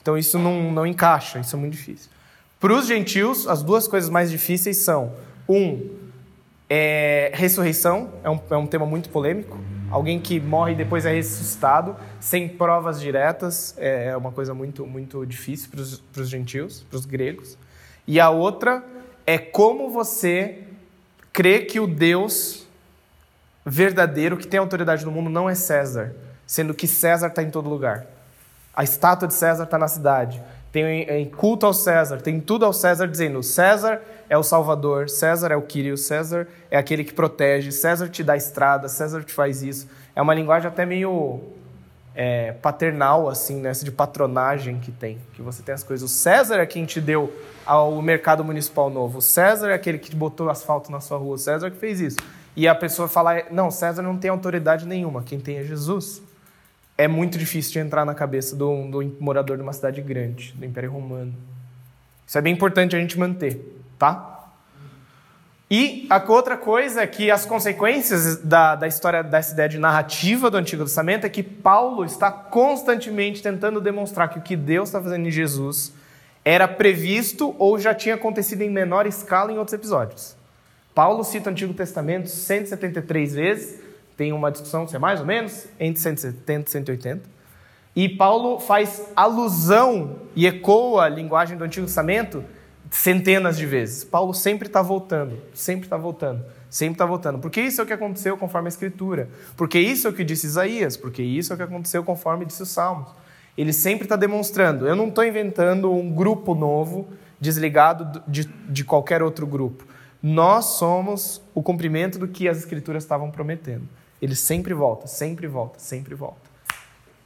Então 0.00 0.16
isso 0.16 0.38
não, 0.38 0.72
não 0.72 0.86
encaixa, 0.86 1.38
isso 1.40 1.54
é 1.54 1.58
muito 1.58 1.72
difícil. 1.72 2.10
Para 2.58 2.72
os 2.72 2.86
gentios, 2.86 3.46
as 3.46 3.62
duas 3.62 3.86
coisas 3.86 4.08
mais 4.08 4.30
difíceis 4.30 4.78
são: 4.78 5.12
um, 5.46 5.90
é, 6.68 7.30
ressurreição, 7.34 8.12
é 8.22 8.30
um, 8.30 8.40
é 8.50 8.56
um 8.56 8.66
tema 8.66 8.86
muito 8.86 9.08
polêmico. 9.10 9.58
Alguém 9.90 10.18
que 10.18 10.40
morre 10.40 10.72
e 10.72 10.74
depois 10.74 11.06
é 11.06 11.12
ressuscitado, 11.12 11.96
sem 12.18 12.48
provas 12.48 13.00
diretas, 13.00 13.74
é, 13.78 14.06
é 14.06 14.16
uma 14.16 14.32
coisa 14.32 14.54
muito, 14.54 14.86
muito 14.86 15.24
difícil 15.24 15.70
para 15.70 16.22
os 16.22 16.28
gentios, 16.28 16.84
para 16.88 16.96
os 16.96 17.06
gregos. 17.06 17.56
E 18.06 18.18
a 18.18 18.30
outra 18.30 18.82
é 19.26 19.38
como 19.38 19.90
você 19.90 20.64
crê 21.32 21.60
que 21.60 21.78
o 21.78 21.86
Deus 21.86 22.66
verdadeiro, 23.64 24.36
que 24.36 24.46
tem 24.46 24.58
autoridade 24.58 25.04
no 25.04 25.10
mundo, 25.10 25.30
não 25.30 25.48
é 25.48 25.54
César, 25.54 26.14
sendo 26.46 26.74
que 26.74 26.86
César 26.86 27.28
está 27.28 27.42
em 27.42 27.50
todo 27.50 27.68
lugar. 27.68 28.06
A 28.74 28.82
estátua 28.84 29.28
de 29.28 29.34
César 29.34 29.64
está 29.64 29.78
na 29.78 29.88
cidade 29.88 30.42
tem 30.74 31.24
culto 31.26 31.66
ao 31.66 31.72
César, 31.72 32.20
tem 32.20 32.40
tudo 32.40 32.64
ao 32.64 32.72
César 32.72 33.06
dizendo: 33.06 33.40
César 33.44 34.02
é 34.28 34.36
o 34.36 34.42
Salvador, 34.42 35.08
César 35.08 35.52
é 35.52 35.56
o 35.56 35.62
Quírio, 35.62 35.96
César 35.96 36.48
é 36.68 36.76
aquele 36.76 37.04
que 37.04 37.14
protege, 37.14 37.70
César 37.70 38.08
te 38.08 38.24
dá 38.24 38.36
estrada, 38.36 38.88
César 38.88 39.22
te 39.22 39.32
faz 39.32 39.62
isso. 39.62 39.88
É 40.16 40.20
uma 40.20 40.34
linguagem 40.34 40.66
até 40.66 40.84
meio 40.84 41.42
é, 42.12 42.50
paternal, 42.54 43.28
assim, 43.28 43.60
né? 43.60 43.70
de 43.70 43.92
patronagem 43.92 44.80
que 44.80 44.90
tem, 44.90 45.16
que 45.34 45.42
você 45.42 45.62
tem 45.62 45.72
as 45.72 45.84
coisas. 45.84 46.10
O 46.10 46.12
César 46.12 46.56
é 46.56 46.66
quem 46.66 46.84
te 46.84 47.00
deu 47.00 47.32
o 47.68 48.02
mercado 48.02 48.42
municipal 48.42 48.90
novo, 48.90 49.18
o 49.18 49.22
César 49.22 49.70
é 49.70 49.74
aquele 49.74 49.98
que 49.98 50.12
botou 50.16 50.50
asfalto 50.50 50.90
na 50.90 50.98
sua 50.98 51.18
rua, 51.18 51.36
o 51.36 51.38
César 51.38 51.70
que 51.70 51.76
fez 51.76 52.00
isso. 52.00 52.16
E 52.56 52.66
a 52.66 52.74
pessoa 52.74 53.06
fala: 53.06 53.44
não, 53.48 53.70
César 53.70 54.02
não 54.02 54.16
tem 54.16 54.28
autoridade 54.28 54.88
nenhuma, 54.88 55.22
quem 55.22 55.38
tem 55.38 55.58
é 55.58 55.62
Jesus 55.62 56.20
é 56.96 57.08
muito 57.08 57.36
difícil 57.36 57.72
de 57.72 57.78
entrar 57.80 58.04
na 58.04 58.14
cabeça 58.14 58.54
do, 58.54 58.88
do 58.88 59.16
morador 59.20 59.56
de 59.56 59.62
uma 59.62 59.72
cidade 59.72 60.00
grande, 60.00 60.52
do 60.56 60.64
Império 60.64 60.90
Romano. 60.90 61.34
Isso 62.26 62.38
é 62.38 62.40
bem 62.40 62.52
importante 62.52 62.94
a 62.94 62.98
gente 62.98 63.18
manter, 63.18 63.60
tá? 63.98 64.34
E 65.70 66.06
a 66.08 66.22
outra 66.30 66.56
coisa 66.56 67.02
é 67.02 67.06
que 67.06 67.30
as 67.30 67.44
consequências 67.44 68.36
da, 68.36 68.76
da 68.76 68.86
história 68.86 69.22
dessa 69.22 69.54
ideia 69.54 69.68
de 69.68 69.78
narrativa 69.78 70.50
do 70.50 70.56
Antigo 70.56 70.84
Testamento 70.84 71.24
é 71.24 71.28
que 71.28 71.42
Paulo 71.42 72.04
está 72.04 72.30
constantemente 72.30 73.42
tentando 73.42 73.80
demonstrar 73.80 74.28
que 74.28 74.38
o 74.38 74.42
que 74.42 74.56
Deus 74.56 74.88
está 74.88 75.00
fazendo 75.00 75.26
em 75.26 75.30
Jesus 75.30 75.92
era 76.44 76.68
previsto 76.68 77.56
ou 77.58 77.78
já 77.78 77.94
tinha 77.94 78.14
acontecido 78.14 78.62
em 78.62 78.70
menor 78.70 79.06
escala 79.06 79.50
em 79.50 79.58
outros 79.58 79.72
episódios. 79.72 80.36
Paulo 80.94 81.24
cita 81.24 81.48
o 81.48 81.52
Antigo 81.52 81.74
Testamento 81.74 82.28
173 82.28 83.34
vezes 83.34 83.83
tem 84.16 84.32
uma 84.32 84.50
discussão 84.50 84.86
se 84.86 84.96
é 84.96 84.98
mais 84.98 85.20
ou 85.20 85.26
menos 85.26 85.66
entre 85.78 86.00
170 86.00 86.68
e 86.68 86.72
180. 86.72 87.34
E 87.96 88.08
Paulo 88.08 88.58
faz 88.58 89.08
alusão 89.14 90.16
e 90.34 90.46
ecoa 90.46 91.04
a 91.04 91.08
linguagem 91.08 91.56
do 91.56 91.64
Antigo 91.64 91.86
Testamento 91.86 92.44
centenas 92.90 93.56
de 93.56 93.66
vezes. 93.66 94.04
Paulo 94.04 94.32
sempre 94.32 94.68
está 94.68 94.80
voltando, 94.80 95.36
sempre 95.52 95.86
está 95.86 95.96
voltando, 95.96 96.44
sempre 96.70 96.94
está 96.94 97.04
voltando. 97.04 97.38
Porque 97.38 97.60
isso 97.60 97.80
é 97.80 97.84
o 97.84 97.86
que 97.86 97.92
aconteceu 97.92 98.36
conforme 98.36 98.68
a 98.68 98.70
Escritura. 98.70 99.28
Porque 99.56 99.78
isso 99.78 100.06
é 100.06 100.10
o 100.10 100.12
que 100.12 100.24
disse 100.24 100.46
Isaías. 100.46 100.96
Porque 100.96 101.22
isso 101.22 101.52
é 101.52 101.54
o 101.54 101.56
que 101.56 101.62
aconteceu 101.62 102.04
conforme 102.04 102.44
disse 102.44 102.62
os 102.62 102.70
Salmos. 102.70 103.10
Ele 103.56 103.72
sempre 103.72 104.04
está 104.04 104.16
demonstrando. 104.16 104.86
Eu 104.86 104.96
não 104.96 105.08
estou 105.08 105.24
inventando 105.24 105.92
um 105.92 106.10
grupo 106.10 106.54
novo 106.54 107.08
desligado 107.40 108.22
de, 108.26 108.44
de 108.44 108.84
qualquer 108.84 109.22
outro 109.22 109.46
grupo. 109.46 109.84
Nós 110.22 110.64
somos 110.64 111.42
o 111.54 111.62
cumprimento 111.62 112.18
do 112.18 112.26
que 112.26 112.48
as 112.48 112.58
Escrituras 112.58 113.02
estavam 113.02 113.30
prometendo. 113.30 113.88
Ele 114.24 114.34
sempre 114.34 114.72
volta, 114.72 115.06
sempre 115.06 115.46
volta, 115.46 115.78
sempre 115.78 116.14
volta. 116.14 116.48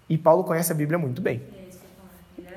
E 0.09 0.19
Paulo 0.19 0.43
conhece 0.43 0.73
a 0.73 0.75
Bíblia 0.75 0.99
muito 0.99 1.23
bem. 1.23 1.41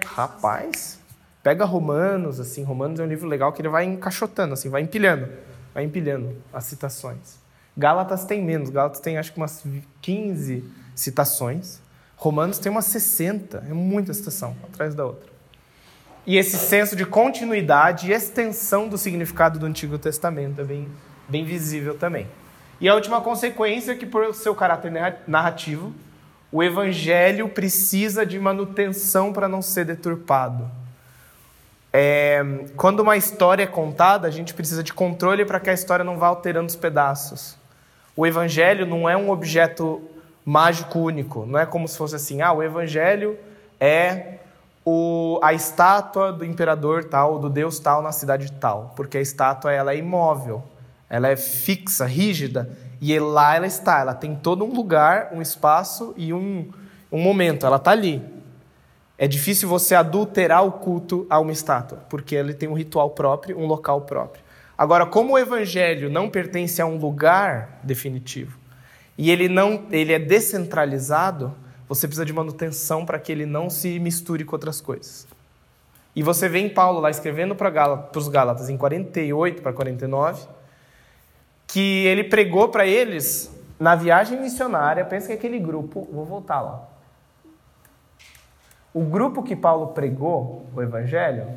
Rapaz, 0.03 0.99
pega 1.43 1.63
Romanos, 1.63 2.39
assim, 2.39 2.63
Romanos 2.63 2.99
é 2.99 3.03
um 3.03 3.07
livro 3.07 3.27
legal 3.27 3.53
que 3.53 3.61
ele 3.61 3.69
vai 3.69 3.85
encaixotando, 3.85 4.55
assim, 4.55 4.67
vai 4.67 4.81
empilhando, 4.81 5.29
vai 5.75 5.83
empilhando 5.83 6.35
as 6.51 6.63
citações. 6.63 7.37
Gálatas 7.77 8.25
tem 8.25 8.43
menos, 8.43 8.71
Gálatas 8.71 8.99
tem 8.99 9.15
acho 9.19 9.31
que 9.31 9.37
umas 9.37 9.63
15 10.01 10.63
citações. 10.95 11.79
Romanos 12.17 12.57
tem 12.57 12.71
umas 12.71 12.85
60, 12.85 13.63
é 13.69 13.73
muita 13.73 14.11
citação, 14.11 14.55
atrás 14.63 14.95
da 14.95 15.05
outra. 15.05 15.29
E 16.25 16.35
esse 16.35 16.57
senso 16.57 16.95
de 16.95 17.05
continuidade 17.05 18.09
e 18.09 18.11
extensão 18.11 18.89
do 18.89 18.97
significado 18.97 19.59
do 19.59 19.67
Antigo 19.67 19.99
Testamento 19.99 20.61
é 20.61 20.63
bem, 20.63 20.87
bem 21.29 21.45
visível 21.45 21.95
também. 21.95 22.25
E 22.81 22.89
a 22.89 22.95
última 22.95 23.21
consequência 23.21 23.91
é 23.91 23.95
que, 23.95 24.07
por 24.07 24.33
seu 24.33 24.55
caráter 24.55 24.91
narrativo, 25.27 25.93
o 26.51 26.63
evangelho 26.63 27.47
precisa 27.47 28.25
de 28.25 28.39
manutenção 28.39 29.31
para 29.31 29.47
não 29.47 29.61
ser 29.61 29.85
deturpado. 29.85 30.67
É, 31.93 32.43
quando 32.75 33.01
uma 33.01 33.15
história 33.15 33.63
é 33.63 33.67
contada, 33.67 34.27
a 34.27 34.31
gente 34.31 34.55
precisa 34.55 34.81
de 34.81 34.91
controle 34.93 35.45
para 35.45 35.59
que 35.59 35.69
a 35.69 35.73
história 35.73 36.03
não 36.03 36.17
vá 36.17 36.27
alterando 36.27 36.65
os 36.65 36.75
pedaços. 36.75 37.55
O 38.17 38.25
evangelho 38.25 38.87
não 38.87 39.07
é 39.07 39.15
um 39.15 39.29
objeto 39.29 40.01
mágico 40.43 40.97
único, 40.97 41.45
não 41.45 41.59
é 41.59 41.67
como 41.67 41.87
se 41.87 41.95
fosse 41.95 42.15
assim: 42.15 42.41
ah, 42.41 42.51
o 42.51 42.63
evangelho 42.63 43.37
é 43.79 44.39
o, 44.83 45.39
a 45.43 45.53
estátua 45.53 46.33
do 46.33 46.43
imperador 46.43 47.03
tal, 47.03 47.37
do 47.37 47.47
deus 47.47 47.77
tal 47.77 48.01
na 48.01 48.11
cidade 48.11 48.51
tal, 48.53 48.91
porque 48.95 49.19
a 49.19 49.21
estátua 49.21 49.71
ela 49.71 49.93
é 49.93 49.97
imóvel 49.97 50.63
ela 51.11 51.27
é 51.27 51.35
fixa, 51.35 52.05
rígida, 52.05 52.71
e 53.01 53.19
lá 53.19 53.57
ela 53.57 53.67
está, 53.67 53.99
ela 53.99 54.13
tem 54.13 54.33
todo 54.33 54.63
um 54.63 54.73
lugar, 54.73 55.31
um 55.33 55.41
espaço 55.41 56.13
e 56.15 56.33
um, 56.33 56.71
um 57.11 57.19
momento, 57.19 57.65
ela 57.65 57.75
está 57.75 57.91
ali. 57.91 58.23
É 59.17 59.27
difícil 59.27 59.67
você 59.67 59.93
adulterar 59.93 60.65
o 60.65 60.71
culto 60.71 61.27
a 61.29 61.37
uma 61.37 61.51
estátua, 61.51 61.97
porque 62.09 62.33
ele 62.33 62.53
tem 62.53 62.69
um 62.69 62.73
ritual 62.73 63.09
próprio, 63.09 63.59
um 63.59 63.67
local 63.67 64.01
próprio. 64.01 64.41
Agora, 64.77 65.05
como 65.05 65.33
o 65.33 65.37
evangelho 65.37 66.09
não 66.09 66.29
pertence 66.29 66.81
a 66.81 66.85
um 66.85 66.95
lugar 66.95 67.81
definitivo, 67.83 68.57
e 69.17 69.29
ele 69.29 69.49
não 69.49 69.87
ele 69.91 70.13
é 70.13 70.17
descentralizado, 70.17 71.53
você 71.89 72.07
precisa 72.07 72.25
de 72.25 72.31
manutenção 72.31 73.05
para 73.05 73.19
que 73.19 73.33
ele 73.33 73.45
não 73.45 73.69
se 73.69 73.99
misture 73.99 74.45
com 74.45 74.55
outras 74.55 74.79
coisas. 74.79 75.27
E 76.15 76.23
você 76.23 76.47
vê 76.47 76.59
em 76.59 76.69
Paulo 76.69 77.01
lá 77.01 77.09
escrevendo 77.09 77.53
para 77.53 78.09
os 78.15 78.29
Gálatas 78.29 78.69
em 78.69 78.77
48 78.77 79.61
para 79.61 79.73
49, 79.73 80.47
que 81.71 82.05
ele 82.05 82.25
pregou 82.25 82.67
para 82.67 82.85
eles 82.85 83.49
na 83.79 83.95
viagem 83.95 84.39
missionária. 84.39 85.05
Pensa 85.05 85.27
que 85.27 85.33
aquele 85.33 85.57
grupo, 85.57 86.05
vou 86.11 86.25
voltar 86.25 86.59
lá. 86.59 86.87
O 88.93 89.05
grupo 89.05 89.41
que 89.41 89.55
Paulo 89.55 89.87
pregou 89.87 90.67
o 90.75 90.81
evangelho, 90.81 91.47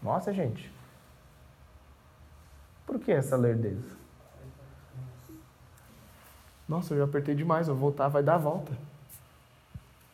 nossa 0.00 0.32
gente, 0.32 0.72
por 2.86 3.00
que 3.00 3.10
essa 3.10 3.36
lerdeza? 3.36 3.98
Nossa, 6.68 6.94
eu 6.94 6.98
já 6.98 7.04
apertei 7.04 7.34
demais, 7.34 7.66
vou 7.66 7.76
voltar, 7.76 8.06
vai 8.06 8.22
dar 8.22 8.36
a 8.36 8.38
volta. 8.38 8.70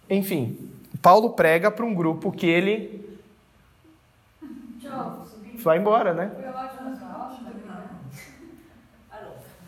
Enfim, 0.09 0.73
Paulo 1.03 1.35
prega 1.35 1.71
para 1.71 1.85
um 1.85 1.95
grupo 1.95 2.33
que 2.33 2.47
ele 2.47 3.19
vai 5.63 5.79
embora, 5.79 6.15
né? 6.15 6.31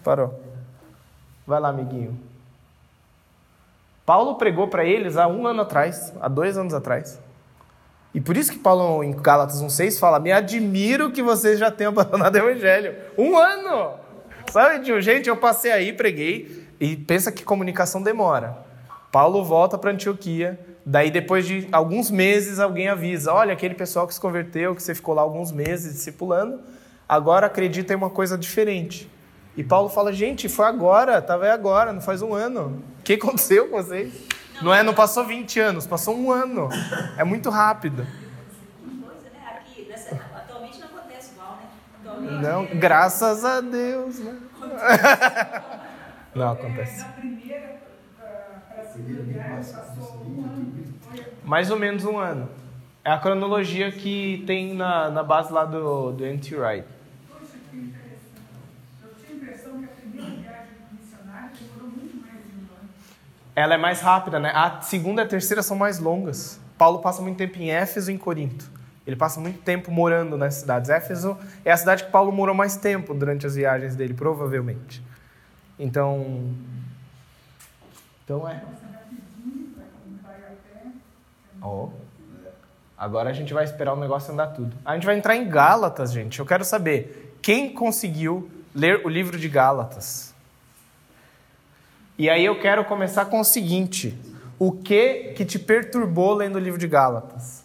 Parou. 0.07 0.41
Vai 1.45 1.59
lá, 1.59 1.71
amiguinho. 1.71 2.17
Paulo 4.07 4.37
pregou 4.37 4.69
para 4.69 4.85
eles 4.85 5.17
há 5.17 5.27
um 5.27 5.45
ano 5.49 5.63
atrás, 5.63 6.13
há 6.21 6.29
dois 6.29 6.57
anos 6.57 6.73
atrás. 6.73 7.19
E 8.15 8.21
por 8.21 8.37
isso 8.37 8.53
que 8.53 8.59
Paulo, 8.61 9.03
em 9.03 9.11
Gálatas 9.11 9.61
1,6, 9.61 9.99
fala: 9.99 10.21
Me 10.21 10.31
admiro 10.31 11.11
que 11.11 11.25
vocês 11.25 11.59
já 11.59 11.73
tenham 11.73 11.91
abandonado 11.91 12.37
o 12.37 12.39
evangelho. 12.39 12.95
Um 13.19 13.37
ano! 13.37 13.95
Sabe, 14.53 14.85
tio? 14.85 15.03
Gente, 15.03 15.29
eu 15.29 15.37
passei 15.37 15.73
aí, 15.73 15.93
preguei, 15.93 16.69
e 16.79 16.95
pensa 16.95 17.33
que 17.33 17.43
comunicação 17.43 18.01
demora. 18.01 18.59
Paulo 19.11 19.45
volta 19.45 19.77
para 19.77 19.91
Antioquia, 19.91 20.57
daí 20.85 21.11
depois 21.11 21.45
de 21.45 21.67
alguns 21.73 22.13
meses 22.13 22.61
alguém 22.61 22.87
avisa: 22.87 23.33
Olha, 23.33 23.55
aquele 23.55 23.75
pessoal 23.75 24.07
que 24.07 24.15
se 24.15 24.21
converteu, 24.21 24.73
que 24.73 24.85
você 24.85 24.95
ficou 24.95 25.17
lá 25.17 25.23
alguns 25.23 25.51
meses 25.51 25.95
discipulando, 25.95 26.61
agora 27.09 27.49
acredita 27.49 27.93
em 27.93 27.97
uma 27.97 28.09
coisa 28.09 28.39
diferente. 28.39 29.16
E 29.57 29.65
Paulo 29.65 29.89
fala, 29.89 30.13
gente, 30.13 30.49
foi 30.49 30.67
agora, 30.67 31.19
estava 31.19 31.45
aí 31.45 31.51
agora, 31.51 31.93
não 31.93 32.01
faz 32.01 32.23
um 32.23 32.35
ano. 32.35 32.83
O 33.01 33.03
que 33.03 33.15
aconteceu 33.15 33.69
com 33.69 33.83
vocês? 33.83 34.13
Não 34.63 34.73
é, 34.73 34.83
não 34.83 34.95
passou 34.95 35.25
20 35.25 35.59
anos, 35.61 35.87
passou 35.87 36.17
um 36.17 36.31
ano. 36.31 36.69
É 37.17 37.25
muito 37.25 37.51
rápido. 37.51 38.07
Coisa, 39.03 39.31
né? 39.33 39.61
Não, 42.43 42.67
graças 42.79 43.45
a 43.45 43.61
Deus, 43.61 44.19
né? 44.19 44.39
Não 46.35 46.53
acontece. 46.53 47.03
Um 47.03 47.37
Mais 51.45 51.71
ou 51.71 51.79
menos 51.79 52.05
um 52.05 52.19
ano. 52.19 52.49
É 53.05 53.11
a 53.11 53.19
cronologia 53.19 53.91
que 53.93 54.43
tem 54.47 54.75
na, 54.75 55.11
na 55.11 55.23
base 55.23 55.53
lá 55.53 55.65
do, 55.65 56.13
do 56.13 56.25
N.T. 56.27 56.57
Wright. 56.57 56.87
Poxa, 57.31 57.53
que 57.71 57.77
interessante. 57.77 58.19
Eu 59.03 59.11
tinha 59.15 59.31
a 59.31 59.35
impressão 59.37 59.79
que 59.79 59.85
a 59.85 59.89
primeira 59.89 60.31
viagem 60.43 60.75
missionária 60.93 61.51
demorou 61.61 61.89
muito 61.91 62.17
mais 62.21 62.43
de 62.43 62.51
um 62.51 62.67
ano. 62.75 62.89
Ela 63.57 63.75
é 63.75 63.79
mais 63.79 64.03
rápida, 64.03 64.39
né? 64.39 64.53
A 64.55 64.83
segunda 64.83 65.23
e 65.23 65.25
a 65.25 65.29
terceira 65.29 65.63
são 65.63 65.79
mais 65.79 65.99
longas. 65.99 66.61
Paulo 66.77 66.99
passa 66.99 67.23
muito 67.23 67.39
tempo 67.39 67.59
em 67.59 67.71
Éfeso 67.71 68.11
e 68.11 68.15
em 68.15 68.19
Corinto. 68.19 68.71
Ele 69.07 69.17
passa 69.17 69.41
muito 69.41 69.63
tempo 69.63 69.91
morando 69.91 70.37
nas 70.37 70.57
cidades. 70.57 70.91
Éfeso 70.91 71.39
é 71.65 71.73
a 71.73 71.77
cidade 71.77 72.05
que 72.05 72.11
Paulo 72.11 72.31
morou 72.31 72.55
mais 72.55 72.77
tempo 72.77 73.15
durante 73.15 73.47
as 73.47 73.55
viagens 73.55 73.97
dele, 73.97 74.13
provavelmente. 74.13 75.03
Então. 75.79 76.55
Então 78.25 78.47
é. 78.47 78.63
Ó. 81.63 81.89
Agora 82.99 83.31
a 83.31 83.33
gente 83.33 83.55
vai 83.55 83.65
esperar 83.65 83.95
o 83.95 84.01
negócio 84.01 84.35
andar 84.35 84.49
tudo. 84.49 84.77
A 84.85 84.93
gente 84.95 85.07
vai 85.07 85.17
entrar 85.17 85.35
em 85.35 85.49
Gálatas, 85.49 86.13
gente. 86.13 86.41
Eu 86.41 86.45
quero 86.45 86.65
saber 86.65 87.39
quem 87.41 87.73
conseguiu 87.73 88.51
ler 88.75 89.01
o 89.07 89.09
livro 89.09 89.39
de 89.39 89.49
Gálatas. 89.49 90.36
E 92.19 92.31
aí 92.31 92.45
eu 92.45 92.59
quero 92.59 92.85
começar 92.85 93.27
com 93.27 93.41
o 93.41 93.45
seguinte: 93.45 94.19
o 94.59 94.73
que 94.73 95.33
que 95.37 95.45
te 95.45 95.59
perturbou 95.59 96.35
lendo 96.35 96.57
o 96.57 96.59
livro 96.59 96.79
de 96.79 96.89
Gálatas? 96.89 97.65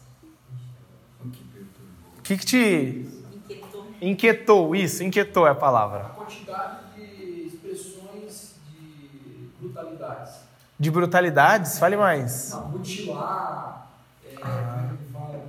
O 2.18 2.22
que 2.22 2.38
que 2.38 2.46
te 2.46 3.06
Inquietou. 3.48 3.88
inquietou? 4.02 4.76
Isso, 4.76 5.04
inquietou 5.04 5.48
é 5.48 5.52
a 5.52 5.56
palavra. 5.56 6.00
A 6.00 6.10
quantidade 6.10 6.78
de 6.96 7.48
expressões 7.48 8.56
de 8.70 9.50
brutalidades. 9.60 10.34
De 10.80 10.92
brutalidades? 10.92 11.80
Fale 11.80 11.98
mais. 11.98 12.52
Não, 12.52 12.70
mutilar, 12.70 13.88
é, 14.26 14.36
como 14.36 15.36
é 15.36 15.40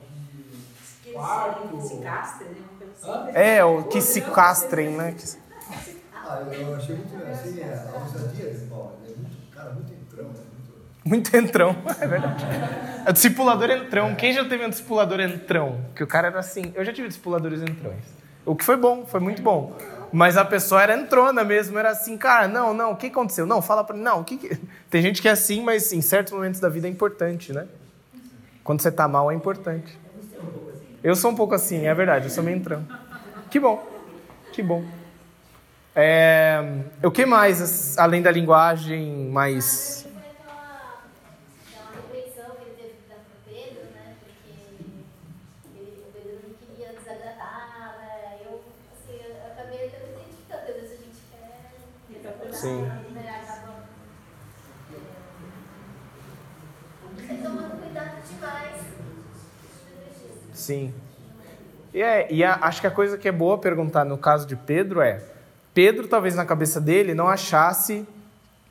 que 1.02 1.12
fala 1.12 1.68
Que 1.70 1.80
se 1.82 1.96
castrem, 1.98 2.50
né? 2.50 2.56
Assim. 3.02 3.30
É, 3.34 3.64
o 3.64 3.84
que 3.84 4.00
se 4.00 4.20
castrem, 4.20 4.90
né? 4.90 5.16
Ah, 6.32 6.40
eu 6.40 6.74
achei 6.74 6.94
muito 6.94 7.14
assim, 7.30 7.60
é, 7.60 7.86
a 7.86 7.98
ousadia 7.98 8.50
de 8.50 8.66
Paulo. 8.66 8.96
Ele 9.04 9.12
é 9.12 9.16
muito, 9.16 9.36
cara, 9.54 9.70
muito 9.72 9.92
entrão, 9.92 10.24
né? 10.24 10.40
Muito... 11.04 11.04
Muito 11.04 11.36
entrão, 11.36 11.76
é 12.00 12.06
verdade. 12.06 12.46
É 13.04 13.10
o 13.10 13.12
discipulador 13.12 13.70
entrão. 13.70 14.14
Quem 14.14 14.32
já 14.32 14.42
teve 14.44 14.64
um 14.64 14.70
discipulador 14.70 15.20
entrão? 15.20 15.78
Que 15.94 16.02
o 16.02 16.06
cara 16.06 16.28
era 16.28 16.38
assim. 16.38 16.72
Eu 16.74 16.84
já 16.84 16.92
tive 16.92 17.08
discipuladores 17.08 17.60
entrões. 17.60 18.04
O 18.46 18.56
que 18.56 18.64
foi 18.64 18.78
bom, 18.78 19.04
foi 19.04 19.20
muito 19.20 19.42
bom. 19.42 19.76
Mas 20.10 20.38
a 20.38 20.44
pessoa 20.44 20.82
era 20.82 20.96
entrona 20.96 21.44
mesmo, 21.44 21.78
era 21.78 21.90
assim, 21.90 22.16
cara, 22.16 22.48
não, 22.48 22.72
não, 22.72 22.92
o 22.92 22.96
que 22.96 23.06
aconteceu? 23.08 23.46
Não, 23.46 23.60
fala 23.60 23.84
pra 23.84 23.94
mim, 23.94 24.02
não, 24.02 24.20
o 24.20 24.24
que, 24.24 24.36
que... 24.36 24.58
Tem 24.90 25.02
gente 25.02 25.20
que 25.20 25.28
é 25.28 25.32
assim, 25.32 25.62
mas 25.62 25.92
em 25.92 26.00
certos 26.00 26.32
momentos 26.32 26.60
da 26.60 26.68
vida 26.68 26.86
é 26.86 26.90
importante, 26.90 27.52
né? 27.52 27.66
Quando 28.64 28.80
você 28.80 28.90
tá 28.90 29.06
mal 29.06 29.30
é 29.30 29.34
importante. 29.34 29.98
Eu 31.02 31.14
sou 31.16 31.30
um 31.30 31.34
pouco 31.34 31.54
assim, 31.54 31.86
é 31.86 31.94
verdade, 31.94 32.26
eu 32.26 32.30
sou 32.30 32.44
meio 32.44 32.56
entrão. 32.56 32.86
Que 33.50 33.58
bom, 33.58 33.86
que 34.52 34.62
bom. 34.62 34.84
É, 35.94 36.58
o 37.04 37.10
que 37.10 37.26
mais, 37.26 37.96
além 37.98 38.22
da 38.22 38.30
linguagem 38.30 39.28
mais... 39.28 40.02
Foi 40.02 40.12
aquela, 40.22 41.04
aquela 41.68 41.86
repreensão 41.92 42.56
que 42.56 42.64
ele 42.64 42.76
teve 42.76 42.94
que 43.02 43.08
dar 43.08 43.16
pro 43.16 43.36
Pedro? 43.44 43.88
Porque 45.62 45.78
ele, 45.78 46.04
o 46.08 46.12
Pedro 46.12 46.48
não 46.48 46.54
queria 46.54 46.92
desagradar? 46.94 48.38
Eu, 48.42 48.64
eu 49.08 49.46
acabei 49.52 49.86
até 49.88 49.98
me 50.00 50.12
identificando. 50.12 50.60
Às 50.70 50.74
vezes 50.76 50.92
a 50.92 51.02
gente 51.04 51.20
quer 51.30 51.84
desagradar, 52.08 52.54
Sim. 52.54 52.88
Sim. 60.52 60.94
E, 61.92 62.02
é, 62.02 62.32
e 62.32 62.44
a- 62.44 62.58
acho 62.62 62.80
que 62.80 62.86
a 62.86 62.90
coisa 62.90 63.18
que 63.18 63.28
é 63.28 63.32
boa 63.32 63.60
perguntar 63.60 64.04
no 64.04 64.18
caso 64.18 64.46
de 64.46 64.56
Pedro 64.56 65.00
é: 65.00 65.22
Pedro, 65.74 66.06
talvez 66.06 66.34
na 66.34 66.44
cabeça 66.44 66.80
dele, 66.80 67.14
não 67.14 67.28
achasse 67.28 68.06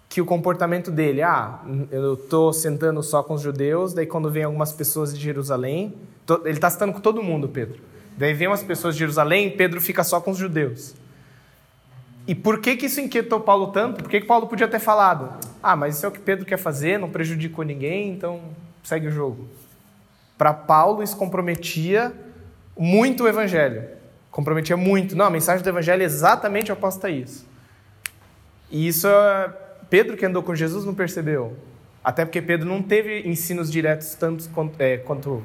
que 0.08 0.20
o 0.20 0.26
comportamento 0.26 0.92
dele, 0.92 1.22
ah, 1.22 1.60
eu 1.90 2.16
estou 2.16 2.52
sentando 2.52 3.02
só 3.02 3.24
com 3.24 3.36
os 3.36 3.42
judeus, 3.42 3.94
daí 3.94 4.06
quando 4.06 4.30
vem 4.30 4.44
algumas 4.44 4.74
pessoas 4.74 5.14
de 5.14 5.22
Jerusalém, 5.22 5.94
ele 6.44 6.58
está 6.58 6.70
sentando 6.70 6.94
com 6.94 7.00
todo 7.00 7.24
mundo, 7.24 7.48
Pedro. 7.48 7.80
Daí 8.18 8.34
vem 8.34 8.48
umas 8.48 8.62
pessoas 8.62 8.94
de 8.96 9.00
Jerusalém, 9.00 9.50
Pedro 9.52 9.80
fica 9.80 10.04
só 10.04 10.20
com 10.20 10.32
os 10.32 10.38
judeus. 10.38 10.94
E 12.28 12.36
por 12.36 12.60
que, 12.60 12.76
que 12.76 12.86
isso 12.86 13.00
inquietou 13.00 13.40
Paulo 13.40 13.68
tanto? 13.68 14.04
Por 14.04 14.10
que, 14.10 14.22
que 14.22 14.28
Paulo 14.28 14.48
podia 14.48 14.68
ter 14.68 14.80
falado? 14.80 15.34
Ah, 15.64 15.76
mas 15.76 15.96
isso 15.96 16.06
é 16.06 16.10
o 16.10 16.12
que 16.12 16.20
Pedro 16.20 16.46
quer 16.46 16.58
fazer, 16.58 17.00
não 17.00 17.10
prejudicou 17.10 17.64
ninguém, 17.64 18.12
então 18.12 18.42
segue 18.84 19.08
o 19.08 19.12
jogo. 19.12 19.48
Para 20.38 20.54
Paulo, 20.54 21.02
isso 21.02 21.16
comprometia 21.16 22.14
muito 22.78 23.24
o 23.24 23.28
evangelho. 23.28 23.88
Comprometia 24.32 24.78
muito. 24.78 25.16
Não, 25.16 25.26
a 25.26 25.30
mensagem 25.30 25.62
do 25.62 25.70
evangelho 25.70 26.02
é 26.02 26.06
exatamente 26.06 26.72
oposta 26.72 27.08
a 27.08 27.10
isso. 27.10 27.46
E 28.72 28.88
isso, 28.88 29.06
é- 29.08 29.50
Pedro, 29.90 30.16
que 30.16 30.26
andou 30.26 30.42
com 30.42 30.56
Jesus, 30.56 30.86
não 30.86 30.96
percebeu. 30.96 31.58
Até 32.02 32.24
porque 32.24 32.42
Pedro 32.42 32.68
não 32.68 32.82
teve 32.82 33.28
ensinos 33.28 33.70
diretos 33.70 34.16
tantos 34.16 34.48
quanto, 34.48 34.82
é, 34.82 34.98
quanto, 34.98 35.44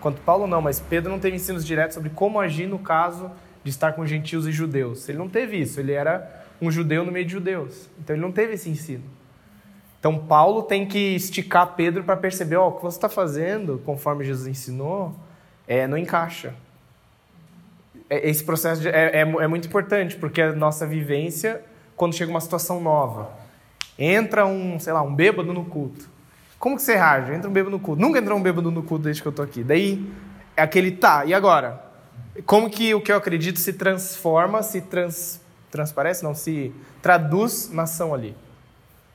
quanto 0.00 0.20
Paulo, 0.22 0.46
não, 0.46 0.60
mas 0.60 0.80
Pedro 0.80 1.10
não 1.10 1.20
teve 1.20 1.36
ensinos 1.36 1.64
diretos 1.64 1.94
sobre 1.94 2.10
como 2.10 2.40
agir 2.40 2.66
no 2.66 2.78
caso 2.78 3.30
de 3.62 3.70
estar 3.70 3.92
com 3.92 4.04
gentios 4.04 4.46
e 4.46 4.52
judeus. 4.52 5.08
Ele 5.08 5.16
não 5.16 5.28
teve 5.28 5.56
isso, 5.56 5.78
ele 5.80 5.92
era 5.92 6.44
um 6.60 6.70
judeu 6.70 7.04
no 7.04 7.12
meio 7.12 7.24
de 7.24 7.32
judeus. 7.32 7.88
Então 7.98 8.14
ele 8.14 8.20
não 8.20 8.32
teve 8.32 8.54
esse 8.54 8.68
ensino. 8.68 9.04
Então 9.98 10.18
Paulo 10.18 10.64
tem 10.64 10.84
que 10.84 11.14
esticar 11.14 11.74
Pedro 11.74 12.04
para 12.04 12.16
perceber, 12.16 12.56
ó, 12.56 12.68
o 12.68 12.72
que 12.72 12.82
você 12.82 12.98
está 12.98 13.08
fazendo, 13.08 13.80
conforme 13.86 14.24
Jesus 14.24 14.46
ensinou, 14.46 15.14
é, 15.66 15.86
não 15.86 15.96
encaixa. 15.96 16.54
É- 18.08 18.28
Esse 18.28 18.44
processo 18.44 18.80
de- 18.82 18.88
é, 18.88 19.16
é 19.16 19.20
é 19.20 19.46
muito 19.46 19.66
importante, 19.68 20.16
porque 20.16 20.40
a 20.42 20.52
nossa 20.52 20.86
vivência, 20.86 21.62
quando 21.96 22.14
chega 22.14 22.30
uma 22.30 22.40
situação 22.40 22.80
nova, 22.80 23.30
entra 23.98 24.46
um, 24.46 24.78
sei 24.78 24.92
lá, 24.92 25.02
um 25.02 25.14
bêbado 25.14 25.52
no 25.52 25.64
culto. 25.64 26.08
Como 26.58 26.76
que 26.76 26.82
você 26.82 26.94
reage? 26.94 27.32
Entra 27.32 27.48
um 27.48 27.52
bêbado 27.52 27.70
no 27.76 27.80
culto. 27.80 28.00
Nunca 28.00 28.18
entrou 28.18 28.38
um 28.38 28.42
bêbado 28.42 28.70
no 28.70 28.82
culto 28.82 29.04
desde 29.04 29.20
que 29.22 29.28
eu 29.28 29.32
tô 29.32 29.42
aqui. 29.42 29.62
Daí 29.62 30.10
é 30.56 30.62
aquele, 30.62 30.90
tá, 30.92 31.24
e 31.24 31.34
agora? 31.34 31.82
Como 32.46 32.68
que 32.70 32.94
o 32.94 33.00
que 33.00 33.12
eu 33.12 33.16
acredito 33.16 33.60
se 33.60 33.72
transforma, 33.74 34.62
se 34.62 34.80
trans, 34.80 35.40
transparece, 35.70 36.24
não, 36.24 36.34
se 36.34 36.72
traduz 37.02 37.70
na 37.72 37.82
ação 37.84 38.12
ali? 38.14 38.34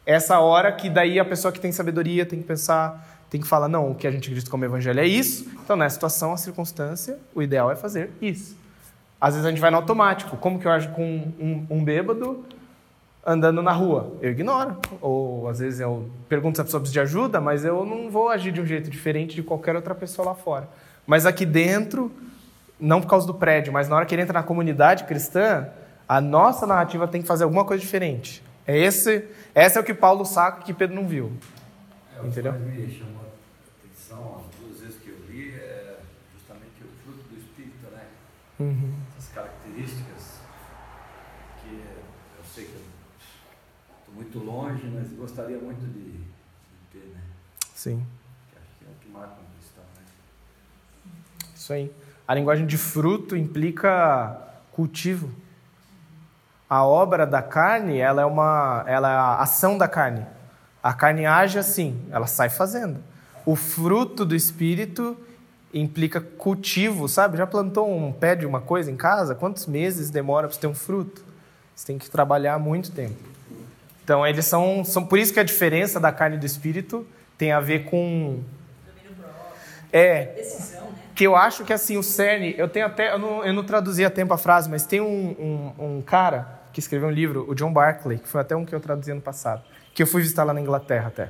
Essa 0.06 0.40
hora 0.40 0.72
que 0.72 0.90
daí 0.90 1.20
a 1.20 1.26
pessoa 1.26 1.52
que 1.52 1.60
tem 1.60 1.72
sabedoria 1.72 2.26
tem 2.26 2.40
que 2.40 2.46
pensar, 2.46 3.26
tem 3.30 3.40
que 3.42 3.48
falar, 3.48 3.68
não, 3.68 3.92
o 3.92 3.96
que 3.96 4.08
a 4.08 4.12
gente 4.12 4.24
acredita 4.24 4.50
como 4.50 4.64
evangelho 4.66 5.00
é 5.00 5.06
isso. 5.08 5.48
Então, 5.64 5.76
nessa 5.76 5.96
situação, 5.96 6.34
a 6.34 6.38
circunstância, 6.38 7.18
o 7.36 7.42
ideal 7.44 7.70
é 7.72 7.76
fazer 7.76 8.10
isso. 8.22 8.58
Às 9.20 9.34
vezes 9.34 9.46
a 9.46 9.50
gente 9.50 9.62
vai 9.62 9.70
no 9.72 9.78
automático. 9.78 10.38
Como 10.38 10.60
que 10.60 10.66
eu 10.68 10.72
ajo 10.72 10.90
com 10.90 11.04
um, 11.04 11.66
um 11.70 11.84
bêbado 11.84 12.46
andando 13.26 13.62
na 13.62 13.72
rua? 13.72 14.14
Eu 14.22 14.32
ignoro. 14.32 14.78
Ou 15.02 15.48
às 15.48 15.60
vezes 15.60 15.80
eu 15.80 16.10
pergunto 16.28 16.58
se 16.58 16.62
a 16.62 16.64
pessoa 16.64 16.82
precisa 16.82 17.02
de 17.02 17.10
ajuda, 17.10 17.42
mas 17.42 17.66
eu 17.66 17.86
não 17.86 18.10
vou 18.10 18.30
agir 18.30 18.52
de 18.52 18.62
um 18.62 18.66
jeito 18.66 18.90
diferente 18.90 19.36
de 19.36 19.44
qualquer 19.44 19.76
outra 19.76 19.94
pessoa 19.94 20.30
lá 20.30 20.36
fora. 20.36 20.70
Mas 21.06 21.26
aqui 21.26 21.46
dentro, 21.46 22.12
não 22.80 23.02
por 23.02 23.10
causa 23.10 23.28
do 23.28 23.34
prédio, 23.34 23.74
mas 23.74 23.90
na 23.90 23.96
hora 23.96 24.06
que 24.06 24.16
ele 24.16 24.22
entra 24.22 24.34
na 24.34 24.44
comunidade 24.44 25.04
cristã, 25.04 25.68
a 26.08 26.22
nossa 26.22 26.66
narrativa 26.66 27.08
tem 27.08 27.22
que 27.22 27.28
fazer 27.28 27.44
alguma 27.44 27.66
coisa 27.66 27.82
diferente. 27.82 28.44
É 28.66 28.78
esse, 28.78 29.26
essa 29.54 29.80
é 29.80 29.82
o 29.82 29.86
que 29.86 29.94
Paulo 29.94 30.24
saca 30.26 30.64
que 30.64 30.74
Pedro 30.74 30.96
não 30.96 31.08
viu. 31.08 31.32
É, 32.16 32.20
o 32.20 32.24
que 32.24 32.28
Entendeu? 32.30 32.54
me 32.54 32.92
chamou 32.92 33.22
a 33.22 33.84
atenção 33.84 34.38
as 34.40 34.60
duas 34.60 34.80
vezes 34.82 34.98
que 35.02 35.10
eu 35.10 35.18
li 35.28 35.50
é 35.56 35.98
justamente 36.34 36.84
o 36.84 36.88
fruto 37.04 37.28
do 37.30 37.38
Espírito, 37.40 37.92
né? 37.92 38.04
Uhum. 38.60 38.94
Essas 39.18 39.32
características 39.34 40.40
que 41.64 41.74
eu 41.74 42.44
sei 42.54 42.66
que 42.66 42.74
eu 42.74 42.82
estou 44.00 44.16
muito 44.30 44.46
longe, 44.46 44.86
mas 44.94 45.12
gostaria 45.14 45.58
muito 45.58 45.82
de, 45.88 46.12
de 46.12 46.24
ter, 46.92 47.12
né? 47.14 47.22
Sim. 47.74 48.06
Acho 48.56 48.80
que 48.80 48.86
é 48.86 48.88
o 48.88 49.00
que 49.02 49.10
marca 49.10 49.34
um 49.34 49.58
cristão, 49.58 49.84
né? 49.96 50.04
Isso 51.56 51.74
aí. 51.74 51.92
A 52.28 52.36
linguagem 52.36 52.68
de 52.68 52.78
fruto 52.78 53.36
implica 53.36 54.38
cultivo. 54.72 55.32
A 56.70 56.86
obra 56.86 57.26
da 57.26 57.42
carne, 57.42 57.98
ela 57.98 58.22
é 58.22 58.26
uma, 58.26 58.84
ela 58.86 59.12
é 59.12 59.16
a 59.16 59.36
ação 59.38 59.78
da 59.78 59.88
carne. 59.88 60.24
A 60.84 60.94
carne 60.94 61.26
age 61.26 61.58
assim, 61.58 62.00
ela 62.12 62.28
sai 62.28 62.50
fazendo. 62.50 63.04
O 63.46 63.56
fruto 63.56 64.24
do 64.24 64.36
espírito 64.36 65.18
implica 65.74 66.22
cultivo, 66.22 67.08
sabe? 67.08 67.38
Já 67.38 67.48
plantou 67.48 67.92
um 67.92 68.12
pé 68.12 68.36
de 68.36 68.46
uma 68.46 68.62
coisa 68.62 68.92
em 68.92 68.96
casa? 68.96 69.34
Quantos 69.34 69.66
meses 69.66 70.12
demora 70.12 70.48
para 70.48 70.58
ter 70.58 70.68
um 70.68 70.76
fruto? 70.76 71.26
Você 71.76 71.88
tem 71.88 71.98
que 71.98 72.10
trabalhar 72.12 72.60
muito 72.60 72.92
tempo. 72.92 73.29
Então, 74.10 74.26
eles 74.26 74.44
são, 74.48 74.84
são 74.84 75.06
por 75.06 75.20
isso 75.20 75.32
que 75.32 75.40
a 75.40 75.44
diferença 75.44 76.00
da 76.00 76.12
carne 76.12 76.36
e 76.36 76.40
do 76.40 76.46
espírito 76.48 77.06
tem 77.38 77.52
a 77.52 77.60
ver 77.60 77.86
com 77.86 78.42
É. 79.94 80.44
Que 81.14 81.28
eu 81.28 81.36
acho 81.36 81.64
que 81.64 81.72
assim, 81.72 81.96
o 81.96 82.02
CERN, 82.02 82.56
eu 82.58 82.68
tenho 82.68 82.88
até. 82.88 83.14
Eu 83.14 83.20
não, 83.20 83.46
eu 83.46 83.54
não 83.54 83.64
traduzi 83.64 84.04
a 84.04 84.10
tempo 84.10 84.34
a 84.34 84.38
frase, 84.40 84.68
mas 84.68 84.84
tem 84.84 85.00
um, 85.00 85.76
um, 85.78 85.98
um 85.98 86.02
cara 86.02 86.60
que 86.74 86.80
escreveu 86.80 87.08
um 87.08 87.12
livro, 87.12 87.46
o 87.48 87.54
John 87.54 87.72
Barclay, 87.72 88.18
que 88.18 88.28
foi 88.28 88.42
até 88.42 88.56
um 88.56 88.66
que 88.66 88.74
eu 88.74 88.80
traduzi 88.80 89.12
ano 89.12 89.22
passado, 89.22 89.62
que 89.94 90.02
eu 90.02 90.08
fui 90.08 90.24
visitar 90.24 90.44
lá 90.44 90.56
na 90.56 90.62
Inglaterra 90.62 91.10
até. 91.10 91.30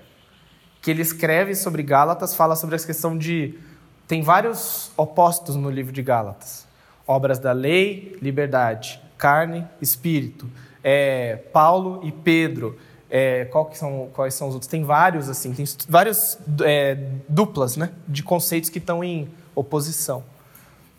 Que 0.81 0.89
ele 0.89 1.01
escreve 1.01 1.55
sobre 1.55 1.83
Gálatas, 1.83 2.33
fala 2.33 2.55
sobre 2.55 2.75
essa 2.75 2.87
questão 2.87 3.17
de. 3.17 3.59
Tem 4.07 4.21
vários 4.21 4.89
opostos 4.95 5.57
no 5.57 5.69
livro 5.69 5.91
de 5.91 6.01
Gálatas: 6.01 6.65
obras 7.05 7.39
da 7.39 7.51
lei, 7.51 8.17
liberdade, 8.21 9.01
carne, 9.17 9.67
espírito. 9.81 10.49
É, 10.83 11.37
Paulo 11.51 12.01
e 12.03 12.11
Pedro. 12.11 12.77
É, 13.11 13.49
são, 13.73 14.09
quais 14.13 14.35
são 14.35 14.49
os 14.49 14.53
outros? 14.53 14.69
Tem 14.69 14.83
vários, 14.83 15.29
assim, 15.29 15.51
tem 15.51 15.65
várias 15.87 16.37
é, 16.63 16.95
duplas 17.27 17.75
né, 17.75 17.89
de 18.07 18.21
conceitos 18.21 18.69
que 18.69 18.77
estão 18.77 19.03
em 19.03 19.27
oposição. 19.55 20.23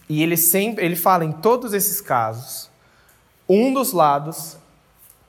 E 0.09 0.23
ele 0.23 0.37
sempre 0.37 0.85
ele 0.85 0.97
fala 0.97 1.25
em 1.25 1.31
todos 1.31 1.73
esses 1.73 2.01
casos, 2.01 2.69
um 3.49 3.73
dos 3.73 3.93
lados 3.93 4.57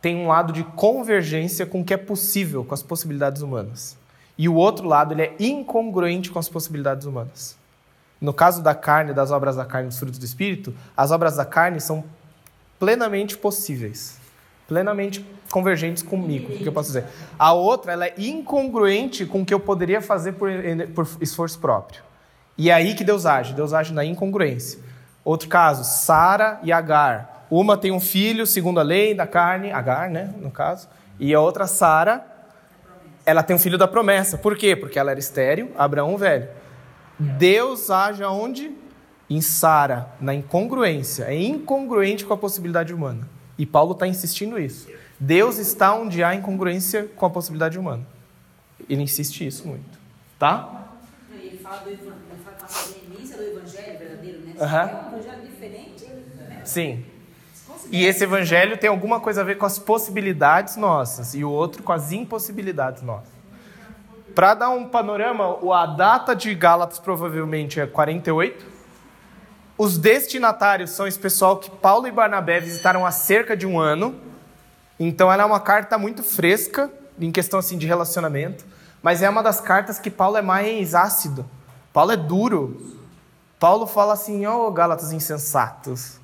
tem 0.02 0.15
um 0.15 0.28
lado 0.28 0.52
de 0.52 0.64
convergência 0.64 1.65
com 1.65 1.82
o 1.82 1.86
que 1.86 1.94
é 1.94 1.98
possível 1.98 2.65
com 2.65 2.73
as 2.73 2.82
possibilidades 2.82 3.44
humanas. 3.44 3.95
E 4.38 4.49
o 4.49 4.56
outro 4.56 4.88
lado 4.88 5.14
ele 5.14 5.22
é 5.22 5.36
incongruente 5.40 6.32
com 6.32 6.40
as 6.40 6.49
possibilidades 6.49 7.06
humanas. 7.06 7.56
No 8.19 8.34
caso 8.34 8.64
da 8.64 8.73
carne, 8.73 9.14
das 9.14 9.30
obras 9.30 9.56
da 9.56 9.65
carne, 9.65 9.90
dos 9.90 9.99
frutos 9.99 10.18
do 10.18 10.26
espírito, 10.26 10.73
as 10.98 11.11
obras 11.11 11.36
da 11.36 11.45
carne 11.45 11.80
são 11.80 12.03
plenamente 12.80 13.38
possíveis, 13.38 14.18
plenamente 14.67 15.25
convergentes 15.51 16.01
comigo, 16.01 16.53
o 16.53 16.57
que 16.57 16.67
eu 16.67 16.71
posso 16.71 16.88
dizer. 16.88 17.05
A 17.38 17.53
outra, 17.53 17.91
ela 17.91 18.05
é 18.05 18.13
incongruente 18.17 19.25
com 19.25 19.41
o 19.41 19.45
que 19.45 19.53
eu 19.53 19.59
poderia 19.59 20.01
fazer 20.01 20.33
por, 20.33 20.49
por 20.95 21.07
esforço 21.19 21.59
próprio. 21.59 22.01
E 22.57 22.69
é 22.69 22.73
aí 22.73 22.95
que 22.95 23.03
Deus 23.03 23.25
age, 23.25 23.53
Deus 23.53 23.73
age 23.73 23.93
na 23.93 24.05
incongruência. 24.05 24.79
Outro 25.23 25.47
caso, 25.49 25.83
Sara 25.83 26.59
e 26.63 26.71
Agar. 26.71 27.45
Uma 27.49 27.77
tem 27.77 27.91
um 27.91 27.99
filho, 27.99 28.47
segundo 28.47 28.79
a 28.79 28.83
lei 28.83 29.13
da 29.13 29.27
carne, 29.27 29.71
Agar, 29.71 30.09
né, 30.09 30.33
no 30.39 30.49
caso, 30.49 30.88
e 31.19 31.33
a 31.33 31.39
outra, 31.39 31.67
Sara, 31.67 32.25
ela 33.25 33.43
tem 33.43 33.55
um 33.55 33.59
filho 33.59 33.77
da 33.77 33.88
promessa. 33.88 34.38
Por 34.38 34.57
quê? 34.57 34.75
Porque 34.75 34.97
ela 34.97 35.11
era 35.11 35.19
estéril, 35.19 35.71
Abraão 35.77 36.17
velho. 36.17 36.49
Deus 37.19 37.91
age 37.91 38.23
aonde? 38.23 38.71
Em 39.29 39.41
Sara, 39.41 40.07
na 40.19 40.33
incongruência. 40.33 41.25
É 41.25 41.39
incongruente 41.39 42.25
com 42.25 42.33
a 42.33 42.38
possibilidade 42.38 42.93
humana. 42.93 43.27
E 43.57 43.65
Paulo 43.65 43.94
está 43.94 44.07
insistindo 44.07 44.60
isso. 44.60 44.90
Deus 45.19 45.57
está 45.57 45.94
onde 45.94 46.23
há 46.23 46.34
incongruência 46.34 47.10
com 47.15 47.26
a 47.26 47.30
possibilidade 47.30 47.78
humana. 47.78 48.06
Ele 48.90 49.03
insiste 49.03 49.45
isso 49.45 49.68
muito. 49.68 49.99
Tá? 50.40 50.88
Ele 51.32 51.57
fala 51.57 51.78
do 51.82 51.91
evangelho, 51.91 52.15
do 53.38 53.44
evangelho 53.44 53.99
verdadeiro, 53.99 54.40
né? 54.40 54.53
É 54.57 55.06
um 55.06 55.18
evangelho 55.18 55.48
diferente, 55.48 56.06
né? 56.38 56.61
Sim. 56.65 57.06
E 57.91 58.06
esse 58.06 58.23
evangelho 58.23 58.78
tem 58.78 58.90
alguma 58.90 59.19
coisa 59.19 59.41
a 59.41 59.44
ver 59.44 59.57
com 59.57 59.65
as 59.65 59.78
possibilidades 59.78 60.76
nossas 60.76 61.34
e 61.34 61.44
o 61.44 61.52
outro 61.52 61.84
com 61.84 61.91
as 61.91 62.11
impossibilidades 62.11 63.03
nossas. 63.03 63.32
Para 64.34 64.53
dar 64.53 64.69
um 64.69 64.88
panorama, 64.88 65.60
a 65.76 65.86
data 65.86 66.36
de 66.36 66.56
Gálatas 66.56 66.99
provavelmente 66.99 67.80
é 67.80 67.86
48. 67.86 68.70
Os 69.83 69.97
destinatários 69.97 70.91
são 70.91 71.07
esse 71.07 71.17
pessoal 71.17 71.57
que 71.57 71.67
Paulo 71.67 72.05
e 72.05 72.11
Barnabé 72.11 72.59
visitaram 72.59 73.03
há 73.03 73.09
cerca 73.09 73.57
de 73.57 73.65
um 73.65 73.79
ano. 73.79 74.13
Então 74.99 75.33
ela 75.33 75.41
é 75.41 75.45
uma 75.47 75.59
carta 75.59 75.97
muito 75.97 76.21
fresca 76.21 76.87
em 77.19 77.31
questão 77.31 77.57
assim 77.57 77.79
de 77.79 77.87
relacionamento, 77.87 78.63
mas 79.01 79.23
é 79.23 79.29
uma 79.29 79.41
das 79.41 79.59
cartas 79.59 79.97
que 79.97 80.11
Paulo 80.11 80.37
é 80.37 80.41
mais 80.43 80.93
ácido. 80.93 81.49
Paulo 81.91 82.11
é 82.11 82.15
duro. 82.15 82.95
Paulo 83.59 83.87
fala 83.87 84.13
assim: 84.13 84.45
"Ó, 84.45 84.69
Gálatas 84.69 85.11
insensatos, 85.11 86.19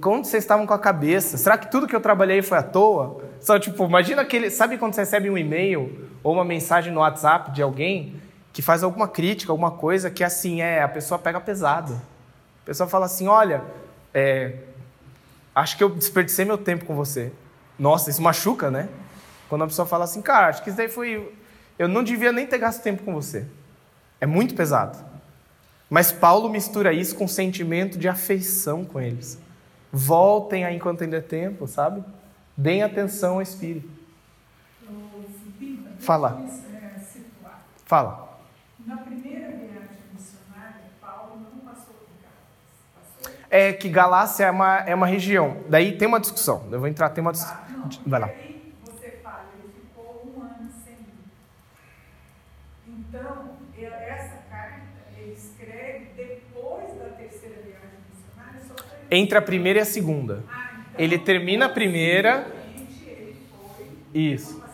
como 0.00 0.24
vocês 0.24 0.42
estavam 0.42 0.66
com 0.66 0.74
a 0.74 0.78
cabeça? 0.80 1.36
Será 1.36 1.56
que 1.56 1.70
tudo 1.70 1.86
que 1.86 1.94
eu 1.94 2.00
trabalhei 2.00 2.42
foi 2.42 2.58
à 2.58 2.64
toa? 2.64 3.22
Só 3.40 3.60
tipo, 3.60 3.84
imagina 3.84 4.22
aquele. 4.22 4.50
Sabe 4.50 4.76
quando 4.76 4.94
você 4.94 5.02
recebe 5.02 5.30
um 5.30 5.38
e-mail 5.38 6.10
ou 6.20 6.32
uma 6.32 6.44
mensagem 6.44 6.92
no 6.92 6.98
WhatsApp 6.98 7.52
de 7.52 7.62
alguém 7.62 8.20
que 8.52 8.60
faz 8.60 8.82
alguma 8.82 9.06
crítica, 9.06 9.52
alguma 9.52 9.70
coisa 9.70 10.10
que 10.10 10.24
assim 10.24 10.62
é, 10.62 10.82
a 10.82 10.88
pessoa 10.88 11.16
pega 11.16 11.40
pesado. 11.40 12.12
A 12.64 12.66
pessoa 12.66 12.88
fala 12.88 13.06
assim: 13.06 13.28
olha, 13.28 13.62
é, 14.12 14.56
acho 15.54 15.76
que 15.76 15.84
eu 15.84 15.90
desperdicei 15.90 16.44
meu 16.44 16.58
tempo 16.58 16.84
com 16.84 16.96
você. 16.96 17.30
Nossa, 17.78 18.10
isso 18.10 18.22
machuca, 18.22 18.70
né? 18.70 18.88
Quando 19.48 19.62
a 19.62 19.66
pessoa 19.66 19.86
fala 19.86 20.04
assim, 20.04 20.22
cara, 20.22 20.48
acho 20.48 20.62
que 20.62 20.70
isso 20.70 20.76
daí 20.76 20.88
foi. 20.88 21.32
Eu 21.78 21.88
não 21.88 22.02
devia 22.02 22.32
nem 22.32 22.46
ter 22.46 22.58
gasto 22.58 22.82
tempo 22.82 23.02
com 23.02 23.12
você. 23.12 23.46
É 24.20 24.26
muito 24.26 24.54
pesado. 24.54 24.98
Mas 25.90 26.10
Paulo 26.10 26.48
mistura 26.48 26.92
isso 26.92 27.14
com 27.14 27.24
um 27.24 27.28
sentimento 27.28 27.98
de 27.98 28.08
afeição 28.08 28.84
com 28.84 29.00
eles. 29.00 29.38
Voltem 29.92 30.64
aí 30.64 30.74
enquanto 30.74 31.04
ainda 31.04 31.18
é 31.18 31.20
tempo, 31.20 31.66
sabe? 31.68 32.02
Deem 32.56 32.82
atenção 32.82 33.34
ao 33.34 33.42
Espírito. 33.42 33.88
Fala. 35.98 36.42
É. 36.60 36.64
Fala. 37.86 38.38
Na 38.86 38.96
primeira 38.98 39.48
viagem 39.50 40.02
missionária, 40.12 40.82
Paulo 41.00 41.40
não 41.40 41.60
passou 41.60 41.94
por 41.94 42.08
Gálatas. 42.20 43.22
Passou? 43.22 43.43
É 43.56 43.72
que 43.72 43.88
Galácia 43.88 44.46
é 44.46 44.50
uma, 44.50 44.78
é 44.80 44.92
uma 44.92 45.06
região. 45.06 45.58
Daí 45.68 45.96
tem 45.96 46.08
uma 46.08 46.18
discussão. 46.18 46.66
Eu 46.72 46.80
vou 46.80 46.88
entrar, 46.88 47.08
tem 47.10 47.22
uma 47.22 47.30
discussão. 47.30 47.56
não, 47.70 47.88
Vai 48.04 48.18
lá. 48.18 48.26
você 48.84 49.18
fala, 49.22 49.44
ele 49.62 49.72
ficou 49.72 50.24
um 50.36 50.42
ano 50.42 50.68
sem 50.84 50.94
ir. 50.94 51.14
Então, 52.88 53.50
essa 54.08 54.38
carta 54.50 54.82
ele 55.16 55.34
escreve 55.34 56.06
depois 56.16 56.98
da 56.98 57.04
terceira 57.16 57.54
viagem 57.64 57.98
missionária. 58.10 58.60
Entre 59.08 59.38
a 59.38 59.42
primeira 59.42 59.78
e 59.78 59.82
a 59.82 59.84
segunda. 59.84 60.42
Ah, 60.48 60.70
então, 60.72 61.04
Ele 61.04 61.16
termina 61.16 61.66
a 61.66 61.68
primeira. 61.68 62.48
ele 63.06 63.36
foi 63.72 63.86
Isso. 64.20 64.64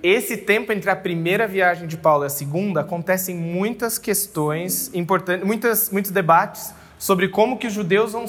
Esse 0.00 0.36
tempo 0.36 0.72
entre 0.72 0.88
a 0.88 0.94
primeira 0.94 1.48
viagem 1.48 1.88
de 1.88 1.96
Paulo 1.96 2.22
e 2.22 2.26
a 2.26 2.30
segunda 2.30 2.82
acontecem 2.82 3.34
muitas 3.34 3.98
questões 3.98 4.94
importantes, 4.94 5.44
muitas, 5.44 5.90
muitos 5.90 6.12
debates 6.12 6.72
sobre 6.98 7.28
como 7.28 7.58
que 7.58 7.66
os 7.66 7.72
judeus 7.72 8.12
vão, 8.12 8.26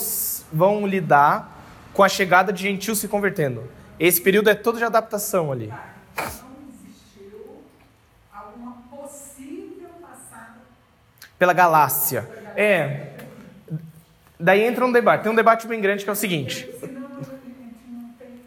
vão 0.52 0.88
lidar 0.88 1.58
com 1.94 2.04
a 2.04 2.10
chegada 2.10 2.54
de 2.54 2.64
gentios 2.64 3.00
se 3.00 3.08
convertendo. 3.08 3.64
Esse 4.00 4.22
período 4.22 4.50
é 4.50 4.56
todo 4.56 4.78
de 4.78 4.84
adaptação 4.84 5.52
ali. 5.52 5.74
Pela 11.40 11.54
Galácia. 11.54 12.28
É. 12.56 13.14
Daí 14.40 14.64
entra 14.64 14.86
um 14.86 14.92
debate. 14.92 15.24
Tem 15.24 15.32
um 15.32 15.36
debate 15.36 15.68
bem 15.68 15.82
grande 15.82 16.04
que 16.04 16.10
é 16.10 16.14
o 16.14 16.16
seguinte. 16.16 16.70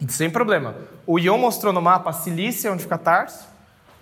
Sem 0.07 0.29
problema. 0.29 0.75
O 1.05 1.19
Ion 1.19 1.37
mostrou 1.37 1.73
no 1.73 1.81
mapa 1.81 2.09
a 2.09 2.13
Cilícia, 2.13 2.71
onde 2.71 2.83
fica 2.83 2.97
Tarso, 2.97 3.47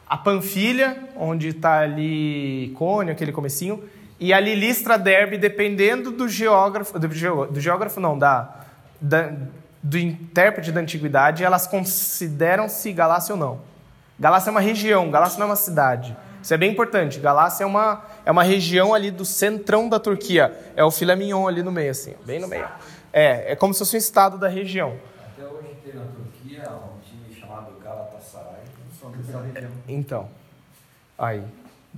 a 0.07 0.17
Panfilha, 0.17 1.09
onde 1.15 1.49
está 1.49 1.79
ali 1.79 2.71
Cônio, 2.75 3.11
aquele 3.11 3.31
comecinho, 3.31 3.83
e 4.19 4.33
ali 4.33 4.53
Listra 4.55 4.97
Derbe, 4.97 5.37
dependendo 5.37 6.11
do 6.11 6.27
geógrafo, 6.27 6.99
do, 6.99 7.07
do 7.07 7.59
geógrafo 7.61 7.99
não, 7.99 8.17
da, 8.17 8.49
da- 8.99 9.31
do 9.81 9.97
intérprete 9.97 10.71
da 10.71 10.81
antiguidade, 10.81 11.43
elas 11.43 11.65
consideram-se 11.65 12.91
Galácia 12.91 13.33
ou 13.33 13.39
não. 13.39 13.61
Galácia 14.19 14.49
é 14.49 14.51
uma 14.51 14.59
região, 14.59 15.09
Galácia 15.09 15.39
não 15.39 15.45
é 15.47 15.49
uma 15.51 15.55
cidade. 15.55 16.15
Isso 16.43 16.53
é 16.53 16.57
bem 16.57 16.71
importante. 16.71 17.19
Galácia 17.19 17.63
é 17.63 17.67
uma, 17.67 18.03
é 18.25 18.31
uma 18.31 18.43
região 18.43 18.93
ali 18.93 19.09
do 19.11 19.23
centrão 19.25 19.87
da 19.87 19.99
Turquia. 19.99 20.53
É 20.75 20.83
o 20.83 20.91
filé 20.91 21.15
mignon 21.15 21.47
ali 21.47 21.63
no 21.63 21.71
meio, 21.71 21.91
assim, 21.91 22.13
bem 22.25 22.39
no 22.39 22.47
meio. 22.47 22.67
É, 23.13 23.53
é 23.53 23.55
como 23.55 23.73
se 23.73 23.79
fosse 23.79 23.95
um 23.95 23.99
estado 23.99 24.37
da 24.37 24.47
região. 24.49 24.95
Até 25.33 25.45
hoje 25.47 25.69
tem 25.83 25.93
na 25.95 26.01
Turquia 26.05 26.69
um 26.69 26.99
time 27.01 27.39
chamado 27.39 27.71
Galatasaray, 27.83 28.63
que 28.91 28.99
são 28.99 29.11
dessa 29.11 29.39
região. 29.41 29.71
Então, 29.87 30.29
aí, 31.17 31.41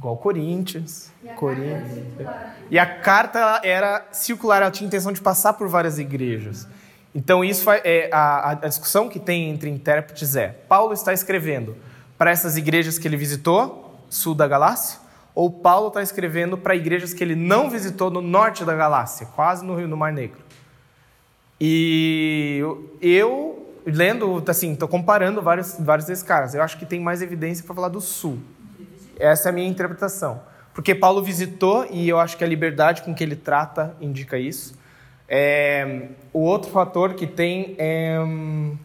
igual 0.01 0.17
Corinthians, 0.17 1.11
E 1.23 1.29
a 1.29 1.33
Corinthians. 1.35 1.83
carta 1.83 1.93
é 1.93 1.93
circular. 1.93 2.57
E 2.71 2.79
a 2.79 2.85
carta 2.85 3.61
era 3.63 4.07
circular, 4.11 4.61
ela 4.63 4.71
tinha 4.71 4.87
intenção 4.87 5.11
de 5.11 5.21
passar 5.21 5.53
por 5.53 5.67
várias 5.67 5.99
igrejas. 5.99 6.67
Então 7.13 7.43
isso 7.43 7.69
é 7.69 8.09
a, 8.11 8.51
a 8.51 8.53
discussão 8.55 9.07
que 9.07 9.19
tem 9.19 9.49
entre 9.51 9.69
intérpretes 9.69 10.35
é: 10.35 10.47
Paulo 10.67 10.91
está 10.93 11.13
escrevendo 11.13 11.75
para 12.17 12.31
essas 12.31 12.57
igrejas 12.57 12.97
que 12.97 13.07
ele 13.07 13.17
visitou, 13.17 13.99
sul 14.09 14.33
da 14.33 14.47
Galácia, 14.47 14.99
ou 15.35 15.51
Paulo 15.51 15.89
está 15.89 16.01
escrevendo 16.01 16.57
para 16.57 16.75
igrejas 16.75 17.13
que 17.13 17.23
ele 17.23 17.35
não 17.35 17.69
visitou 17.69 18.09
no 18.09 18.21
norte 18.21 18.65
da 18.65 18.73
Galácia, 18.75 19.27
quase 19.35 19.63
no 19.63 19.75
Rio 19.75 19.87
no 19.87 19.97
Mar 19.97 20.11
Negro. 20.11 20.39
E 21.59 22.57
eu- 22.59 22.97
eu, 23.01 23.75
lendo, 23.85 24.43
assim, 24.47 24.73
estou 24.73 24.87
comparando 24.87 25.41
vários, 25.41 25.75
vários 25.79 26.07
desses 26.07 26.23
caras. 26.23 26.55
Eu 26.55 26.63
acho 26.63 26.77
que 26.77 26.85
tem 26.85 26.99
mais 26.99 27.21
evidência 27.21 27.63
para 27.63 27.75
falar 27.75 27.89
do 27.89 28.01
Sul. 28.01 28.39
Essa 29.21 29.49
é 29.49 29.51
a 29.51 29.53
minha 29.53 29.67
interpretação. 29.67 30.41
Porque 30.73 30.95
Paulo 30.95 31.21
visitou, 31.21 31.85
e 31.89 32.07
eu 32.07 32.19
acho 32.19 32.37
que 32.37 32.43
a 32.43 32.47
liberdade 32.47 33.01
com 33.01 33.13
que 33.13 33.23
ele 33.23 33.35
trata 33.35 33.95
indica 33.99 34.37
isso. 34.37 34.79
É, 35.27 36.07
o 36.33 36.39
outro 36.39 36.71
fator 36.71 37.13
que 37.13 37.25
tem 37.25 37.75
é. 37.77 38.19
hum, 38.19 38.77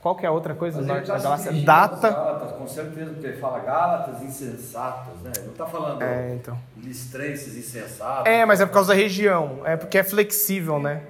Qual 0.00 0.14
que 0.14 0.26
é 0.26 0.28
a 0.28 0.32
outra 0.32 0.54
coisa 0.54 0.78
do 0.82 0.86
norte 0.86 1.06
tá 1.06 1.16
da 1.16 1.30
aos 1.30 1.62
Data. 1.62 2.10
Gálatas, 2.10 2.52
com 2.52 2.66
certeza, 2.66 3.10
porque 3.12 3.26
ele 3.26 3.38
fala 3.38 3.60
Gálatas 3.60 4.22
insensatos, 4.22 5.22
né? 5.22 5.32
Ele 5.34 5.46
não 5.46 5.52
está 5.52 5.66
falando 5.66 6.02
É, 6.02 6.34
então. 6.34 6.58
listrenses 6.76 7.56
insensatos. 7.56 8.26
É, 8.26 8.44
mas 8.44 8.60
é 8.60 8.66
por 8.66 8.72
causa 8.74 8.92
da 8.92 9.00
região. 9.00 9.60
É 9.64 9.76
porque 9.76 9.96
é 9.96 10.02
flexível, 10.04 10.78
né? 10.78 11.02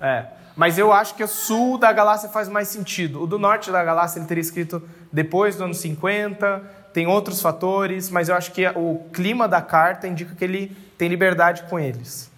É. 0.00 0.26
Mas 0.56 0.78
eu 0.78 0.92
acho 0.92 1.14
que 1.14 1.22
o 1.22 1.28
sul 1.28 1.78
da 1.78 1.92
galáxia 1.92 2.28
faz 2.28 2.48
mais 2.48 2.66
sentido. 2.66 3.22
O 3.22 3.26
do 3.26 3.38
norte 3.38 3.70
da 3.70 3.84
galáxia 3.84 4.18
ele 4.18 4.26
teria 4.26 4.40
escrito 4.42 4.82
depois 5.12 5.56
do 5.56 5.64
ano 5.64 5.74
50, 5.74 6.62
tem 6.92 7.06
outros 7.06 7.40
fatores, 7.40 8.10
mas 8.10 8.28
eu 8.28 8.34
acho 8.34 8.52
que 8.52 8.66
o 8.68 9.04
clima 9.12 9.48
da 9.48 9.60
carta 9.60 10.06
indica 10.06 10.34
que 10.34 10.44
ele 10.44 10.76
tem 10.96 11.08
liberdade 11.08 11.64
com 11.64 11.78
eles. 11.78 12.30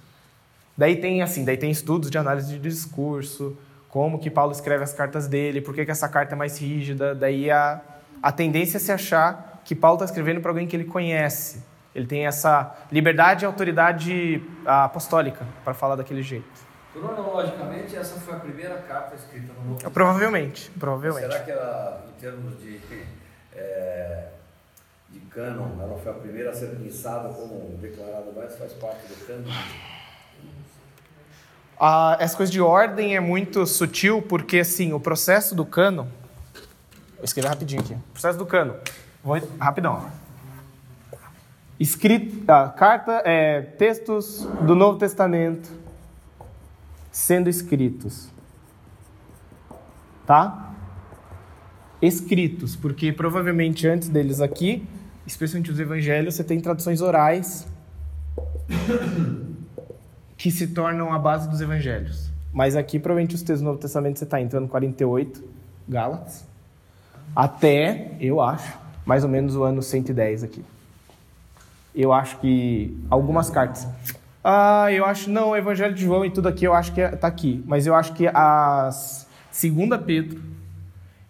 Daí 0.77 0.97
tem 0.97 1.23
assim, 1.23 1.45
daí 1.45 1.57
tem 1.57 1.71
estudos 1.71 2.11
de 2.11 2.19
análise 2.19 2.53
de 2.53 2.59
discurso, 2.59 3.57
como 3.89 4.19
que 4.19 4.31
Paulo 4.31 4.53
escreve 4.53 4.85
as 4.85 4.93
cartas 4.93 5.29
dele, 5.29 5.61
por 5.61 5.75
que, 5.75 5.85
que 5.85 5.91
essa 5.91 6.09
carta 6.09 6.35
é 6.35 6.37
mais 6.37 6.59
rígida. 6.59 7.15
Daí 7.15 7.51
a, 7.51 7.81
a 8.23 8.33
tendência 8.33 8.79
é 8.79 8.81
se 8.81 8.91
achar 8.91 9.61
que 9.65 9.75
Paulo 9.75 9.97
está 9.97 10.07
escrevendo 10.07 10.41
para 10.41 10.51
alguém 10.51 10.67
que 10.67 10.75
ele 10.75 10.85
conhece. 10.85 11.63
Ele 11.95 12.07
tem 12.07 12.27
essa 12.27 12.75
liberdade 12.91 13.45
e 13.45 13.47
autoridade 13.47 14.43
apostólica 14.65 15.47
para 15.63 15.75
falar 15.75 15.97
daquele 15.97 16.23
jeito. 16.23 16.72
Cronologicamente, 16.93 17.97
essa 17.97 18.21
foi 18.21 18.35
a 18.35 18.39
primeira 18.39 18.77
carta 18.83 19.15
escrita 19.15 19.47
no 19.55 19.61
Novo 19.61 19.75
Testamento. 19.75 19.95
Provavelmente, 19.95 20.71
provavelmente. 20.79 21.27
Será 21.27 21.43
que 21.43 21.51
ela, 21.51 22.05
em 22.07 22.21
termos 22.21 22.61
de, 22.61 22.81
é, 23.57 24.29
de 25.09 25.21
cânon, 25.21 25.81
ela 25.81 25.99
foi 25.99 26.13
a 26.13 26.15
primeira 26.15 26.51
a 26.51 26.55
ser 26.55 26.77
pensada 26.77 27.31
como 27.31 27.79
declarada, 27.79 28.31
mas 28.37 28.57
faz 28.59 28.75
parte 28.75 29.07
do 29.07 29.27
cânon? 29.27 29.51
Ah, 31.81 32.17
essa 32.21 32.37
coisa 32.37 32.53
de 32.53 32.61
ordem 32.61 33.17
é 33.17 33.21
muito 33.21 33.67
sutil, 33.67 34.21
porque 34.21 34.59
assim, 34.59 34.93
o 34.93 35.01
processo 35.01 35.55
do 35.55 35.65
cano. 35.65 36.07
Vou 37.17 37.25
escrever 37.25 37.49
rapidinho 37.49 37.81
aqui. 37.81 37.95
O 37.95 38.13
processo 38.13 38.39
do 38.39 38.45
cano. 38.45 38.77
Vou 39.25 39.41
rapidão. 39.59 40.11
Escrita, 41.81 42.69
carta, 42.77 43.23
é, 43.25 43.63
textos 43.63 44.45
do 44.61 44.75
Novo 44.75 44.99
Testamento 44.99 45.82
sendo 47.13 47.49
escritos. 47.49 48.29
Tá? 50.27 50.75
Escritos, 52.01 52.75
porque 52.75 53.13
provavelmente 53.13 53.87
antes 53.87 54.09
deles 54.09 54.41
aqui, 54.41 54.85
especialmente 55.27 55.71
os 55.71 55.79
evangelhos, 55.79 56.35
você 56.35 56.43
tem 56.43 56.61
traduções 56.61 57.01
orais 57.01 57.69
que 60.37 60.51
se 60.51 60.69
tornam 60.69 61.13
a 61.13 61.19
base 61.19 61.49
dos 61.49 61.61
evangelhos. 61.61 62.33
Mas 62.53 62.75
aqui, 62.75 62.99
provavelmente, 62.99 63.35
os 63.35 63.43
textos 63.43 63.61
do 63.61 63.67
Novo 63.67 63.79
Testamento 63.79 64.19
você 64.19 64.25
está 64.25 64.41
entrando 64.41 64.69
48, 64.69 65.45
Gálatas, 65.89 66.45
até, 67.35 68.17
eu 68.21 68.41
acho, 68.41 68.79
mais 69.07 69.25
ou 69.25 69.31
menos 69.31 69.57
o 69.57 69.63
ano 69.63 69.83
110 69.83 70.45
aqui. 70.45 70.65
Eu 71.95 72.13
acho 72.13 72.39
que 72.41 72.97
algumas 73.09 73.51
cartas. 73.51 73.87
Ah, 74.45 74.91
eu 74.91 75.05
acho, 75.05 75.31
não, 75.31 75.51
o 75.51 75.57
Evangelho 75.57 75.95
de 75.95 76.03
João 76.05 76.25
e 76.25 76.31
tudo 76.31 76.49
aqui, 76.49 76.65
eu 76.65 76.75
acho 76.75 76.93
que 76.93 77.01
está 77.01 77.29
aqui. 77.29 77.63
Mas 77.67 77.87
eu 77.87 77.95
acho 77.95 78.13
que 78.13 78.27
as 78.27 79.27
Segunda 79.51 79.99
Pedro 79.99 80.41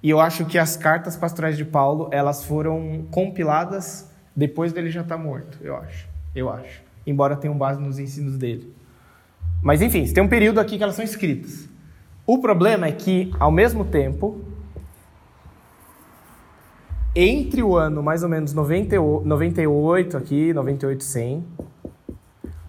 e 0.03 0.11
eu 0.11 0.19
acho 0.19 0.45
que 0.47 0.59
as 0.59 0.77
cartas 0.77 1.17
pastorais 1.17 1.57
de 1.57 1.65
Paulo, 1.65 2.09
elas 2.11 2.45
foram 2.45 3.07
compiladas 3.11 4.11
depois 4.35 4.73
dele 4.73 4.91
já 4.91 5.03
estar 5.03 5.17
morto, 5.17 5.59
eu 5.61 5.77
acho. 5.77 6.09
Eu 6.35 6.51
acho. 6.51 6.83
Embora 7.07 7.37
tenham 7.37 7.57
base 7.57 7.81
nos 7.81 7.99
ensinos 7.99 8.37
dele. 8.37 8.75
Mas 9.63 9.81
enfim, 9.81 10.05
tem 10.13 10.23
um 10.23 10.29
período 10.29 10.59
aqui 10.59 10.77
que 10.77 10.83
elas 10.83 10.97
são 10.97 11.05
escritas. 11.05 11.69
O 12.27 12.39
problema 12.39 12.87
é 12.87 12.93
que, 12.93 13.33
ao 13.39 13.53
mesmo 13.53 13.85
tempo, 13.85 14.41
entre 17.15 17.63
o 17.63 17.77
ano 17.77 18.03
mais 18.03 18.23
ou 18.23 18.29
menos 18.29 18.53
98, 18.53 19.27
98 19.27 20.17
aqui, 20.17 20.53
98, 20.53 21.05
100, 21.05 21.45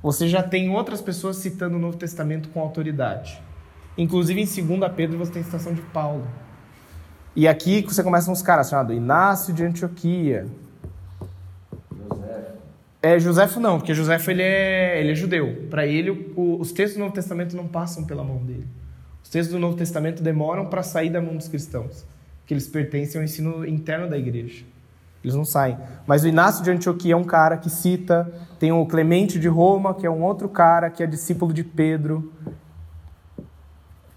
você 0.04 0.28
já 0.28 0.44
tem 0.44 0.70
outras 0.70 1.02
pessoas 1.02 1.38
citando 1.38 1.78
o 1.78 1.80
Novo 1.80 1.96
Testamento 1.96 2.50
com 2.50 2.60
autoridade. 2.60 3.42
Inclusive 3.98 4.42
em 4.42 4.78
2 4.78 4.92
Pedro 4.94 5.18
você 5.18 5.32
tem 5.32 5.44
citação 5.44 5.74
de 5.74 5.82
Paulo. 5.82 6.28
E 7.34 7.48
aqui 7.48 7.82
você 7.82 8.04
começa 8.04 8.30
uns 8.30 8.42
caras 8.42 8.70
chamados 8.70 8.96
Inácio 8.96 9.54
de 9.54 9.64
Antioquia. 9.64 10.46
José. 11.90 12.52
É, 13.02 13.18
Joséfo 13.18 13.62
não, 13.62 13.78
porque 13.80 13.94
Joséfo 13.94 14.30
ele 14.30 14.42
é, 14.42 15.00
ele 15.00 15.12
é 15.12 15.16
judeu. 15.16 15.68
Para 15.70 15.88
ele, 15.88 16.10
o, 16.36 16.60
os 16.60 16.74
textos 16.74 16.98
do 16.98 17.00
Novo 17.00 17.14
Testamento 17.14 17.56
não 17.56 17.68
passam 17.68 18.04
pela 18.04 18.26
mão 18.26 18.44
dele. 18.44 18.68
Os 19.24 19.30
textos 19.30 19.54
do 19.54 19.60
Novo 19.60 19.78
Testamento 19.78 20.22
demoram 20.22 20.66
para 20.66 20.84
sair 20.84 21.10
da 21.10 21.22
mão 21.22 21.38
dos 21.38 21.48
cristãos, 21.48 22.06
porque 22.42 22.54
eles 22.54 22.68
pertencem 22.68 23.20
ao 23.20 23.26
ensino 23.26 23.66
interno 23.66 24.10
da 24.10 24.18
igreja. 24.18 24.66
Eles 25.24 25.36
não 25.36 25.46
saem. 25.46 25.78
Mas 26.06 26.24
o 26.24 26.28
Inácio 26.28 26.64
de 26.64 26.70
Antioquia 26.70 27.14
é 27.14 27.16
um 27.16 27.24
cara 27.24 27.58
que 27.58 27.70
cita, 27.70 28.30
tem 28.60 28.72
o 28.72 28.86
Clemente 28.86 29.40
de 29.40 29.48
Roma, 29.48 29.94
que 29.94 30.06
é 30.06 30.10
um 30.10 30.22
outro 30.22 30.50
cara 30.50 30.90
que 30.90 31.02
é 31.02 31.08
discípulo 31.08 31.54
de 31.54 31.64
Pedro, 31.64 32.34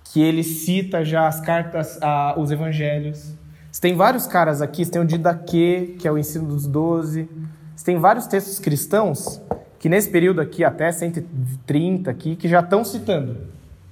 que 0.04 0.20
ele 0.20 0.42
cita 0.42 1.04
já 1.04 1.28
as 1.28 1.40
cartas, 1.40 1.98
ah, 2.02 2.34
os 2.36 2.50
evangelhos. 2.50 3.34
Você 3.70 3.80
tem 3.80 3.94
vários 3.94 4.26
caras 4.26 4.60
aqui, 4.60 4.84
você 4.84 4.90
tem 4.90 5.02
o 5.02 5.04
Didaquê, 5.04 5.94
que 5.98 6.08
é 6.08 6.12
o 6.12 6.18
ensino 6.18 6.48
dos 6.48 6.66
doze. 6.66 7.28
Você 7.76 7.84
tem 7.84 7.98
vários 7.98 8.26
textos 8.26 8.58
cristãos 8.58 9.40
que 9.78 9.88
nesse 9.88 10.08
período 10.08 10.40
aqui, 10.40 10.64
até 10.64 10.90
130 10.90 12.10
aqui, 12.10 12.34
que 12.34 12.48
já 12.48 12.60
estão 12.60 12.84
citando. 12.84 13.36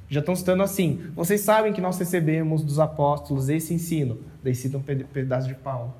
Já 0.08 0.20
estão 0.20 0.34
citando 0.34 0.62
assim, 0.62 1.02
vocês 1.14 1.40
sabem 1.40 1.72
que 1.72 1.80
nós 1.80 1.98
recebemos 1.98 2.62
dos 2.62 2.78
apóstolos 2.78 3.48
esse 3.48 3.74
ensino. 3.74 4.18
Daí 4.42 4.54
citam 4.54 4.80
um 4.80 4.82
pedaço 4.82 5.46
de 5.46 5.54
Paulo. 5.54 5.94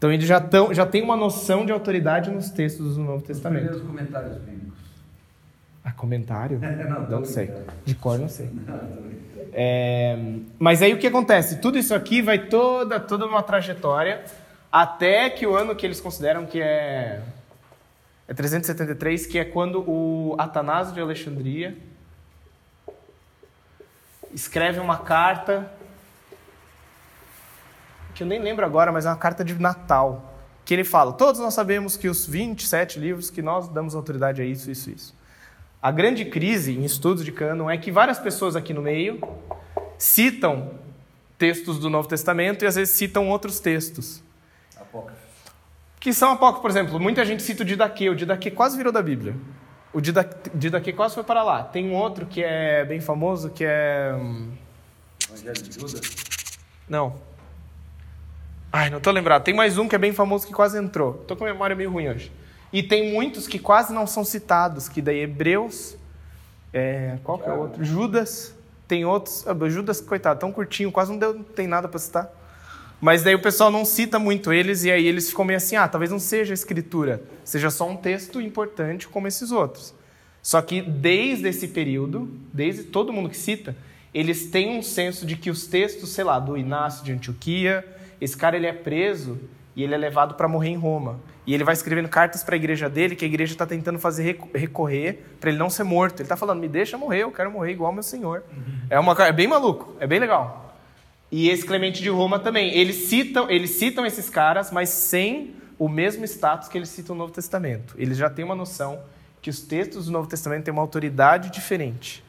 Então 0.00 0.10
eles 0.10 0.26
já, 0.26 0.40
tão, 0.40 0.72
já 0.72 0.86
têm 0.86 1.02
uma 1.02 1.14
noção 1.14 1.66
de 1.66 1.72
autoridade 1.72 2.30
nos 2.30 2.48
textos 2.48 2.96
do 2.96 3.02
Novo 3.02 3.18
Os 3.18 3.22
Testamento. 3.24 3.64
primeiros 3.64 3.86
comentários 3.86 4.38
bíblicos. 4.38 4.78
Ah, 5.84 5.92
comentário? 5.92 6.58
Não, 6.88 7.18
Não 7.20 7.24
sei. 7.26 7.48
brincando. 7.48 7.66
De 7.84 7.94
cor 7.96 8.18
não 8.18 8.26
sei. 8.26 8.48
Não. 8.66 8.80
É, 9.52 10.16
mas 10.58 10.80
aí 10.80 10.94
o 10.94 10.98
que 10.98 11.06
acontece? 11.06 11.60
Tudo 11.60 11.76
isso 11.76 11.94
aqui 11.94 12.22
vai 12.22 12.38
toda, 12.46 12.98
toda 12.98 13.26
uma 13.26 13.42
trajetória 13.42 14.24
até 14.72 15.28
que 15.28 15.46
o 15.46 15.54
ano 15.54 15.76
que 15.76 15.84
eles 15.84 16.00
consideram 16.00 16.46
que 16.46 16.62
é, 16.62 17.20
é 18.26 18.32
373, 18.32 19.26
que 19.26 19.38
é 19.38 19.44
quando 19.44 19.84
o 19.86 20.34
Atanásio 20.38 20.94
de 20.94 21.00
Alexandria 21.02 21.76
escreve 24.32 24.80
uma 24.80 24.96
carta 24.96 25.70
que 28.20 28.24
eu 28.24 28.28
nem 28.28 28.38
lembro 28.38 28.66
agora, 28.66 28.92
mas 28.92 29.06
é 29.06 29.08
uma 29.08 29.16
carta 29.16 29.42
de 29.42 29.54
Natal, 29.58 30.34
que 30.62 30.74
ele 30.74 30.84
fala: 30.84 31.10
todos 31.14 31.40
nós 31.40 31.54
sabemos 31.54 31.96
que 31.96 32.06
os 32.06 32.26
27 32.26 32.98
livros 33.00 33.30
que 33.30 33.40
nós 33.40 33.66
damos 33.66 33.94
autoridade 33.94 34.42
a 34.42 34.44
isso, 34.44 34.70
isso, 34.70 34.90
isso. 34.90 35.16
A 35.80 35.90
grande 35.90 36.26
crise 36.26 36.76
em 36.76 36.84
estudos 36.84 37.24
de 37.24 37.32
cânon 37.32 37.70
é 37.70 37.78
que 37.78 37.90
várias 37.90 38.18
pessoas 38.18 38.54
aqui 38.54 38.74
no 38.74 38.82
meio 38.82 39.18
citam 39.96 40.72
textos 41.38 41.78
do 41.78 41.88
Novo 41.88 42.06
Testamento 42.06 42.62
e 42.62 42.66
às 42.68 42.74
vezes 42.74 42.94
citam 42.94 43.30
outros 43.30 43.58
textos. 43.58 44.22
Apócrifo. 44.76 45.18
Que 45.98 46.12
são 46.12 46.32
apócrifos, 46.32 46.60
por 46.60 46.70
exemplo, 46.70 47.00
muita 47.00 47.24
gente 47.24 47.42
cita 47.42 47.62
o 47.62 47.64
Didaquê, 47.66 48.10
o 48.10 48.14
Didaquê 48.14 48.50
quase 48.50 48.76
virou 48.76 48.92
da 48.92 49.00
Bíblia. 49.00 49.34
O 49.94 50.00
Dida- 50.02 50.28
Didaquê 50.54 50.92
quase 50.92 51.14
foi 51.14 51.24
para 51.24 51.42
lá. 51.42 51.62
Tem 51.64 51.88
um 51.88 51.94
outro 51.94 52.26
que 52.26 52.42
é 52.44 52.84
bem 52.84 53.00
famoso, 53.00 53.48
que 53.48 53.64
é... 53.64 54.12
hum, 54.14 54.50
Evangelho 55.26 55.62
de 55.62 55.72
Judas. 55.80 56.00
Não. 56.86 57.14
Ai, 58.72 58.88
não 58.88 59.00
tô 59.00 59.10
lembrado. 59.10 59.42
Tem 59.42 59.52
mais 59.52 59.78
um 59.78 59.88
que 59.88 59.96
é 59.96 59.98
bem 59.98 60.12
famoso 60.12 60.46
que 60.46 60.52
quase 60.52 60.78
entrou. 60.78 61.14
Tô 61.26 61.34
com 61.34 61.44
a 61.44 61.52
memória 61.52 61.74
meio 61.74 61.90
ruim 61.90 62.08
hoje. 62.08 62.30
E 62.72 62.84
tem 62.84 63.12
muitos 63.12 63.48
que 63.48 63.58
quase 63.58 63.92
não 63.92 64.06
são 64.06 64.24
citados, 64.24 64.88
que 64.88 65.02
daí 65.02 65.18
Hebreus, 65.22 65.96
é, 66.72 67.18
qual 67.24 67.36
que 67.36 67.48
é 67.48 67.52
o 67.52 67.58
outro? 67.58 67.84
Judas, 67.84 68.54
tem 68.86 69.04
outros. 69.04 69.44
ah, 69.48 69.68
Judas, 69.68 70.00
coitado, 70.00 70.38
tão 70.38 70.52
curtinho, 70.52 70.92
quase 70.92 71.10
não, 71.10 71.18
deu, 71.18 71.34
não 71.34 71.42
tem 71.42 71.66
nada 71.66 71.88
para 71.88 71.98
citar. 71.98 72.30
Mas 73.00 73.24
daí 73.24 73.34
o 73.34 73.42
pessoal 73.42 73.72
não 73.72 73.84
cita 73.84 74.20
muito 74.20 74.52
eles 74.52 74.84
e 74.84 74.90
aí 74.90 75.04
eles 75.04 75.30
ficam 75.30 75.44
meio 75.44 75.56
assim, 75.56 75.74
ah, 75.74 75.88
talvez 75.88 76.12
não 76.12 76.20
seja 76.20 76.54
escritura, 76.54 77.22
seja 77.42 77.70
só 77.70 77.88
um 77.88 77.96
texto 77.96 78.40
importante 78.40 79.08
como 79.08 79.26
esses 79.26 79.50
outros. 79.50 79.92
Só 80.40 80.62
que 80.62 80.80
desde 80.80 81.48
esse 81.48 81.66
período, 81.66 82.30
desde 82.52 82.84
todo 82.84 83.12
mundo 83.12 83.30
que 83.30 83.36
cita, 83.36 83.74
eles 84.14 84.46
têm 84.46 84.78
um 84.78 84.82
senso 84.82 85.26
de 85.26 85.34
que 85.34 85.50
os 85.50 85.66
textos, 85.66 86.10
sei 86.10 86.22
lá, 86.22 86.38
do 86.38 86.56
Inácio 86.56 87.04
de 87.04 87.12
Antioquia, 87.12 87.84
esse 88.20 88.36
cara 88.36 88.56
ele 88.56 88.66
é 88.66 88.72
preso 88.72 89.38
e 89.74 89.82
ele 89.82 89.94
é 89.94 89.98
levado 89.98 90.34
para 90.34 90.48
morrer 90.48 90.68
em 90.68 90.76
Roma. 90.76 91.20
E 91.46 91.54
ele 91.54 91.64
vai 91.64 91.72
escrevendo 91.74 92.08
cartas 92.08 92.44
para 92.44 92.54
a 92.54 92.58
igreja 92.58 92.88
dele, 92.88 93.16
que 93.16 93.24
a 93.24 93.28
igreja 93.28 93.52
está 93.52 93.66
tentando 93.66 93.98
fazer 93.98 94.22
reco- 94.22 94.48
recorrer 94.54 95.24
para 95.40 95.50
ele 95.50 95.58
não 95.58 95.70
ser 95.70 95.84
morto. 95.84 96.16
Ele 96.16 96.24
está 96.24 96.36
falando, 96.36 96.60
me 96.60 96.68
deixa 96.68 96.98
morrer, 96.98 97.22
eu 97.22 97.32
quero 97.32 97.50
morrer 97.50 97.72
igual 97.72 97.92
meu 97.92 98.02
senhor. 98.02 98.44
É, 98.88 98.98
uma, 98.98 99.12
é 99.24 99.32
bem 99.32 99.46
maluco, 99.48 99.96
é 99.98 100.06
bem 100.06 100.18
legal. 100.18 100.76
E 101.30 101.48
esse 101.48 101.64
Clemente 101.64 102.02
de 102.02 102.08
Roma 102.08 102.38
também. 102.38 102.76
Eles 102.76 102.96
citam, 103.08 103.48
eles 103.48 103.70
citam 103.70 104.04
esses 104.04 104.28
caras, 104.28 104.70
mas 104.70 104.88
sem 104.88 105.54
o 105.78 105.88
mesmo 105.88 106.24
status 106.24 106.68
que 106.68 106.76
eles 106.76 106.88
citam 106.88 107.14
no 107.14 107.20
Novo 107.22 107.32
Testamento. 107.32 107.94
Eles 107.96 108.18
já 108.18 108.28
têm 108.28 108.44
uma 108.44 108.54
noção 108.54 109.00
que 109.40 109.48
os 109.48 109.62
textos 109.62 110.06
do 110.06 110.12
Novo 110.12 110.28
Testamento 110.28 110.64
têm 110.64 110.72
uma 110.72 110.82
autoridade 110.82 111.50
diferente. 111.50 112.22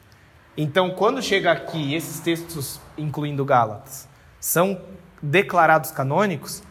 Então, 0.56 0.90
quando 0.90 1.20
chega 1.20 1.50
aqui 1.50 1.94
esses 1.94 2.20
textos, 2.20 2.80
incluindo 2.96 3.44
Gálatas, 3.44 4.08
são 4.40 4.80
declarados 5.22 5.90
canônicos, 5.90 6.62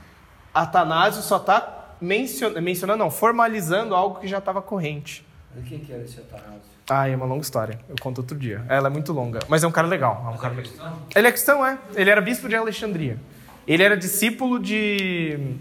Atanásio 0.54 1.22
só 1.22 1.38
está 1.38 1.96
mencionando, 2.02 2.98
não, 2.98 3.10
formalizando 3.10 3.96
algo 3.96 4.20
que 4.20 4.28
já 4.28 4.40
estava 4.40 4.62
corrente. 4.62 5.26
E 5.58 5.62
quem 5.62 5.80
que 5.80 5.94
era 5.94 6.04
esse 6.04 6.20
Atanásio? 6.20 6.72
Ah, 6.90 7.08
é 7.08 7.16
uma 7.16 7.26
longa 7.26 7.42
história. 7.42 7.80
Eu 7.88 7.96
conto 8.02 8.20
outro 8.20 8.38
dia. 8.38 8.66
Ela 8.68 8.88
é 8.88 8.92
muito 8.92 9.14
longa. 9.14 9.40
Mas 9.48 9.64
é 9.64 9.68
um 9.68 9.72
cara 9.72 9.88
legal. 9.88 10.22
É 10.26 10.28
um 10.28 10.32
Mas 10.32 10.42
cara 10.42 10.54
é 10.54 10.58
cristão? 10.58 10.98
Ele 11.16 11.28
é 11.28 11.32
cristão, 11.32 11.66
é. 11.66 11.78
Ele 11.96 12.10
era 12.10 12.20
bispo 12.20 12.50
de 12.50 12.56
Alexandria. 12.56 13.18
Ele 13.66 13.82
era 13.82 13.96
discípulo 13.96 14.60
de. 14.60 15.58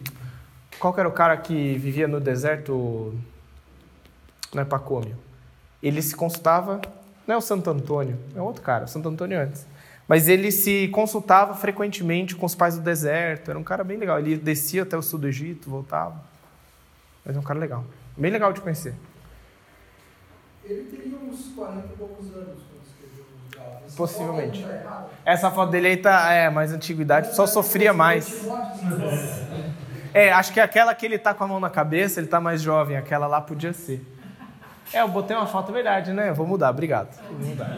Qual 0.79 0.95
era 0.99 1.09
o 1.09 1.12
cara 1.12 1.37
que 1.37 1.77
vivia 1.79 2.09
no 2.09 2.19
deserto? 2.19 3.15
Não 4.53 4.62
é 4.62 4.65
Pacômio. 4.65 5.17
Ele 5.83 6.03
se 6.03 6.17
consultava. 6.17 6.81
Não 7.27 7.37
é 7.37 7.39
o 7.39 7.41
Santo 7.41 7.71
Antônio, 7.71 8.19
é 8.35 8.43
outro 8.43 8.61
cara, 8.61 8.87
o 8.87 8.89
Santo 8.89 9.09
Antônio 9.09 9.39
antes. 9.39 9.65
Mas 10.11 10.27
ele 10.27 10.51
se 10.51 10.89
consultava 10.89 11.55
frequentemente 11.55 12.35
com 12.35 12.45
os 12.45 12.53
pais 12.53 12.74
do 12.74 12.81
deserto. 12.82 13.49
Era 13.49 13.57
um 13.57 13.62
cara 13.62 13.85
bem 13.85 13.97
legal. 13.97 14.19
Ele 14.19 14.37
descia 14.37 14.82
até 14.82 14.97
o 14.97 15.03
sul 15.03 15.20
do 15.20 15.28
Egito, 15.28 15.70
voltava. 15.70 16.20
Mas 17.24 17.37
é 17.37 17.39
um 17.39 17.45
cara 17.45 17.61
legal. 17.61 17.85
Bem 18.16 18.32
legal 18.32 18.53
de 18.53 18.61
conhecer. 18.61 18.93
Ele 20.65 20.82
teria 20.91 21.16
uns 21.16 21.53
40 21.55 21.87
e 21.87 21.97
poucos 21.97 22.27
anos 22.35 22.59
quando 22.59 22.82
escreveu 22.89 23.24
os 23.24 23.55
Gálatas. 23.57 23.87
Essa 23.87 23.97
Possivelmente. 23.97 24.65
tá. 24.65 25.07
Essa 25.24 25.49
foto 25.49 25.70
dele 25.70 25.87
aí 25.87 25.97
tá. 25.97 26.32
É, 26.32 26.51
mais 26.51 26.73
antiguidade, 26.73 27.37
só 27.37 27.47
sofria 27.47 27.93
mais. 27.93 28.45
É, 30.12 30.32
acho 30.32 30.53
que 30.53 30.59
aquela 30.59 30.93
que 30.93 31.07
ele 31.07 31.20
tá 31.20 31.32
com 31.32 31.45
a 31.45 31.47
mão 31.47 31.61
na 31.61 31.70
cabeça, 31.70 32.19
ele 32.19 32.27
tá 32.27 32.41
mais 32.41 32.61
jovem, 32.61 32.97
aquela 32.97 33.28
lá 33.28 33.41
podia 33.41 33.73
ser. 33.73 34.05
É, 34.93 35.03
eu 35.03 35.09
botei 35.09 35.37
uma 35.37 35.47
foto, 35.47 35.73
verdade, 35.73 36.12
né? 36.12 36.31
Eu 36.31 36.35
vou 36.35 36.49
mudar, 36.49 36.70
obrigado. 36.70 37.16
Vou 37.28 37.49
mudar. 37.49 37.77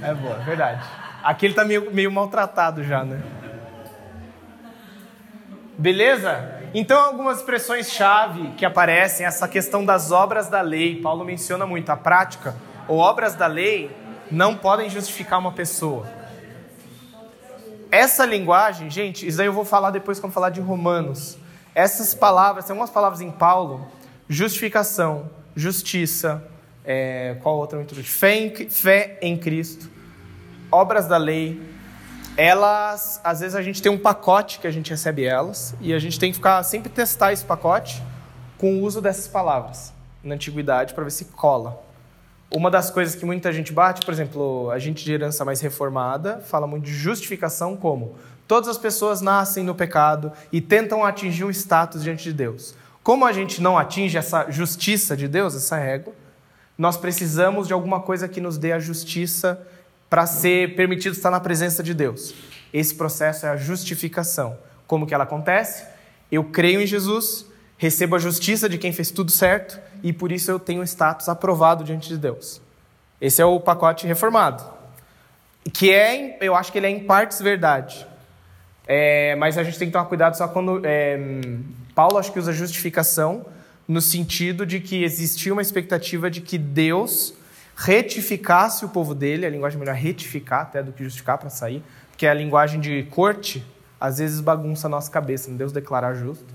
É 0.00 0.14
boa, 0.14 0.36
verdade. 0.36 1.03
Aqui 1.24 1.46
ele 1.46 1.54
tá 1.54 1.64
meio, 1.64 1.90
meio 1.90 2.12
maltratado 2.12 2.84
já, 2.84 3.02
né? 3.02 3.22
Beleza? 5.78 6.60
Então, 6.74 7.02
algumas 7.02 7.38
expressões-chave 7.38 8.50
que 8.58 8.66
aparecem, 8.66 9.24
essa 9.24 9.48
questão 9.48 9.82
das 9.82 10.10
obras 10.10 10.48
da 10.48 10.60
lei. 10.60 11.00
Paulo 11.00 11.24
menciona 11.24 11.66
muito. 11.66 11.88
A 11.88 11.96
prática 11.96 12.54
ou 12.86 12.98
obras 12.98 13.34
da 13.34 13.46
lei 13.46 13.90
não 14.30 14.54
podem 14.54 14.90
justificar 14.90 15.38
uma 15.38 15.52
pessoa. 15.52 16.06
Essa 17.90 18.26
linguagem, 18.26 18.90
gente, 18.90 19.26
isso 19.26 19.40
aí 19.40 19.46
eu 19.46 19.52
vou 19.52 19.64
falar 19.64 19.90
depois 19.90 20.20
quando 20.20 20.32
falar 20.32 20.50
de 20.50 20.60
Romanos. 20.60 21.38
Essas 21.74 22.12
palavras, 22.12 22.66
tem 22.66 22.72
algumas 22.72 22.90
palavras 22.90 23.22
em 23.22 23.30
Paulo: 23.30 23.86
justificação, 24.28 25.30
justiça, 25.56 26.44
é, 26.84 27.36
qual 27.42 27.56
outra? 27.56 27.82
Fé 28.02 28.36
em, 28.36 28.68
fé 28.68 29.18
em 29.22 29.38
Cristo, 29.38 29.88
obras 30.74 31.06
da 31.06 31.16
lei. 31.16 31.60
Elas, 32.36 33.20
às 33.22 33.40
vezes 33.40 33.54
a 33.54 33.62
gente 33.62 33.80
tem 33.80 33.92
um 33.92 33.98
pacote 33.98 34.58
que 34.58 34.66
a 34.66 34.70
gente 34.70 34.90
recebe 34.90 35.24
elas 35.24 35.74
e 35.80 35.94
a 35.94 35.98
gente 36.00 36.18
tem 36.18 36.32
que 36.32 36.36
ficar 36.36 36.62
sempre 36.64 36.88
testar 36.90 37.32
esse 37.32 37.44
pacote 37.44 38.02
com 38.58 38.74
o 38.74 38.82
uso 38.82 39.00
dessas 39.00 39.28
palavras 39.28 39.92
na 40.22 40.34
antiguidade 40.34 40.94
para 40.94 41.04
ver 41.04 41.10
se 41.10 41.26
cola. 41.26 41.80
Uma 42.50 42.70
das 42.70 42.90
coisas 42.90 43.14
que 43.14 43.24
muita 43.24 43.52
gente 43.52 43.72
bate, 43.72 44.04
por 44.04 44.12
exemplo, 44.12 44.70
a 44.70 44.78
gente 44.78 45.04
de 45.04 45.12
herança 45.12 45.44
mais 45.44 45.60
reformada 45.60 46.40
fala 46.40 46.66
muito 46.66 46.84
de 46.84 46.92
justificação 46.92 47.76
como 47.76 48.16
todas 48.48 48.68
as 48.68 48.78
pessoas 48.78 49.20
nascem 49.20 49.62
no 49.62 49.74
pecado 49.74 50.32
e 50.52 50.60
tentam 50.60 51.04
atingir 51.04 51.44
um 51.44 51.50
status 51.50 52.02
diante 52.02 52.24
de 52.24 52.32
Deus. 52.32 52.74
Como 53.02 53.24
a 53.24 53.32
gente 53.32 53.62
não 53.62 53.78
atinge 53.78 54.18
essa 54.18 54.50
justiça 54.50 55.16
de 55.16 55.28
Deus, 55.28 55.54
essa 55.54 55.76
régua, 55.76 56.14
nós 56.76 56.96
precisamos 56.96 57.66
de 57.68 57.72
alguma 57.72 58.00
coisa 58.00 58.26
que 58.26 58.40
nos 58.40 58.58
dê 58.58 58.72
a 58.72 58.78
justiça 58.78 59.64
para 60.14 60.26
ser 60.26 60.76
permitido 60.76 61.12
estar 61.12 61.28
na 61.28 61.40
presença 61.40 61.82
de 61.82 61.92
Deus. 61.92 62.32
Esse 62.72 62.94
processo 62.94 63.46
é 63.46 63.48
a 63.48 63.56
justificação. 63.56 64.56
Como 64.86 65.08
que 65.08 65.12
ela 65.12 65.24
acontece? 65.24 65.84
Eu 66.30 66.44
creio 66.44 66.80
em 66.80 66.86
Jesus, 66.86 67.46
recebo 67.76 68.14
a 68.14 68.20
justiça 68.20 68.68
de 68.68 68.78
quem 68.78 68.92
fez 68.92 69.10
tudo 69.10 69.32
certo 69.32 69.76
e 70.04 70.12
por 70.12 70.30
isso 70.30 70.52
eu 70.52 70.60
tenho 70.60 70.82
um 70.82 70.84
status 70.84 71.28
aprovado 71.28 71.82
diante 71.82 72.08
de 72.08 72.16
Deus. 72.16 72.62
Esse 73.20 73.42
é 73.42 73.44
o 73.44 73.58
pacote 73.58 74.06
reformado. 74.06 74.62
Que 75.72 75.90
é, 75.90 76.38
eu 76.40 76.54
acho 76.54 76.70
que 76.70 76.78
ele 76.78 76.86
é 76.86 76.90
em 76.90 77.00
partes 77.00 77.40
verdade. 77.40 78.06
É, 78.86 79.34
mas 79.34 79.58
a 79.58 79.64
gente 79.64 79.76
tem 79.80 79.88
que 79.88 79.92
tomar 79.92 80.04
cuidado 80.04 80.36
só 80.36 80.46
quando. 80.46 80.80
é, 80.84 81.18
Paulo 81.92 82.18
acho 82.18 82.30
que 82.30 82.38
usa 82.38 82.52
justificação 82.52 83.44
no 83.88 84.00
sentido 84.00 84.64
de 84.64 84.78
que 84.78 85.02
existia 85.02 85.52
uma 85.52 85.60
expectativa 85.60 86.30
de 86.30 86.40
que 86.40 86.56
Deus 86.56 87.34
retificasse 87.76 88.84
o 88.84 88.88
povo 88.88 89.14
dele, 89.14 89.44
a 89.46 89.50
linguagem 89.50 89.78
melhor 89.78 89.94
é 89.94 89.98
retificar 89.98 90.62
até 90.62 90.82
do 90.82 90.92
que 90.92 91.02
justificar 91.02 91.38
para 91.38 91.50
sair, 91.50 91.82
porque 92.10 92.26
a 92.26 92.34
linguagem 92.34 92.80
de 92.80 93.02
corte 93.04 93.64
às 94.00 94.18
vezes 94.18 94.40
bagunça 94.40 94.86
a 94.86 94.90
nossa 94.90 95.10
cabeça? 95.10 95.50
Deus 95.50 95.72
declarar 95.72 96.14
justo. 96.14 96.46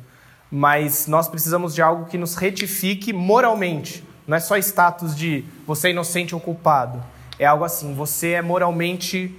Mas 0.51 1.07
nós 1.07 1.27
precisamos 1.27 1.75
de 1.75 1.81
algo 1.81 2.05
que 2.05 2.17
nos 2.17 2.35
retifique 2.35 3.11
moralmente. 3.11 4.03
Não 4.27 4.37
é 4.37 4.39
só 4.39 4.57
status 4.57 5.15
de 5.15 5.43
você 5.65 5.87
é 5.87 5.91
inocente 5.91 6.35
ou 6.35 6.41
culpado. 6.41 7.03
É 7.37 7.45
algo 7.45 7.63
assim, 7.63 7.93
você 7.93 8.31
é 8.31 8.41
moralmente 8.41 9.35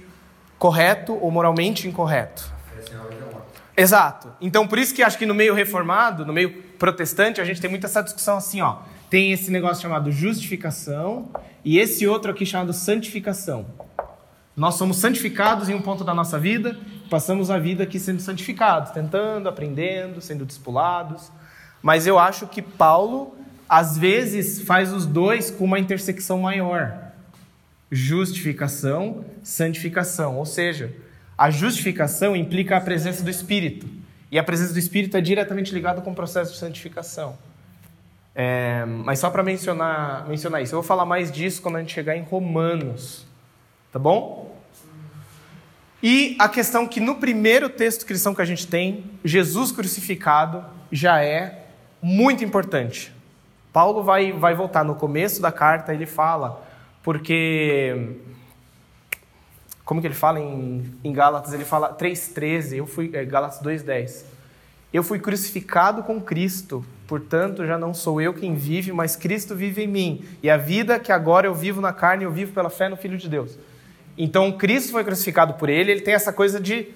correto 0.57 1.17
ou 1.21 1.31
moralmente 1.31 1.87
incorreto. 1.87 2.51
Exato. 3.75 4.33
Então, 4.41 4.67
por 4.67 4.77
isso 4.77 4.93
que 4.93 5.01
acho 5.01 5.17
que 5.17 5.25
no 5.25 5.33
meio 5.33 5.53
reformado, 5.53 6.25
no 6.25 6.33
meio 6.33 6.51
protestante, 6.77 7.39
a 7.39 7.45
gente 7.45 7.61
tem 7.61 7.69
muito 7.69 7.85
essa 7.85 8.01
discussão 8.01 8.37
assim, 8.37 8.61
ó. 8.61 8.79
Tem 9.11 9.33
esse 9.33 9.51
negócio 9.51 9.81
chamado 9.81 10.09
justificação 10.09 11.29
e 11.65 11.77
esse 11.77 12.07
outro 12.07 12.31
aqui 12.31 12.45
chamado 12.45 12.71
santificação. 12.71 13.65
Nós 14.55 14.75
somos 14.75 14.99
santificados 14.99 15.67
em 15.67 15.75
um 15.75 15.81
ponto 15.81 16.05
da 16.05 16.13
nossa 16.13 16.39
vida, 16.39 16.79
passamos 17.09 17.51
a 17.51 17.59
vida 17.59 17.83
aqui 17.83 17.99
sendo 17.99 18.21
santificados, 18.21 18.91
tentando, 18.91 19.49
aprendendo, 19.49 20.21
sendo 20.21 20.45
discipulados. 20.45 21.29
Mas 21.81 22.07
eu 22.07 22.17
acho 22.17 22.47
que 22.47 22.61
Paulo, 22.61 23.35
às 23.67 23.97
vezes, 23.97 24.61
faz 24.61 24.93
os 24.93 25.05
dois 25.05 25.51
com 25.51 25.65
uma 25.65 25.77
intersecção 25.77 26.39
maior. 26.39 27.11
Justificação, 27.91 29.25
santificação. 29.43 30.37
Ou 30.37 30.45
seja, 30.45 30.95
a 31.37 31.49
justificação 31.49 32.33
implica 32.33 32.77
a 32.77 32.79
presença 32.79 33.21
do 33.21 33.29
Espírito. 33.29 33.89
E 34.31 34.39
a 34.39 34.43
presença 34.43 34.71
do 34.71 34.79
Espírito 34.79 35.17
é 35.17 35.21
diretamente 35.21 35.73
ligada 35.73 35.99
com 35.99 36.13
o 36.13 36.15
processo 36.15 36.53
de 36.53 36.59
santificação. 36.59 37.50
É, 38.33 38.85
mas 38.85 39.19
só 39.19 39.29
para 39.29 39.43
mencionar, 39.43 40.27
mencionar 40.27 40.61
isso, 40.61 40.73
eu 40.73 40.81
vou 40.81 40.87
falar 40.87 41.05
mais 41.05 41.31
disso 41.31 41.61
quando 41.61 41.75
a 41.77 41.79
gente 41.79 41.93
chegar 41.93 42.15
em 42.15 42.23
Romanos. 42.23 43.25
Tá 43.91 43.99
bom? 43.99 44.55
E 46.01 46.35
a 46.39 46.49
questão 46.49 46.87
que 46.87 46.99
no 46.99 47.15
primeiro 47.15 47.69
texto 47.69 48.05
cristão 48.05 48.33
que 48.33 48.41
a 48.41 48.45
gente 48.45 48.65
tem, 48.65 49.03
Jesus 49.23 49.71
crucificado 49.71 50.65
já 50.91 51.23
é 51.23 51.65
muito 52.01 52.43
importante. 52.43 53.13
Paulo 53.71 54.03
vai, 54.03 54.31
vai 54.31 54.55
voltar 54.55 54.83
no 54.83 54.95
começo 54.95 55.41
da 55.41 55.51
carta, 55.51 55.93
ele 55.93 56.05
fala, 56.05 56.65
porque. 57.03 58.17
Como 59.85 59.99
que 59.99 60.07
ele 60.07 60.13
fala 60.13 60.39
em, 60.39 60.93
em 61.03 61.13
Gálatas? 61.13 61.53
Ele 61.53 61.65
fala 61.65 61.93
3,13, 61.95 62.77
eu 62.77 62.87
fui. 62.87 63.11
É, 63.13 63.23
Gálatas 63.23 63.61
2,10. 63.61 64.23
Eu 64.91 65.03
fui 65.03 65.19
crucificado 65.19 66.03
com 66.03 66.19
Cristo, 66.19 66.85
portanto 67.11 67.65
já 67.65 67.77
não 67.77 67.93
sou 67.93 68.21
eu 68.21 68.33
quem 68.33 68.55
vive, 68.55 68.93
mas 68.93 69.17
Cristo 69.17 69.53
vive 69.53 69.83
em 69.83 69.87
mim. 69.87 70.23
E 70.41 70.49
a 70.49 70.55
vida 70.55 70.97
que 70.97 71.11
agora 71.11 71.45
eu 71.45 71.53
vivo 71.53 71.81
na 71.81 71.91
carne, 71.91 72.23
eu 72.23 72.31
vivo 72.31 72.53
pela 72.53 72.69
fé 72.69 72.87
no 72.87 72.95
Filho 72.95 73.17
de 73.17 73.27
Deus. 73.27 73.59
Então 74.17 74.49
Cristo 74.53 74.93
foi 74.93 75.03
crucificado 75.03 75.55
por 75.55 75.67
ele, 75.67 75.91
ele 75.91 75.99
tem 75.99 76.13
essa 76.13 76.31
coisa 76.31 76.57
de, 76.57 76.87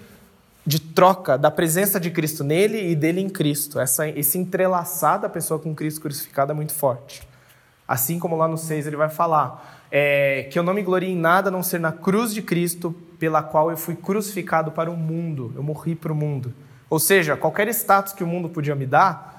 de 0.66 0.80
troca 0.80 1.38
da 1.38 1.52
presença 1.52 2.00
de 2.00 2.10
Cristo 2.12 2.46
nele 2.46 2.92
e 2.92 2.96
dele 2.96 3.20
em 3.20 3.28
Cristo. 3.28 3.78
Essa, 3.78 4.08
esse 4.08 4.38
entrelaçar 4.38 5.20
da 5.20 5.28
pessoa 5.28 5.60
com 5.60 5.76
Cristo 5.76 6.00
crucificado 6.00 6.54
é 6.54 6.56
muito 6.56 6.74
forte. 6.74 7.22
Assim 7.86 8.18
como 8.18 8.38
lá 8.38 8.48
no 8.48 8.58
6 8.58 8.88
ele 8.88 8.96
vai 8.96 9.10
falar 9.10 9.86
é, 9.92 10.48
que 10.50 10.58
eu 10.58 10.64
não 10.64 10.74
me 10.74 10.82
glorie 10.82 11.12
em 11.12 11.18
nada 11.18 11.50
a 11.50 11.52
não 11.52 11.62
ser 11.62 11.82
na 11.82 11.92
cruz 11.92 12.34
de 12.34 12.42
Cristo, 12.42 12.96
pela 13.20 13.44
qual 13.44 13.70
eu 13.70 13.76
fui 13.76 13.98
crucificado 13.98 14.72
para 14.72 14.90
o 14.90 14.96
mundo, 14.96 15.52
eu 15.58 15.62
morri 15.62 15.94
para 15.94 16.14
o 16.14 16.16
mundo. 16.16 16.54
Ou 16.90 17.00
seja, 17.00 17.36
qualquer 17.36 17.68
status 17.68 18.14
que 18.14 18.24
o 18.24 18.28
mundo 18.28 18.48
podia 18.48 18.76
me 18.76 18.86
dar 18.86 19.35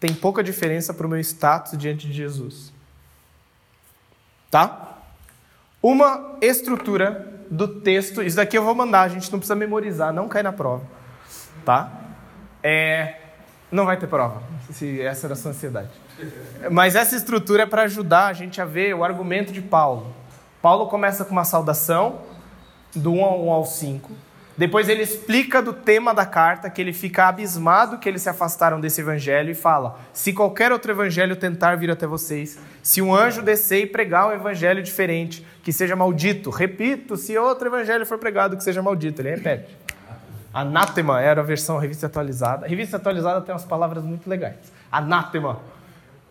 tem 0.00 0.14
pouca 0.14 0.42
diferença 0.42 0.94
para 0.94 1.06
o 1.06 1.10
meu 1.10 1.20
status 1.20 1.78
diante 1.78 2.06
de 2.06 2.12
Jesus. 2.14 2.72
Tá? 4.50 4.98
Uma 5.82 6.36
estrutura 6.40 7.44
do 7.50 7.68
texto, 7.68 8.22
isso 8.22 8.36
daqui 8.36 8.56
eu 8.56 8.64
vou 8.64 8.74
mandar, 8.74 9.02
a 9.02 9.08
gente 9.08 9.30
não 9.30 9.38
precisa 9.38 9.54
memorizar, 9.54 10.12
não 10.12 10.26
cai 10.26 10.42
na 10.42 10.52
prova. 10.52 10.84
Tá? 11.64 11.92
É, 12.62 13.16
não 13.70 13.84
vai 13.84 13.98
ter 13.98 14.06
prova, 14.06 14.42
se 14.72 15.00
essa 15.02 15.26
era 15.26 15.34
a 15.34 15.36
sua 15.36 15.50
ansiedade. 15.50 15.90
Mas 16.70 16.96
essa 16.96 17.14
estrutura 17.14 17.64
é 17.64 17.66
para 17.66 17.82
ajudar 17.82 18.26
a 18.26 18.32
gente 18.32 18.60
a 18.60 18.64
ver 18.64 18.94
o 18.94 19.04
argumento 19.04 19.52
de 19.52 19.60
Paulo. 19.60 20.14
Paulo 20.62 20.88
começa 20.88 21.24
com 21.24 21.32
uma 21.32 21.44
saudação, 21.44 22.22
do 22.94 23.12
1 23.12 23.24
ao 23.24 23.46
1 23.46 23.50
ao 23.50 23.64
5. 23.64 24.10
Depois 24.60 24.90
ele 24.90 25.00
explica 25.00 25.62
do 25.62 25.72
tema 25.72 26.12
da 26.12 26.26
carta, 26.26 26.68
que 26.68 26.82
ele 26.82 26.92
fica 26.92 27.28
abismado 27.28 27.96
que 27.96 28.06
eles 28.06 28.20
se 28.20 28.28
afastaram 28.28 28.78
desse 28.78 29.00
evangelho 29.00 29.50
e 29.50 29.54
fala: 29.54 29.98
se 30.12 30.34
qualquer 30.34 30.70
outro 30.70 30.92
evangelho 30.92 31.34
tentar 31.34 31.76
vir 31.76 31.90
até 31.90 32.06
vocês, 32.06 32.58
se 32.82 33.00
um 33.00 33.14
anjo 33.14 33.40
descer 33.40 33.84
e 33.84 33.86
pregar 33.86 34.28
um 34.28 34.32
evangelho 34.32 34.82
diferente, 34.82 35.46
que 35.62 35.72
seja 35.72 35.96
maldito. 35.96 36.50
Repito, 36.50 37.16
se 37.16 37.38
outro 37.38 37.68
evangelho 37.68 38.04
for 38.04 38.18
pregado, 38.18 38.54
que 38.54 38.62
seja 38.62 38.82
maldito. 38.82 39.22
Ele 39.22 39.30
repete. 39.30 39.74
Anátema 40.52 41.22
era 41.22 41.40
a 41.40 41.44
versão 41.44 41.78
revista 41.78 42.04
atualizada. 42.04 42.66
Revista 42.66 42.98
atualizada 42.98 43.40
tem 43.40 43.54
umas 43.54 43.64
palavras 43.64 44.04
muito 44.04 44.28
legais. 44.28 44.58
Anátema. 44.92 45.58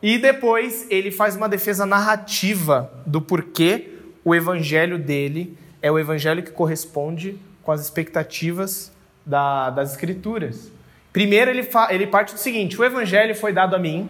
E 0.04 0.20
depois 0.20 0.86
ele 0.92 1.10
faz 1.10 1.36
uma 1.36 1.50
defesa 1.50 1.84
narrativa 1.84 2.92
do 3.08 3.22
porquê 3.22 3.90
o 4.24 4.36
evangelho 4.36 5.00
dele 5.00 5.58
é 5.82 5.92
o 5.92 5.98
evangelho 5.98 6.44
que 6.44 6.52
corresponde 6.52 7.40
com 7.64 7.72
as 7.72 7.82
expectativas 7.82 8.92
da, 9.26 9.70
das 9.70 9.92
escrituras. 9.92 10.72
Primeiro, 11.12 11.52
ele, 11.52 11.68
ele 11.90 12.08
parte 12.08 12.34
do 12.34 12.40
seguinte: 12.40 12.80
o 12.80 12.84
evangelho 12.84 13.36
foi 13.36 13.52
dado 13.52 13.76
a 13.76 13.80
mim 13.80 14.10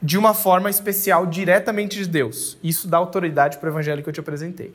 de 0.00 0.18
uma 0.18 0.34
forma 0.34 0.68
especial, 0.68 1.26
diretamente 1.26 1.96
de 1.96 2.08
Deus. 2.08 2.58
Isso 2.62 2.86
dá 2.86 2.98
autoridade 2.98 3.58
para 3.58 3.68
o 3.68 3.72
evangelho 3.72 4.02
que 4.02 4.08
eu 4.08 4.12
te 4.12 4.20
apresentei. 4.20 4.72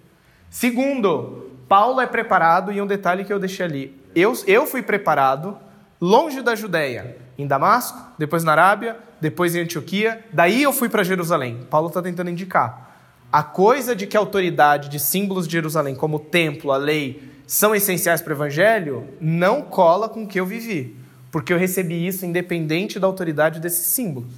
Segundo, 0.49 1.51
Paulo 1.67 2.01
é 2.01 2.07
preparado, 2.07 2.71
e 2.71 2.81
um 2.81 2.87
detalhe 2.87 3.23
que 3.23 3.31
eu 3.31 3.39
deixei 3.39 3.65
ali: 3.65 4.01
eu, 4.15 4.33
eu 4.45 4.65
fui 4.65 4.81
preparado 4.81 5.57
longe 5.99 6.41
da 6.41 6.55
Judéia, 6.55 7.15
em 7.37 7.47
Damasco, 7.47 7.97
depois 8.17 8.43
na 8.43 8.51
Arábia, 8.51 8.97
depois 9.21 9.55
em 9.55 9.61
Antioquia, 9.61 10.25
daí 10.33 10.63
eu 10.63 10.73
fui 10.73 10.89
para 10.89 11.03
Jerusalém. 11.03 11.65
Paulo 11.69 11.87
está 11.87 12.01
tentando 12.01 12.29
indicar. 12.29 12.89
A 13.31 13.43
coisa 13.43 13.95
de 13.95 14.05
que 14.07 14.17
a 14.17 14.19
autoridade 14.19 14.89
de 14.89 14.99
símbolos 14.99 15.47
de 15.47 15.53
Jerusalém, 15.53 15.95
como 15.95 16.17
o 16.17 16.19
templo, 16.19 16.71
a 16.71 16.77
lei, 16.77 17.30
são 17.51 17.75
essenciais 17.75 18.21
para 18.21 18.31
o 18.31 18.33
evangelho, 18.37 19.05
não 19.19 19.61
cola 19.61 20.07
com 20.07 20.23
o 20.23 20.27
que 20.27 20.39
eu 20.39 20.45
vivi, 20.45 20.95
porque 21.29 21.51
eu 21.51 21.57
recebi 21.57 22.07
isso 22.07 22.25
independente 22.25 22.97
da 22.97 23.05
autoridade 23.05 23.59
desses 23.59 23.87
símbolos. 23.87 24.31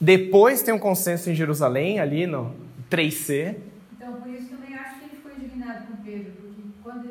Depois 0.00 0.62
tem 0.62 0.72
um 0.72 0.78
consenso 0.78 1.28
em 1.28 1.34
Jerusalém, 1.34 2.00
ali 2.00 2.26
no 2.26 2.56
3C. 2.90 3.56
Então, 3.94 4.14
por 4.14 4.30
isso 4.30 4.48
também 4.48 4.74
acho 4.74 5.00
que 5.00 5.04
ele 5.04 5.16
ficou 5.16 5.32
indignado 5.32 5.86
com 5.86 5.96
Pedro, 6.02 6.32
porque 6.40 6.62
quando 6.82 7.10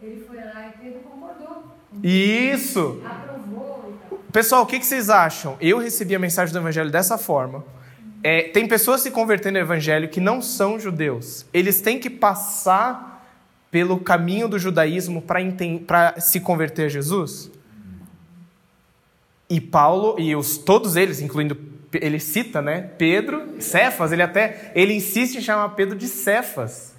ele 0.00 0.24
foi 0.24 0.36
lá 0.36 0.68
e 0.68 0.78
Pedro 0.80 1.00
concordou. 1.00 1.64
Isso! 2.00 3.02
Aprovou. 3.04 3.98
Pessoal, 4.32 4.62
o 4.62 4.66
que 4.66 4.80
vocês 4.80 5.10
acham? 5.10 5.56
Eu 5.60 5.78
recebi 5.78 6.14
a 6.14 6.20
mensagem 6.20 6.52
do 6.52 6.58
evangelho 6.60 6.92
dessa 6.92 7.18
forma. 7.18 7.64
É, 8.22 8.42
tem 8.42 8.68
pessoas 8.68 9.00
se 9.00 9.10
convertendo 9.10 9.58
no 9.58 9.64
evangelho 9.64 10.08
que 10.08 10.20
não 10.20 10.40
são 10.40 10.78
judeus. 10.78 11.44
Eles 11.52 11.80
têm 11.80 11.98
que 11.98 12.08
passar 12.08 13.09
pelo 13.70 13.98
caminho 13.98 14.48
do 14.48 14.58
judaísmo 14.58 15.22
para 15.22 16.20
se 16.20 16.40
converter 16.40 16.86
a 16.86 16.88
Jesus? 16.88 17.50
E 19.48 19.60
Paulo, 19.60 20.16
e 20.18 20.34
os, 20.36 20.58
todos 20.58 20.96
eles, 20.96 21.20
incluindo 21.20 21.56
ele 21.92 22.20
cita, 22.20 22.62
né? 22.62 22.82
Pedro, 22.96 23.60
Cefas, 23.60 24.12
ele 24.12 24.22
até 24.22 24.70
ele 24.74 24.94
insiste 24.94 25.36
em 25.36 25.40
chamar 25.40 25.70
Pedro 25.70 25.96
de 25.96 26.06
Cefas. 26.06 26.94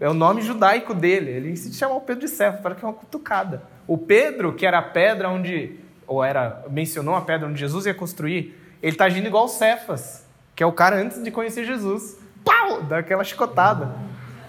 É 0.00 0.08
o 0.08 0.14
nome 0.14 0.42
judaico 0.42 0.94
dele. 0.94 1.30
Ele 1.30 1.50
insiste 1.50 1.74
em 1.74 1.78
chamar 1.78 1.94
o 1.94 2.00
Pedro 2.00 2.26
de 2.26 2.28
Cefas, 2.28 2.60
para 2.60 2.74
que 2.74 2.84
é 2.84 2.88
uma 2.88 2.94
cutucada. 2.94 3.62
O 3.86 3.96
Pedro, 3.96 4.52
que 4.52 4.66
era 4.66 4.78
a 4.78 4.82
pedra 4.82 5.28
onde 5.28 5.78
ou 6.06 6.24
era 6.24 6.64
mencionou 6.68 7.14
a 7.14 7.20
pedra 7.20 7.46
onde 7.48 7.58
Jesus 7.58 7.86
ia 7.86 7.94
construir, 7.94 8.58
ele 8.82 8.92
está 8.92 9.04
agindo 9.04 9.26
igual 9.26 9.46
Cefas, 9.46 10.26
que 10.56 10.62
é 10.62 10.66
o 10.66 10.72
cara 10.72 10.96
antes 10.96 11.22
de 11.22 11.30
conhecer 11.30 11.64
Jesus. 11.64 12.18
Pau! 12.44 12.82
Dá 12.82 12.98
aquela 12.98 13.22
chicotada. 13.22 13.94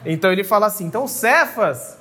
Então 0.05 0.31
ele 0.31 0.43
fala 0.43 0.67
assim: 0.67 0.85
então 0.85 1.07
Cefas, 1.07 1.97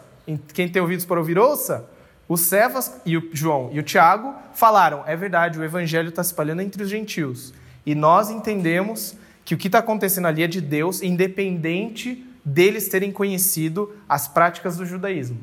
quem 0.53 0.69
tem 0.69 0.81
ouvidos 0.83 1.05
para 1.05 1.19
ouvir, 1.19 1.39
ouça. 1.39 1.89
O 2.29 2.37
Cefas 2.37 3.01
e 3.05 3.17
o 3.17 3.31
João 3.33 3.71
e 3.73 3.79
o 3.79 3.83
Tiago 3.83 4.35
falaram: 4.55 5.03
é 5.07 5.17
verdade, 5.17 5.59
o 5.59 5.65
evangelho 5.65 6.09
está 6.09 6.23
se 6.23 6.31
espalhando 6.31 6.63
entre 6.63 6.83
os 6.83 6.89
gentios. 6.89 7.53
E 7.85 7.95
nós 7.95 8.31
entendemos 8.31 9.17
que 9.45 9.55
o 9.55 9.59
que 9.59 9.69
está 9.69 9.79
acontecendo 9.81 10.27
ali 10.27 10.43
é 10.43 10.47
de 10.47 10.61
Deus, 10.61 11.03
independente 11.03 12.25
deles 12.45 12.89
terem 12.89 13.13
conhecido 13.13 13.95
as 14.09 14.29
práticas 14.29 14.77
do 14.77 14.87
judaísmo. 14.87 15.39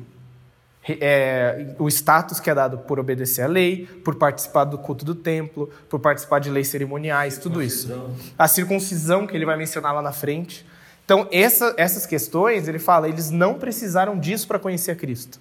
É, 0.88 1.74
o 1.78 1.88
status 1.88 2.40
que 2.40 2.48
é 2.48 2.54
dado 2.54 2.78
por 2.78 2.98
obedecer 2.98 3.42
à 3.42 3.46
lei, 3.46 3.86
por 4.02 4.14
participar 4.14 4.64
do 4.64 4.78
culto 4.78 5.04
do 5.04 5.14
templo, 5.14 5.70
por 5.88 6.00
participar 6.00 6.38
de 6.38 6.50
leis 6.50 6.68
cerimoniais, 6.68 7.36
tudo 7.36 7.62
isso. 7.62 7.92
A 8.38 8.48
circuncisão 8.48 9.26
que 9.26 9.36
ele 9.36 9.44
vai 9.44 9.56
mencionar 9.56 9.94
lá 9.94 10.00
na 10.00 10.12
frente. 10.12 10.66
Então, 11.10 11.26
essa, 11.32 11.74
essas 11.76 12.06
questões, 12.06 12.68
ele 12.68 12.78
fala, 12.78 13.08
eles 13.08 13.32
não 13.32 13.54
precisaram 13.54 14.16
disso 14.16 14.46
para 14.46 14.60
conhecer 14.60 14.92
a 14.92 14.94
Cristo. 14.94 15.40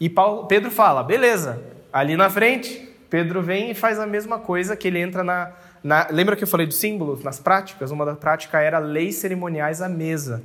E 0.00 0.08
Paulo, 0.08 0.46
Pedro 0.46 0.70
fala, 0.70 1.02
beleza, 1.02 1.62
ali 1.92 2.16
na 2.16 2.30
frente, 2.30 2.96
Pedro 3.10 3.42
vem 3.42 3.70
e 3.70 3.74
faz 3.74 3.98
a 3.98 4.06
mesma 4.06 4.38
coisa 4.38 4.74
que 4.74 4.88
ele 4.88 4.98
entra 4.98 5.22
na, 5.22 5.52
na, 5.84 6.08
lembra 6.10 6.34
que 6.34 6.44
eu 6.44 6.48
falei 6.48 6.66
dos 6.66 6.78
símbolos? 6.78 7.22
Nas 7.22 7.38
práticas, 7.38 7.90
uma 7.90 8.06
da 8.06 8.14
prática 8.14 8.58
era 8.58 8.78
leis 8.78 9.16
cerimoniais 9.16 9.82
à 9.82 9.88
mesa. 9.90 10.42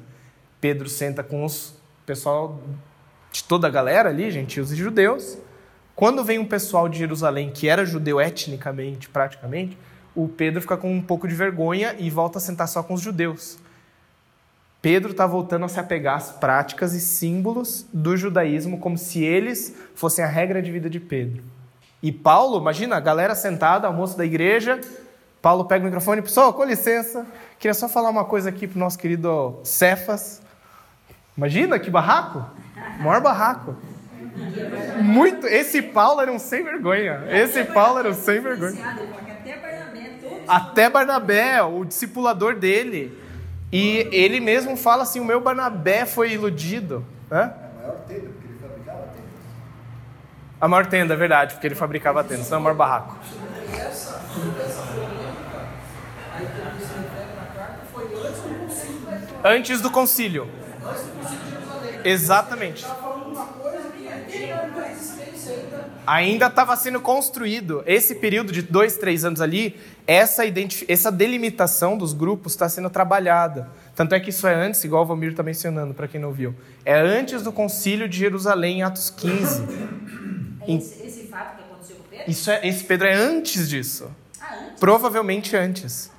Pedro 0.60 0.90
senta 0.90 1.24
com 1.24 1.46
os 1.46 1.74
pessoal 2.06 2.60
de 3.32 3.46
toda 3.46 3.68
a 3.68 3.72
galera 3.72 4.10
ali, 4.10 4.30
gentios 4.32 4.70
e 4.74 4.76
judeus. 4.76 5.38
Quando 5.96 6.26
vem 6.26 6.40
um 6.40 6.46
pessoal 6.46 6.90
de 6.90 6.98
Jerusalém 7.00 7.52
que 7.52 7.70
era 7.70 7.86
judeu 7.86 8.20
etnicamente, 8.20 9.08
praticamente, 9.08 9.78
o 10.14 10.28
Pedro 10.28 10.60
fica 10.60 10.76
com 10.76 10.94
um 10.94 11.02
pouco 11.02 11.26
de 11.26 11.36
vergonha 11.36 11.96
e 11.98 12.10
volta 12.10 12.38
a 12.38 12.42
sentar 12.42 12.68
só 12.68 12.84
com 12.84 12.96
os 12.96 13.02
judeus. 13.02 13.58
Pedro 14.82 15.12
está 15.12 15.28
voltando 15.28 15.66
a 15.66 15.68
se 15.68 15.80
apegar 15.80 16.16
às 16.16 16.32
práticas 16.32 16.94
e 16.94 17.00
símbolos 17.00 17.86
do 17.94 18.18
judaísmo 18.18 18.80
como 18.80 18.98
se 18.98 19.24
eles 19.24 19.76
fossem 19.94 20.26
a 20.26 20.28
regra 20.28 20.62
de 20.62 20.72
vida 20.72 20.90
de 20.90 21.00
Pedro. 21.00 21.44
E 22.02 22.12
Paulo, 22.12 22.60
imagina, 22.60 22.96
a 22.96 23.00
galera 23.00 23.36
sentada, 23.36 23.86
almoço 23.86 24.18
da 24.18 24.26
igreja, 24.26 24.82
Paulo 25.40 25.66
pega 25.66 25.84
o 25.84 25.86
microfone, 25.86 26.24
pessoal, 26.24 26.52
com 26.52 26.64
licença, 26.64 27.28
queria 27.60 27.76
só 27.76 27.88
falar 27.88 28.10
uma 28.10 28.26
coisa 28.26 28.50
aqui 28.50 28.68
para 28.68 28.78
o 28.78 28.80
nosso 28.80 28.98
querido 28.98 29.60
Cefas. 29.64 30.42
Imagina 31.38 31.78
que 31.78 31.92
barraco! 31.92 32.44
O 33.00 33.04
maior 33.04 33.22
barraco. 33.22 33.76
Muito. 35.02 35.46
Esse 35.46 35.82
Paulo 35.82 36.22
era 36.22 36.32
um 36.32 36.40
sem 36.40 36.64
vergonha. 36.64 37.24
Esse 37.30 37.64
Paulo 37.66 38.00
era 38.00 38.10
um 38.10 38.14
sem 38.14 38.40
vergonha. 38.40 38.82
Até 40.48 40.90
Barnabé, 40.90 41.62
o 41.62 41.84
discipulador 41.86 42.56
dele. 42.56 43.21
E 43.72 44.10
ele 44.12 44.40
mesmo 44.40 44.76
fala 44.76 45.04
assim: 45.04 45.20
o 45.20 45.26
meu 45.26 45.40
Barnabé 45.40 46.06
foi 46.06 46.34
iludido. 46.34 47.06
Hã? 47.32 47.54
A 47.54 47.78
maior 47.78 47.96
tenda, 48.08 48.30
porque 48.30 48.48
ele 48.48 48.60
fabricava 48.60 49.04
tendas. 49.14 49.30
A 50.60 50.68
maior 50.68 50.86
tenda, 50.86 51.14
é 51.14 51.18
verdade, 51.18 51.54
porque 51.54 51.68
ele 51.68 51.76
fabricava 51.76 52.24
tendas, 52.24 52.50
não 52.50 52.58
é 52.58 52.60
o 52.60 52.64
maior 52.64 52.76
barraco. 52.76 53.18
Antes 59.44 59.82
do 59.82 59.90
concílio. 59.90 60.48
Exatamente. 62.04 62.86
Ainda 62.86 62.96
estava 66.20 66.76
sendo 66.76 67.00
construído. 67.00 67.84
Esse 67.86 68.16
período 68.16 68.52
de 68.52 68.62
dois, 68.62 68.98
três 68.98 69.24
anos 69.24 69.40
ali, 69.40 69.80
essa, 70.06 70.44
essa 70.88 71.12
delimitação 71.12 71.98
dos 71.98 72.14
grupos 72.14 72.54
está 72.54 72.68
sendo 72.68 72.90
trabalhada. 72.90 73.70
Tanto 73.96 74.14
é 74.14 74.20
que 74.20 74.30
isso 74.30 74.46
é 74.46 74.54
antes, 74.54 74.84
igual 74.84 75.04
o 75.04 75.06
Valmir 75.06 75.32
está 75.32 75.44
mencionando, 75.44 75.94
para 75.94 76.08
quem 76.08 76.20
não 76.20 76.32
viu. 76.32 76.54
É 76.84 77.00
antes 77.00 77.44
do 77.44 77.52
concílio 77.52 78.10
de 78.10 78.18
Jerusalém, 78.18 78.80
em 78.80 78.84
Atos 78.84 79.10
15. 79.10 79.64
É 80.68 80.74
esse, 80.74 81.06
esse 81.06 81.28
fato 81.28 81.56
que 81.56 81.64
aconteceu 81.64 81.96
com 81.96 82.04
Pedro? 82.04 82.30
Isso 82.30 82.52
é, 82.52 82.68
esse 82.68 82.84
Pedro 82.84 83.08
é 83.08 83.14
antes 83.14 83.70
disso. 83.70 84.12
Ah, 84.40 84.56
antes? 84.56 84.80
Provavelmente 84.80 85.56
antes. 85.56 86.12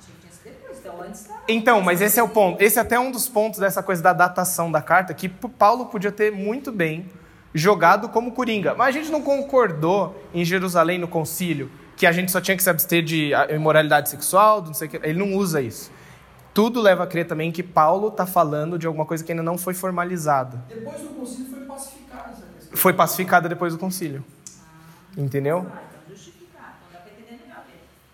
Depois, 0.43 0.79
então 0.79 1.01
antes. 1.01 1.27
Então, 1.47 1.81
mas 1.81 2.01
esse 2.01 2.19
é 2.19 2.23
o 2.23 2.29
ponto. 2.29 2.61
Esse 2.61 2.79
é 2.79 2.81
até 2.81 2.99
um 2.99 3.11
dos 3.11 3.29
pontos 3.29 3.59
dessa 3.59 3.83
coisa 3.83 4.01
da 4.01 4.13
datação 4.13 4.71
da 4.71 4.81
carta, 4.81 5.13
que 5.13 5.29
Paulo 5.29 5.85
podia 5.85 6.11
ter 6.11 6.31
muito 6.31 6.71
bem 6.71 7.05
jogado 7.53 8.09
como 8.09 8.31
coringa. 8.31 8.73
Mas 8.73 8.89
a 8.89 8.91
gente 8.99 9.11
não 9.11 9.21
concordou 9.21 10.15
em 10.33 10.43
Jerusalém 10.43 10.97
no 10.97 11.07
concílio 11.07 11.69
que 11.95 12.07
a 12.07 12.11
gente 12.11 12.31
só 12.31 12.41
tinha 12.41 12.57
que 12.57 12.63
se 12.63 12.69
abster 12.69 13.03
de 13.03 13.31
imoralidade 13.49 14.09
sexual, 14.09 14.61
não 14.63 14.73
sei 14.73 14.87
o 14.87 14.91
que. 14.91 14.97
Ele 14.97 15.19
não 15.19 15.35
usa 15.37 15.61
isso. 15.61 15.91
Tudo 16.53 16.81
leva 16.81 17.03
a 17.03 17.07
crer 17.07 17.25
também 17.27 17.51
que 17.51 17.63
Paulo 17.63 18.09
está 18.09 18.25
falando 18.25 18.77
de 18.77 18.85
alguma 18.85 19.05
coisa 19.05 19.23
que 19.23 19.31
ainda 19.31 19.43
não 19.43 19.57
foi 19.57 19.73
formalizada. 19.73 20.63
Depois 20.67 21.01
do 21.01 21.07
concílio 21.09 21.49
foi 21.49 21.61
pacificada 21.61 22.29
essa 22.31 22.41
questão. 22.41 22.77
Foi 22.77 22.93
pacificada 22.93 23.49
depois 23.49 23.73
do 23.73 23.79
concílio. 23.79 24.23
Entendeu? 25.17 25.65
Ah, 25.71 25.81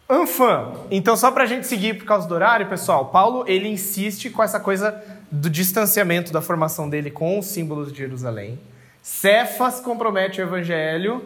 então. 0.08 0.22
Anfã. 0.22 0.74
Então, 0.90 1.16
só 1.16 1.32
para 1.32 1.44
a 1.44 1.48
gente 1.48 1.68
seguir 1.68 1.98
por 1.98 2.06
causa 2.06 2.28
do 2.28 2.34
horário, 2.34 2.68
pessoal, 2.68 3.06
Paulo 3.08 3.44
ele 3.48 3.68
insiste 3.68 4.30
com 4.30 4.42
essa 4.42 4.60
coisa 4.60 5.04
do 5.32 5.50
distanciamento 5.50 6.34
da 6.34 6.42
formação 6.42 6.90
dele 6.90 7.12
com 7.12 7.38
os 7.38 7.46
símbolos 7.46 7.92
de 7.92 8.00
Jerusalém. 8.00 8.60
Cefas 9.02 9.80
compromete 9.80 10.42
o 10.42 10.44
evangelho 10.44 11.24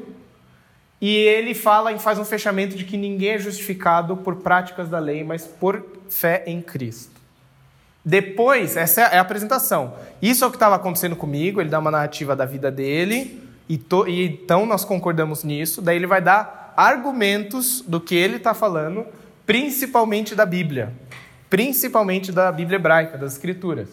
e 1.01 1.15
ele 1.15 1.53
fala 1.53 1.91
e 1.91 1.99
faz 1.99 2.17
um 2.17 2.23
fechamento 2.23 2.77
de 2.77 2.85
que 2.85 2.95
ninguém 2.95 3.31
é 3.31 3.37
justificado 3.37 4.15
por 4.17 4.37
práticas 4.37 4.87
da 4.87 4.99
lei, 4.99 5.23
mas 5.23 5.45
por 5.45 5.85
fé 6.09 6.43
em 6.45 6.61
Cristo. 6.61 7.21
Depois, 8.05 8.77
essa 8.77 9.01
é 9.01 9.17
a 9.17 9.21
apresentação. 9.21 9.95
Isso 10.21 10.43
é 10.43 10.47
o 10.47 10.49
que 10.49 10.55
estava 10.55 10.75
acontecendo 10.75 11.15
comigo, 11.15 11.59
ele 11.59 11.69
dá 11.69 11.79
uma 11.79 11.91
narrativa 11.91 12.35
da 12.35 12.45
vida 12.45 12.71
dele, 12.71 13.41
e, 13.67 13.77
to, 13.77 14.07
e 14.07 14.25
então 14.25 14.65
nós 14.65 14.83
concordamos 14.83 15.43
nisso. 15.43 15.81
Daí 15.81 15.95
ele 15.95 16.07
vai 16.07 16.21
dar 16.21 16.73
argumentos 16.75 17.81
do 17.81 17.99
que 17.99 18.15
ele 18.15 18.37
está 18.37 18.53
falando, 18.53 19.05
principalmente 19.45 20.35
da 20.35 20.45
Bíblia, 20.45 20.93
principalmente 21.49 22.31
da 22.31 22.51
Bíblia 22.51 22.75
hebraica, 22.77 23.17
das 23.17 23.33
Escrituras. 23.33 23.89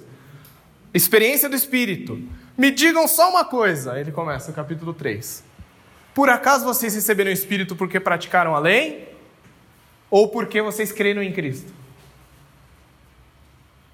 Experiência 0.92 1.48
do 1.48 1.54
Espírito. 1.54 2.20
Me 2.60 2.70
digam 2.70 3.08
só 3.08 3.30
uma 3.30 3.42
coisa. 3.42 3.98
Ele 3.98 4.12
começa 4.12 4.50
o 4.50 4.54
capítulo 4.54 4.92
3. 4.92 5.42
Por 6.12 6.28
acaso 6.28 6.62
vocês 6.62 6.94
receberam 6.94 7.30
o 7.30 7.32
Espírito 7.32 7.74
porque 7.74 7.98
praticaram 7.98 8.54
a 8.54 8.58
lei? 8.58 9.16
Ou 10.10 10.28
porque 10.28 10.60
vocês 10.60 10.92
creram 10.92 11.22
em 11.22 11.32
Cristo? 11.32 11.72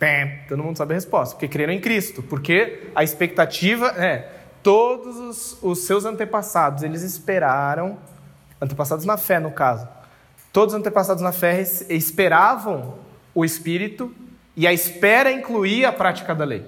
Pé, 0.00 0.46
todo 0.48 0.64
mundo 0.64 0.76
sabe 0.76 0.94
a 0.94 0.96
resposta. 0.96 1.36
Porque 1.36 1.46
creram 1.46 1.72
em 1.72 1.80
Cristo. 1.80 2.24
Porque 2.24 2.88
a 2.92 3.04
expectativa 3.04 3.86
é 3.90 4.32
todos 4.64 5.16
os, 5.16 5.58
os 5.62 5.78
seus 5.86 6.04
antepassados, 6.04 6.82
eles 6.82 7.02
esperaram, 7.02 7.96
antepassados 8.60 9.04
na 9.04 9.16
fé 9.16 9.38
no 9.38 9.52
caso, 9.52 9.86
todos 10.52 10.74
os 10.74 10.80
antepassados 10.80 11.22
na 11.22 11.30
fé 11.30 11.60
esperavam 11.88 12.98
o 13.32 13.44
Espírito 13.44 14.12
e 14.56 14.66
a 14.66 14.72
espera 14.72 15.30
incluía 15.30 15.90
a 15.90 15.92
prática 15.92 16.34
da 16.34 16.44
lei. 16.44 16.64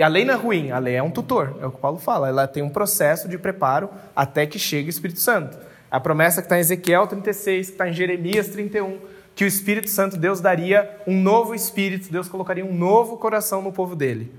E 0.00 0.02
a 0.02 0.08
lei 0.08 0.24
não 0.24 0.32
é 0.32 0.36
ruim, 0.38 0.70
a 0.70 0.78
lei 0.78 0.94
é 0.94 1.02
um 1.02 1.10
tutor, 1.10 1.58
é 1.60 1.66
o 1.66 1.70
que 1.70 1.78
Paulo 1.78 1.98
fala. 1.98 2.26
Ela 2.26 2.48
tem 2.48 2.62
um 2.62 2.70
processo 2.70 3.28
de 3.28 3.36
preparo 3.36 3.90
até 4.16 4.46
que 4.46 4.58
chegue 4.58 4.88
o 4.88 4.88
Espírito 4.88 5.20
Santo. 5.20 5.58
A 5.90 6.00
promessa 6.00 6.40
que 6.40 6.46
está 6.46 6.56
em 6.56 6.60
Ezequiel 6.60 7.06
36, 7.06 7.66
que 7.66 7.72
está 7.74 7.86
em 7.86 7.92
Jeremias 7.92 8.48
31, 8.48 8.98
que 9.34 9.44
o 9.44 9.46
Espírito 9.46 9.90
Santo, 9.90 10.16
Deus 10.16 10.40
daria 10.40 10.90
um 11.06 11.20
novo 11.20 11.54
espírito, 11.54 12.10
Deus 12.10 12.30
colocaria 12.30 12.64
um 12.64 12.72
novo 12.72 13.18
coração 13.18 13.60
no 13.60 13.70
povo 13.72 13.94
dele. 13.94 14.32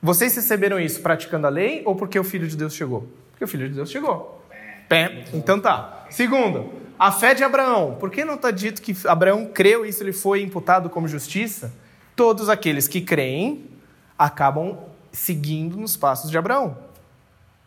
Vocês 0.00 0.34
receberam 0.34 0.80
isso 0.80 1.02
praticando 1.02 1.46
a 1.46 1.50
lei 1.50 1.82
ou 1.84 1.94
porque 1.94 2.18
o 2.18 2.24
Filho 2.24 2.48
de 2.48 2.56
Deus 2.56 2.72
chegou? 2.72 3.06
Porque 3.32 3.44
o 3.44 3.48
Filho 3.48 3.68
de 3.68 3.74
Deus 3.74 3.90
chegou. 3.90 4.42
Pé. 4.88 5.24
Então 5.34 5.60
tá. 5.60 6.06
Segundo, 6.08 6.72
a 6.98 7.12
fé 7.12 7.34
de 7.34 7.44
Abraão. 7.44 7.98
Por 8.00 8.10
que 8.10 8.24
não 8.24 8.36
está 8.36 8.50
dito 8.50 8.80
que 8.80 8.96
Abraão 9.06 9.44
creu 9.44 9.84
e 9.84 9.90
isso 9.90 10.02
lhe 10.02 10.14
foi 10.14 10.40
imputado 10.40 10.88
como 10.88 11.06
justiça? 11.06 11.70
Todos 12.16 12.48
aqueles 12.48 12.88
que 12.88 13.02
creem 13.02 13.75
acabam 14.18 14.78
seguindo 15.12 15.76
nos 15.76 15.96
passos 15.96 16.30
de 16.30 16.38
Abraão. 16.38 16.76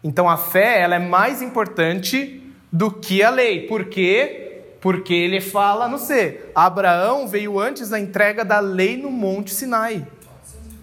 Então 0.03 0.29
a 0.29 0.37
fé 0.37 0.81
ela 0.81 0.95
é 0.95 0.99
mais 0.99 1.41
importante 1.41 2.43
do 2.71 2.91
que 2.91 3.23
a 3.23 3.29
lei. 3.29 3.67
Por 3.67 3.85
quê? 3.85 4.63
Porque 4.79 5.13
ele 5.13 5.41
fala 5.41 5.87
no 5.87 5.97
C. 5.97 6.49
Abraão 6.55 7.27
veio 7.27 7.59
antes 7.59 7.89
da 7.89 7.99
entrega 7.99 8.45
da 8.45 8.59
lei 8.59 8.95
no 8.95 9.11
Monte 9.11 9.53
Sinai. 9.53 10.07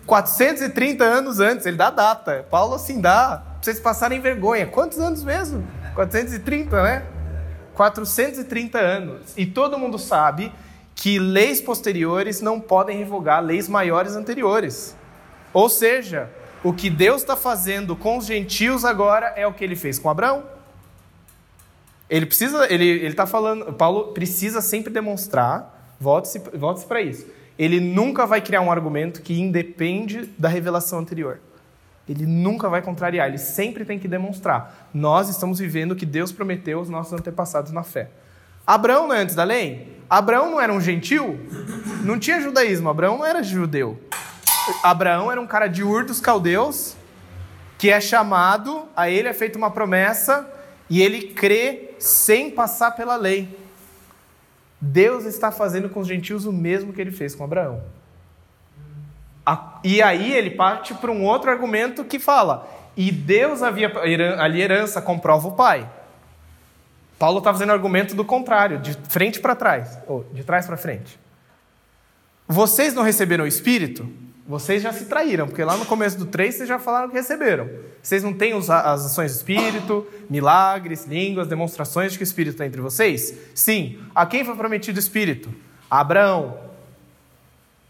430 0.06 1.02
anos 1.02 1.40
antes, 1.40 1.66
ele 1.66 1.76
dá 1.76 1.90
data. 1.90 2.46
Paulo 2.50 2.74
assim 2.74 3.00
dá, 3.00 3.38
pra 3.38 3.58
vocês 3.60 3.80
passarem 3.80 4.20
vergonha. 4.20 4.66
Quantos 4.66 4.98
anos 4.98 5.24
mesmo? 5.24 5.66
430, 5.94 6.82
né? 6.82 7.06
430 7.74 8.78
anos. 8.78 9.32
E 9.36 9.46
todo 9.46 9.78
mundo 9.78 9.98
sabe 9.98 10.52
que 10.94 11.18
leis 11.18 11.60
posteriores 11.60 12.40
não 12.40 12.58
podem 12.60 12.98
revogar 12.98 13.42
leis 13.42 13.68
maiores 13.68 14.14
anteriores. 14.16 14.95
Ou 15.56 15.70
seja, 15.70 16.28
o 16.62 16.70
que 16.70 16.90
Deus 16.90 17.22
está 17.22 17.34
fazendo 17.34 17.96
com 17.96 18.18
os 18.18 18.26
gentios 18.26 18.84
agora 18.84 19.32
é 19.36 19.46
o 19.46 19.54
que 19.54 19.64
ele 19.64 19.74
fez 19.74 19.98
com 19.98 20.10
Abraão. 20.10 20.44
Ele 22.10 22.26
precisa, 22.26 22.70
ele 22.70 23.06
está 23.06 23.26
falando, 23.26 23.72
Paulo 23.72 24.12
precisa 24.12 24.60
sempre 24.60 24.92
demonstrar, 24.92 25.94
volte-se 25.98 26.40
volte 26.52 26.84
para 26.84 27.00
isso. 27.00 27.26
Ele 27.58 27.80
nunca 27.80 28.26
vai 28.26 28.42
criar 28.42 28.60
um 28.60 28.70
argumento 28.70 29.22
que 29.22 29.40
independe 29.40 30.26
da 30.36 30.46
revelação 30.46 30.98
anterior. 30.98 31.40
Ele 32.06 32.26
nunca 32.26 32.68
vai 32.68 32.82
contrariar, 32.82 33.26
ele 33.26 33.38
sempre 33.38 33.82
tem 33.86 33.98
que 33.98 34.06
demonstrar. 34.06 34.90
Nós 34.92 35.30
estamos 35.30 35.58
vivendo 35.58 35.92
o 35.92 35.96
que 35.96 36.04
Deus 36.04 36.32
prometeu 36.32 36.80
aos 36.80 36.90
nossos 36.90 37.14
antepassados 37.14 37.72
na 37.72 37.82
fé. 37.82 38.10
Abraão 38.66 39.08
não 39.08 39.14
é 39.14 39.20
antes 39.20 39.34
da 39.34 39.42
lei? 39.42 39.96
Abraão 40.10 40.50
não 40.50 40.60
era 40.60 40.70
um 40.70 40.82
gentil? 40.82 41.40
Não 42.04 42.18
tinha 42.18 42.42
judaísmo, 42.42 42.90
Abraão 42.90 43.16
não 43.16 43.24
era 43.24 43.42
judeu. 43.42 43.98
Abraão 44.82 45.30
era 45.30 45.40
um 45.40 45.46
cara 45.46 45.66
de 45.66 45.82
Ur 45.82 46.04
dos 46.04 46.20
caldeus, 46.20 46.96
que 47.78 47.90
é 47.90 48.00
chamado, 48.00 48.88
a 48.96 49.08
ele 49.08 49.28
é 49.28 49.32
feita 49.32 49.58
uma 49.58 49.70
promessa, 49.70 50.48
e 50.88 51.02
ele 51.02 51.28
crê 51.28 51.90
sem 51.98 52.50
passar 52.50 52.92
pela 52.92 53.16
lei. 53.16 53.58
Deus 54.80 55.24
está 55.24 55.50
fazendo 55.50 55.88
com 55.88 56.00
os 56.00 56.08
gentios 56.08 56.44
o 56.46 56.52
mesmo 56.52 56.92
que 56.92 57.00
ele 57.00 57.10
fez 57.10 57.34
com 57.34 57.44
Abraão. 57.44 57.82
E 59.84 60.02
aí 60.02 60.32
ele 60.32 60.50
parte 60.50 60.94
para 60.94 61.10
um 61.10 61.24
outro 61.24 61.50
argumento 61.50 62.04
que 62.04 62.18
fala: 62.18 62.68
e 62.96 63.12
Deus 63.12 63.62
havia 63.62 63.92
ali 64.38 64.60
herança 64.60 65.00
comprova 65.00 65.48
o 65.48 65.52
pai. 65.52 65.88
Paulo 67.18 67.38
está 67.38 67.52
fazendo 67.52 67.72
argumento 67.72 68.14
do 68.14 68.24
contrário, 68.24 68.78
de 68.78 68.92
frente 69.08 69.40
para 69.40 69.54
trás, 69.54 69.98
ou 70.06 70.24
de 70.32 70.44
trás 70.44 70.66
para 70.66 70.76
frente. 70.76 71.18
Vocês 72.46 72.92
não 72.92 73.02
receberam 73.02 73.44
o 73.44 73.46
Espírito? 73.46 74.08
Vocês 74.48 74.80
já 74.80 74.92
se 74.92 75.06
traíram, 75.06 75.48
porque 75.48 75.64
lá 75.64 75.76
no 75.76 75.84
começo 75.84 76.16
do 76.16 76.26
3 76.26 76.54
vocês 76.54 76.68
já 76.68 76.78
falaram 76.78 77.08
que 77.08 77.16
receberam. 77.16 77.68
Vocês 78.00 78.22
não 78.22 78.32
têm 78.32 78.52
as 78.52 78.70
ações 78.70 79.32
do 79.32 79.36
Espírito, 79.38 80.06
milagres, 80.30 81.04
línguas, 81.04 81.48
demonstrações 81.48 82.12
de 82.12 82.18
que 82.18 82.22
o 82.22 82.24
Espírito 82.24 82.52
está 82.52 82.64
entre 82.64 82.80
vocês? 82.80 83.36
Sim. 83.54 83.98
A 84.14 84.24
quem 84.24 84.44
foi 84.44 84.54
prometido 84.54 84.98
o 84.98 85.00
Espírito? 85.00 85.52
A 85.90 86.00
Abraão. 86.00 86.58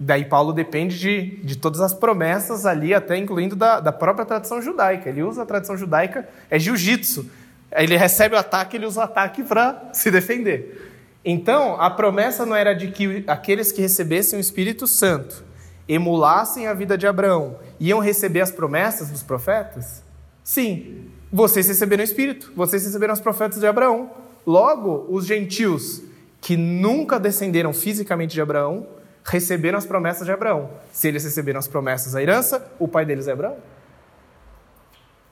Daí 0.00 0.24
Paulo 0.24 0.54
depende 0.54 0.98
de, 0.98 1.36
de 1.44 1.56
todas 1.58 1.82
as 1.82 1.92
promessas 1.92 2.64
ali, 2.64 2.94
até 2.94 3.18
incluindo 3.18 3.54
da, 3.54 3.78
da 3.78 3.92
própria 3.92 4.24
tradição 4.24 4.62
judaica. 4.62 5.10
Ele 5.10 5.22
usa 5.22 5.42
a 5.42 5.46
tradição 5.46 5.76
judaica, 5.76 6.26
é 6.50 6.58
jiu-jitsu. 6.58 7.30
Ele 7.70 7.98
recebe 7.98 8.34
o 8.34 8.38
ataque, 8.38 8.76
ele 8.76 8.86
usa 8.86 9.00
o 9.00 9.04
ataque 9.04 9.42
para 9.42 9.90
se 9.92 10.10
defender. 10.10 10.90
Então, 11.22 11.78
a 11.78 11.90
promessa 11.90 12.46
não 12.46 12.56
era 12.56 12.72
de 12.72 12.88
que 12.88 13.24
aqueles 13.26 13.72
que 13.72 13.82
recebessem 13.82 14.38
o 14.38 14.40
Espírito 14.40 14.86
Santo 14.86 15.44
emulassem 15.88 16.66
a 16.66 16.74
vida 16.74 16.96
de 16.98 17.06
Abraão, 17.06 17.58
iam 17.78 18.00
receber 18.00 18.40
as 18.40 18.50
promessas 18.50 19.10
dos 19.10 19.22
profetas? 19.22 20.02
Sim, 20.42 21.10
vocês 21.32 21.68
receberam 21.68 22.02
o 22.02 22.04
Espírito, 22.04 22.52
vocês 22.54 22.84
receberam 22.84 23.14
os 23.14 23.20
profetas 23.20 23.60
de 23.60 23.66
Abraão. 23.66 24.10
Logo, 24.46 25.06
os 25.08 25.26
gentios 25.26 26.02
que 26.40 26.56
nunca 26.56 27.18
descenderam 27.18 27.72
fisicamente 27.72 28.34
de 28.34 28.40
Abraão 28.40 28.86
receberam 29.24 29.78
as 29.78 29.84
promessas 29.84 30.24
de 30.24 30.32
Abraão. 30.32 30.70
Se 30.92 31.08
eles 31.08 31.24
receberam 31.24 31.58
as 31.58 31.66
promessas 31.66 32.12
da 32.12 32.22
herança, 32.22 32.70
o 32.78 32.86
pai 32.86 33.04
deles 33.04 33.26
é 33.26 33.32
Abraão. 33.32 33.56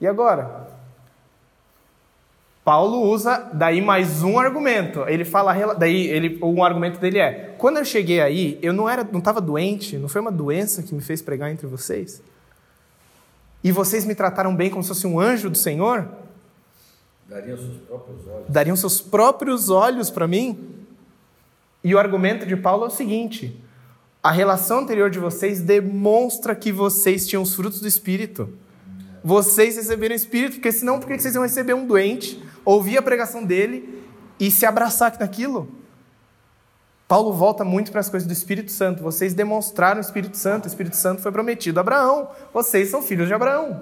E 0.01 0.07
agora? 0.07 0.74
Paulo 2.65 3.03
usa 3.03 3.51
daí 3.53 3.79
mais 3.79 4.23
um 4.23 4.39
argumento. 4.39 5.07
Ele 5.07 5.23
fala, 5.23 5.75
daí 5.75 6.07
ele, 6.07 6.39
um 6.41 6.63
argumento 6.63 6.99
dele 6.99 7.19
é: 7.19 7.53
quando 7.59 7.77
eu 7.77 7.85
cheguei 7.85 8.19
aí, 8.19 8.57
eu 8.59 8.73
não 8.73 8.89
era, 8.89 9.03
não 9.03 9.19
estava 9.19 9.39
doente, 9.39 9.97
não 9.97 10.09
foi 10.09 10.19
uma 10.19 10.31
doença 10.31 10.81
que 10.81 10.95
me 10.95 11.01
fez 11.01 11.21
pregar 11.21 11.51
entre 11.51 11.67
vocês. 11.67 12.23
E 13.63 13.71
vocês 13.71 14.03
me 14.03 14.15
trataram 14.15 14.55
bem 14.55 14.71
como 14.71 14.81
se 14.81 14.89
fosse 14.89 15.05
um 15.05 15.19
anjo 15.19 15.47
do 15.47 15.57
Senhor. 15.57 16.09
Dariam 17.29 17.55
seus 17.55 17.77
próprios 17.77 18.27
olhos. 18.27 18.45
Dariam 18.49 18.75
seus 18.75 19.01
próprios 19.01 19.69
olhos 19.69 20.09
para 20.09 20.27
mim. 20.27 20.57
E 21.83 21.93
o 21.93 21.99
argumento 21.99 22.47
de 22.47 22.55
Paulo 22.55 22.85
é 22.85 22.87
o 22.87 22.91
seguinte: 22.91 23.63
a 24.23 24.31
relação 24.31 24.79
anterior 24.79 25.11
de 25.11 25.19
vocês 25.19 25.61
demonstra 25.61 26.55
que 26.55 26.71
vocês 26.71 27.27
tinham 27.27 27.43
os 27.43 27.53
frutos 27.53 27.79
do 27.79 27.87
Espírito. 27.87 28.49
Vocês 29.25 29.75
receberam 29.75 30.13
o 30.13 30.15
Espírito, 30.15 30.57
porque 30.57 30.71
senão 30.71 30.99
por 30.99 31.07
que 31.07 31.17
vocês 31.17 31.33
iam 31.33 31.41
receber 31.41 31.73
um 31.73 31.87
doente 31.87 32.39
ouvir 32.63 32.99
a 32.99 33.01
pregação 33.01 33.43
dele 33.43 34.03
e 34.39 34.51
se 34.51 34.67
abraçar 34.67 35.17
naquilo. 35.19 35.67
Paulo 37.07 37.33
volta 37.33 37.63
muito 37.63 37.91
para 37.91 38.01
as 38.01 38.07
coisas 38.07 38.27
do 38.27 38.33
Espírito 38.33 38.71
Santo. 38.71 39.01
Vocês 39.01 39.33
demonstraram 39.33 39.97
o 39.97 40.01
Espírito 40.01 40.37
Santo, 40.37 40.65
o 40.65 40.67
Espírito 40.67 40.95
Santo 40.95 41.23
foi 41.23 41.31
prometido 41.31 41.79
a 41.79 41.81
Abraão. 41.81 42.29
Vocês 42.53 42.89
são 42.89 43.01
filhos 43.01 43.27
de 43.27 43.33
Abraão. 43.33 43.81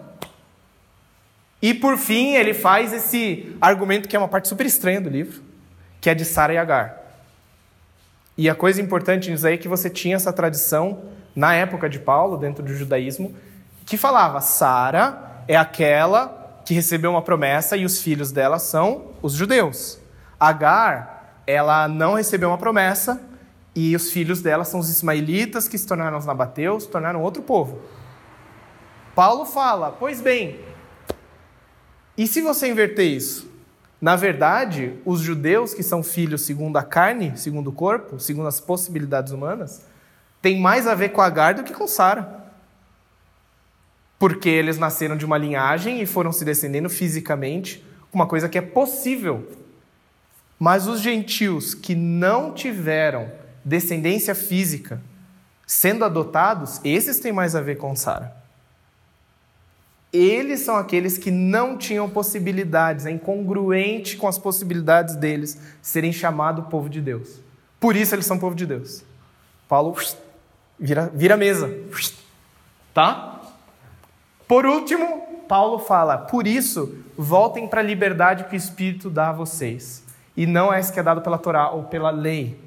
E 1.62 1.74
por 1.74 1.98
fim, 1.98 2.36
ele 2.36 2.54
faz 2.54 2.94
esse 2.94 3.54
argumento 3.60 4.08
que 4.08 4.16
é 4.16 4.20
uma 4.20 4.30
parte 4.30 4.48
super 4.48 4.66
estranha 4.66 5.02
do 5.02 5.10
livro, 5.10 5.44
que 6.00 6.10
é 6.10 6.16
de 6.16 6.24
Sara 6.24 6.54
e 6.54 6.58
Agar. 6.58 7.02
E 8.38 8.50
a 8.50 8.56
coisa 8.56 8.82
importante 8.82 9.30
nisso 9.30 9.46
aí 9.46 9.56
é 9.56 9.58
que 9.58 9.68
você 9.68 9.90
tinha 9.90 10.16
essa 10.16 10.32
tradição 10.32 11.04
na 11.36 11.54
época 11.54 11.90
de 11.90 12.00
Paulo, 12.00 12.38
dentro 12.38 12.64
do 12.64 12.74
judaísmo, 12.74 13.36
que 13.86 13.98
falava: 13.98 14.40
Sara 14.40 15.33
é 15.48 15.56
aquela 15.56 16.62
que 16.66 16.74
recebeu 16.74 17.12
uma 17.12 17.22
promessa 17.22 17.76
e 17.76 17.86
os 17.86 18.02
filhos 18.02 18.32
dela 18.32 18.60
são 18.60 19.12
os 19.22 19.34
judeus. 19.34 20.00
Agar, 20.40 21.42
ela 21.46 21.88
não 21.88 22.14
recebeu 22.14 22.50
uma 22.50 22.58
promessa 22.58 23.22
e 23.76 23.96
os 23.96 24.12
filhos 24.12 24.42
dela 24.42 24.64
são 24.64 24.80
os 24.80 24.90
ismaelitas 24.90 25.68
que 25.68 25.78
se 25.78 25.88
tornaram 25.88 26.18
os 26.18 26.26
nabateus, 26.26 26.84
se 26.84 26.90
tornaram 26.90 27.22
outro 27.22 27.42
povo. 27.42 27.82
Paulo 29.16 29.46
fala: 29.46 29.92
"Pois 29.92 30.22
bem, 30.22 30.60
e 32.18 32.28
se 32.28 32.42
você 32.42 32.70
inverter 32.70 33.08
isso? 33.08 33.52
Na 34.00 34.16
verdade, 34.16 34.94
os 35.06 35.22
judeus 35.22 35.74
que 35.74 35.82
são 35.82 36.04
filhos 36.04 36.42
segundo 36.42 36.78
a 36.78 36.84
carne, 36.84 37.34
segundo 37.38 37.70
o 37.70 37.74
corpo, 37.74 38.20
segundo 38.20 38.48
as 38.48 38.60
possibilidades 38.60 39.32
humanas, 39.32 39.86
têm 40.42 40.60
mais 40.60 40.88
a 40.88 40.94
ver 40.94 41.10
com 41.10 41.22
Agar 41.22 41.54
do 41.54 41.64
que 41.64 41.74
com 41.74 41.88
Sara 41.88 42.43
porque 44.24 44.48
eles 44.48 44.78
nasceram 44.78 45.18
de 45.18 45.26
uma 45.26 45.38
linhagem 45.38 46.02
e 46.02 46.06
foram 46.06 46.32
se 46.32 46.46
descendendo 46.46 46.90
fisicamente, 46.90 47.86
uma 48.14 48.26
coisa 48.26 48.48
que 48.48 48.58
é 48.58 48.62
possível. 48.62 49.52
Mas 50.58 50.88
os 50.88 51.02
gentios 51.02 51.74
que 51.74 51.94
não 51.94 52.54
tiveram 52.54 53.30
descendência 53.66 54.34
física 54.34 55.02
sendo 55.68 56.06
adotados, 56.06 56.80
esses 56.86 57.20
têm 57.20 57.34
mais 57.34 57.54
a 57.54 57.60
ver 57.60 57.76
com 57.76 57.94
Sara. 57.98 58.34
Eles 60.14 60.62
são 60.62 60.78
aqueles 60.78 61.18
que 61.18 61.30
não 61.30 61.78
tinham 61.78 62.10
possibilidades, 62.10 63.06
é 63.06 63.12
incongruente 63.12 64.16
com 64.16 64.30
as 64.30 64.38
possibilidades 64.38 65.18
deles 65.18 65.60
serem 65.82 66.14
chamados 66.14 66.70
povo 66.70 66.88
de 66.88 67.02
Deus. 67.02 67.42
Por 67.78 67.94
isso 67.94 68.16
eles 68.16 68.26
são 68.26 68.40
povo 68.40 68.56
de 68.56 68.66
Deus. 68.66 69.04
Paulo 69.68 69.94
vira, 70.80 71.12
vira 71.14 71.36
mesa. 71.36 71.70
Tá? 72.94 73.33
Por 74.48 74.66
último, 74.66 75.24
Paulo 75.48 75.80
fala: 75.80 76.18
por 76.18 76.48
isso, 76.48 77.04
voltem 77.18 77.68
para 77.68 77.82
a 77.82 77.84
liberdade 77.84 78.46
que 78.46 78.56
o 78.56 78.58
Espírito 78.58 79.10
dá 79.10 79.30
a 79.30 79.34
vocês, 79.34 80.04
e 80.36 80.46
não 80.46 80.74
é 80.74 80.80
esse 80.80 80.92
que 80.92 81.00
é 81.00 81.04
dado 81.04 81.22
pela 81.22 81.38
Torá 81.38 81.70
ou 81.70 81.84
pela 81.84 82.10
lei. 82.10 82.60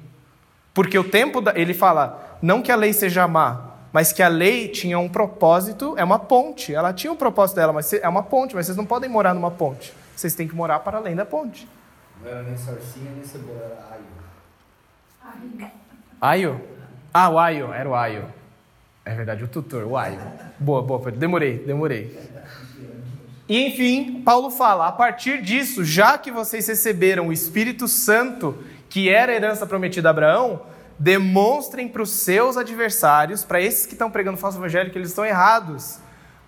Porque 0.73 0.97
o 0.97 1.03
tempo, 1.03 1.41
da, 1.41 1.53
ele 1.55 1.73
fala, 1.73 2.37
não 2.41 2.61
que 2.61 2.71
a 2.71 2.75
lei 2.75 2.93
seja 2.93 3.27
má, 3.27 3.71
mas 3.91 4.13
que 4.13 4.21
a 4.21 4.27
lei 4.27 4.67
tinha 4.67 4.99
um 4.99 5.09
propósito, 5.09 5.95
é 5.97 6.03
uma 6.03 6.19
ponte. 6.19 6.73
Ela 6.73 6.93
tinha 6.93 7.11
um 7.11 7.15
propósito 7.15 7.55
dela, 7.55 7.73
mas 7.73 7.91
é 7.91 8.07
uma 8.07 8.21
ponte, 8.21 8.55
mas 8.55 8.67
vocês 8.67 8.77
não 8.77 8.85
podem 8.85 9.09
morar 9.09 9.33
numa 9.33 9.49
ponte. 9.49 9.91
Vocês 10.15 10.35
têm 10.35 10.47
que 10.47 10.55
morar 10.55 10.79
para 10.79 10.97
além 10.97 11.15
da 11.15 11.25
ponte. 11.25 11.67
Não 12.21 12.29
era 12.29 12.43
nem 12.43 12.55
sarcinha, 12.55 13.11
nem 13.11 13.23
cebola, 13.23 13.59
era 13.59 13.97
Aí, 15.23 15.71
Aio? 16.21 16.61
Ah, 17.13 17.29
o 17.29 17.39
Aio, 17.39 17.73
era 17.73 17.89
o 17.89 17.95
Aio. 17.95 18.25
É 19.07 19.15
verdade, 19.15 19.41
o 19.41 19.47
tutor, 19.47 19.85
o 19.85 19.95
Aio. 19.95 20.19
Boa, 20.59 20.81
boa, 20.81 20.99
Pedro. 20.99 21.17
demorei, 21.17 21.59
demorei. 21.59 22.13
E 23.47 23.67
enfim, 23.67 24.21
Paulo 24.21 24.51
fala: 24.51 24.85
a 24.85 24.91
partir 24.91 25.41
disso, 25.41 25.85
já 25.85 26.17
que 26.17 26.29
vocês 26.29 26.67
receberam 26.67 27.29
o 27.29 27.33
Espírito 27.33 27.87
Santo, 27.87 28.57
que 28.89 29.07
era 29.07 29.31
a 29.31 29.35
herança 29.35 29.65
prometida 29.65 30.09
a 30.09 30.11
Abraão, 30.11 30.61
demonstrem 30.99 31.87
para 31.87 32.01
os 32.01 32.09
seus 32.09 32.57
adversários, 32.57 33.45
para 33.45 33.61
esses 33.61 33.85
que 33.85 33.93
estão 33.93 34.11
pregando 34.11 34.37
falso 34.37 34.57
evangelho, 34.57 34.91
que 34.91 34.97
eles 34.97 35.09
estão 35.09 35.25
errados. 35.25 35.99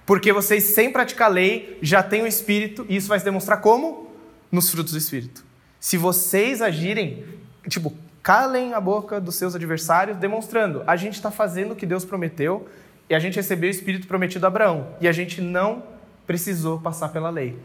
Porque 0.06 0.34
vocês, 0.34 0.65
sem 0.65 0.91
praticar 0.91 1.30
a 1.30 1.34
lei, 1.34 1.77
já 1.81 2.03
têm 2.03 2.23
o 2.23 2.27
Espírito, 2.27 2.86
e 2.90 2.98
isso 2.98 3.07
vai 3.07 3.19
se 3.19 3.23
demonstrar 3.23 3.61
como? 3.61 4.11
Nos 4.52 4.69
frutos 4.69 4.91
do 4.91 4.98
Espírito. 4.98 5.45
Se 5.80 5.95
vocês 5.95 6.61
agirem, 6.61 7.23
tipo, 7.69 7.94
calem 8.22 8.74
a 8.74 8.82
boca 8.82 9.20
dos 9.20 9.36
seus 9.36 9.56
adversários, 9.56 10.18
demonstrando, 10.18 10.84
a 10.86 10.96
gente 10.96 11.14
está 11.14 11.32
fazendo 11.32 11.72
o 11.72 11.76
que 11.76 11.86
Deus 11.86 12.06
prometeu, 12.06 12.68
e 13.10 13.16
a 13.16 13.20
gente 13.20 13.36
recebeu 13.36 13.68
o 13.68 13.72
Espírito 13.72 14.08
prometido 14.08 14.46
a 14.46 14.48
Abraão, 14.48 14.88
e 15.02 15.08
a 15.08 15.12
gente 15.12 15.41
não 15.41 15.84
precisou 16.28 16.80
passar 16.80 17.10
pela 17.10 17.30
lei. 17.30 17.58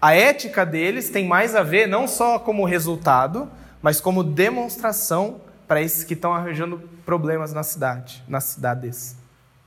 A 0.00 0.14
ética 0.14 0.64
deles 0.64 1.10
tem 1.10 1.26
mais 1.26 1.54
a 1.54 1.62
ver 1.62 1.86
não 1.86 2.06
só 2.06 2.38
como 2.38 2.64
resultado, 2.64 3.48
mas 3.82 4.00
como 4.00 4.22
demonstração 4.22 5.40
para 5.66 5.82
esses 5.82 6.04
que 6.04 6.14
estão 6.14 6.32
arranjando 6.32 6.78
problemas 7.04 7.52
na 7.52 7.62
cidade, 7.62 8.22
nas 8.28 8.44
cidades 8.44 9.16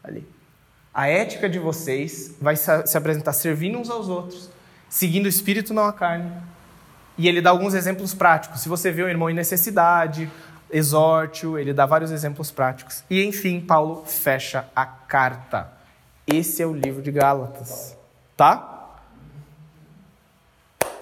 ali. 0.04 0.28
A 0.94 1.08
ética 1.08 1.48
de 1.48 1.60
vocês 1.60 2.36
vai 2.42 2.56
se 2.56 2.98
apresentar 2.98 3.34
servindo 3.34 3.78
uns 3.78 3.90
aos 3.90 4.10
outros, 4.10 4.50
seguindo 4.90 5.26
o 5.26 5.30
espírito 5.30 5.74
não 5.74 5.86
a 5.86 5.94
carne. 5.94 6.32
E 7.18 7.28
ele 7.28 7.42
dá 7.42 7.50
alguns 7.50 7.74
exemplos 7.74 8.14
práticos. 8.14 8.62
Se 8.62 8.70
você 8.70 8.92
vê 8.92 9.04
um 9.04 9.10
irmão 9.10 9.30
em 9.30 9.34
necessidade, 9.34 10.30
exorte-o, 10.70 11.58
ele 11.58 11.74
dá 11.74 11.86
vários 11.86 12.12
exemplos 12.12 12.52
práticos. 12.52 13.04
E 13.10 13.24
enfim, 13.24 13.60
Paulo 13.60 14.04
fecha 14.06 14.66
a 14.76 14.86
carta. 14.86 15.72
Esse 16.26 16.62
é 16.62 16.66
o 16.66 16.74
livro 16.74 17.02
de 17.02 17.12
Gálatas. 17.12 17.98
Tá? 18.36 18.90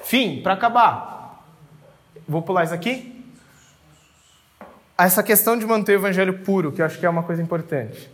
Fim, 0.03 0.41
para 0.41 0.53
acabar. 0.53 1.43
Vou 2.27 2.41
pular 2.41 2.63
isso 2.63 2.73
aqui 2.73 3.15
essa 4.97 5.21
questão 5.21 5.57
de 5.57 5.65
manter 5.65 5.93
o 5.93 5.99
evangelho 5.99 6.39
puro, 6.39 6.71
que 6.71 6.81
eu 6.81 6.85
acho 6.85 6.97
que 6.97 7.05
é 7.05 7.09
uma 7.09 7.23
coisa 7.23 7.41
importante. 7.41 8.09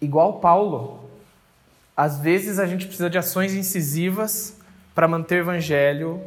Igual 0.00 0.40
Paulo, 0.40 1.10
às 1.96 2.18
vezes 2.18 2.58
a 2.58 2.66
gente 2.66 2.86
precisa 2.86 3.10
de 3.10 3.18
ações 3.18 3.54
incisivas 3.54 4.56
para 4.94 5.06
manter 5.06 5.36
o 5.36 5.44
evangelho 5.44 6.22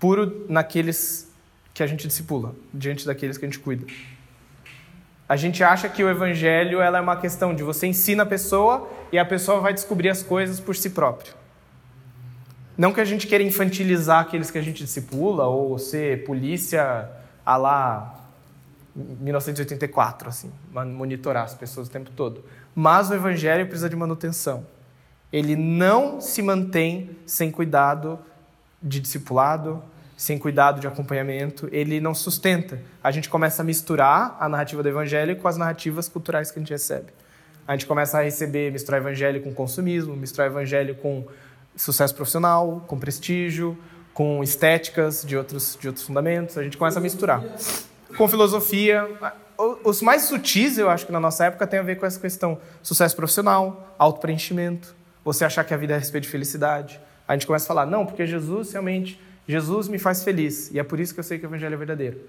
puro 0.00 0.46
naqueles 0.48 1.30
que 1.72 1.82
a 1.82 1.86
gente 1.86 2.08
discipula, 2.08 2.54
diante 2.74 3.06
daqueles 3.06 3.38
que 3.38 3.44
a 3.44 3.48
gente 3.48 3.60
cuida. 3.60 3.86
A 5.28 5.36
gente 5.36 5.62
acha 5.62 5.88
que 5.88 6.02
o 6.02 6.10
evangelho 6.10 6.80
ela 6.80 6.98
é 6.98 7.00
uma 7.00 7.16
questão 7.16 7.54
de 7.54 7.62
você 7.62 7.86
ensina 7.86 8.24
a 8.24 8.26
pessoa 8.26 8.90
e 9.12 9.18
a 9.18 9.24
pessoa 9.24 9.60
vai 9.60 9.72
descobrir 9.72 10.08
as 10.08 10.22
coisas 10.22 10.58
por 10.58 10.74
si 10.74 10.90
próprio. 10.90 11.34
Não 12.76 12.92
que 12.92 13.00
a 13.00 13.04
gente 13.04 13.26
queira 13.26 13.44
infantilizar 13.44 14.20
aqueles 14.20 14.50
que 14.50 14.58
a 14.58 14.62
gente 14.62 14.82
discipula 14.82 15.46
ou 15.46 15.78
ser 15.78 16.24
polícia 16.24 17.08
a 17.44 17.56
lá 17.56 18.20
1984, 18.96 20.28
assim, 20.28 20.50
monitorar 20.72 21.44
as 21.44 21.54
pessoas 21.54 21.88
o 21.88 21.90
tempo 21.90 22.10
todo. 22.10 22.44
Mas 22.74 23.10
o 23.10 23.14
evangelho 23.14 23.66
precisa 23.66 23.88
de 23.88 23.96
manutenção. 23.96 24.66
Ele 25.32 25.54
não 25.54 26.20
se 26.20 26.42
mantém 26.42 27.10
sem 27.24 27.50
cuidado 27.50 28.18
de 28.82 28.98
discipulado, 28.98 29.82
sem 30.20 30.36
cuidado 30.36 30.82
de 30.82 30.86
acompanhamento, 30.86 31.66
ele 31.72 31.98
não 31.98 32.14
sustenta. 32.14 32.78
A 33.02 33.10
gente 33.10 33.30
começa 33.30 33.62
a 33.62 33.64
misturar 33.64 34.36
a 34.38 34.50
narrativa 34.50 34.82
do 34.82 34.88
evangelho 34.90 35.34
com 35.36 35.48
as 35.48 35.56
narrativas 35.56 36.10
culturais 36.10 36.50
que 36.50 36.58
a 36.58 36.60
gente 36.60 36.68
recebe. 36.68 37.06
A 37.66 37.72
gente 37.72 37.86
começa 37.86 38.18
a 38.18 38.22
receber, 38.22 38.70
misturar 38.70 39.00
evangelho 39.00 39.40
com 39.40 39.54
consumismo, 39.54 40.14
misturar 40.14 40.50
evangelho 40.50 40.94
com 40.96 41.26
sucesso 41.74 42.14
profissional, 42.14 42.84
com 42.86 42.98
prestígio, 42.98 43.78
com 44.12 44.42
estéticas 44.42 45.24
de 45.26 45.38
outros, 45.38 45.78
de 45.80 45.88
outros 45.88 46.04
fundamentos. 46.04 46.58
A 46.58 46.62
gente 46.62 46.76
começa 46.76 46.98
a 46.98 47.02
misturar 47.02 47.42
com 48.14 48.28
filosofia. 48.28 49.08
Os 49.82 50.02
mais 50.02 50.24
sutis, 50.24 50.76
eu 50.76 50.90
acho 50.90 51.06
que 51.06 51.12
na 51.12 51.20
nossa 51.20 51.46
época, 51.46 51.66
tem 51.66 51.80
a 51.80 51.82
ver 51.82 51.96
com 51.96 52.04
essa 52.04 52.20
questão: 52.20 52.58
sucesso 52.82 53.16
profissional, 53.16 53.94
auto-preenchimento, 53.98 54.94
você 55.24 55.46
achar 55.46 55.64
que 55.64 55.72
a 55.72 55.78
vida 55.78 55.94
é 55.94 55.96
a 55.96 55.98
respeito 55.98 56.24
de 56.24 56.30
felicidade. 56.30 57.00
A 57.26 57.32
gente 57.32 57.46
começa 57.46 57.64
a 57.64 57.68
falar, 57.68 57.86
não, 57.86 58.04
porque 58.04 58.26
Jesus 58.26 58.72
realmente, 58.72 59.18
Jesus 59.50 59.88
me 59.88 59.98
faz 59.98 60.22
feliz, 60.22 60.70
e 60.72 60.78
é 60.78 60.82
por 60.82 61.00
isso 61.00 61.12
que 61.12 61.20
eu 61.20 61.24
sei 61.24 61.38
que 61.38 61.46
o 61.46 61.48
Evangelho 61.48 61.74
é 61.74 61.76
verdadeiro. 61.76 62.20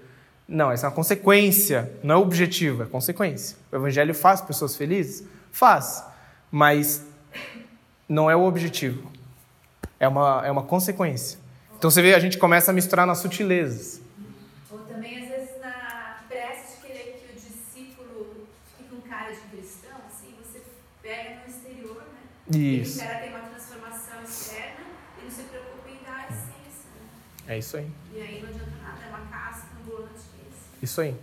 Não, 0.48 0.70
essa 0.70 0.86
é 0.86 0.88
uma 0.88 0.94
consequência, 0.94 1.92
não 2.02 2.16
é 2.16 2.18
objetivo, 2.18 2.82
é 2.82 2.86
consequência. 2.86 3.56
O 3.70 3.76
Evangelho 3.76 4.14
faz 4.14 4.40
pessoas 4.40 4.76
felizes? 4.76 5.24
Faz, 5.50 6.04
mas 6.50 7.04
não 8.08 8.30
é 8.30 8.36
o 8.36 8.42
objetivo, 8.42 9.10
é 10.00 10.08
uma, 10.08 10.42
é 10.44 10.50
uma 10.50 10.62
consequência. 10.62 11.38
Então 11.78 11.90
você 11.90 12.02
vê, 12.02 12.14
a 12.14 12.18
gente 12.18 12.38
começa 12.38 12.70
a 12.70 12.74
misturar 12.74 13.06
nas 13.06 13.18
sutilezas. 13.18 14.02
Isso. 22.58 23.00
Ele 23.00 23.08
quer 23.08 23.22
ter 23.22 23.28
uma 23.28 23.41
É 27.52 27.58
isso 27.58 27.76
aí. 27.76 27.86
E 28.14 28.20
aí 28.20 28.40
não 28.40 28.48
adianta 28.48 28.72
nada, 28.82 28.98
é 29.04 29.08
uma 29.10 29.26
casca 29.26 29.66
ambulante. 29.78 30.22
Isso. 30.80 31.00
aí. 31.02 31.14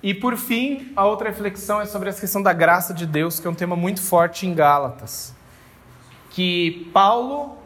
E 0.00 0.14
por 0.14 0.36
fim, 0.36 0.92
a 0.94 1.04
outra 1.04 1.28
reflexão 1.28 1.80
é 1.80 1.86
sobre 1.86 2.08
a 2.08 2.12
questão 2.12 2.40
da 2.40 2.52
graça 2.52 2.94
de 2.94 3.04
Deus, 3.04 3.40
que 3.40 3.48
é 3.48 3.50
um 3.50 3.54
tema 3.54 3.74
muito 3.74 4.00
forte 4.00 4.46
em 4.46 4.54
Gálatas. 4.54 5.34
Que 6.30 6.88
Paulo, 6.94 7.58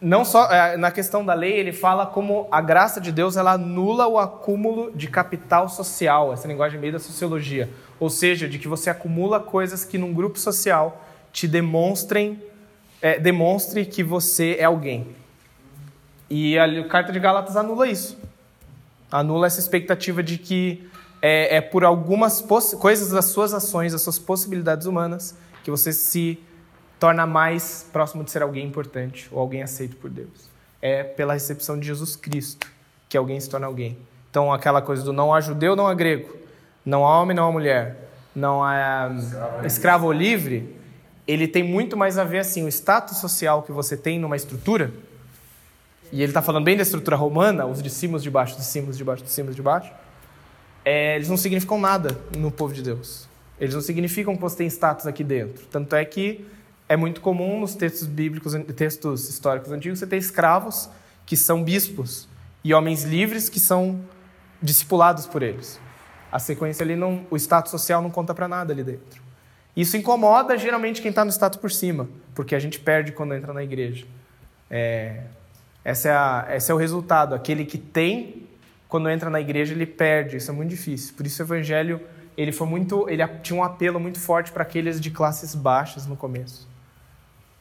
não 0.00 0.24
só 0.24 0.50
é, 0.50 0.76
na 0.76 0.90
questão 0.90 1.24
da 1.24 1.34
lei, 1.34 1.52
ele 1.52 1.72
fala 1.72 2.04
como 2.04 2.48
a 2.50 2.60
graça 2.60 3.00
de 3.00 3.12
Deus 3.12 3.36
ela 3.36 3.52
anula 3.52 4.08
o 4.08 4.18
acúmulo 4.18 4.90
de 4.92 5.06
capital 5.06 5.68
social, 5.68 6.32
essa 6.32 6.48
linguagem 6.48 6.80
meio 6.80 6.94
da 6.94 6.98
sociologia. 6.98 7.70
Ou 8.00 8.10
seja, 8.10 8.48
de 8.48 8.58
que 8.58 8.66
você 8.66 8.90
acumula 8.90 9.38
coisas 9.38 9.84
que 9.84 9.98
num 9.98 10.12
grupo 10.12 10.36
social 10.36 11.00
te 11.32 11.46
demonstrem, 11.46 12.42
é, 13.00 13.20
demonstre 13.20 13.86
que 13.86 14.02
você 14.02 14.56
é 14.58 14.64
alguém. 14.64 15.06
E 16.30 16.58
a 16.58 16.84
carta 16.86 17.12
de 17.12 17.18
Gálatas 17.18 17.56
anula 17.56 17.88
isso. 17.88 18.18
Anula 19.10 19.46
essa 19.46 19.60
expectativa 19.60 20.22
de 20.22 20.36
que 20.38 20.88
é, 21.22 21.56
é 21.56 21.60
por 21.60 21.84
algumas 21.84 22.44
coisas 22.78 23.10
das 23.10 23.26
suas 23.26 23.54
ações, 23.54 23.92
das 23.92 24.02
suas 24.02 24.18
possibilidades 24.18 24.86
humanas, 24.86 25.36
que 25.64 25.70
você 25.70 25.92
se 25.92 26.38
torna 26.98 27.26
mais 27.26 27.86
próximo 27.92 28.24
de 28.24 28.30
ser 28.30 28.42
alguém 28.42 28.66
importante 28.66 29.28
ou 29.30 29.40
alguém 29.40 29.62
aceito 29.62 29.96
por 29.96 30.10
Deus. 30.10 30.50
É 30.82 31.02
pela 31.02 31.32
recepção 31.32 31.78
de 31.78 31.86
Jesus 31.86 32.16
Cristo 32.16 32.66
que 33.08 33.16
alguém 33.16 33.40
se 33.40 33.48
torna 33.48 33.66
alguém. 33.66 33.96
Então, 34.30 34.52
aquela 34.52 34.82
coisa 34.82 35.02
do 35.02 35.12
não 35.12 35.32
há 35.32 35.40
judeu, 35.40 35.74
não 35.74 35.86
há 35.86 35.94
grego, 35.94 36.36
não 36.84 37.06
há 37.06 37.20
homem, 37.20 37.34
não 37.34 37.48
há 37.48 37.52
mulher, 37.52 38.10
não 38.34 38.62
há 38.62 39.10
escravo, 39.16 39.66
escravo 39.66 40.06
ou 40.06 40.12
livre, 40.12 40.76
ele 41.26 41.48
tem 41.48 41.62
muito 41.62 41.96
mais 41.96 42.18
a 42.18 42.24
ver 42.24 42.38
assim, 42.38 42.64
o 42.64 42.68
status 42.68 43.18
social 43.18 43.62
que 43.62 43.72
você 43.72 43.96
tem 43.96 44.18
numa 44.18 44.36
estrutura, 44.36 44.92
e 46.12 46.22
ele 46.22 46.30
está 46.30 46.40
falando 46.40 46.64
bem 46.64 46.76
da 46.76 46.82
estrutura 46.82 47.16
romana, 47.16 47.66
os 47.66 47.82
de 47.82 47.90
cima, 47.90 48.16
os 48.16 48.22
de 48.22 48.30
baixo, 48.30 48.56
de 48.56 48.64
cima, 48.64 48.90
os 48.90 48.96
de 48.96 49.04
baixo, 49.04 49.22
de 49.22 49.30
cima, 49.30 49.50
os 49.50 49.56
de 49.56 49.62
baixo, 49.62 49.92
é, 50.84 51.16
eles 51.16 51.28
não 51.28 51.36
significam 51.36 51.78
nada 51.78 52.18
no 52.36 52.50
povo 52.50 52.72
de 52.72 52.82
Deus. 52.82 53.28
Eles 53.60 53.74
não 53.74 53.82
significam 53.82 54.34
que 54.34 54.40
você 54.40 54.56
tem 54.56 54.66
status 54.68 55.06
aqui 55.06 55.22
dentro. 55.22 55.66
Tanto 55.66 55.94
é 55.94 56.04
que 56.04 56.46
é 56.88 56.96
muito 56.96 57.20
comum 57.20 57.60
nos 57.60 57.74
textos 57.74 58.06
bíblicos, 58.06 58.54
textos 58.74 59.28
históricos 59.28 59.70
antigos, 59.70 59.98
você 59.98 60.06
ter 60.06 60.16
escravos 60.16 60.88
que 61.26 61.36
são 61.36 61.62
bispos 61.62 62.28
e 62.64 62.72
homens 62.72 63.04
livres 63.04 63.48
que 63.48 63.60
são 63.60 64.00
discipulados 64.62 65.26
por 65.26 65.42
eles. 65.42 65.78
A 66.32 66.38
sequência 66.38 66.82
ali 66.82 66.96
não, 66.96 67.26
o 67.30 67.36
status 67.36 67.70
social 67.70 68.00
não 68.00 68.10
conta 68.10 68.34
para 68.34 68.48
nada 68.48 68.72
ali 68.72 68.82
dentro. 68.82 69.22
Isso 69.76 69.96
incomoda 69.96 70.56
geralmente 70.56 71.00
quem 71.02 71.10
está 71.10 71.24
no 71.24 71.30
status 71.30 71.58
por 71.58 71.70
cima, 71.70 72.08
porque 72.34 72.54
a 72.54 72.58
gente 72.58 72.80
perde 72.80 73.12
quando 73.12 73.34
entra 73.34 73.52
na 73.52 73.62
igreja. 73.62 74.06
É, 74.70 75.22
essa 75.88 76.08
é 76.10 76.12
a, 76.12 76.46
esse 76.50 76.70
é 76.70 76.74
o 76.74 76.76
resultado. 76.76 77.34
Aquele 77.34 77.64
que 77.64 77.78
tem, 77.78 78.46
quando 78.90 79.08
entra 79.08 79.30
na 79.30 79.40
igreja, 79.40 79.72
ele 79.72 79.86
perde. 79.86 80.36
Isso 80.36 80.50
é 80.50 80.54
muito 80.54 80.68
difícil. 80.68 81.14
Por 81.16 81.24
isso 81.24 81.42
o 81.42 81.46
evangelho 81.46 81.98
ele 82.36 82.52
foi 82.52 82.66
muito, 82.66 83.08
ele 83.08 83.26
tinha 83.42 83.58
um 83.58 83.64
apelo 83.64 83.98
muito 83.98 84.20
forte 84.20 84.52
para 84.52 84.62
aqueles 84.64 85.00
de 85.00 85.10
classes 85.10 85.54
baixas 85.54 86.06
no 86.06 86.14
começo. 86.14 86.68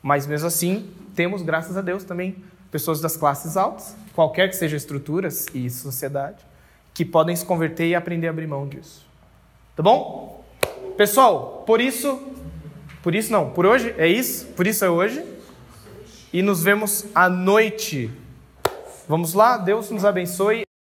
Mas 0.03 0.27
mesmo 0.27 0.45
assim, 0.45 0.89
temos, 1.15 1.41
graças 1.41 1.77
a 1.77 1.81
Deus, 1.81 2.03
também 2.03 2.35
pessoas 2.69 2.99
das 2.99 3.15
classes 3.15 3.55
altas, 3.55 3.95
qualquer 4.13 4.49
que 4.49 4.57
seja 4.57 4.75
estruturas 4.75 5.45
e 5.53 5.69
sociedade, 5.69 6.45
que 6.93 7.05
podem 7.05 7.33
se 7.33 7.45
converter 7.45 7.87
e 7.87 7.95
aprender 7.95 8.27
a 8.27 8.31
abrir 8.31 8.45
mão 8.45 8.67
disso. 8.67 9.07
Tá 9.73 9.81
bom? 9.81 10.43
Pessoal, 10.97 11.63
por 11.65 11.79
isso, 11.79 12.21
por 13.01 13.15
isso 13.15 13.31
não, 13.31 13.51
por 13.51 13.65
hoje 13.65 13.95
é 13.97 14.05
isso, 14.05 14.47
por 14.47 14.67
isso 14.67 14.83
é 14.83 14.89
hoje. 14.89 15.36
E 16.33 16.41
nos 16.41 16.61
vemos 16.61 17.05
à 17.15 17.29
noite. 17.29 18.11
Vamos 19.07 19.33
lá, 19.33 19.57
Deus 19.57 19.89
nos 19.89 20.03
abençoe. 20.03 20.66